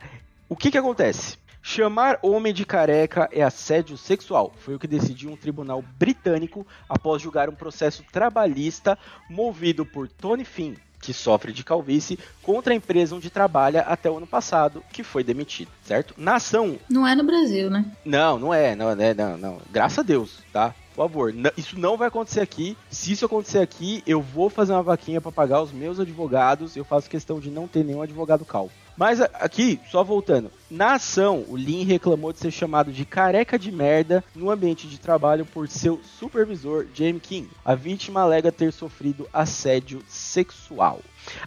O 0.48 0.54
que 0.54 0.70
que 0.70 0.78
acontece? 0.78 1.36
Chamar 1.66 2.18
homem 2.22 2.52
de 2.52 2.66
careca 2.66 3.26
é 3.32 3.42
assédio 3.42 3.96
sexual. 3.96 4.52
Foi 4.58 4.74
o 4.74 4.78
que 4.78 4.86
decidiu 4.86 5.30
um 5.30 5.36
tribunal 5.36 5.82
britânico 5.98 6.64
após 6.86 7.22
julgar 7.22 7.48
um 7.48 7.54
processo 7.54 8.04
trabalhista 8.12 8.98
movido 9.30 9.86
por 9.86 10.06
Tony 10.06 10.44
Finn, 10.44 10.74
que 11.04 11.12
sofre 11.12 11.52
de 11.52 11.62
calvície, 11.62 12.18
contra 12.42 12.72
a 12.72 12.76
empresa 12.76 13.14
onde 13.14 13.30
trabalha 13.30 13.82
até 13.82 14.10
o 14.10 14.16
ano 14.16 14.26
passado, 14.26 14.82
que 14.92 15.02
foi 15.02 15.22
demitido, 15.22 15.70
certo? 15.84 16.14
Na 16.16 16.36
ação, 16.36 16.78
Não 16.88 17.06
é 17.06 17.14
no 17.14 17.24
Brasil, 17.24 17.68
né? 17.70 17.84
não, 18.04 18.38
não 18.38 18.54
é, 18.54 18.74
não, 18.74 18.90
é, 18.90 19.14
não, 19.14 19.36
não. 19.36 19.58
Graças 19.70 19.98
a 19.98 20.02
Deus, 20.02 20.38
tá? 20.52 20.74
Por 20.94 21.08
favor, 21.08 21.34
isso 21.56 21.76
não 21.78 21.96
vai 21.96 22.06
acontecer 22.06 22.40
aqui. 22.40 22.76
Se 22.88 23.10
isso 23.10 23.26
acontecer 23.26 23.58
aqui, 23.58 24.00
eu 24.06 24.22
vou 24.22 24.48
fazer 24.48 24.72
uma 24.72 24.82
vaquinha 24.82 25.20
pra 25.20 25.32
pagar 25.32 25.60
os 25.60 25.72
meus 25.72 25.98
advogados. 25.98 26.76
Eu 26.76 26.84
faço 26.84 27.10
questão 27.10 27.40
de 27.40 27.50
não 27.50 27.66
ter 27.66 27.84
nenhum 27.84 28.00
advogado 28.00 28.44
calvo. 28.44 28.70
Mas 28.96 29.20
aqui, 29.20 29.80
só 29.90 30.04
voltando. 30.04 30.50
Na 30.70 30.94
ação, 30.94 31.44
o 31.48 31.56
Lin 31.56 31.84
reclamou 31.84 32.32
de 32.32 32.40
ser 32.40 32.50
chamado 32.50 32.92
de 32.92 33.04
careca 33.04 33.58
de 33.58 33.70
merda 33.70 34.24
no 34.34 34.50
ambiente 34.50 34.88
de 34.88 34.98
trabalho 34.98 35.44
por 35.46 35.68
seu 35.68 36.00
supervisor, 36.18 36.86
Jamie 36.94 37.20
King. 37.20 37.48
A 37.64 37.74
vítima 37.74 38.22
alega 38.22 38.50
ter 38.50 38.72
sofrido 38.72 39.28
assédio 39.32 40.02
sexual. 40.08 41.00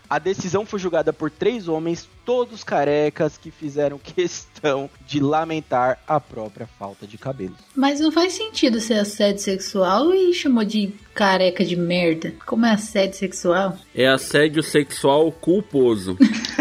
A 0.09 0.17
decisão 0.17 0.65
foi 0.65 0.79
julgada 0.79 1.13
por 1.13 1.29
três 1.29 1.67
homens, 1.67 2.07
todos 2.25 2.63
carecas, 2.63 3.37
que 3.37 3.51
fizeram 3.51 3.99
questão 4.01 4.89
de 5.05 5.19
lamentar 5.19 5.99
a 6.07 6.19
própria 6.19 6.67
falta 6.67 7.05
de 7.05 7.17
cabelos. 7.17 7.57
Mas 7.75 7.99
não 7.99 8.11
faz 8.11 8.33
sentido 8.33 8.79
ser 8.79 8.95
assédio 8.95 9.41
sexual 9.41 10.13
e 10.13 10.33
chamou 10.33 10.63
de 10.63 10.93
careca 11.13 11.63
de 11.63 11.75
merda. 11.75 12.33
Como 12.45 12.65
é 12.65 12.71
assédio 12.71 13.17
sexual? 13.17 13.77
É 13.93 14.07
assédio 14.07 14.63
sexual 14.63 15.31
culposo. 15.31 16.17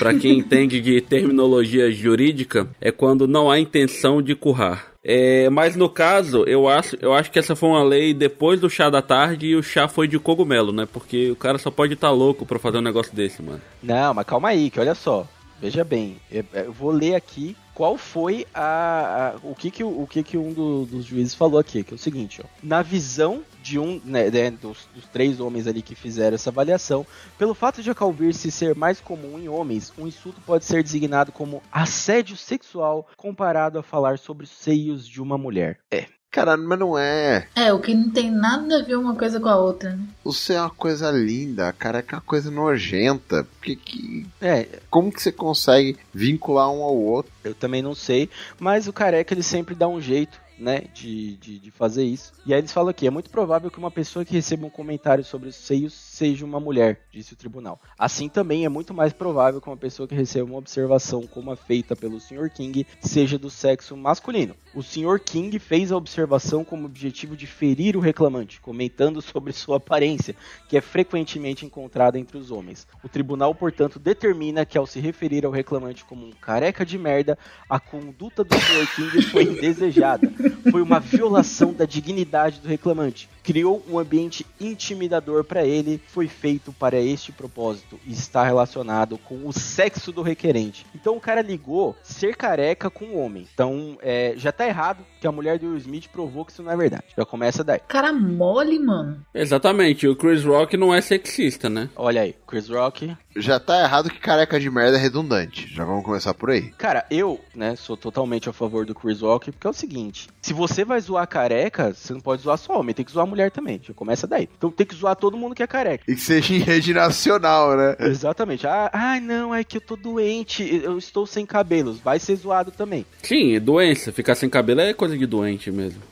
Pra 0.00 0.12
quem 0.18 0.38
entende 0.38 0.80
de 0.80 1.00
terminologia 1.00 1.90
jurídica, 1.92 2.66
é 2.80 2.90
quando 2.90 3.28
não 3.28 3.48
há 3.50 3.60
intenção 3.60 4.20
de 4.20 4.34
currar. 4.34 4.86
É, 5.04 5.48
mas 5.48 5.76
no 5.76 5.88
caso, 5.88 6.44
eu 6.44 6.68
acho, 6.68 6.96
eu 7.00 7.12
acho 7.14 7.30
que 7.30 7.38
essa 7.38 7.54
foi 7.56 7.68
uma 7.70 7.82
lei 7.84 8.12
depois 8.12 8.60
do 8.60 8.68
chá 8.68 8.90
da 8.90 9.00
tarde 9.00 9.46
e 9.46 9.56
o 9.56 9.62
chá 9.62 9.86
foi 9.88 10.06
de 10.08 10.18
cogumelo, 10.18 10.72
né? 10.72 10.86
Porque 10.92 11.30
o 11.30 11.36
cara 11.36 11.56
só 11.56 11.70
pode 11.70 11.94
estar 11.94 12.10
louco 12.10 12.44
pra 12.44 12.58
fazer 12.58 12.78
um 12.78 12.82
negócio 12.82 13.14
desse, 13.14 13.40
mano. 13.42 13.60
Não, 13.82 14.12
mas 14.12 14.26
calma 14.26 14.48
aí, 14.48 14.68
que 14.70 14.80
olha 14.80 14.94
só. 14.94 15.26
Veja 15.60 15.84
bem, 15.84 16.16
eu, 16.30 16.44
vou 16.72 16.90
ler 16.90 17.14
aqui 17.14 17.54
qual 17.74 17.96
foi 17.98 18.46
a, 18.54 19.34
a- 19.34 19.36
o 19.42 19.54
que 19.54 19.70
que 19.70 19.84
o 19.84 20.06
que 20.06 20.22
que 20.22 20.36
um 20.38 20.52
do- 20.52 20.86
dos 20.86 21.04
juízes 21.04 21.34
falou 21.34 21.58
aqui, 21.60 21.82
que 21.82 21.92
é 21.92 21.96
o 21.96 21.98
seguinte, 21.98 22.40
ó. 22.42 22.46
Na 22.62 22.80
visão 22.82 23.42
de 23.62 23.78
um 23.78 24.00
né, 24.04 24.30
né, 24.30 24.50
dos, 24.50 24.88
dos 24.94 25.04
três 25.06 25.40
homens 25.40 25.66
ali 25.66 25.82
que 25.82 25.94
fizeram 25.94 26.34
essa 26.34 26.50
avaliação, 26.50 27.06
pelo 27.38 27.54
fato 27.54 27.82
de 27.82 27.90
a 27.90 27.94
calvície 27.94 28.50
ser 28.50 28.74
mais 28.74 29.00
comum 29.00 29.38
em 29.38 29.48
homens, 29.48 29.92
um 29.98 30.06
insulto 30.06 30.40
pode 30.40 30.64
ser 30.64 30.82
designado 30.82 31.32
como 31.32 31.62
assédio 31.70 32.36
sexual 32.36 33.08
comparado 33.16 33.78
a 33.78 33.82
falar 33.82 34.18
sobre 34.18 34.44
os 34.44 34.50
seios 34.50 35.06
de 35.06 35.20
uma 35.20 35.36
mulher. 35.38 35.78
É, 35.90 36.06
Cara, 36.30 36.56
mas 36.56 36.78
não 36.78 36.96
é. 36.96 37.48
É, 37.56 37.72
o 37.72 37.80
que 37.80 37.92
não 37.92 38.08
tem 38.08 38.30
nada 38.30 38.78
a 38.78 38.82
ver 38.84 38.94
uma 38.94 39.16
coisa 39.16 39.40
com 39.40 39.48
a 39.48 39.56
outra, 39.56 39.96
né? 39.96 40.06
Você 40.22 40.54
é 40.54 40.60
uma 40.60 40.70
coisa 40.70 41.10
linda, 41.10 41.72
cara, 41.72 41.98
é 41.98 42.02
que 42.02 42.14
é 42.14 42.18
uma 42.18 42.22
coisa 42.22 42.52
nojenta. 42.52 43.44
Porque 43.44 43.74
que. 43.74 44.26
é, 44.40 44.78
Como 44.88 45.10
que 45.10 45.20
você 45.20 45.32
consegue 45.32 45.98
vincular 46.14 46.70
um 46.70 46.84
ao 46.84 46.96
outro? 46.96 47.32
Eu 47.42 47.52
também 47.52 47.82
não 47.82 47.96
sei, 47.96 48.30
mas 48.60 48.86
o 48.86 48.92
careca 48.92 49.34
ele 49.34 49.42
sempre 49.42 49.74
dá 49.74 49.88
um 49.88 50.00
jeito, 50.00 50.40
né, 50.60 50.82
de, 50.92 51.36
de, 51.36 51.58
de 51.58 51.70
fazer 51.70 52.04
isso. 52.04 52.32
E 52.44 52.52
aí 52.52 52.60
eles 52.60 52.72
falam 52.72 52.90
aqui, 52.90 53.06
é 53.06 53.10
muito 53.10 53.30
provável 53.30 53.70
que 53.70 53.78
uma 53.78 53.90
pessoa 53.90 54.24
que 54.24 54.34
receba 54.34 54.66
um 54.66 54.70
comentário 54.70 55.24
sobre 55.24 55.48
os 55.48 55.56
seios 55.56 55.92
seja 56.20 56.44
uma 56.44 56.60
mulher, 56.60 57.00
disse 57.10 57.32
o 57.32 57.36
tribunal. 57.36 57.80
Assim 57.98 58.28
também 58.28 58.66
é 58.66 58.68
muito 58.68 58.92
mais 58.92 59.10
provável 59.10 59.58
que 59.58 59.70
uma 59.70 59.76
pessoa 59.76 60.06
que 60.06 60.14
receba 60.14 60.44
uma 60.44 60.58
observação 60.58 61.26
como 61.26 61.50
a 61.50 61.56
feita 61.56 61.96
pelo 61.96 62.20
Sr. 62.20 62.50
King 62.50 62.86
seja 63.00 63.38
do 63.38 63.48
sexo 63.48 63.96
masculino. 63.96 64.54
O 64.74 64.82
Sr. 64.82 65.18
King 65.18 65.58
fez 65.58 65.90
a 65.90 65.96
observação 65.96 66.62
como 66.62 66.84
objetivo 66.84 67.34
de 67.34 67.46
ferir 67.46 67.96
o 67.96 68.00
reclamante, 68.00 68.60
comentando 68.60 69.22
sobre 69.22 69.54
sua 69.54 69.78
aparência, 69.78 70.36
que 70.68 70.76
é 70.76 70.82
frequentemente 70.82 71.64
encontrada 71.64 72.18
entre 72.18 72.36
os 72.36 72.50
homens. 72.50 72.86
O 73.02 73.08
tribunal, 73.08 73.54
portanto, 73.54 73.98
determina 73.98 74.66
que 74.66 74.76
ao 74.76 74.86
se 74.86 75.00
referir 75.00 75.46
ao 75.46 75.50
reclamante 75.50 76.04
como 76.04 76.26
um 76.26 76.32
careca 76.32 76.84
de 76.84 76.98
merda, 76.98 77.38
a 77.66 77.80
conduta 77.80 78.44
do 78.44 78.54
Sr. 78.54 78.94
King 78.94 79.22
foi 79.22 79.44
indesejada. 79.44 80.30
Foi 80.70 80.82
uma 80.82 81.00
violação 81.00 81.72
da 81.72 81.86
dignidade 81.86 82.60
do 82.60 82.68
reclamante. 82.68 83.26
Criou 83.42 83.82
um 83.88 83.98
ambiente 83.98 84.46
intimidador 84.60 85.44
para 85.44 85.64
ele, 85.64 86.00
foi 86.06 86.28
feito 86.28 86.72
para 86.72 86.98
este 86.98 87.32
propósito 87.32 87.98
e 88.06 88.12
está 88.12 88.44
relacionado 88.44 89.18
com 89.18 89.46
o 89.46 89.52
sexo 89.52 90.12
do 90.12 90.22
requerente. 90.22 90.86
Então 90.94 91.16
o 91.16 91.20
cara 91.20 91.42
ligou 91.42 91.96
ser 92.02 92.36
careca 92.36 92.90
com 92.90 93.16
homem. 93.16 93.46
Então 93.52 93.98
é, 94.02 94.34
já 94.36 94.52
tá 94.52 94.66
errado 94.66 95.04
que 95.20 95.26
a 95.26 95.32
mulher 95.32 95.58
do 95.58 95.68
Will 95.68 95.78
Smith 95.78 96.08
provou 96.08 96.44
que 96.44 96.52
isso 96.52 96.62
não 96.62 96.72
é 96.72 96.76
verdade. 96.76 97.04
Já 97.16 97.24
começa 97.24 97.64
daí. 97.64 97.80
Cara 97.86 98.12
mole, 98.12 98.78
mano. 98.78 99.24
Exatamente, 99.34 100.06
o 100.06 100.16
Chris 100.16 100.44
Rock 100.44 100.76
não 100.76 100.94
é 100.94 101.00
sexista, 101.00 101.68
né? 101.68 101.88
Olha 101.96 102.22
aí, 102.22 102.34
Chris 102.46 102.68
Rock. 102.68 103.16
Já 103.36 103.60
tá 103.60 103.80
errado 103.82 104.10
que 104.10 104.18
careca 104.18 104.58
de 104.58 104.68
merda 104.68 104.96
é 104.96 105.00
redundante. 105.00 105.72
Já 105.72 105.84
vamos 105.84 106.04
começar 106.04 106.34
por 106.34 106.50
aí. 106.50 106.72
Cara, 106.72 107.06
eu, 107.10 107.40
né, 107.54 107.76
sou 107.76 107.96
totalmente 107.96 108.48
a 108.48 108.52
favor 108.52 108.84
do 108.84 108.94
Chris 108.94 109.20
Rock, 109.20 109.52
porque 109.52 109.66
é 109.66 109.70
o 109.70 109.74
seguinte: 109.74 110.28
se 110.42 110.52
você 110.52 110.84
vai 110.84 111.00
zoar 111.00 111.28
careca, 111.28 111.94
você 111.94 112.12
não 112.12 112.20
pode 112.20 112.42
zoar 112.42 112.58
só 112.58 112.78
homem, 112.80 112.94
tem 112.94 113.04
que 113.04 113.12
zoar 113.12 113.26
mulher 113.26 113.50
também. 113.50 113.80
Já 113.82 113.94
começa 113.94 114.26
daí. 114.26 114.48
Então 114.56 114.70
tem 114.70 114.86
que 114.86 114.94
zoar 114.94 115.14
todo 115.14 115.36
mundo 115.36 115.54
que 115.54 115.62
é 115.62 115.66
careca. 115.66 116.04
E 116.08 116.14
que 116.14 116.20
seja 116.20 116.54
em 116.54 116.58
rede 116.58 116.92
nacional, 116.92 117.76
né? 117.76 117.96
Exatamente. 118.00 118.66
Ah, 118.66 118.90
ai, 118.92 119.20
não, 119.20 119.54
é 119.54 119.62
que 119.62 119.76
eu 119.76 119.80
tô 119.80 119.94
doente, 119.94 120.62
eu 120.82 120.98
estou 120.98 121.26
sem 121.26 121.46
cabelos. 121.46 122.00
Vai 122.00 122.18
ser 122.18 122.34
zoado 122.34 122.72
também. 122.72 123.06
Sim, 123.22 123.54
é 123.54 123.60
doença. 123.60 124.12
Ficar 124.12 124.34
sem 124.34 124.48
cabelo 124.48 124.80
é 124.80 124.92
coisa 124.92 125.16
de 125.16 125.26
doente 125.26 125.70
mesmo. 125.70 126.02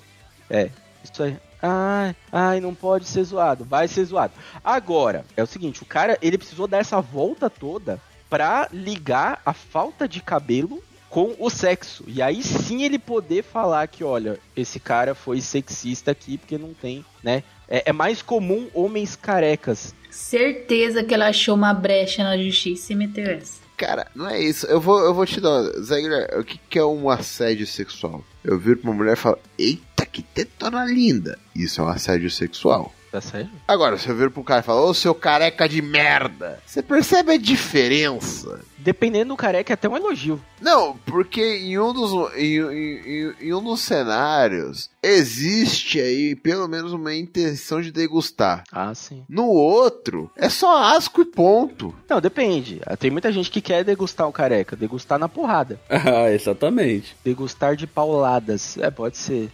É, 0.49 0.71
isso 1.05 1.23
aí. 1.23 1.37
Ai, 1.61 2.15
ai, 2.31 2.61
não 2.61 2.75
pode 2.75 3.07
ser 3.07 3.25
zoado. 3.25 3.65
Vai 3.65 3.89
ser 3.89 4.05
zoado. 4.05 4.33
Agora, 4.63 5.25
é 5.37 5.43
o 5.43 5.47
seguinte, 5.47 5.83
o 5.83 5.87
cara, 5.87 6.19
ele 6.23 6.39
precisou 6.39 6.67
dar 6.67 6.79
essa 6.79 7.01
volta 7.01 7.51
toda 7.51 8.01
pra 8.31 8.69
ligar 8.73 9.41
a 9.45 9.53
falta 9.53 10.07
de 10.07 10.21
cabelo 10.21 10.83
com 11.09 11.35
o 11.39 11.49
sexo. 11.51 12.05
E 12.07 12.21
aí 12.21 12.43
sim 12.43 12.83
ele 12.83 12.99
poder 12.99 13.43
falar 13.43 13.87
que, 13.89 14.05
olha, 14.05 14.39
esse 14.57 14.79
cara 14.79 15.15
foi 15.15 15.41
sexista 15.41 16.11
aqui 16.11 16.39
porque 16.39 16.59
não 16.59 16.75
tem, 16.75 17.05
né? 17.23 17.43
É, 17.69 17.85
é 17.87 17.93
mais 17.93 18.23
comum 18.23 18.69
homens 18.75 19.17
carecas. 19.17 19.95
Certeza 20.11 21.03
que 21.03 21.15
ela 21.15 21.29
achou 21.29 21.55
uma 21.55 21.73
brecha 21.73 22.23
na 22.23 22.37
justiça 22.37 22.93
e 22.93 22.97
meteu 22.97 23.27
essa. 23.27 23.68
Cara, 23.79 24.09
não 24.13 24.29
é 24.29 24.41
isso. 24.41 24.67
Eu 24.67 24.81
vou, 24.81 24.99
eu 24.99 25.15
vou 25.15 25.25
te 25.25 25.41
dar. 25.41 25.63
Zé 25.81 26.01
o 26.37 26.43
que, 26.43 26.59
que 26.69 26.79
é 26.81 26.85
um 26.85 27.09
assédio 27.09 27.65
sexual? 27.65 28.25
Eu 28.45 28.59
viro 28.59 28.81
pra 28.81 28.91
uma 28.91 28.97
mulher 28.97 29.13
e 29.13 29.17
falo: 29.17 29.39
Eita, 29.57 30.05
que 30.05 30.21
tetona 30.21 30.85
linda. 30.85 31.39
Isso 31.55 31.81
é 31.81 31.85
um 31.85 31.89
assédio 31.89 32.29
sexual. 32.29 32.93
Tá 33.19 33.23
sério? 33.23 33.51
Agora, 33.67 33.99
se 33.99 34.09
eu 34.09 34.15
viro 34.17 34.31
pro 34.31 34.45
cara 34.45 34.61
e 34.61 34.65
falo: 34.65 34.89
Ô 34.89 34.95
seu 34.95 35.13
careca 35.15 35.69
de 35.69 35.83
merda. 35.83 36.61
Você 36.65 36.81
percebe 36.83 37.33
a 37.33 37.37
diferença? 37.39 38.61
dependendo 38.81 39.35
do 39.35 39.37
careca, 39.37 39.73
é 39.73 39.75
até 39.75 39.87
um 39.89 39.97
elogio. 39.97 40.41
Não, 40.63 40.97
porque 41.05 41.43
em 41.59 41.79
um 41.79 41.93
dos 41.93 42.33
em, 42.37 42.57
em- 42.59 43.01
em- 43.07 43.35
em 43.49 43.53
um 43.53 43.63
dos 43.63 43.81
cenários 43.81 44.89
existe 45.03 46.01
aí 46.01 46.35
pelo 46.35 46.67
menos 46.69 46.93
uma 46.93 47.15
intenção 47.15 47.83
de 47.83 47.91
degustar. 47.93 48.63
Ah, 48.73 48.95
sim. 48.95 49.25
No 49.29 49.47
outro, 49.49 50.31
é 50.37 50.49
só 50.49 50.83
asco 50.95 51.21
e 51.21 51.25
ponto. 51.25 51.95
Não, 52.09 52.21
depende. 52.21 52.81
Tem 52.99 53.11
muita 53.11 53.31
gente 53.33 53.51
que 53.51 53.61
quer 53.61 53.85
degustar 53.85 54.27
o 54.29 54.33
careca, 54.33 54.77
degustar 54.77 55.19
na 55.19 55.29
porrada. 55.29 55.79
Ah, 55.91 56.31
exatamente. 56.33 57.15
Degustar 57.25 57.77
de 57.77 57.87
pauladas. 57.87 58.79
É, 58.79 58.91
pode 58.91 59.19
ser. 59.19 59.51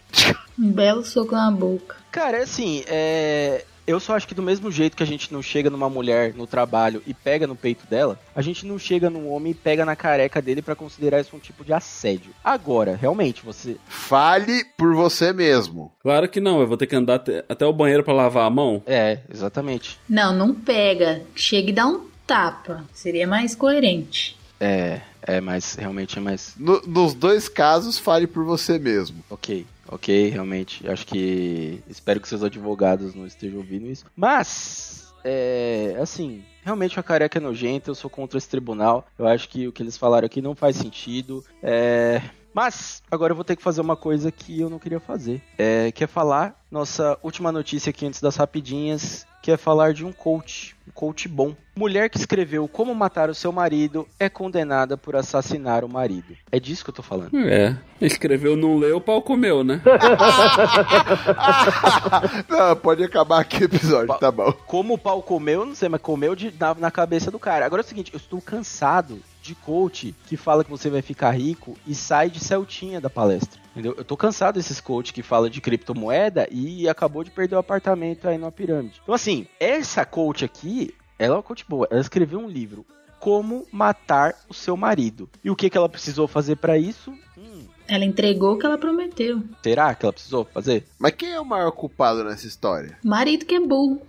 Um 0.58 0.70
belo 0.70 1.04
soco 1.04 1.34
na 1.34 1.50
boca. 1.50 1.96
Cara, 2.14 2.36
é 2.38 2.42
assim, 2.42 2.84
é. 2.86 3.64
Eu 3.86 3.98
só 3.98 4.14
acho 4.16 4.26
que 4.28 4.34
do 4.36 4.42
mesmo 4.42 4.70
jeito 4.70 4.96
que 4.96 5.02
a 5.02 5.06
gente 5.06 5.30
não 5.32 5.42
chega 5.42 5.68
numa 5.68 5.90
mulher 5.90 6.32
no 6.32 6.46
trabalho 6.46 7.02
e 7.06 7.12
pega 7.12 7.44
no 7.44 7.56
peito 7.56 7.84
dela, 7.86 8.18
a 8.34 8.40
gente 8.40 8.64
não 8.64 8.78
chega 8.78 9.10
num 9.10 9.28
homem 9.30 9.50
e 9.50 9.54
pega 9.54 9.84
na 9.84 9.96
careca 9.96 10.40
dele 10.40 10.62
pra 10.62 10.76
considerar 10.76 11.20
isso 11.20 11.34
um 11.34 11.40
tipo 11.40 11.64
de 11.64 11.72
assédio. 11.72 12.30
Agora, 12.42 12.94
realmente, 12.96 13.44
você. 13.44 13.76
Fale 13.88 14.64
por 14.78 14.94
você 14.94 15.32
mesmo. 15.32 15.92
Claro 16.00 16.28
que 16.28 16.40
não, 16.40 16.60
eu 16.60 16.68
vou 16.68 16.76
ter 16.76 16.86
que 16.86 16.94
andar 16.96 17.16
até, 17.48 17.66
o 17.66 17.72
banheiro 17.72 18.04
pra 18.04 18.14
lavar 18.14 18.46
a 18.46 18.50
mão. 18.50 18.80
É, 18.86 19.18
exatamente. 19.28 19.98
Não, 20.08 20.32
não 20.32 20.54
pega. 20.54 21.22
Chega 21.34 21.68
e 21.70 21.72
dá 21.72 21.84
um 21.86 22.06
tapa. 22.26 22.84
Seria 22.94 23.26
mais 23.26 23.56
coerente. 23.56 24.38
É, 24.60 25.00
é, 25.20 25.40
mas 25.42 25.74
realmente 25.74 26.16
é 26.16 26.22
mais. 26.22 26.54
No- 26.56 26.80
nos 26.86 27.12
dois 27.12 27.48
casos, 27.50 27.98
fale 27.98 28.26
por 28.26 28.44
você 28.44 28.78
mesmo. 28.78 29.22
Ok, 29.28 29.66
ok, 29.88 30.28
realmente. 30.28 30.88
Acho 30.88 31.06
que. 31.06 31.82
Espero 31.88 32.20
que 32.20 32.28
seus 32.28 32.42
advogados 32.42 33.14
não 33.14 33.26
estejam 33.26 33.58
ouvindo 33.58 33.86
isso. 33.86 34.04
Mas. 34.16 35.14
É. 35.24 35.96
Assim. 36.00 36.44
Realmente 36.62 36.98
a 36.98 37.02
careca 37.02 37.38
é 37.38 37.42
nojenta, 37.42 37.90
eu 37.90 37.94
sou 37.94 38.08
contra 38.08 38.38
esse 38.38 38.48
tribunal. 38.48 39.06
Eu 39.18 39.26
acho 39.26 39.48
que 39.48 39.68
o 39.68 39.72
que 39.72 39.82
eles 39.82 39.98
falaram 39.98 40.26
aqui 40.26 40.40
não 40.40 40.54
faz 40.54 40.76
sentido. 40.76 41.44
É. 41.62 42.22
Mas, 42.54 43.02
agora 43.10 43.32
eu 43.32 43.34
vou 43.34 43.44
ter 43.44 43.56
que 43.56 43.62
fazer 43.62 43.80
uma 43.80 43.96
coisa 43.96 44.30
que 44.30 44.60
eu 44.60 44.70
não 44.70 44.78
queria 44.78 45.00
fazer. 45.00 45.42
É, 45.58 45.90
que 45.90 46.04
é 46.04 46.06
falar 46.06 46.64
nossa 46.70 47.18
última 47.20 47.50
notícia 47.50 47.90
aqui 47.90 48.06
antes 48.06 48.20
das 48.20 48.36
rapidinhas, 48.36 49.26
que 49.44 49.52
é 49.52 49.58
falar 49.58 49.92
de 49.92 50.06
um 50.06 50.10
coach, 50.10 50.74
um 50.88 50.90
coach 50.90 51.28
bom. 51.28 51.54
Mulher 51.76 52.08
que 52.08 52.16
escreveu 52.16 52.66
Como 52.66 52.94
Matar 52.94 53.28
o 53.28 53.34
Seu 53.34 53.52
Marido 53.52 54.08
é 54.18 54.26
condenada 54.26 54.96
por 54.96 55.14
assassinar 55.14 55.84
o 55.84 55.88
marido. 55.88 56.34
É 56.50 56.58
disso 56.58 56.82
que 56.82 56.88
eu 56.88 56.94
tô 56.94 57.02
falando. 57.02 57.38
É. 57.46 57.76
Escreveu, 58.00 58.56
não 58.56 58.78
leu, 58.78 58.96
o 58.96 59.00
pau 59.02 59.20
comeu, 59.20 59.62
né? 59.62 59.82
não, 62.48 62.74
pode 62.76 63.04
acabar 63.04 63.40
aqui 63.40 63.58
o 63.58 63.64
episódio, 63.64 64.18
tá 64.18 64.32
bom. 64.32 64.50
Como 64.66 64.94
o 64.94 64.98
pau 64.98 65.22
comeu, 65.22 65.66
não 65.66 65.74
sei, 65.74 65.90
mas 65.90 66.00
comeu 66.00 66.34
de, 66.34 66.50
na, 66.58 66.74
na 66.76 66.90
cabeça 66.90 67.30
do 67.30 67.38
cara. 67.38 67.66
Agora 67.66 67.82
é 67.82 67.84
o 67.84 67.86
seguinte, 67.86 68.14
eu 68.14 68.16
estou 68.16 68.40
cansado 68.40 69.20
de 69.42 69.54
coach 69.54 70.14
que 70.26 70.38
fala 70.38 70.64
que 70.64 70.70
você 70.70 70.88
vai 70.88 71.02
ficar 71.02 71.32
rico 71.32 71.76
e 71.86 71.94
sai 71.94 72.30
de 72.30 72.40
Celtinha 72.40 72.98
da 72.98 73.10
palestra. 73.10 73.63
Entendeu? 73.74 73.94
Eu 73.98 74.04
tô 74.04 74.16
cansado 74.16 74.54
desses 74.54 74.80
coach 74.80 75.12
que 75.12 75.20
fala 75.22 75.50
de 75.50 75.60
criptomoeda 75.60 76.46
e 76.48 76.88
acabou 76.88 77.24
de 77.24 77.30
perder 77.32 77.56
o 77.56 77.58
apartamento 77.58 78.28
aí 78.28 78.38
numa 78.38 78.52
pirâmide. 78.52 79.00
Então, 79.02 79.14
assim, 79.14 79.48
essa 79.58 80.04
coach 80.06 80.44
aqui, 80.44 80.94
ela 81.18 81.34
é 81.34 81.36
uma 81.38 81.42
coach 81.42 81.64
boa. 81.68 81.88
Ela 81.90 82.00
escreveu 82.00 82.38
um 82.38 82.48
livro, 82.48 82.86
Como 83.18 83.66
Matar 83.72 84.34
o 84.48 84.54
Seu 84.54 84.76
Marido. 84.76 85.28
E 85.42 85.50
o 85.50 85.56
que, 85.56 85.68
que 85.68 85.76
ela 85.76 85.88
precisou 85.88 86.28
fazer 86.28 86.54
pra 86.56 86.78
isso? 86.78 87.12
Hum, 87.36 87.64
Ela 87.88 88.04
entregou 88.04 88.54
o 88.54 88.58
que 88.60 88.64
ela 88.64 88.78
prometeu. 88.78 89.42
será 89.60 89.92
que 89.92 90.06
ela 90.06 90.12
precisou 90.12 90.44
fazer? 90.44 90.86
Mas 90.96 91.12
quem 91.16 91.32
é 91.32 91.40
o 91.40 91.44
maior 91.44 91.72
culpado 91.72 92.22
nessa 92.22 92.46
história? 92.46 92.96
Marido 93.02 93.44
que 93.44 93.56
é 93.56 93.60
burro. 93.60 94.00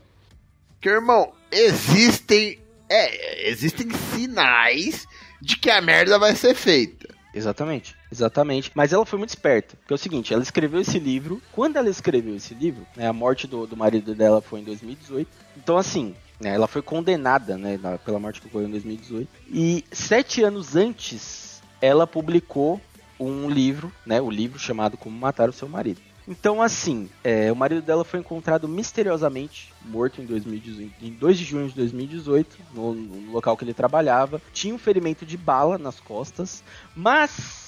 Porque, 0.73 0.89
irmão, 0.89 1.33
existem. 1.51 2.59
É, 2.87 3.49
existem 3.49 3.89
sinais 4.13 5.07
de 5.41 5.57
que 5.57 5.71
a 5.71 5.81
merda 5.81 6.19
vai 6.19 6.35
ser 6.35 6.53
feita. 6.53 7.07
Exatamente, 7.33 7.95
exatamente. 8.15 8.71
Mas 8.73 8.93
ela 8.93 9.05
foi 9.05 9.19
muito 9.19 9.29
esperta. 9.29 9.75
Porque 9.77 9.93
é 9.93 9.95
o 9.95 9.99
seguinte, 9.99 10.33
ela 10.33 10.43
escreveu 10.43 10.81
esse 10.81 10.99
livro. 10.99 11.41
Quando 11.51 11.77
ela 11.77 11.89
escreveu 11.89 12.35
esse 12.35 12.53
livro, 12.53 12.85
né, 12.95 13.07
a 13.07 13.13
morte 13.13 13.47
do, 13.47 13.65
do 13.67 13.77
marido 13.77 14.15
dela 14.15 14.41
foi 14.41 14.59
em 14.59 14.63
2018. 14.63 15.29
Então, 15.57 15.77
assim, 15.77 16.15
né, 16.39 16.53
ela 16.53 16.67
foi 16.67 16.81
condenada 16.81 17.57
né, 17.57 17.79
pela 18.03 18.19
morte 18.19 18.41
que 18.41 18.47
ocorreu 18.47 18.67
em 18.67 18.71
2018. 18.71 19.27
E 19.49 19.83
sete 19.91 20.43
anos 20.43 20.75
antes, 20.75 21.61
ela 21.81 22.07
publicou 22.07 22.81
um 23.19 23.49
livro, 23.49 23.91
né, 24.05 24.21
o 24.21 24.29
livro 24.29 24.59
chamado 24.59 24.97
Como 24.97 25.17
Matar 25.17 25.49
o 25.49 25.53
Seu 25.53 25.69
Marido. 25.69 26.01
Então, 26.27 26.61
assim, 26.61 27.07
é, 27.23 27.51
o 27.51 27.55
marido 27.55 27.81
dela 27.83 28.03
foi 28.03 28.19
encontrado 28.19 28.67
misteriosamente 28.67 29.71
morto 29.83 30.21
em 30.21 30.25
2018, 30.25 31.05
em 31.05 31.11
2 31.11 31.37
de 31.37 31.45
junho 31.45 31.69
de 31.69 31.75
2018, 31.75 32.57
no, 32.73 32.93
no 32.95 33.31
local 33.31 33.55
que 33.55 33.63
ele 33.63 33.75
trabalhava. 33.75 34.41
Tinha 34.51 34.73
um 34.73 34.79
ferimento 34.79 35.23
de 35.25 35.37
bala 35.37 35.77
nas 35.77 35.99
costas, 35.99 36.63
mas 36.95 37.64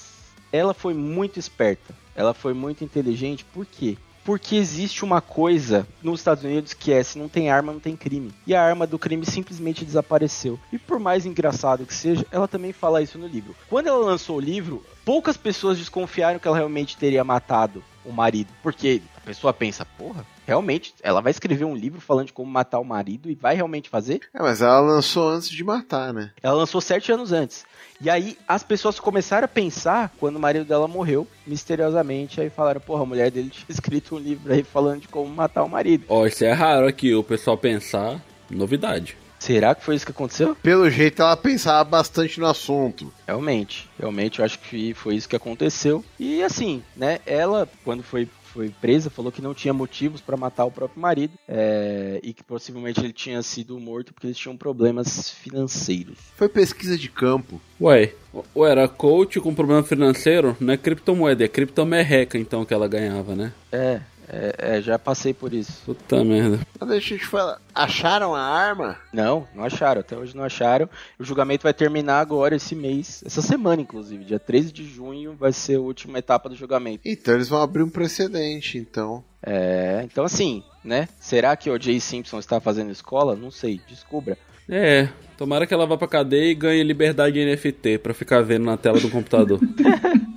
ela 0.52 0.74
foi 0.74 0.94
muito 0.94 1.38
esperta. 1.38 1.94
Ela 2.14 2.34
foi 2.34 2.52
muito 2.52 2.84
inteligente, 2.84 3.44
por 3.44 3.64
quê? 3.64 3.96
Porque 4.24 4.56
existe 4.56 5.04
uma 5.04 5.22
coisa 5.22 5.86
nos 6.02 6.20
Estados 6.20 6.44
Unidos 6.44 6.74
que 6.74 6.92
é: 6.92 7.02
se 7.02 7.18
não 7.18 7.28
tem 7.28 7.48
arma, 7.48 7.72
não 7.72 7.80
tem 7.80 7.96
crime. 7.96 8.30
E 8.46 8.54
a 8.54 8.62
arma 8.62 8.86
do 8.86 8.98
crime 8.98 9.24
simplesmente 9.24 9.86
desapareceu. 9.86 10.58
E 10.70 10.78
por 10.78 10.98
mais 10.98 11.24
engraçado 11.24 11.86
que 11.86 11.94
seja, 11.94 12.26
ela 12.30 12.46
também 12.46 12.72
fala 12.72 13.00
isso 13.00 13.16
no 13.18 13.26
livro. 13.26 13.56
Quando 13.70 13.86
ela 13.86 14.04
lançou 14.04 14.36
o 14.36 14.40
livro, 14.40 14.84
poucas 15.08 15.38
pessoas 15.38 15.78
desconfiaram 15.78 16.38
que 16.38 16.46
ela 16.46 16.58
realmente 16.58 16.94
teria 16.94 17.24
matado 17.24 17.82
o 18.04 18.12
marido. 18.12 18.52
Porque 18.62 19.00
a 19.16 19.20
pessoa 19.22 19.54
pensa: 19.54 19.82
porra, 19.82 20.22
realmente, 20.46 20.94
ela 21.02 21.22
vai 21.22 21.30
escrever 21.30 21.64
um 21.64 21.74
livro 21.74 21.98
falando 21.98 22.26
de 22.26 22.34
como 22.34 22.50
matar 22.50 22.78
o 22.78 22.84
marido 22.84 23.30
e 23.30 23.34
vai 23.34 23.56
realmente 23.56 23.88
fazer? 23.88 24.20
É, 24.34 24.42
mas 24.42 24.60
ela 24.60 24.80
lançou 24.80 25.30
antes 25.30 25.48
de 25.48 25.64
matar, 25.64 26.12
né? 26.12 26.30
Ela 26.42 26.58
lançou 26.58 26.78
sete 26.82 27.10
anos 27.10 27.32
antes. 27.32 27.64
E 28.02 28.10
aí 28.10 28.36
as 28.46 28.62
pessoas 28.62 29.00
começaram 29.00 29.46
a 29.46 29.48
pensar 29.48 30.12
quando 30.20 30.36
o 30.36 30.40
marido 30.40 30.66
dela 30.66 30.86
morreu, 30.86 31.26
misteriosamente. 31.46 32.38
Aí 32.42 32.50
falaram, 32.50 32.78
porra, 32.78 33.04
a 33.04 33.06
mulher 33.06 33.30
dele 33.30 33.48
tinha 33.50 33.64
escrito 33.70 34.14
um 34.14 34.18
livro 34.18 34.52
aí 34.52 34.62
falando 34.62 35.00
de 35.00 35.08
como 35.08 35.26
matar 35.34 35.64
o 35.64 35.70
marido. 35.70 36.04
Ó, 36.10 36.26
isso 36.26 36.44
é 36.44 36.52
raro 36.52 36.86
aqui, 36.86 37.14
o 37.14 37.24
pessoal 37.24 37.56
pensar. 37.56 38.22
Novidade. 38.50 39.16
Será 39.38 39.74
que 39.74 39.84
foi 39.84 39.94
isso 39.94 40.04
que 40.04 40.12
aconteceu? 40.12 40.56
Pelo 40.56 40.90
jeito 40.90 41.22
ela 41.22 41.36
pensava 41.36 41.84
bastante 41.84 42.40
no 42.40 42.46
assunto. 42.46 43.12
Realmente, 43.26 43.88
realmente 43.98 44.38
eu 44.38 44.44
acho 44.44 44.58
que 44.58 44.94
foi 44.94 45.14
isso 45.14 45.28
que 45.28 45.36
aconteceu. 45.36 46.04
E 46.18 46.42
assim, 46.42 46.82
né, 46.96 47.20
ela, 47.24 47.68
quando 47.84 48.02
foi, 48.02 48.28
foi 48.42 48.70
presa, 48.80 49.10
falou 49.10 49.30
que 49.30 49.42
não 49.42 49.54
tinha 49.54 49.72
motivos 49.72 50.20
pra 50.20 50.36
matar 50.36 50.64
o 50.64 50.70
próprio 50.70 51.00
marido 51.00 51.34
é, 51.48 52.20
e 52.22 52.32
que 52.32 52.42
possivelmente 52.42 53.00
ele 53.00 53.12
tinha 53.12 53.42
sido 53.42 53.78
morto 53.78 54.12
porque 54.12 54.26
eles 54.26 54.36
tinham 54.36 54.56
problemas 54.56 55.30
financeiros. 55.30 56.18
Foi 56.36 56.48
pesquisa 56.48 56.98
de 56.98 57.08
campo. 57.08 57.60
Ué, 57.80 58.14
ou 58.54 58.66
era 58.66 58.88
coach 58.88 59.40
com 59.40 59.54
problema 59.54 59.82
financeiro? 59.82 60.56
Não 60.58 60.72
é 60.72 60.76
criptomoeda, 60.76 61.44
é 61.44 61.48
criptomerreca 61.48 62.36
então 62.36 62.64
que 62.64 62.74
ela 62.74 62.88
ganhava, 62.88 63.34
né? 63.34 63.52
É, 63.70 64.00
é, 64.28 64.76
é, 64.76 64.82
já 64.82 64.98
passei 64.98 65.32
por 65.32 65.54
isso. 65.54 65.82
Puta 65.84 66.22
merda. 66.22 66.60
Mas 66.78 66.88
deixa 66.90 67.14
eu 67.14 67.18
te 67.18 67.26
falar. 67.26 67.60
Acharam 67.74 68.34
a 68.34 68.40
arma? 68.40 68.98
Não, 69.12 69.48
não 69.54 69.64
acharam, 69.64 70.00
até 70.00 70.16
hoje 70.16 70.36
não 70.36 70.44
acharam. 70.44 70.88
O 71.18 71.24
julgamento 71.24 71.62
vai 71.62 71.72
terminar 71.72 72.20
agora 72.20 72.56
esse 72.56 72.74
mês, 72.74 73.22
essa 73.24 73.40
semana 73.40 73.80
inclusive, 73.80 74.24
dia 74.24 74.38
13 74.38 74.72
de 74.72 74.84
junho 74.84 75.34
vai 75.34 75.52
ser 75.52 75.76
a 75.76 75.80
última 75.80 76.18
etapa 76.18 76.48
do 76.48 76.54
julgamento. 76.54 77.02
Então 77.04 77.34
eles 77.34 77.48
vão 77.48 77.62
abrir 77.62 77.82
um 77.82 77.88
precedente, 77.88 78.76
então. 78.76 79.24
É, 79.42 80.02
então 80.04 80.24
assim, 80.24 80.62
né? 80.84 81.08
Será 81.18 81.56
que 81.56 81.70
o 81.70 81.80
Jay 81.80 82.00
Simpson 82.00 82.38
está 82.38 82.60
fazendo 82.60 82.90
escola? 82.90 83.34
Não 83.34 83.50
sei, 83.50 83.80
descubra. 83.88 84.36
É, 84.68 85.08
tomara 85.38 85.66
que 85.66 85.72
ela 85.72 85.86
vá 85.86 85.96
pra 85.96 86.06
cadeia 86.06 86.50
e 86.50 86.54
ganhe 86.54 86.82
liberdade 86.82 87.42
NFT 87.42 87.98
pra 87.98 88.12
ficar 88.12 88.42
vendo 88.42 88.66
na 88.66 88.76
tela 88.76 89.00
do 89.00 89.10
computador. 89.10 89.58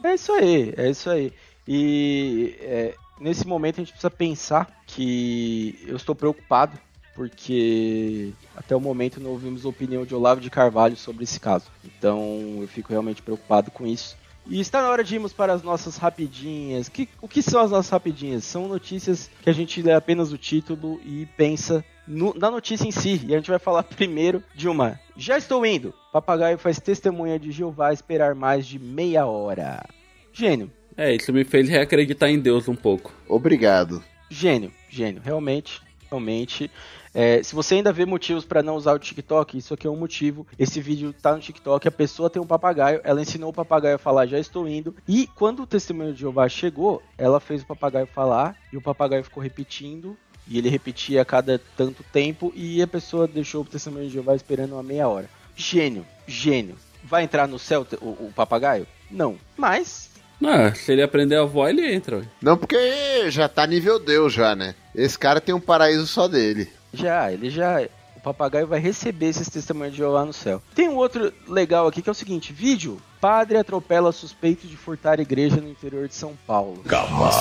É 0.04 0.16
isso 0.16 0.32
aí, 0.34 0.74
é 0.76 0.90
isso 0.90 1.10
aí. 1.12 1.32
E 1.68 2.56
é, 2.60 2.96
nesse 3.22 3.48
momento 3.48 3.76
a 3.76 3.84
gente 3.84 3.92
precisa 3.94 4.10
pensar 4.12 4.82
que 4.86 5.80
eu 5.88 5.96
estou 5.96 6.14
preocupado 6.16 6.78
porque 7.16 8.32
até 8.56 8.76
o 8.76 8.80
momento 8.80 9.20
não 9.20 9.32
ouvimos 9.32 9.66
a 9.66 9.70
opinião 9.70 10.06
de 10.06 10.16
Olavo 10.16 10.42
de 10.42 10.50
Carvalho 10.50 10.96
sobre 10.96 11.24
esse 11.24 11.40
caso. 11.40 11.66
Então 11.86 12.58
eu 12.62 12.68
fico 12.68 12.90
realmente 12.90 13.22
preocupado 13.22 13.70
com 13.70 13.86
isso. 13.86 14.18
E 14.48 14.60
está 14.60 14.82
na 14.82 14.90
hora 14.90 15.04
de 15.04 15.14
irmos 15.16 15.32
para 15.34 15.54
as 15.54 15.62
nossas 15.62 15.98
rapidinhas. 15.98 16.90
Que, 16.90 17.08
o 17.22 17.28
que 17.28 17.44
são 17.44 17.62
as 17.62 17.70
nossas 17.70 17.92
rapidinhas? 17.92 18.44
São 18.44 18.68
notícias 18.68 19.30
que 19.42 19.50
a 19.50 19.54
gente 19.54 19.82
lê 19.84 19.94
apenas 19.94 20.32
o 20.32 20.38
título 20.38 21.00
e 21.06 21.28
pensa 21.38 21.86
no- 22.08 22.34
na 22.34 22.50
notícia 22.50 22.88
em 22.88 22.92
si. 22.92 23.22
E 23.28 23.34
a 23.36 23.38
gente 23.38 23.52
vai 23.52 23.60
falar 23.60 23.84
primeiro 23.96 24.42
de 24.56 24.68
uma. 24.68 25.00
Já 25.16 25.38
estou 25.38 25.64
indo. 25.66 25.94
Papagaio 26.12 26.58
faz 26.58 26.80
testemunha 26.80 27.38
de 27.38 27.52
Jeová 27.52 27.94
esperar 27.94 28.34
mais 28.34 28.66
de 28.66 28.80
meia 28.80 29.26
hora. 29.28 29.86
Gênio, 30.34 30.72
é, 30.98 31.14
isso 31.14 31.32
me 31.32 31.44
fez 31.44 31.70
reacreditar 31.70 32.30
em 32.30 32.40
Deus 32.40 32.68
um 32.68 32.76
pouco. 32.76 33.14
Obrigado. 33.28 34.04
Gênio, 34.30 34.72
gênio, 34.90 35.22
realmente, 35.24 35.82
realmente. 36.10 36.70
É, 37.14 37.44
se 37.44 37.54
você 37.54 37.76
ainda 37.76 37.92
vê 37.92 38.06
motivos 38.06 38.46
para 38.46 38.64
não 38.64 38.76
usar 38.76 38.94
o 38.94 39.00
TikTok, 39.00 39.58
isso 39.58 39.74
aqui 39.74 39.86
é 39.86 39.90
um 39.90 39.98
motivo. 39.98 40.48
Esse 40.58 40.80
vídeo 40.80 41.14
tá 41.14 41.34
no 41.34 41.42
TikTok, 41.42 41.88
a 41.88 41.92
pessoa 41.92 42.30
tem 42.30 42.42
um 42.42 42.48
papagaio, 42.48 43.02
ela 43.04 43.22
ensinou 43.22 43.50
o 43.50 43.54
papagaio 43.54 43.96
a 43.96 44.00
falar, 44.00 44.28
já 44.28 44.40
estou 44.40 44.68
indo. 44.68 44.96
E 45.08 45.28
quando 45.28 45.64
o 45.64 45.68
testemunho 45.68 46.14
de 46.14 46.22
Jeová 46.22 46.48
chegou, 46.48 47.02
ela 47.18 47.40
fez 47.40 47.62
o 47.62 47.66
papagaio 47.66 48.08
falar 48.08 48.56
e 48.72 48.78
o 48.78 48.82
papagaio 48.82 49.24
ficou 49.24 49.44
repetindo. 49.44 50.18
E 50.48 50.58
ele 50.58 50.70
repetia 50.70 51.22
a 51.22 51.26
cada 51.26 51.62
tanto 51.78 52.04
tempo 52.12 52.52
e 52.56 52.82
a 52.82 52.88
pessoa 52.88 53.28
deixou 53.28 53.62
o 53.62 53.66
testemunho 53.66 54.08
de 54.08 54.14
Jeová 54.14 54.36
esperando 54.36 54.74
uma 54.74 54.84
meia 54.84 55.08
hora. 55.08 55.30
Gênio, 55.56 56.06
gênio. 56.28 56.76
Vai 57.04 57.24
entrar 57.24 57.48
no 57.48 57.60
céu 57.60 57.86
o, 58.02 58.10
o 58.28 58.32
papagaio? 58.36 58.88
Não. 59.10 59.38
Mas 59.58 60.11
Ah, 60.44 60.74
se 60.74 60.92
ele 60.92 61.02
aprender 61.04 61.36
a 61.36 61.44
voar, 61.46 61.70
ele 61.70 61.94
entra. 61.94 62.18
ué. 62.18 62.24
Não, 62.42 62.58
porque 62.58 63.30
já 63.30 63.48
tá 63.48 63.66
nível 63.68 64.00
Deus 64.00 64.34
já, 64.34 64.56
né? 64.56 64.76
Esse 64.96 65.18
cara 65.18 65.40
tem 65.42 65.54
um 65.54 65.60
paraíso 65.60 66.08
só 66.08 66.28
dele. 66.28 66.70
já, 66.94 67.32
ele 67.32 67.50
já. 67.50 67.82
O 68.16 68.22
papagaio 68.22 68.68
vai 68.68 68.80
receber 68.80 69.28
esses 69.30 69.50
testemunhos 69.50 69.94
de 69.94 69.98
Jeová 69.98 70.24
no 70.24 70.32
céu. 70.34 70.62
Tem 70.76 70.88
um 70.88 70.96
outro 70.96 71.34
legal 71.48 71.88
aqui 71.88 72.02
que 72.04 72.10
é 72.10 72.12
o 72.12 72.16
seguinte: 72.16 72.54
vídeo. 72.54 73.02
Padre 73.20 73.58
atropela 73.60 74.12
suspeito 74.12 74.66
de 74.68 74.76
furtar 74.76 75.20
igreja 75.20 75.58
no 75.58 75.70
interior 75.70 76.08
de 76.08 76.16
São 76.16 76.36
Paulo. 76.48 76.82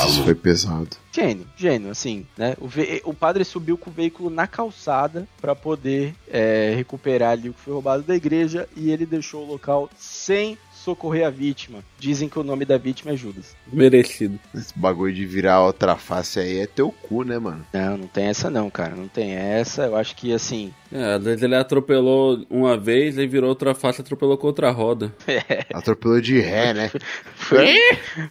Isso 0.07 0.23
foi 0.25 0.35
pesado. 0.35 0.89
Gênio, 1.11 1.47
gênio, 1.57 1.91
assim, 1.91 2.27
né? 2.37 2.55
O, 2.61 2.69
ve- 2.69 3.01
o 3.05 3.15
padre 3.15 3.45
subiu 3.47 3.79
com 3.79 3.89
o 3.89 3.93
veículo 3.93 4.29
na 4.29 4.47
calçada 4.47 5.27
pra 5.41 5.55
poder 5.57 6.15
é, 6.31 6.75
recuperar 6.77 7.31
ali 7.33 7.49
o 7.49 7.55
que 7.55 7.61
foi 7.61 7.73
roubado 7.73 8.03
da 8.03 8.15
igreja 8.15 8.69
e 8.77 8.91
ele 8.91 9.07
deixou 9.07 9.43
o 9.43 9.47
local 9.51 9.89
sem 9.99 10.59
socorrer 10.85 11.27
a 11.27 11.31
vítima. 11.31 11.85
Dizem 11.99 12.29
que 12.29 12.39
o 12.39 12.43
nome 12.43 12.65
da 12.65 12.79
vítima 12.79 13.13
é 13.13 13.17
Judas. 13.17 13.55
Merecido. 13.73 14.39
Esse 14.55 14.77
bagulho 14.77 15.15
de 15.15 15.27
virar 15.27 15.63
outra 15.63 15.97
face 15.97 16.41
aí 16.41 16.61
é 16.61 16.67
teu 16.67 16.91
cu, 16.91 17.23
né, 17.23 17.39
mano? 17.39 17.65
Não, 17.73 17.99
não 17.99 18.07
tem 18.07 18.27
essa 18.27 18.51
não, 18.51 18.71
cara. 18.71 18.97
Não 18.97 19.07
tem 19.07 19.33
essa. 19.33 19.85
Eu 19.85 19.97
acho 19.97 20.17
que 20.17 20.33
assim. 20.33 20.73
É, 20.93 21.15
às 21.15 21.23
vezes 21.23 21.43
ele 21.43 21.55
atropelou 21.55 22.45
uma 22.51 22.77
vez, 22.77 23.17
aí 23.17 23.27
virou 23.27 23.49
outra 23.49 23.75
face, 23.75 24.01
atropelou 24.01 24.37
com 24.37 24.47
outra 24.47 24.71
roda. 24.71 25.15
Atropelou 25.73 26.21
de 26.21 26.41
ré, 26.41 26.75
né? 26.75 26.91
Foi, 27.37 27.75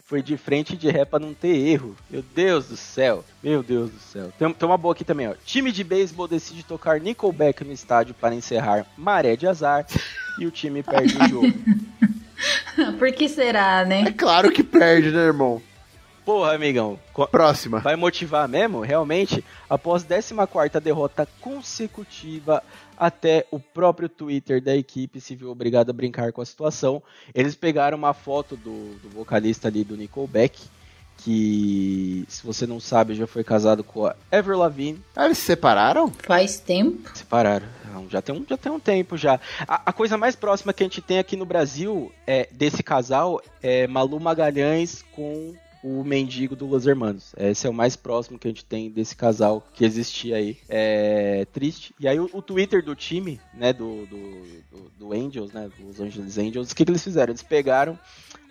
foi 0.06 0.22
de 0.22 0.38
frente 0.38 0.74
e 0.74 0.78
de 0.78 0.90
ré 0.90 1.04
pra 1.04 1.20
não 1.20 1.34
ter 1.34 1.50
erro. 1.50 1.96
Meu 2.10 2.24
Deus 2.34 2.68
do 2.68 2.78
céu. 2.78 3.24
Meu 3.44 3.62
Deus 3.62 3.92
do 3.92 4.00
céu. 4.00 4.32
Tem, 4.38 4.52
tem 4.54 4.70
uma 4.70 4.78
boa 4.78 4.94
aqui 4.94 5.04
também, 5.04 5.28
ó. 5.28 5.34
Time 5.46 5.72
de 5.72 5.84
beisebol 5.84 6.28
decide 6.28 6.64
tocar 6.64 7.00
Nickelback 7.02 7.64
no 7.64 7.74
estádio 7.74 8.14
para 8.14 8.36
encerrar 8.36 8.86
Maré 8.98 9.36
de 9.36 9.46
Azar 9.46 9.86
e 10.40 10.46
o 10.46 10.52
time 10.52 10.82
perde 10.82 11.18
o 11.18 11.28
jogo. 11.28 11.54
Por 12.98 13.12
que 13.12 13.28
será, 13.28 13.82
É 13.82 13.86
né? 13.86 14.12
claro 14.12 14.52
que 14.52 14.64
perde, 14.64 15.12
né, 15.12 15.20
irmão? 15.26 15.62
Porra, 16.26 16.54
amigão. 16.54 17.00
Próxima. 17.32 17.80
Vai 17.80 17.96
motivar 17.96 18.48
mesmo? 18.48 18.82
Realmente, 18.82 19.44
após 19.68 20.04
14ª 20.06 20.80
derrota 20.80 21.28
consecutiva, 21.42 22.62
até 22.98 23.48
o 23.50 23.60
próprio 23.60 24.08
Twitter 24.08 24.62
da 24.62 24.76
equipe 24.76 25.20
se 25.20 25.36
viu 25.36 25.50
obrigado 25.50 25.90
a 25.90 25.94
brincar 25.94 26.32
com 26.32 26.42
a 26.42 26.46
situação. 26.46 27.02
Eles 27.34 27.56
pegaram 27.56 27.98
uma 27.98 28.14
foto 28.14 28.56
do, 28.56 28.96
do 29.02 29.10
vocalista 29.10 29.70
ali 29.70 29.84
do 29.84 29.98
Nickelback, 29.98 30.60
que, 31.24 32.26
se 32.28 32.46
você 32.46 32.66
não 32.66 32.80
sabe, 32.80 33.14
já 33.16 33.28
foi 33.28 33.44
casado 33.44 33.84
com 33.84 34.06
a 34.06 34.16
Ever 34.32 34.58
Lavigne. 34.58 35.02
Ah, 35.16 35.26
eles 35.26 35.38
se 35.38 35.46
separaram? 35.46 36.12
Faz 36.24 36.60
tempo. 36.60 37.10
Separaram. 37.14 37.68
Não, 37.94 38.08
Já 38.10 38.22
tem 38.22 38.36
um, 38.36 38.46
já 38.48 38.56
tem 38.58 38.72
um 38.72 38.80
tempo 38.80 39.18
já. 39.18 39.40
A, 39.68 39.82
a 39.88 39.94
coisa 39.94 40.18
mais 40.18 40.36
próxima 40.36 40.72
que 40.74 40.84
a 40.84 40.86
gente 40.86 41.02
tem 41.02 41.20
aqui 41.20 41.36
no 41.36 41.46
Brasil 41.46 42.12
é 42.26 42.48
desse 42.52 42.84
casal 42.84 43.42
é 43.62 43.88
Malu 43.88 44.20
Magalhães 44.20 45.04
com 45.12 45.54
o 45.84 46.04
mendigo 46.04 46.56
do 46.56 46.66
Los 46.68 46.86
Hermanos. 46.86 47.34
Esse 47.38 47.66
é 47.66 47.70
o 47.70 47.74
mais 47.74 47.96
próximo 47.96 48.38
que 48.38 48.48
a 48.48 48.52
gente 48.52 48.66
tem 48.66 48.90
desse 48.90 49.16
casal 49.16 49.66
que 49.74 49.86
existia 49.86 50.36
aí. 50.36 50.58
É 50.68 51.46
triste. 51.54 51.94
E 52.00 52.08
aí 52.08 52.20
o, 52.20 52.30
o 52.34 52.42
Twitter 52.42 52.84
do 52.84 52.96
time, 52.96 53.40
né, 53.54 53.72
do, 53.74 54.06
do, 54.06 54.18
do, 54.72 54.92
do 55.00 55.14
Angels, 55.14 55.52
né, 55.52 55.70
dos 55.80 56.00
Angeles 56.00 56.38
Angels, 56.38 56.72
o 56.72 56.76
que, 56.76 56.84
que 56.86 56.92
eles 56.92 57.04
fizeram? 57.04 57.32
Eles 57.32 57.44
pegaram 57.44 57.98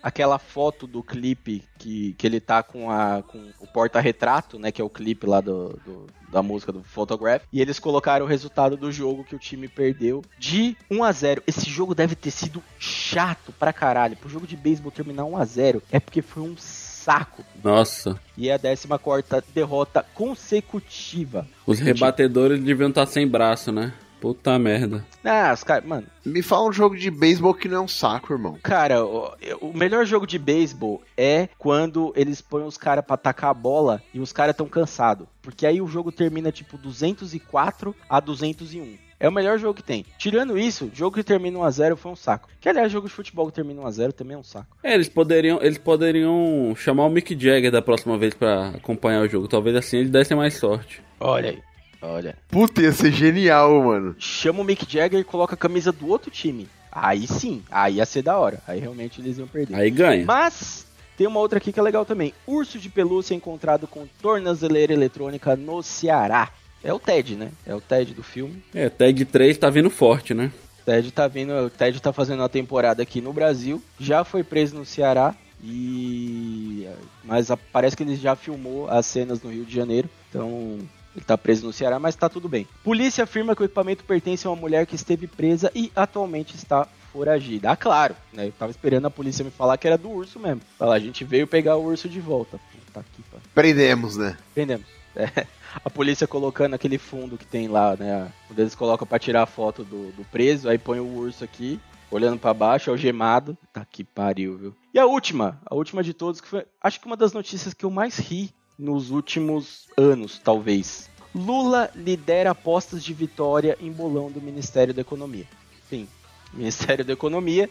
aquela 0.01 0.39
foto 0.39 0.87
do 0.87 1.03
clipe 1.03 1.63
que, 1.77 2.13
que 2.13 2.25
ele 2.25 2.39
tá 2.39 2.63
com, 2.63 2.89
a, 2.89 3.21
com 3.21 3.49
o 3.59 3.67
porta-retrato, 3.67 4.57
né? 4.57 4.71
Que 4.71 4.81
é 4.81 4.85
o 4.85 4.89
clipe 4.89 5.25
lá 5.27 5.41
do, 5.41 5.69
do- 5.85 6.07
da 6.31 6.41
música 6.43 6.71
do 6.71 6.83
Photograph. 6.83 7.41
E 7.51 7.59
eles 7.59 7.79
colocaram 7.79 8.25
o 8.25 8.29
resultado 8.29 8.77
do 8.77 8.91
jogo 8.91 9.23
que 9.23 9.35
o 9.35 9.39
time 9.39 9.67
perdeu 9.67 10.23
de 10.37 10.77
1 10.89 11.03
a 11.03 11.11
0 11.11 11.43
Esse 11.47 11.67
jogo 11.69 11.93
deve 11.95 12.15
ter 12.15 12.29
sido 12.31 12.63
chato 12.79 13.51
pra 13.59 13.73
caralho. 13.73 14.15
Pro 14.15 14.29
jogo 14.29 14.45
de 14.47 14.55
beisebol 14.55 14.91
terminar 14.91 15.25
1 15.25 15.37
a 15.37 15.43
0 15.45 15.81
é 15.91 15.99
porque 15.99 16.21
foi 16.21 16.43
um 16.43 16.55
saco. 16.99 17.43
Nossa. 17.63 18.19
E 18.37 18.49
é 18.49 18.53
a 18.53 18.59
14 18.59 19.43
derrota 19.53 20.05
consecutiva. 20.13 21.47
Os 21.65 21.79
rebatedores 21.79 22.61
deviam 22.61 22.89
estar 22.89 23.05
sem 23.05 23.27
braço, 23.27 23.71
né? 23.71 23.93
Puta 24.19 24.59
merda. 24.59 25.05
Ah, 25.23 25.51
os 25.53 25.63
caras, 25.63 25.85
mano, 25.85 26.05
Me 26.25 26.41
fala 26.41 26.67
um 26.67 26.73
jogo 26.73 26.97
de 26.97 27.09
beisebol 27.09 27.53
que 27.53 27.69
não 27.69 27.77
é 27.77 27.81
um 27.81 27.87
saco, 27.87 28.33
irmão. 28.33 28.57
Cara, 28.61 29.05
o, 29.05 29.33
o 29.61 29.73
melhor 29.73 30.05
jogo 30.05 30.27
de 30.27 30.37
beisebol 30.37 31.01
é 31.15 31.47
quando 31.57 32.11
eles 32.15 32.41
põem 32.41 32.65
os 32.65 32.77
caras 32.77 33.05
pra 33.05 33.13
atacar 33.15 33.49
a 33.49 33.53
bola 33.53 34.03
e 34.13 34.19
os 34.19 34.33
caras 34.33 34.55
tão 34.55 34.67
cansados. 34.67 35.25
Porque 35.41 35.65
aí 35.65 35.81
o 35.81 35.87
jogo 35.87 36.11
termina 36.11 36.51
tipo 36.51 36.77
204 36.77 37.95
a 38.09 38.19
201. 38.19 39.08
É 39.19 39.27
o 39.27 39.31
melhor 39.31 39.59
jogo 39.59 39.73
que 39.73 39.83
tem. 39.83 40.05
Tirando 40.17 40.57
isso, 40.57 40.89
jogo 40.93 41.17
que 41.17 41.23
termina 41.23 41.59
1x0 41.59 41.97
foi 41.97 42.11
um 42.11 42.15
saco. 42.15 42.47
Que 42.61 42.69
aliás, 42.69 42.89
jogo 42.89 43.07
de 43.07 43.13
futebol 43.13 43.47
que 43.47 43.53
termina 43.53 43.81
1x0 43.81 44.13
também 44.13 44.35
é 44.35 44.39
um 44.39 44.43
saco. 44.43 44.77
É, 44.81 44.93
eles 44.93 45.09
poderiam, 45.09 45.59
eles 45.61 45.77
poderiam 45.77 46.73
chamar 46.77 47.05
o 47.05 47.09
Mick 47.09 47.37
Jagger 47.37 47.69
da 47.69 47.81
próxima 47.81 48.17
vez 48.17 48.33
pra 48.33 48.69
acompanhar 48.69 49.21
o 49.21 49.27
jogo. 49.27 49.47
Talvez 49.47 49.75
assim 49.75 49.97
eles 49.97 50.09
dessem 50.09 50.37
mais 50.37 50.53
sorte. 50.53 51.01
Olha 51.19 51.49
aí. 51.49 51.59
Olha. 52.01 52.37
Puta, 52.47 52.81
ia 52.81 52.93
ser 52.93 53.11
genial, 53.11 53.83
mano. 53.83 54.15
Chama 54.17 54.61
o 54.61 54.63
Mick 54.63 54.89
Jagger 54.89 55.19
e 55.19 55.23
coloca 55.25 55.53
a 55.53 55.57
camisa 55.57 55.91
do 55.91 56.07
outro 56.07 56.31
time. 56.31 56.69
Aí 56.89 57.27
sim, 57.27 57.61
aí 57.69 57.95
ia 57.95 58.05
ser 58.05 58.21
da 58.21 58.37
hora. 58.37 58.61
Aí 58.65 58.79
realmente 58.79 59.19
eles 59.19 59.37
iam 59.37 59.47
perder. 59.47 59.75
Aí 59.75 59.89
ganha. 59.89 60.25
Mas 60.25 60.87
tem 61.17 61.27
uma 61.27 61.41
outra 61.41 61.57
aqui 61.57 61.73
que 61.73 61.79
é 61.79 61.83
legal 61.83 62.05
também. 62.05 62.33
Urso 62.47 62.79
de 62.79 62.89
pelúcia 62.89 63.35
encontrado 63.35 63.85
com 63.85 64.07
tornozeleira 64.21 64.93
eletrônica 64.93 65.55
no 65.57 65.83
Ceará. 65.83 66.49
É 66.83 66.93
o 66.93 66.99
Ted, 66.99 67.35
né? 67.35 67.51
É 67.65 67.75
o 67.75 67.81
Ted 67.81 68.13
do 68.13 68.23
filme. 68.23 68.63
É, 68.73 68.89
Tag 68.89 69.25
3 69.25 69.57
tá 69.57 69.69
vindo 69.69 69.89
forte, 69.89 70.33
né? 70.33 70.51
O 70.81 70.85
Ted 70.85 71.11
tá 71.11 71.27
vindo, 71.27 71.51
o 71.53 71.69
Ted 71.69 71.99
tá 72.01 72.11
fazendo 72.13 72.39
uma 72.39 72.49
temporada 72.49 73.03
aqui 73.03 73.19
no 73.21 73.33
Brasil. 73.33 73.83
Já 73.99 74.23
foi 74.23 74.43
preso 74.43 74.75
no 74.75 74.85
Ceará 74.85 75.35
e 75.61 76.87
mas 77.23 77.51
a- 77.51 77.57
parece 77.57 77.95
que 77.95 78.03
ele 78.03 78.15
já 78.15 78.35
filmou 78.35 78.89
as 78.89 79.05
cenas 79.05 79.41
no 79.41 79.51
Rio 79.51 79.65
de 79.65 79.73
Janeiro. 79.75 80.09
Então 80.29 80.79
ele 81.15 81.25
tá 81.25 81.37
preso 81.37 81.65
no 81.65 81.73
Ceará, 81.73 81.99
mas 81.99 82.15
tá 82.15 82.29
tudo 82.29 82.47
bem. 82.47 82.67
Polícia 82.83 83.23
afirma 83.23 83.55
que 83.55 83.61
o 83.61 83.65
equipamento 83.65 84.03
pertence 84.03 84.47
a 84.47 84.49
uma 84.49 84.55
mulher 84.55 84.85
que 84.85 84.95
esteve 84.95 85.27
presa 85.27 85.71
e 85.75 85.91
atualmente 85.95 86.55
está 86.55 86.87
foragida. 87.11 87.71
Ah, 87.71 87.75
claro, 87.75 88.15
né? 88.31 88.47
Eu 88.47 88.51
tava 88.51 88.71
esperando 88.71 89.05
a 89.07 89.11
polícia 89.11 89.43
me 89.43 89.51
falar 89.51 89.77
que 89.77 89.87
era 89.87 89.97
do 89.97 90.09
urso 90.09 90.39
mesmo. 90.39 90.61
Fala, 90.77 90.95
a 90.95 90.99
gente 90.99 91.23
veio 91.23 91.47
pegar 91.47 91.75
o 91.75 91.83
urso 91.85 92.07
de 92.07 92.19
volta. 92.19 92.59
Puta 92.85 93.03
que 93.15 93.21
pariu. 93.23 93.43
Prendemos, 93.53 94.15
né? 94.15 94.37
Entendemos. 94.51 94.85
É, 95.19 95.45
a 95.83 95.89
polícia 95.89 96.25
colocando 96.25 96.75
aquele 96.75 96.97
fundo 96.97 97.37
que 97.37 97.45
tem 97.45 97.67
lá, 97.67 97.93
né? 97.97 98.31
Quando 98.47 98.59
eles 98.59 98.73
colocam 98.73 99.05
pra 99.05 99.19
tirar 99.19 99.43
a 99.43 99.45
foto 99.45 99.83
do, 99.83 100.11
do 100.13 100.23
preso, 100.23 100.69
aí 100.69 100.77
põe 100.77 100.99
o 101.01 101.17
urso 101.17 101.43
aqui, 101.43 101.77
olhando 102.09 102.39
pra 102.39 102.53
baixo, 102.53 102.89
algemado. 102.89 103.57
Tá 103.73 103.83
que 103.83 104.03
pariu, 104.03 104.57
viu? 104.57 104.75
E 104.93 104.99
a 104.99 105.05
última, 105.05 105.59
a 105.65 105.75
última 105.75 106.01
de 106.01 106.13
todos, 106.13 106.39
que 106.39 106.47
foi, 106.47 106.65
acho 106.81 107.01
que 107.01 107.05
uma 107.05 107.17
das 107.17 107.33
notícias 107.33 107.73
que 107.73 107.85
eu 107.85 107.91
mais 107.91 108.17
ri 108.17 108.49
nos 108.77 109.11
últimos 109.11 109.87
anos, 109.97 110.39
talvez. 110.39 111.09
Lula 111.35 111.91
lidera 111.93 112.51
apostas 112.51 113.03
de 113.03 113.13
vitória 113.13 113.77
em 113.81 113.91
bolão 113.91 114.31
do 114.31 114.41
Ministério 114.41 114.93
da 114.93 115.01
Economia. 115.01 115.45
Sim, 115.89 116.07
Ministério 116.53 117.03
da 117.03 117.13
Economia 117.13 117.69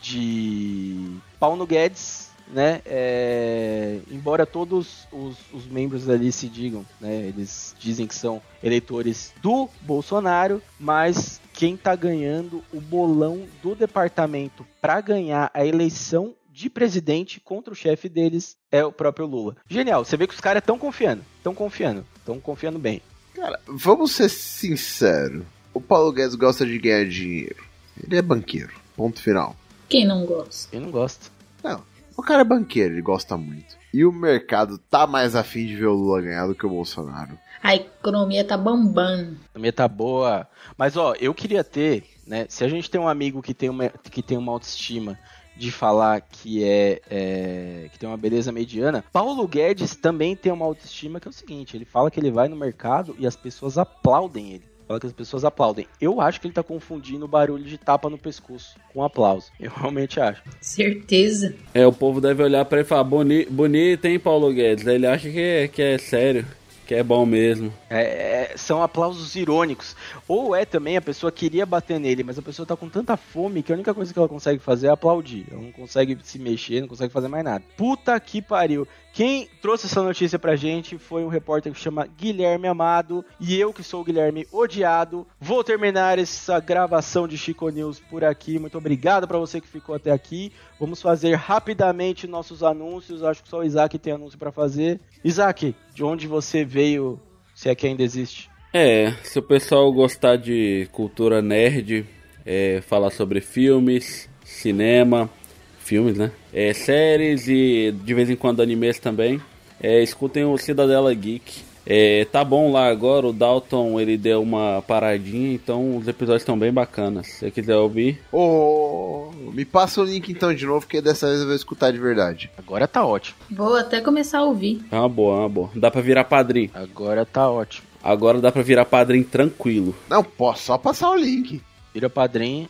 de 0.00 1.18
Paulo 1.38 1.66
Guedes, 1.66 2.25
né? 2.48 2.80
é, 2.84 3.98
embora 4.10 4.46
todos 4.46 5.06
os, 5.12 5.36
os 5.52 5.66
membros 5.66 6.08
ali 6.08 6.30
se 6.30 6.48
digam, 6.48 6.84
né? 7.00 7.26
Eles 7.26 7.74
dizem 7.78 8.06
que 8.06 8.14
são 8.14 8.40
eleitores 8.62 9.32
do 9.42 9.68
Bolsonaro, 9.80 10.62
mas 10.78 11.40
quem 11.52 11.76
tá 11.76 11.94
ganhando 11.96 12.62
o 12.72 12.80
bolão 12.80 13.46
do 13.62 13.74
departamento 13.74 14.66
para 14.80 15.00
ganhar 15.00 15.50
a 15.52 15.64
eleição 15.64 16.34
de 16.50 16.70
presidente 16.70 17.38
contra 17.40 17.72
o 17.72 17.76
chefe 17.76 18.08
deles 18.08 18.56
é 18.70 18.84
o 18.84 18.92
próprio 18.92 19.26
Lula. 19.26 19.56
Genial, 19.68 20.04
você 20.04 20.16
vê 20.16 20.26
que 20.26 20.34
os 20.34 20.40
caras 20.40 20.62
estão 20.62 20.78
confiando, 20.78 21.22
estão 21.36 21.54
confiando, 21.54 22.06
estão 22.16 22.40
confiando 22.40 22.78
bem. 22.78 23.02
Cara, 23.34 23.60
vamos 23.66 24.12
ser 24.12 24.30
sinceros. 24.30 25.44
O 25.74 25.80
Paulo 25.80 26.10
Guedes 26.10 26.34
gosta 26.34 26.64
de 26.64 26.78
ganhar 26.78 27.04
dinheiro. 27.06 27.62
Ele 28.02 28.16
é 28.16 28.22
banqueiro. 28.22 28.72
Ponto 28.96 29.20
final. 29.20 29.54
Quem 29.88 30.06
não 30.06 30.24
gosta? 30.24 30.74
Eu 30.74 30.80
não 30.80 30.90
gosto. 30.90 31.30
Não, 31.62 31.84
o 32.16 32.22
cara 32.22 32.40
é 32.40 32.44
banqueiro, 32.44 32.94
ele 32.94 33.02
gosta 33.02 33.36
muito. 33.36 33.76
E 33.92 34.04
o 34.04 34.12
mercado 34.12 34.78
tá 34.78 35.06
mais 35.06 35.34
afim 35.34 35.66
de 35.66 35.76
ver 35.76 35.86
o 35.86 35.94
Lula 35.94 36.22
ganhar 36.22 36.46
do 36.46 36.54
que 36.54 36.66
o 36.66 36.70
Bolsonaro. 36.70 37.38
A 37.62 37.74
economia 37.74 38.44
tá 38.44 38.56
bambando. 38.56 39.36
A 39.54 39.72
tá 39.72 39.88
boa. 39.88 40.46
Mas 40.76 40.96
ó, 40.96 41.14
eu 41.20 41.34
queria 41.34 41.64
ter, 41.64 42.04
né? 42.26 42.46
Se 42.48 42.64
a 42.64 42.68
gente 42.68 42.90
tem 42.90 43.00
um 43.00 43.08
amigo 43.08 43.42
que 43.42 43.54
tem 43.54 43.68
uma, 43.68 43.88
que 43.88 44.22
tem 44.22 44.38
uma 44.38 44.52
autoestima 44.52 45.18
de 45.56 45.72
falar 45.72 46.20
que 46.20 46.62
é, 46.62 47.00
é, 47.08 47.88
que 47.90 47.98
tem 47.98 48.08
uma 48.08 48.16
beleza 48.16 48.52
mediana, 48.52 49.02
Paulo 49.12 49.48
Guedes 49.48 49.96
também 49.96 50.36
tem 50.36 50.52
uma 50.52 50.66
autoestima 50.66 51.18
que 51.18 51.26
é 51.26 51.30
o 51.30 51.34
seguinte, 51.34 51.76
ele 51.76 51.86
fala 51.86 52.10
que 52.10 52.20
ele 52.20 52.30
vai 52.30 52.46
no 52.46 52.56
mercado 52.56 53.16
e 53.18 53.26
as 53.26 53.36
pessoas 53.36 53.78
aplaudem 53.78 54.52
ele. 54.52 54.75
Fala 54.86 55.00
que 55.00 55.06
as 55.06 55.12
pessoas 55.12 55.44
aplaudem. 55.44 55.86
Eu 56.00 56.20
acho 56.20 56.40
que 56.40 56.46
ele 56.46 56.54
tá 56.54 56.62
confundindo 56.62 57.24
o 57.24 57.28
barulho 57.28 57.64
de 57.64 57.76
tapa 57.76 58.08
no 58.08 58.16
pescoço 58.16 58.76
com 58.94 59.02
aplauso. 59.02 59.50
Eu 59.58 59.70
realmente 59.74 60.20
acho. 60.20 60.42
Certeza. 60.60 61.54
É, 61.74 61.84
o 61.86 61.92
povo 61.92 62.20
deve 62.20 62.42
olhar 62.42 62.64
pra 62.64 62.78
ele 62.78 62.86
e 62.86 62.88
falar, 62.88 63.02
"Boni- 63.04 63.46
bonito, 63.46 64.04
hein, 64.04 64.18
Paulo 64.18 64.52
Guedes? 64.52 64.86
Ele 64.86 65.06
acha 65.06 65.28
que 65.30 65.40
é, 65.40 65.66
que 65.68 65.82
é 65.82 65.98
sério. 65.98 66.46
Que 66.86 66.94
é 66.94 67.02
bom 67.02 67.26
mesmo. 67.26 67.72
É, 67.90 68.52
é, 68.52 68.56
são 68.56 68.80
aplausos 68.80 69.34
irônicos. 69.34 69.96
Ou 70.28 70.54
é 70.54 70.64
também 70.64 70.96
a 70.96 71.02
pessoa 71.02 71.32
queria 71.32 71.66
bater 71.66 71.98
nele, 71.98 72.22
mas 72.22 72.38
a 72.38 72.42
pessoa 72.42 72.64
tá 72.64 72.76
com 72.76 72.88
tanta 72.88 73.16
fome 73.16 73.62
que 73.62 73.72
a 73.72 73.74
única 73.74 73.92
coisa 73.92 74.12
que 74.12 74.18
ela 74.18 74.28
consegue 74.28 74.60
fazer 74.60 74.86
é 74.86 74.90
aplaudir. 74.90 75.46
Ela 75.50 75.60
não 75.60 75.72
consegue 75.72 76.16
se 76.22 76.38
mexer, 76.38 76.80
não 76.80 76.88
consegue 76.88 77.12
fazer 77.12 77.26
mais 77.26 77.44
nada. 77.44 77.64
Puta 77.76 78.18
que 78.20 78.40
pariu. 78.40 78.86
Quem 79.16 79.48
trouxe 79.62 79.86
essa 79.86 80.02
notícia 80.02 80.38
pra 80.38 80.56
gente 80.56 80.98
foi 80.98 81.24
um 81.24 81.28
repórter 81.28 81.72
que 81.72 81.80
chama 81.80 82.06
Guilherme 82.06 82.68
Amado. 82.68 83.24
E 83.40 83.58
eu, 83.58 83.72
que 83.72 83.82
sou 83.82 84.02
o 84.02 84.04
Guilherme 84.04 84.46
Odiado, 84.52 85.26
vou 85.40 85.64
terminar 85.64 86.18
essa 86.18 86.60
gravação 86.60 87.26
de 87.26 87.38
Chico 87.38 87.68
News 87.70 87.98
por 87.98 88.22
aqui. 88.22 88.58
Muito 88.58 88.76
obrigado 88.76 89.26
pra 89.26 89.38
você 89.38 89.58
que 89.58 89.66
ficou 89.66 89.94
até 89.94 90.12
aqui. 90.12 90.52
Vamos 90.78 91.00
fazer 91.00 91.34
rapidamente 91.34 92.26
nossos 92.26 92.62
anúncios. 92.62 93.24
Acho 93.24 93.42
que 93.42 93.48
só 93.48 93.60
o 93.60 93.64
Isaac 93.64 93.98
tem 93.98 94.12
anúncio 94.12 94.38
pra 94.38 94.52
fazer. 94.52 95.00
Isaac, 95.24 95.74
de 95.96 96.04
onde 96.04 96.26
você 96.26 96.62
veio, 96.62 97.18
se 97.54 97.70
é 97.70 97.74
que 97.74 97.86
ainda 97.86 98.02
existe? 98.02 98.50
É, 98.70 99.12
se 99.22 99.38
o 99.38 99.42
pessoal 99.42 99.90
gostar 99.90 100.36
de 100.36 100.86
cultura 100.92 101.40
nerd, 101.40 102.04
é, 102.44 102.82
falar 102.86 103.08
sobre 103.08 103.40
filmes, 103.40 104.28
cinema, 104.44 105.30
filmes, 105.78 106.18
né? 106.18 106.30
É, 106.52 106.74
séries 106.74 107.48
e 107.48 107.94
de 108.04 108.12
vez 108.12 108.28
em 108.28 108.36
quando 108.36 108.60
animes 108.60 108.98
também, 108.98 109.40
é, 109.80 110.02
escutem 110.02 110.44
o 110.44 110.58
Cidadela 110.58 111.14
Geek. 111.14 111.62
É, 111.86 112.24
tá 112.24 112.42
bom 112.42 112.72
lá 112.72 112.88
agora, 112.88 113.28
o 113.28 113.32
Dalton 113.32 114.00
ele 114.00 114.16
deu 114.16 114.42
uma 114.42 114.82
paradinha, 114.86 115.54
então 115.54 115.96
os 115.96 116.08
episódios 116.08 116.42
estão 116.42 116.58
bem 116.58 116.72
bacanas. 116.72 117.26
Se 117.28 117.38
você 117.38 117.50
quiser 117.50 117.76
ouvir, 117.76 118.20
Ô, 118.32 119.30
me 119.52 119.64
passa 119.64 120.00
o 120.00 120.04
link 120.04 120.28
então 120.30 120.52
de 120.52 120.66
novo, 120.66 120.86
que 120.86 121.00
dessa 121.00 121.28
vez 121.28 121.40
eu 121.40 121.46
vou 121.46 121.54
escutar 121.54 121.92
de 121.92 121.98
verdade. 121.98 122.50
Agora 122.58 122.88
tá 122.88 123.04
ótimo. 123.06 123.36
Vou 123.50 123.76
até 123.76 124.00
começar 124.00 124.38
a 124.40 124.44
ouvir. 124.44 124.84
é 124.90 124.96
uma 124.96 125.08
boa, 125.08 125.36
é 125.36 125.40
uma 125.40 125.48
boa. 125.48 125.70
Dá 125.76 125.90
pra 125.90 126.00
virar 126.00 126.24
padrinho. 126.24 126.70
Agora 126.74 127.24
tá 127.24 127.48
ótimo. 127.48 127.86
Agora 128.02 128.40
dá 128.40 128.50
pra 128.50 128.62
virar 128.62 128.84
padrinho 128.84 129.24
tranquilo. 129.24 129.94
Não, 130.10 130.22
posso 130.24 130.64
só 130.64 130.78
passar 130.78 131.10
o 131.10 131.16
link. 131.16 131.60
Vira 131.94 132.10
padrinho. 132.10 132.68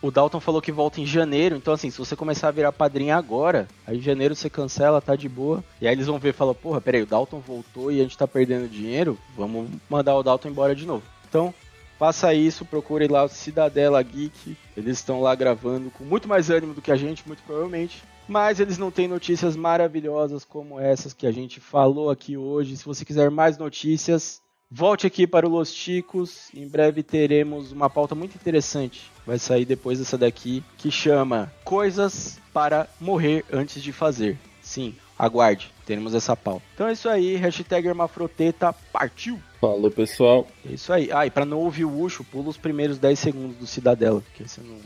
O 0.00 0.12
Dalton 0.12 0.38
falou 0.38 0.62
que 0.62 0.70
volta 0.70 1.00
em 1.00 1.06
janeiro, 1.06 1.56
então 1.56 1.74
assim, 1.74 1.90
se 1.90 1.98
você 1.98 2.14
começar 2.14 2.48
a 2.48 2.52
virar 2.52 2.70
padrinho 2.70 3.16
agora, 3.16 3.66
aí 3.84 3.98
em 3.98 4.02
janeiro 4.02 4.34
você 4.34 4.48
cancela, 4.48 5.00
tá 5.00 5.16
de 5.16 5.28
boa. 5.28 5.62
E 5.80 5.88
aí 5.88 5.94
eles 5.94 6.06
vão 6.06 6.20
ver 6.20 6.28
e 6.28 6.32
falam, 6.32 6.54
porra, 6.54 6.80
peraí, 6.80 7.02
o 7.02 7.06
Dalton 7.06 7.40
voltou 7.40 7.90
e 7.90 7.98
a 7.98 8.02
gente 8.04 8.16
tá 8.16 8.26
perdendo 8.26 8.68
dinheiro, 8.68 9.18
vamos 9.36 9.68
mandar 9.90 10.14
o 10.14 10.22
Dalton 10.22 10.50
embora 10.50 10.74
de 10.74 10.86
novo. 10.86 11.02
Então, 11.28 11.52
faça 11.98 12.32
isso, 12.32 12.64
procure 12.64 13.08
lá 13.08 13.24
o 13.24 13.28
Cidadela 13.28 14.00
Geek, 14.00 14.56
eles 14.76 14.98
estão 14.98 15.20
lá 15.20 15.34
gravando 15.34 15.90
com 15.90 16.04
muito 16.04 16.28
mais 16.28 16.48
ânimo 16.48 16.74
do 16.74 16.82
que 16.82 16.92
a 16.92 16.96
gente, 16.96 17.26
muito 17.26 17.42
provavelmente. 17.42 18.04
Mas 18.28 18.60
eles 18.60 18.78
não 18.78 18.90
têm 18.90 19.08
notícias 19.08 19.56
maravilhosas 19.56 20.44
como 20.44 20.78
essas 20.78 21.12
que 21.12 21.26
a 21.26 21.32
gente 21.32 21.60
falou 21.60 22.10
aqui 22.10 22.36
hoje. 22.36 22.76
Se 22.76 22.84
você 22.84 23.04
quiser 23.04 23.30
mais 23.30 23.56
notícias, 23.58 24.42
Volte 24.70 25.06
aqui 25.06 25.26
para 25.26 25.46
o 25.46 25.50
Los 25.50 25.72
Chicos. 25.72 26.50
Em 26.54 26.68
breve 26.68 27.02
teremos 27.02 27.72
uma 27.72 27.88
pauta 27.88 28.14
muito 28.14 28.34
interessante. 28.34 29.10
Vai 29.26 29.38
sair 29.38 29.64
depois 29.64 29.98
dessa 29.98 30.18
daqui, 30.18 30.62
que 30.76 30.90
chama 30.90 31.50
Coisas 31.64 32.38
para 32.52 32.86
morrer 33.00 33.46
antes 33.50 33.82
de 33.82 33.92
fazer. 33.92 34.38
Sim, 34.60 34.94
aguarde, 35.18 35.72
teremos 35.86 36.14
essa 36.14 36.36
pauta. 36.36 36.62
Então 36.74 36.86
é 36.86 36.92
isso 36.92 37.08
aí, 37.08 37.36
hashtag 37.36 37.88
Hermafroteta 37.88 38.74
partiu! 38.92 39.40
Falou, 39.58 39.90
pessoal. 39.90 40.46
É 40.68 40.74
isso 40.74 40.92
aí. 40.92 41.10
Ah, 41.10 41.26
e 41.26 41.30
pra 41.30 41.46
não 41.46 41.58
ouvir 41.60 41.86
o 41.86 42.00
Ucho, 42.02 42.22
pula 42.22 42.50
os 42.50 42.58
primeiros 42.58 42.98
10 42.98 43.18
segundos 43.18 43.56
do 43.56 43.66
Cidadela, 43.66 44.20
porque 44.20 44.46
você 44.46 44.60
não. 44.60 44.76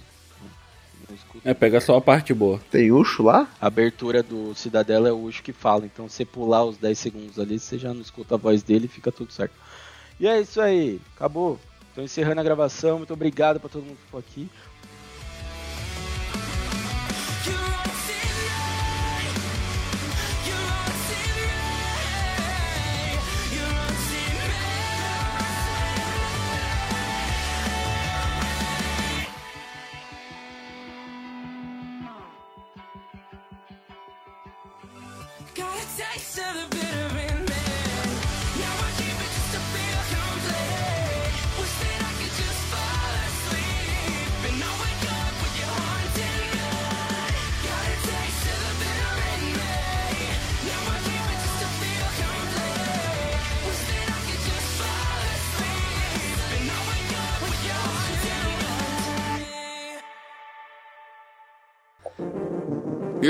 É, 1.44 1.54
pega 1.54 1.80
só 1.80 1.96
a 1.96 2.00
parte 2.00 2.32
boa. 2.34 2.60
Tem 2.70 2.92
Ucho 2.92 3.22
lá? 3.22 3.48
A 3.60 3.66
abertura 3.66 4.22
do 4.22 4.54
Cidadela 4.54 5.08
é 5.08 5.12
o 5.12 5.22
Ucho 5.22 5.42
que 5.42 5.52
fala, 5.52 5.84
então 5.84 6.08
você 6.08 6.24
pular 6.24 6.64
os 6.64 6.76
10 6.76 6.98
segundos 6.98 7.38
ali, 7.38 7.58
você 7.58 7.78
já 7.78 7.92
não 7.92 8.00
escuta 8.00 8.34
a 8.34 8.38
voz 8.38 8.62
dele 8.62 8.86
e 8.86 8.88
fica 8.88 9.10
tudo 9.12 9.32
certo. 9.32 9.54
E 10.18 10.26
é 10.26 10.40
isso 10.40 10.60
aí, 10.60 11.00
acabou. 11.16 11.58
Tô 11.94 12.00
encerrando 12.00 12.40
a 12.40 12.44
gravação, 12.44 12.98
muito 12.98 13.12
obrigado 13.12 13.60
pra 13.60 13.68
todo 13.68 13.84
mundo 13.84 13.96
que 13.96 14.04
ficou 14.06 14.20
aqui. 14.20 14.48